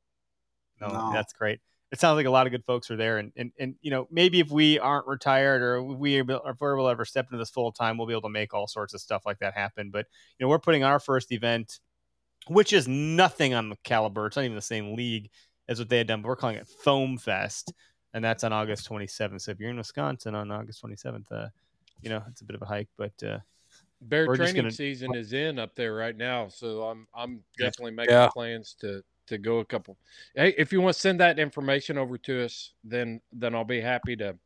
no, 0.81 0.88
No. 0.88 1.11
that's 1.14 1.34
great. 1.34 1.60
It 1.91 1.99
sounds 2.02 2.18
like 2.18 2.26
a 2.26 2.30
lot 2.30 2.45
of 2.48 2.52
good 2.52 2.65
folks 2.65 2.91
are 2.91 2.98
there, 2.98 3.18
and 3.18 3.31
and, 3.38 3.52
and 3.57 3.76
you 3.81 3.91
know 3.91 4.07
maybe 4.11 4.41
if 4.41 4.52
we 4.52 4.77
aren't 4.77 5.07
retired 5.07 5.61
or 5.61 5.81
we 5.81 6.19
are 6.19 6.26
if 6.49 6.60
we're 6.60 6.76
able 6.76 6.85
to 6.88 6.91
ever 6.91 7.06
step 7.06 7.27
into 7.27 7.38
this 7.38 7.49
full 7.49 7.72
time, 7.72 7.98
we'll 7.98 8.07
be 8.07 8.14
able 8.14 8.23
to 8.23 8.30
make 8.30 8.53
all 8.53 8.68
sorts 8.68 8.94
of 8.94 8.99
stuff 8.99 9.23
like 9.26 9.39
that 9.39 9.53
happen. 9.53 9.89
But 9.89 10.06
you 10.38 10.44
know 10.45 10.49
we're 10.49 10.60
putting 10.60 10.84
our 10.84 10.99
first 10.99 11.31
event, 11.31 11.80
which 12.48 12.73
is 12.73 12.89
nothing 12.89 13.53
on 13.53 13.69
the 13.69 13.77
caliber. 13.85 14.27
It's 14.27 14.35
not 14.35 14.44
even 14.44 14.56
the 14.56 14.61
same 14.61 14.95
league 14.95 15.30
as 15.69 15.80
what 15.80 15.88
they 15.88 15.98
had 15.98 16.07
done. 16.07 16.22
But 16.22 16.27
we're 16.27 16.35
calling 16.35 16.57
it 16.57 16.68
Foam 16.68 17.18
Fest, 17.18 17.72
and 18.14 18.22
that's 18.22 18.44
on 18.44 18.52
August 18.52 18.89
27th. 18.89 19.39
So 19.44 19.52
if 19.52 19.60
you're 19.61 19.69
in 19.69 19.77
Wisconsin 19.77 20.35
on 20.35 20.52
August 20.52 20.84
27th, 20.84 21.31
uh, 21.31 21.48
you 22.02 22.10
know 22.10 22.24
it's 22.30 22.41
a 22.41 22.45
bit 22.45 22.56
of 22.56 22.61
a 22.61 22.65
hike, 22.65 22.90
but 22.98 23.11
uh, 23.24 23.40
Bear 24.02 24.28
training 24.36 24.56
gonna- 24.56 24.72
season 24.72 25.15
is 25.15 25.34
in 25.34 25.57
up 25.60 25.74
there 25.76 25.94
right 25.95 26.15
now, 26.15 26.48
so 26.48 26.84
I'm 26.84 27.07
I'm 27.15 27.44
definitely 27.57 27.91
making 27.91 28.14
Yeah. 28.14 28.30
plans 28.30 28.76
to 28.82 29.03
to 29.28 29.38
go 29.38 29.60
a 29.60 29.65
couple. 29.65 29.98
Hey, 30.36 30.53
if 30.57 30.72
you 30.72 30.80
want 30.82 30.94
to 30.95 30.99
send 31.02 31.19
that 31.19 31.38
information 31.40 31.98
over 31.98 32.18
to 32.19 32.45
us, 32.45 32.74
then 32.84 33.19
then 33.34 33.56
I'll 33.56 33.65
be 33.65 33.82
happy 33.82 34.15
to 34.18 34.38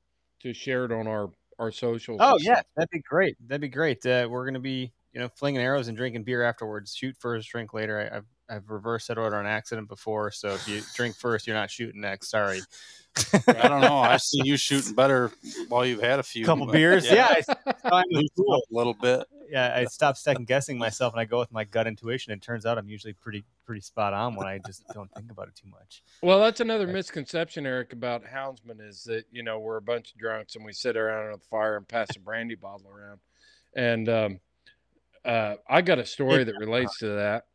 to 0.41 0.53
share 0.53 0.85
it 0.85 0.91
on 0.91 1.05
our 1.07 1.29
our 1.59 1.71
socials. 1.71 2.17
Oh 2.21 2.37
yeah, 2.39 2.55
stuff. 2.55 2.65
that'd 2.77 2.89
be 2.89 2.99
great. 3.01 3.35
That'd 3.47 3.61
be 3.61 3.67
great. 3.67 4.03
Uh, 4.05 4.27
we're 4.31 4.45
gonna 4.45 4.59
be, 4.59 4.91
you 5.13 5.19
know, 5.19 5.27
flinging 5.29 5.61
arrows 5.61 5.87
and 5.89 5.97
drinking 5.97 6.23
beer 6.23 6.41
afterwards. 6.43 6.95
Shoot 6.95 7.15
first, 7.19 7.49
drink 7.49 7.73
later. 7.73 7.99
I, 8.11 8.17
I've 8.17 8.25
I've 8.51 8.69
reversed 8.69 9.07
that 9.07 9.17
order 9.17 9.37
on 9.37 9.45
accident 9.45 9.87
before. 9.87 10.29
So 10.31 10.49
if 10.49 10.67
you 10.67 10.81
drink 10.95 11.15
first, 11.15 11.47
you're 11.47 11.55
not 11.55 11.71
shooting 11.71 12.01
next. 12.01 12.29
Sorry. 12.29 12.59
I 13.47 13.67
don't 13.67 13.81
know. 13.81 13.97
I've 13.97 14.21
seen 14.21 14.45
you 14.45 14.57
shooting 14.57 14.93
better 14.93 15.31
while 15.69 15.85
you've 15.85 16.01
had 16.01 16.19
a 16.19 16.23
few. 16.23 16.45
couple 16.45 16.65
but 16.65 16.73
beers. 16.73 17.09
Yeah, 17.09 17.27
I, 17.29 17.73
I 17.83 18.03
was 18.09 18.29
a 18.71 18.75
little 18.75 18.93
bit. 18.93 19.25
yeah. 19.49 19.73
I 19.75 19.85
stopped 19.85 20.17
second 20.17 20.47
guessing 20.47 20.77
myself 20.77 21.13
and 21.13 21.19
I 21.19 21.25
go 21.25 21.39
with 21.39 21.51
my 21.51 21.63
gut 21.63 21.87
intuition. 21.87 22.31
And 22.33 22.41
it 22.41 22.45
turns 22.45 22.65
out 22.65 22.77
I'm 22.77 22.89
usually 22.89 23.13
pretty 23.13 23.43
pretty 23.65 23.81
spot 23.81 24.13
on 24.13 24.35
when 24.35 24.47
I 24.47 24.59
just 24.65 24.83
don't 24.93 25.09
think 25.13 25.31
about 25.31 25.47
it 25.47 25.55
too 25.55 25.69
much. 25.69 26.03
Well, 26.21 26.39
that's 26.39 26.59
another 26.59 26.87
misconception, 26.87 27.65
Eric, 27.65 27.93
about 27.93 28.23
houndsmen 28.25 28.85
is 28.85 29.03
that 29.05 29.25
you 29.31 29.43
know 29.43 29.59
we're 29.59 29.77
a 29.77 29.81
bunch 29.81 30.11
of 30.11 30.17
drunks 30.17 30.55
and 30.55 30.65
we 30.65 30.73
sit 30.73 30.97
around 30.97 31.33
at 31.33 31.39
the 31.39 31.47
fire 31.47 31.77
and 31.77 31.87
pass 31.87 32.15
a 32.15 32.19
brandy 32.19 32.55
bottle 32.55 32.87
around. 32.89 33.19
And 33.75 34.09
um, 34.09 34.39
uh, 35.23 35.55
I 35.69 35.81
got 35.81 35.99
a 35.99 36.05
story 36.05 36.43
that 36.43 36.55
relates 36.59 36.97
to 36.99 37.07
that. 37.15 37.45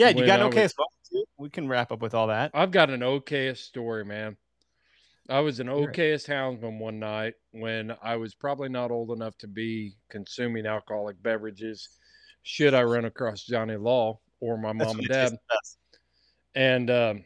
Yeah, 0.00 0.08
you 0.08 0.24
got 0.24 0.40
an 0.40 0.46
okay 0.46 0.62
was- 0.62 0.74
well. 0.78 1.24
We 1.36 1.50
can 1.50 1.68
wrap 1.68 1.92
up 1.92 2.00
with 2.00 2.14
all 2.14 2.28
that. 2.28 2.52
I've 2.54 2.70
got 2.70 2.88
an 2.88 3.00
okayest 3.00 3.58
story, 3.58 4.02
man. 4.02 4.36
I 5.28 5.40
was 5.40 5.60
an 5.60 5.66
okayest 5.66 6.26
houndsman 6.26 6.78
one 6.78 6.98
night 6.98 7.34
when 7.52 7.94
I 8.02 8.16
was 8.16 8.34
probably 8.34 8.70
not 8.70 8.90
old 8.90 9.10
enough 9.10 9.36
to 9.38 9.46
be 9.46 9.94
consuming 10.08 10.64
alcoholic 10.64 11.22
beverages. 11.22 11.98
Should 12.42 12.72
I 12.72 12.82
run 12.82 13.04
across 13.04 13.44
Johnny 13.44 13.76
Law 13.76 14.18
or 14.40 14.56
my 14.56 14.72
mom 14.72 15.00
and 15.00 15.08
dad? 15.08 15.36
And 16.54 16.90
um, 16.90 17.24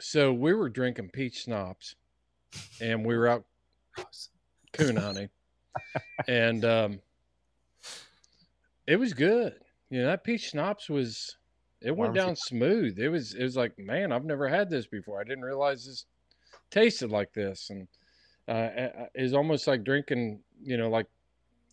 so 0.00 0.32
we 0.32 0.54
were 0.54 0.70
drinking 0.70 1.10
peach 1.10 1.42
schnapps, 1.44 1.96
and 2.80 3.04
we 3.04 3.14
were 3.14 3.28
out 3.28 3.44
coon 4.72 4.96
hunting, 4.96 5.28
and 6.26 6.64
um, 6.64 7.00
it 8.86 8.96
was 8.96 9.12
good. 9.12 9.54
You 9.94 10.00
know, 10.02 10.06
that 10.08 10.24
peach 10.24 10.50
schnapps 10.50 10.90
was 10.90 11.36
it 11.80 11.96
went 11.96 12.14
down 12.14 12.34
smooth. 12.34 12.98
It 12.98 13.08
was 13.10 13.34
it 13.34 13.44
was 13.44 13.56
like, 13.56 13.78
man, 13.78 14.10
I've 14.10 14.24
never 14.24 14.48
had 14.48 14.68
this 14.68 14.88
before. 14.88 15.20
I 15.20 15.22
didn't 15.22 15.44
realize 15.44 15.86
this 15.86 16.06
tasted 16.68 17.12
like 17.12 17.32
this, 17.32 17.70
and 17.70 17.86
uh, 18.48 19.06
it's 19.14 19.34
almost 19.34 19.68
like 19.68 19.84
drinking, 19.84 20.40
you 20.60 20.78
know, 20.78 20.90
like 20.90 21.06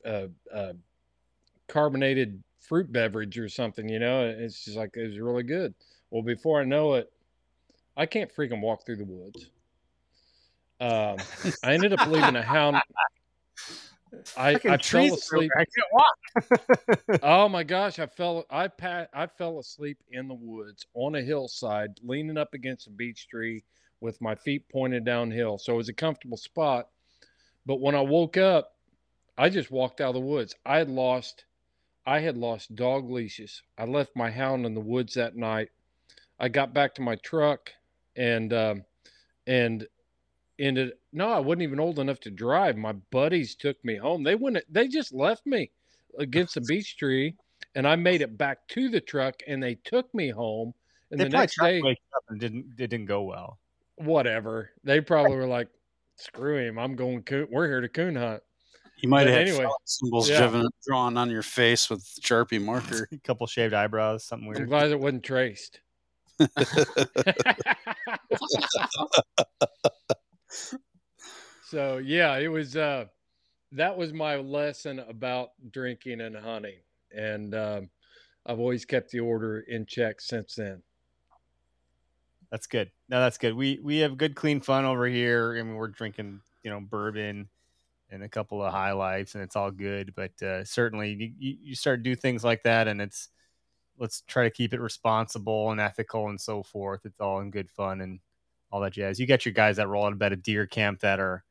a, 0.06 0.30
a 0.54 0.76
carbonated 1.68 2.44
fruit 2.60 2.92
beverage 2.92 3.40
or 3.40 3.50
something. 3.50 3.90
You 3.90 3.98
know, 3.98 4.24
it's 4.26 4.66
just 4.66 4.78
like 4.78 4.96
it 4.98 5.08
was 5.08 5.18
really 5.18 5.42
good. 5.42 5.74
Well, 6.12 6.22
before 6.22 6.62
I 6.62 6.64
know 6.64 6.94
it, 6.94 7.12
I 7.98 8.06
can't 8.06 8.32
freaking 8.32 8.62
walk 8.62 8.86
through 8.86 8.98
the 8.98 9.06
woods. 9.06 9.50
Um, 10.80 11.18
I 11.64 11.74
ended 11.74 12.00
up 12.00 12.08
leaving 12.08 12.36
a 12.36 12.44
hound. 12.44 12.84
I, 14.38 14.60
I 14.66 14.78
fell 14.78 15.14
asleep. 15.14 15.52
I 15.58 15.66
can't 15.66 15.94
walk. 15.94 17.20
Oh 17.24 17.50
my 17.50 17.64
gosh, 17.64 18.00
I 18.00 18.08
fell 18.08 18.46
I 18.50 18.68
pa- 18.68 19.08
I 19.14 19.28
fell 19.28 19.60
asleep 19.60 19.98
in 20.12 20.28
the 20.28 20.34
woods 20.34 20.86
on 20.94 21.16
a 21.16 21.22
hillside, 21.22 21.92
leaning 22.04 22.38
up 22.38 22.54
against 22.54 22.88
a 22.88 22.92
beech 22.92 23.28
tree 23.28 23.64
with 24.00 24.20
my 24.22 24.36
feet 24.36 24.68
pointed 24.70 25.06
downhill. 25.06 25.58
So 25.58 25.74
it 25.74 25.78
was 25.78 25.90
a 25.90 25.94
comfortable 25.94 26.38
spot. 26.38 26.88
But 27.66 27.80
when 27.80 27.96
I 27.96 28.02
woke 28.02 28.38
up, 28.38 28.76
I 29.38 29.50
just 29.50 29.72
walked 29.72 30.02
out 30.02 30.10
of 30.10 30.16
the 30.16 30.22
woods. 30.22 30.56
I 30.66 30.78
had 30.78 30.90
lost 30.90 31.46
I 32.06 32.20
had 32.20 32.38
lost 32.38 32.76
dog 32.76 33.10
leashes. 33.10 33.62
I 33.78 33.86
left 33.86 34.16
my 34.16 34.32
hound 34.32 34.66
in 34.66 34.74
the 34.74 34.80
woods 34.82 35.14
that 35.16 35.36
night. 35.36 35.70
I 36.40 36.50
got 36.50 36.74
back 36.74 36.96
to 36.96 37.02
my 37.02 37.16
truck 37.18 37.72
and 38.16 38.52
um 38.54 38.86
and 39.48 39.88
ended 40.62 40.94
no, 41.12 41.30
I 41.30 41.40
wasn't 41.40 41.64
even 41.64 41.80
old 41.80 42.00
enough 42.00 42.20
to 42.22 42.32
drive. 42.32 42.78
My 42.78 42.94
buddies 42.94 43.56
took 43.56 43.84
me 43.84 43.98
home. 43.98 44.24
They 44.24 44.36
wouldn't 44.36 44.64
they 44.72 44.88
just 44.88 45.14
left 45.14 45.46
me 45.46 45.72
against 46.18 46.58
a 46.58 46.62
beech 46.62 46.98
tree 46.98 47.36
and 47.76 47.88
I 47.88 47.96
made 47.96 48.22
it 48.22 48.38
back 48.38 48.68
to 48.70 48.90
the 48.90 49.02
truck 49.02 49.42
and 49.48 49.62
they 49.62 49.76
took 49.76 50.14
me 50.14 50.30
home. 50.30 50.74
And 51.12 51.20
They 51.20 51.26
the 51.26 51.30
next 51.30 51.60
day, 51.60 51.82
wake 51.82 52.00
up 52.16 52.24
and 52.30 52.40
didn't 52.40 52.66
it 52.78 52.90
didn't 52.90 53.06
go 53.08 53.24
well. 53.24 53.60
whatever. 53.98 54.72
They 54.84 55.02
probably 55.02 55.36
were 55.36 55.48
like, 55.48 55.68
screw 56.16 56.58
him. 56.58 56.80
I'm 56.80 56.96
going 56.96 57.24
coon. 57.24 57.48
We're 57.52 57.68
here 57.68 57.82
to 57.82 57.90
coon 57.90 58.16
hunt. 58.16 58.42
You 58.98 59.10
might 59.10 59.24
But 59.24 59.34
have 59.34 59.42
anyway, 59.48 59.58
phallic 59.64 59.82
symbols 59.86 60.30
yeah. 60.30 60.38
driven, 60.40 60.68
drawn 60.88 61.18
on 61.18 61.32
your 61.32 61.42
face 61.42 61.90
with 61.90 62.04
Sharpie 62.22 62.62
marker. 62.64 63.08
A 63.12 63.18
couple 63.24 63.48
shaved 63.48 63.74
eyebrows, 63.74 64.24
something 64.26 64.56
I'm 64.56 64.66
glad 64.68 64.92
it 64.92 65.00
wasn't 65.00 65.24
traced. 65.24 65.80
so 71.64 71.98
yeah, 71.98 72.38
it 72.38 72.48
was 72.48 72.76
uh 72.76 73.06
that 73.74 73.98
was 73.98 74.14
my 74.14 74.36
lesson 74.36 75.00
about 75.00 75.52
drinking 75.72 76.22
and 76.22 76.36
hunting. 76.36 76.80
And 77.16 77.56
um 77.56 77.90
I've 78.46 78.60
always 78.60 78.86
kept 78.86 79.12
the 79.12 79.20
order 79.20 79.60
in 79.62 79.86
check 79.86 80.20
since 80.20 80.56
then. 80.56 80.82
That's 82.52 82.68
good. 82.68 82.92
No, 83.08 83.20
that's 83.20 83.38
good. 83.38 83.54
We 83.54 83.80
we 83.82 84.00
have 84.00 84.18
good 84.18 84.36
clean 84.36 84.60
fun 84.60 84.84
over 84.84 85.06
here. 85.08 85.56
I 85.58 85.64
mean, 85.64 85.76
we're 85.76 85.88
drinking, 85.88 86.42
you 86.64 86.70
know, 86.70 86.82
bourbon 86.82 87.48
and 88.10 88.24
a 88.24 88.30
couple 88.30 88.62
of 88.62 88.74
highlights, 88.74 89.36
and 89.36 89.44
it's 89.44 89.56
all 89.56 89.72
good. 89.72 90.14
But 90.16 90.42
uh, 90.44 90.66
certainly, 90.66 91.34
you- 91.40 91.58
you, 91.62 91.76
start 91.76 92.00
to 92.00 92.04
do 92.04 92.14
things 92.14 92.44
like 92.44 92.64
that, 92.64 92.90
and 92.90 93.02
it's 93.02 93.30
let's 93.98 94.22
try 94.28 94.44
to 94.44 94.50
keep 94.50 94.74
it 94.74 94.82
responsible 94.82 95.72
and 95.72 95.80
ethical 95.80 96.28
and 96.28 96.42
so 96.42 96.62
forth. 96.62 97.06
It's 97.06 97.22
all 97.22 97.40
in 97.40 97.52
good 97.52 97.70
fun 97.70 98.02
and 98.02 98.20
all 98.72 98.82
that 98.82 98.94
jazz. 98.94 99.20
You 99.20 99.28
got 99.28 99.46
your 99.46 99.54
guys 99.54 99.78
that 99.78 99.88
roll 99.88 100.06
out 100.06 100.14
of 100.14 100.20
bed 100.20 100.34
at 100.34 100.44
deer 100.44 100.66
camp 100.66 101.02
that 101.02 101.20
are, 101.20 101.44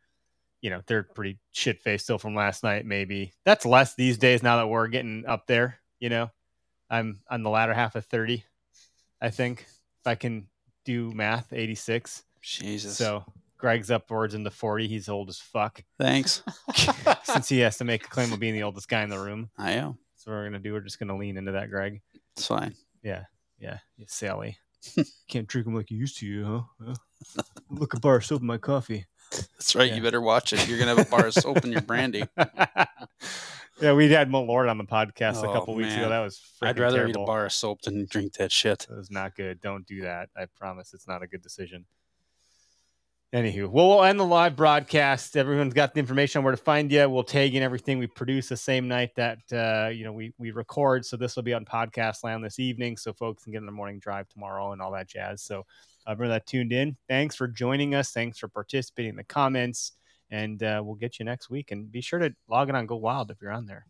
you 0.61 0.71
know, 0.71 0.81
they're 0.87 1.03
pretty 1.03 1.39
shit 1.53 1.81
faced 1.83 2.05
still 2.05 2.19
from 2.19 2.35
last 2.35 2.63
night. 2.63 2.85
Maybe 2.87 3.33
that's 3.45 3.67
less 3.67 3.95
these 3.95 4.19
days 4.19 4.43
now 4.43 4.57
that 4.57 4.69
we're 4.69 4.89
getting 4.89 5.25
up 5.27 5.47
there. 5.47 5.79
You 5.99 6.09
know, 6.09 6.31
I'm 6.89 7.21
on 7.31 7.43
the 7.43 7.51
latter 7.51 7.75
half 7.75 7.95
of 7.95 8.07
thirty, 8.07 8.45
I 9.21 9.31
think, 9.31 9.67
if 10.01 10.07
I 10.07 10.15
can 10.15 10.47
do 10.85 11.13
math, 11.13 11.53
86. 11.53 12.23
Jesus. 12.43 12.97
So 12.97 13.25
Greg's 13.59 13.91
upwards 13.91 14.35
in 14.35 14.43
the 14.43 14.51
40. 14.51 14.89
He's 14.89 15.09
old 15.09 15.29
as 15.29 15.39
fuck. 15.39 15.83
thanks. 15.99 16.43
Since 17.25 17.49
he 17.49 17.59
has 17.61 17.77
to 17.79 17.85
make 17.85 18.05
a 18.05 18.09
claim 18.09 18.33
of 18.33 18.41
being 18.41 18.55
the 18.55 18.63
oldest 18.63 18.89
guy 18.89 19.03
in 19.03 19.11
the 19.11 19.19
room. 19.19 19.51
I 19.59 19.73
am. 19.73 19.99
So 20.17 20.31
we're 20.31 20.45
gonna 20.45 20.59
do. 20.59 20.73
We're 20.73 20.81
just 20.81 20.99
gonna 20.99 21.17
lean 21.17 21.37
into 21.37 21.53
that, 21.53 21.71
Greg. 21.71 22.01
It's 22.37 22.47
fine. 22.47 22.75
Yeah, 23.03 23.25
yeah, 23.59 23.79
you 23.97 24.05
Sally. 24.09 24.59
Can't 25.29 25.47
drink 25.47 25.67
them 25.67 25.75
like 25.75 25.91
you 25.91 25.97
used 25.97 26.19
to, 26.19 26.27
you 26.27 26.67
huh? 26.85 26.95
Look 27.71 27.95
a 27.95 28.01
bar 28.01 28.17
of 28.17 28.25
soap 28.25 28.41
in 28.41 28.47
my 28.47 28.59
coffee. 28.59 29.07
That's 29.31 29.75
right. 29.77 29.89
Yeah. 29.89 29.97
You 29.97 30.03
better 30.03 30.21
watch 30.21 30.53
it. 30.53 30.69
You're 30.69 30.79
gonna 30.79 30.95
have 30.97 31.07
a 31.07 31.11
bar 31.11 31.27
of 31.27 31.35
soap 31.35 31.65
in 31.65 31.71
your 31.73 31.83
brandy. 31.83 32.25
yeah, 33.81 33.93
we 33.93 34.11
had 34.11 34.29
Malört 34.29 34.69
on 34.69 34.77
the 34.79 34.85
podcast 34.85 35.43
a 35.43 35.49
Oh, 35.49 35.53
couple 35.53 35.75
weeks 35.75 35.95
ago. 35.95 36.09
That 36.09 36.19
was 36.21 36.41
I'd 36.61 36.79
rather 36.79 36.97
terrible. 36.99 37.21
eat 37.21 37.23
a 37.23 37.27
bar 37.27 37.47
of 37.47 37.53
soap 37.53 37.83
than 37.83 38.07
drink 38.11 38.33
that 38.35 38.51
shit. 38.51 38.87
That 38.89 38.97
was 38.97 39.11
not 39.11 39.37
good. 39.37 39.61
Don't 39.61 39.87
do 39.87 40.03
that. 40.03 40.31
I 40.37 40.47
promise 40.47 40.93
it's 40.95 41.07
not 41.07 41.23
a 41.23 41.27
good 41.29 41.43
decision. 41.43 41.85
Anywho, 43.33 43.69
well, 43.71 43.89
we'll 43.91 44.03
end 44.03 44.19
the 44.19 44.25
live 44.27 44.57
broadcast. 44.57 45.37
Everyone's 45.37 45.73
got 45.73 45.95
the 45.95 46.01
information 46.01 46.41
on 46.41 46.45
where 46.45 46.51
to 46.51 46.57
find 46.61 46.91
you. 46.91 47.09
We'll 47.09 47.23
tag 47.23 47.55
in 47.55 47.63
everything 47.63 47.99
we 48.01 48.09
produce 48.09 48.49
the 48.49 48.57
same 48.57 48.89
night 48.89 49.15
that 49.15 49.39
uh, 49.53 49.91
you 49.91 50.03
know 50.03 50.13
we 50.13 50.33
we 50.39 50.51
record. 50.51 51.07
So 51.07 51.17
this 51.17 51.37
will 51.37 51.45
be 51.45 51.55
on 51.55 51.65
podcast 51.65 52.25
land 52.25 52.43
this 52.45 52.59
evening, 52.59 52.97
so 52.97 53.13
folks 53.13 53.45
can 53.45 53.53
get 53.53 53.59
in 53.59 53.67
the 53.67 53.71
morning 53.73 54.01
drive 54.01 54.29
tomorrow 54.29 54.73
and 54.73 54.83
all 54.83 54.91
that 54.91 55.07
jazz. 55.07 55.43
So 55.43 55.65
everyone 56.11 56.33
that 56.33 56.47
tuned 56.47 56.73
in, 56.73 56.97
thanks 57.09 57.37
for 57.37 57.49
joining 57.49 57.95
us. 57.95 58.11
Thanks 58.13 58.39
for 58.39 58.49
participating 58.49 59.11
in 59.11 59.17
the 59.17 59.25
comments, 59.25 59.93
and 60.31 60.63
uh, 60.63 60.83
we'll 60.85 60.97
get 60.97 61.19
you 61.19 61.25
next 61.25 61.51
week. 61.51 61.71
And 61.71 61.91
be 61.91 62.01
sure 62.01 62.19
to 62.19 62.35
log 62.49 62.69
in 62.69 62.75
on 62.75 62.87
Go 62.87 62.97
Wild 62.97 63.31
if 63.31 63.41
you're 63.41 63.53
on 63.53 63.67
there. 63.67 63.87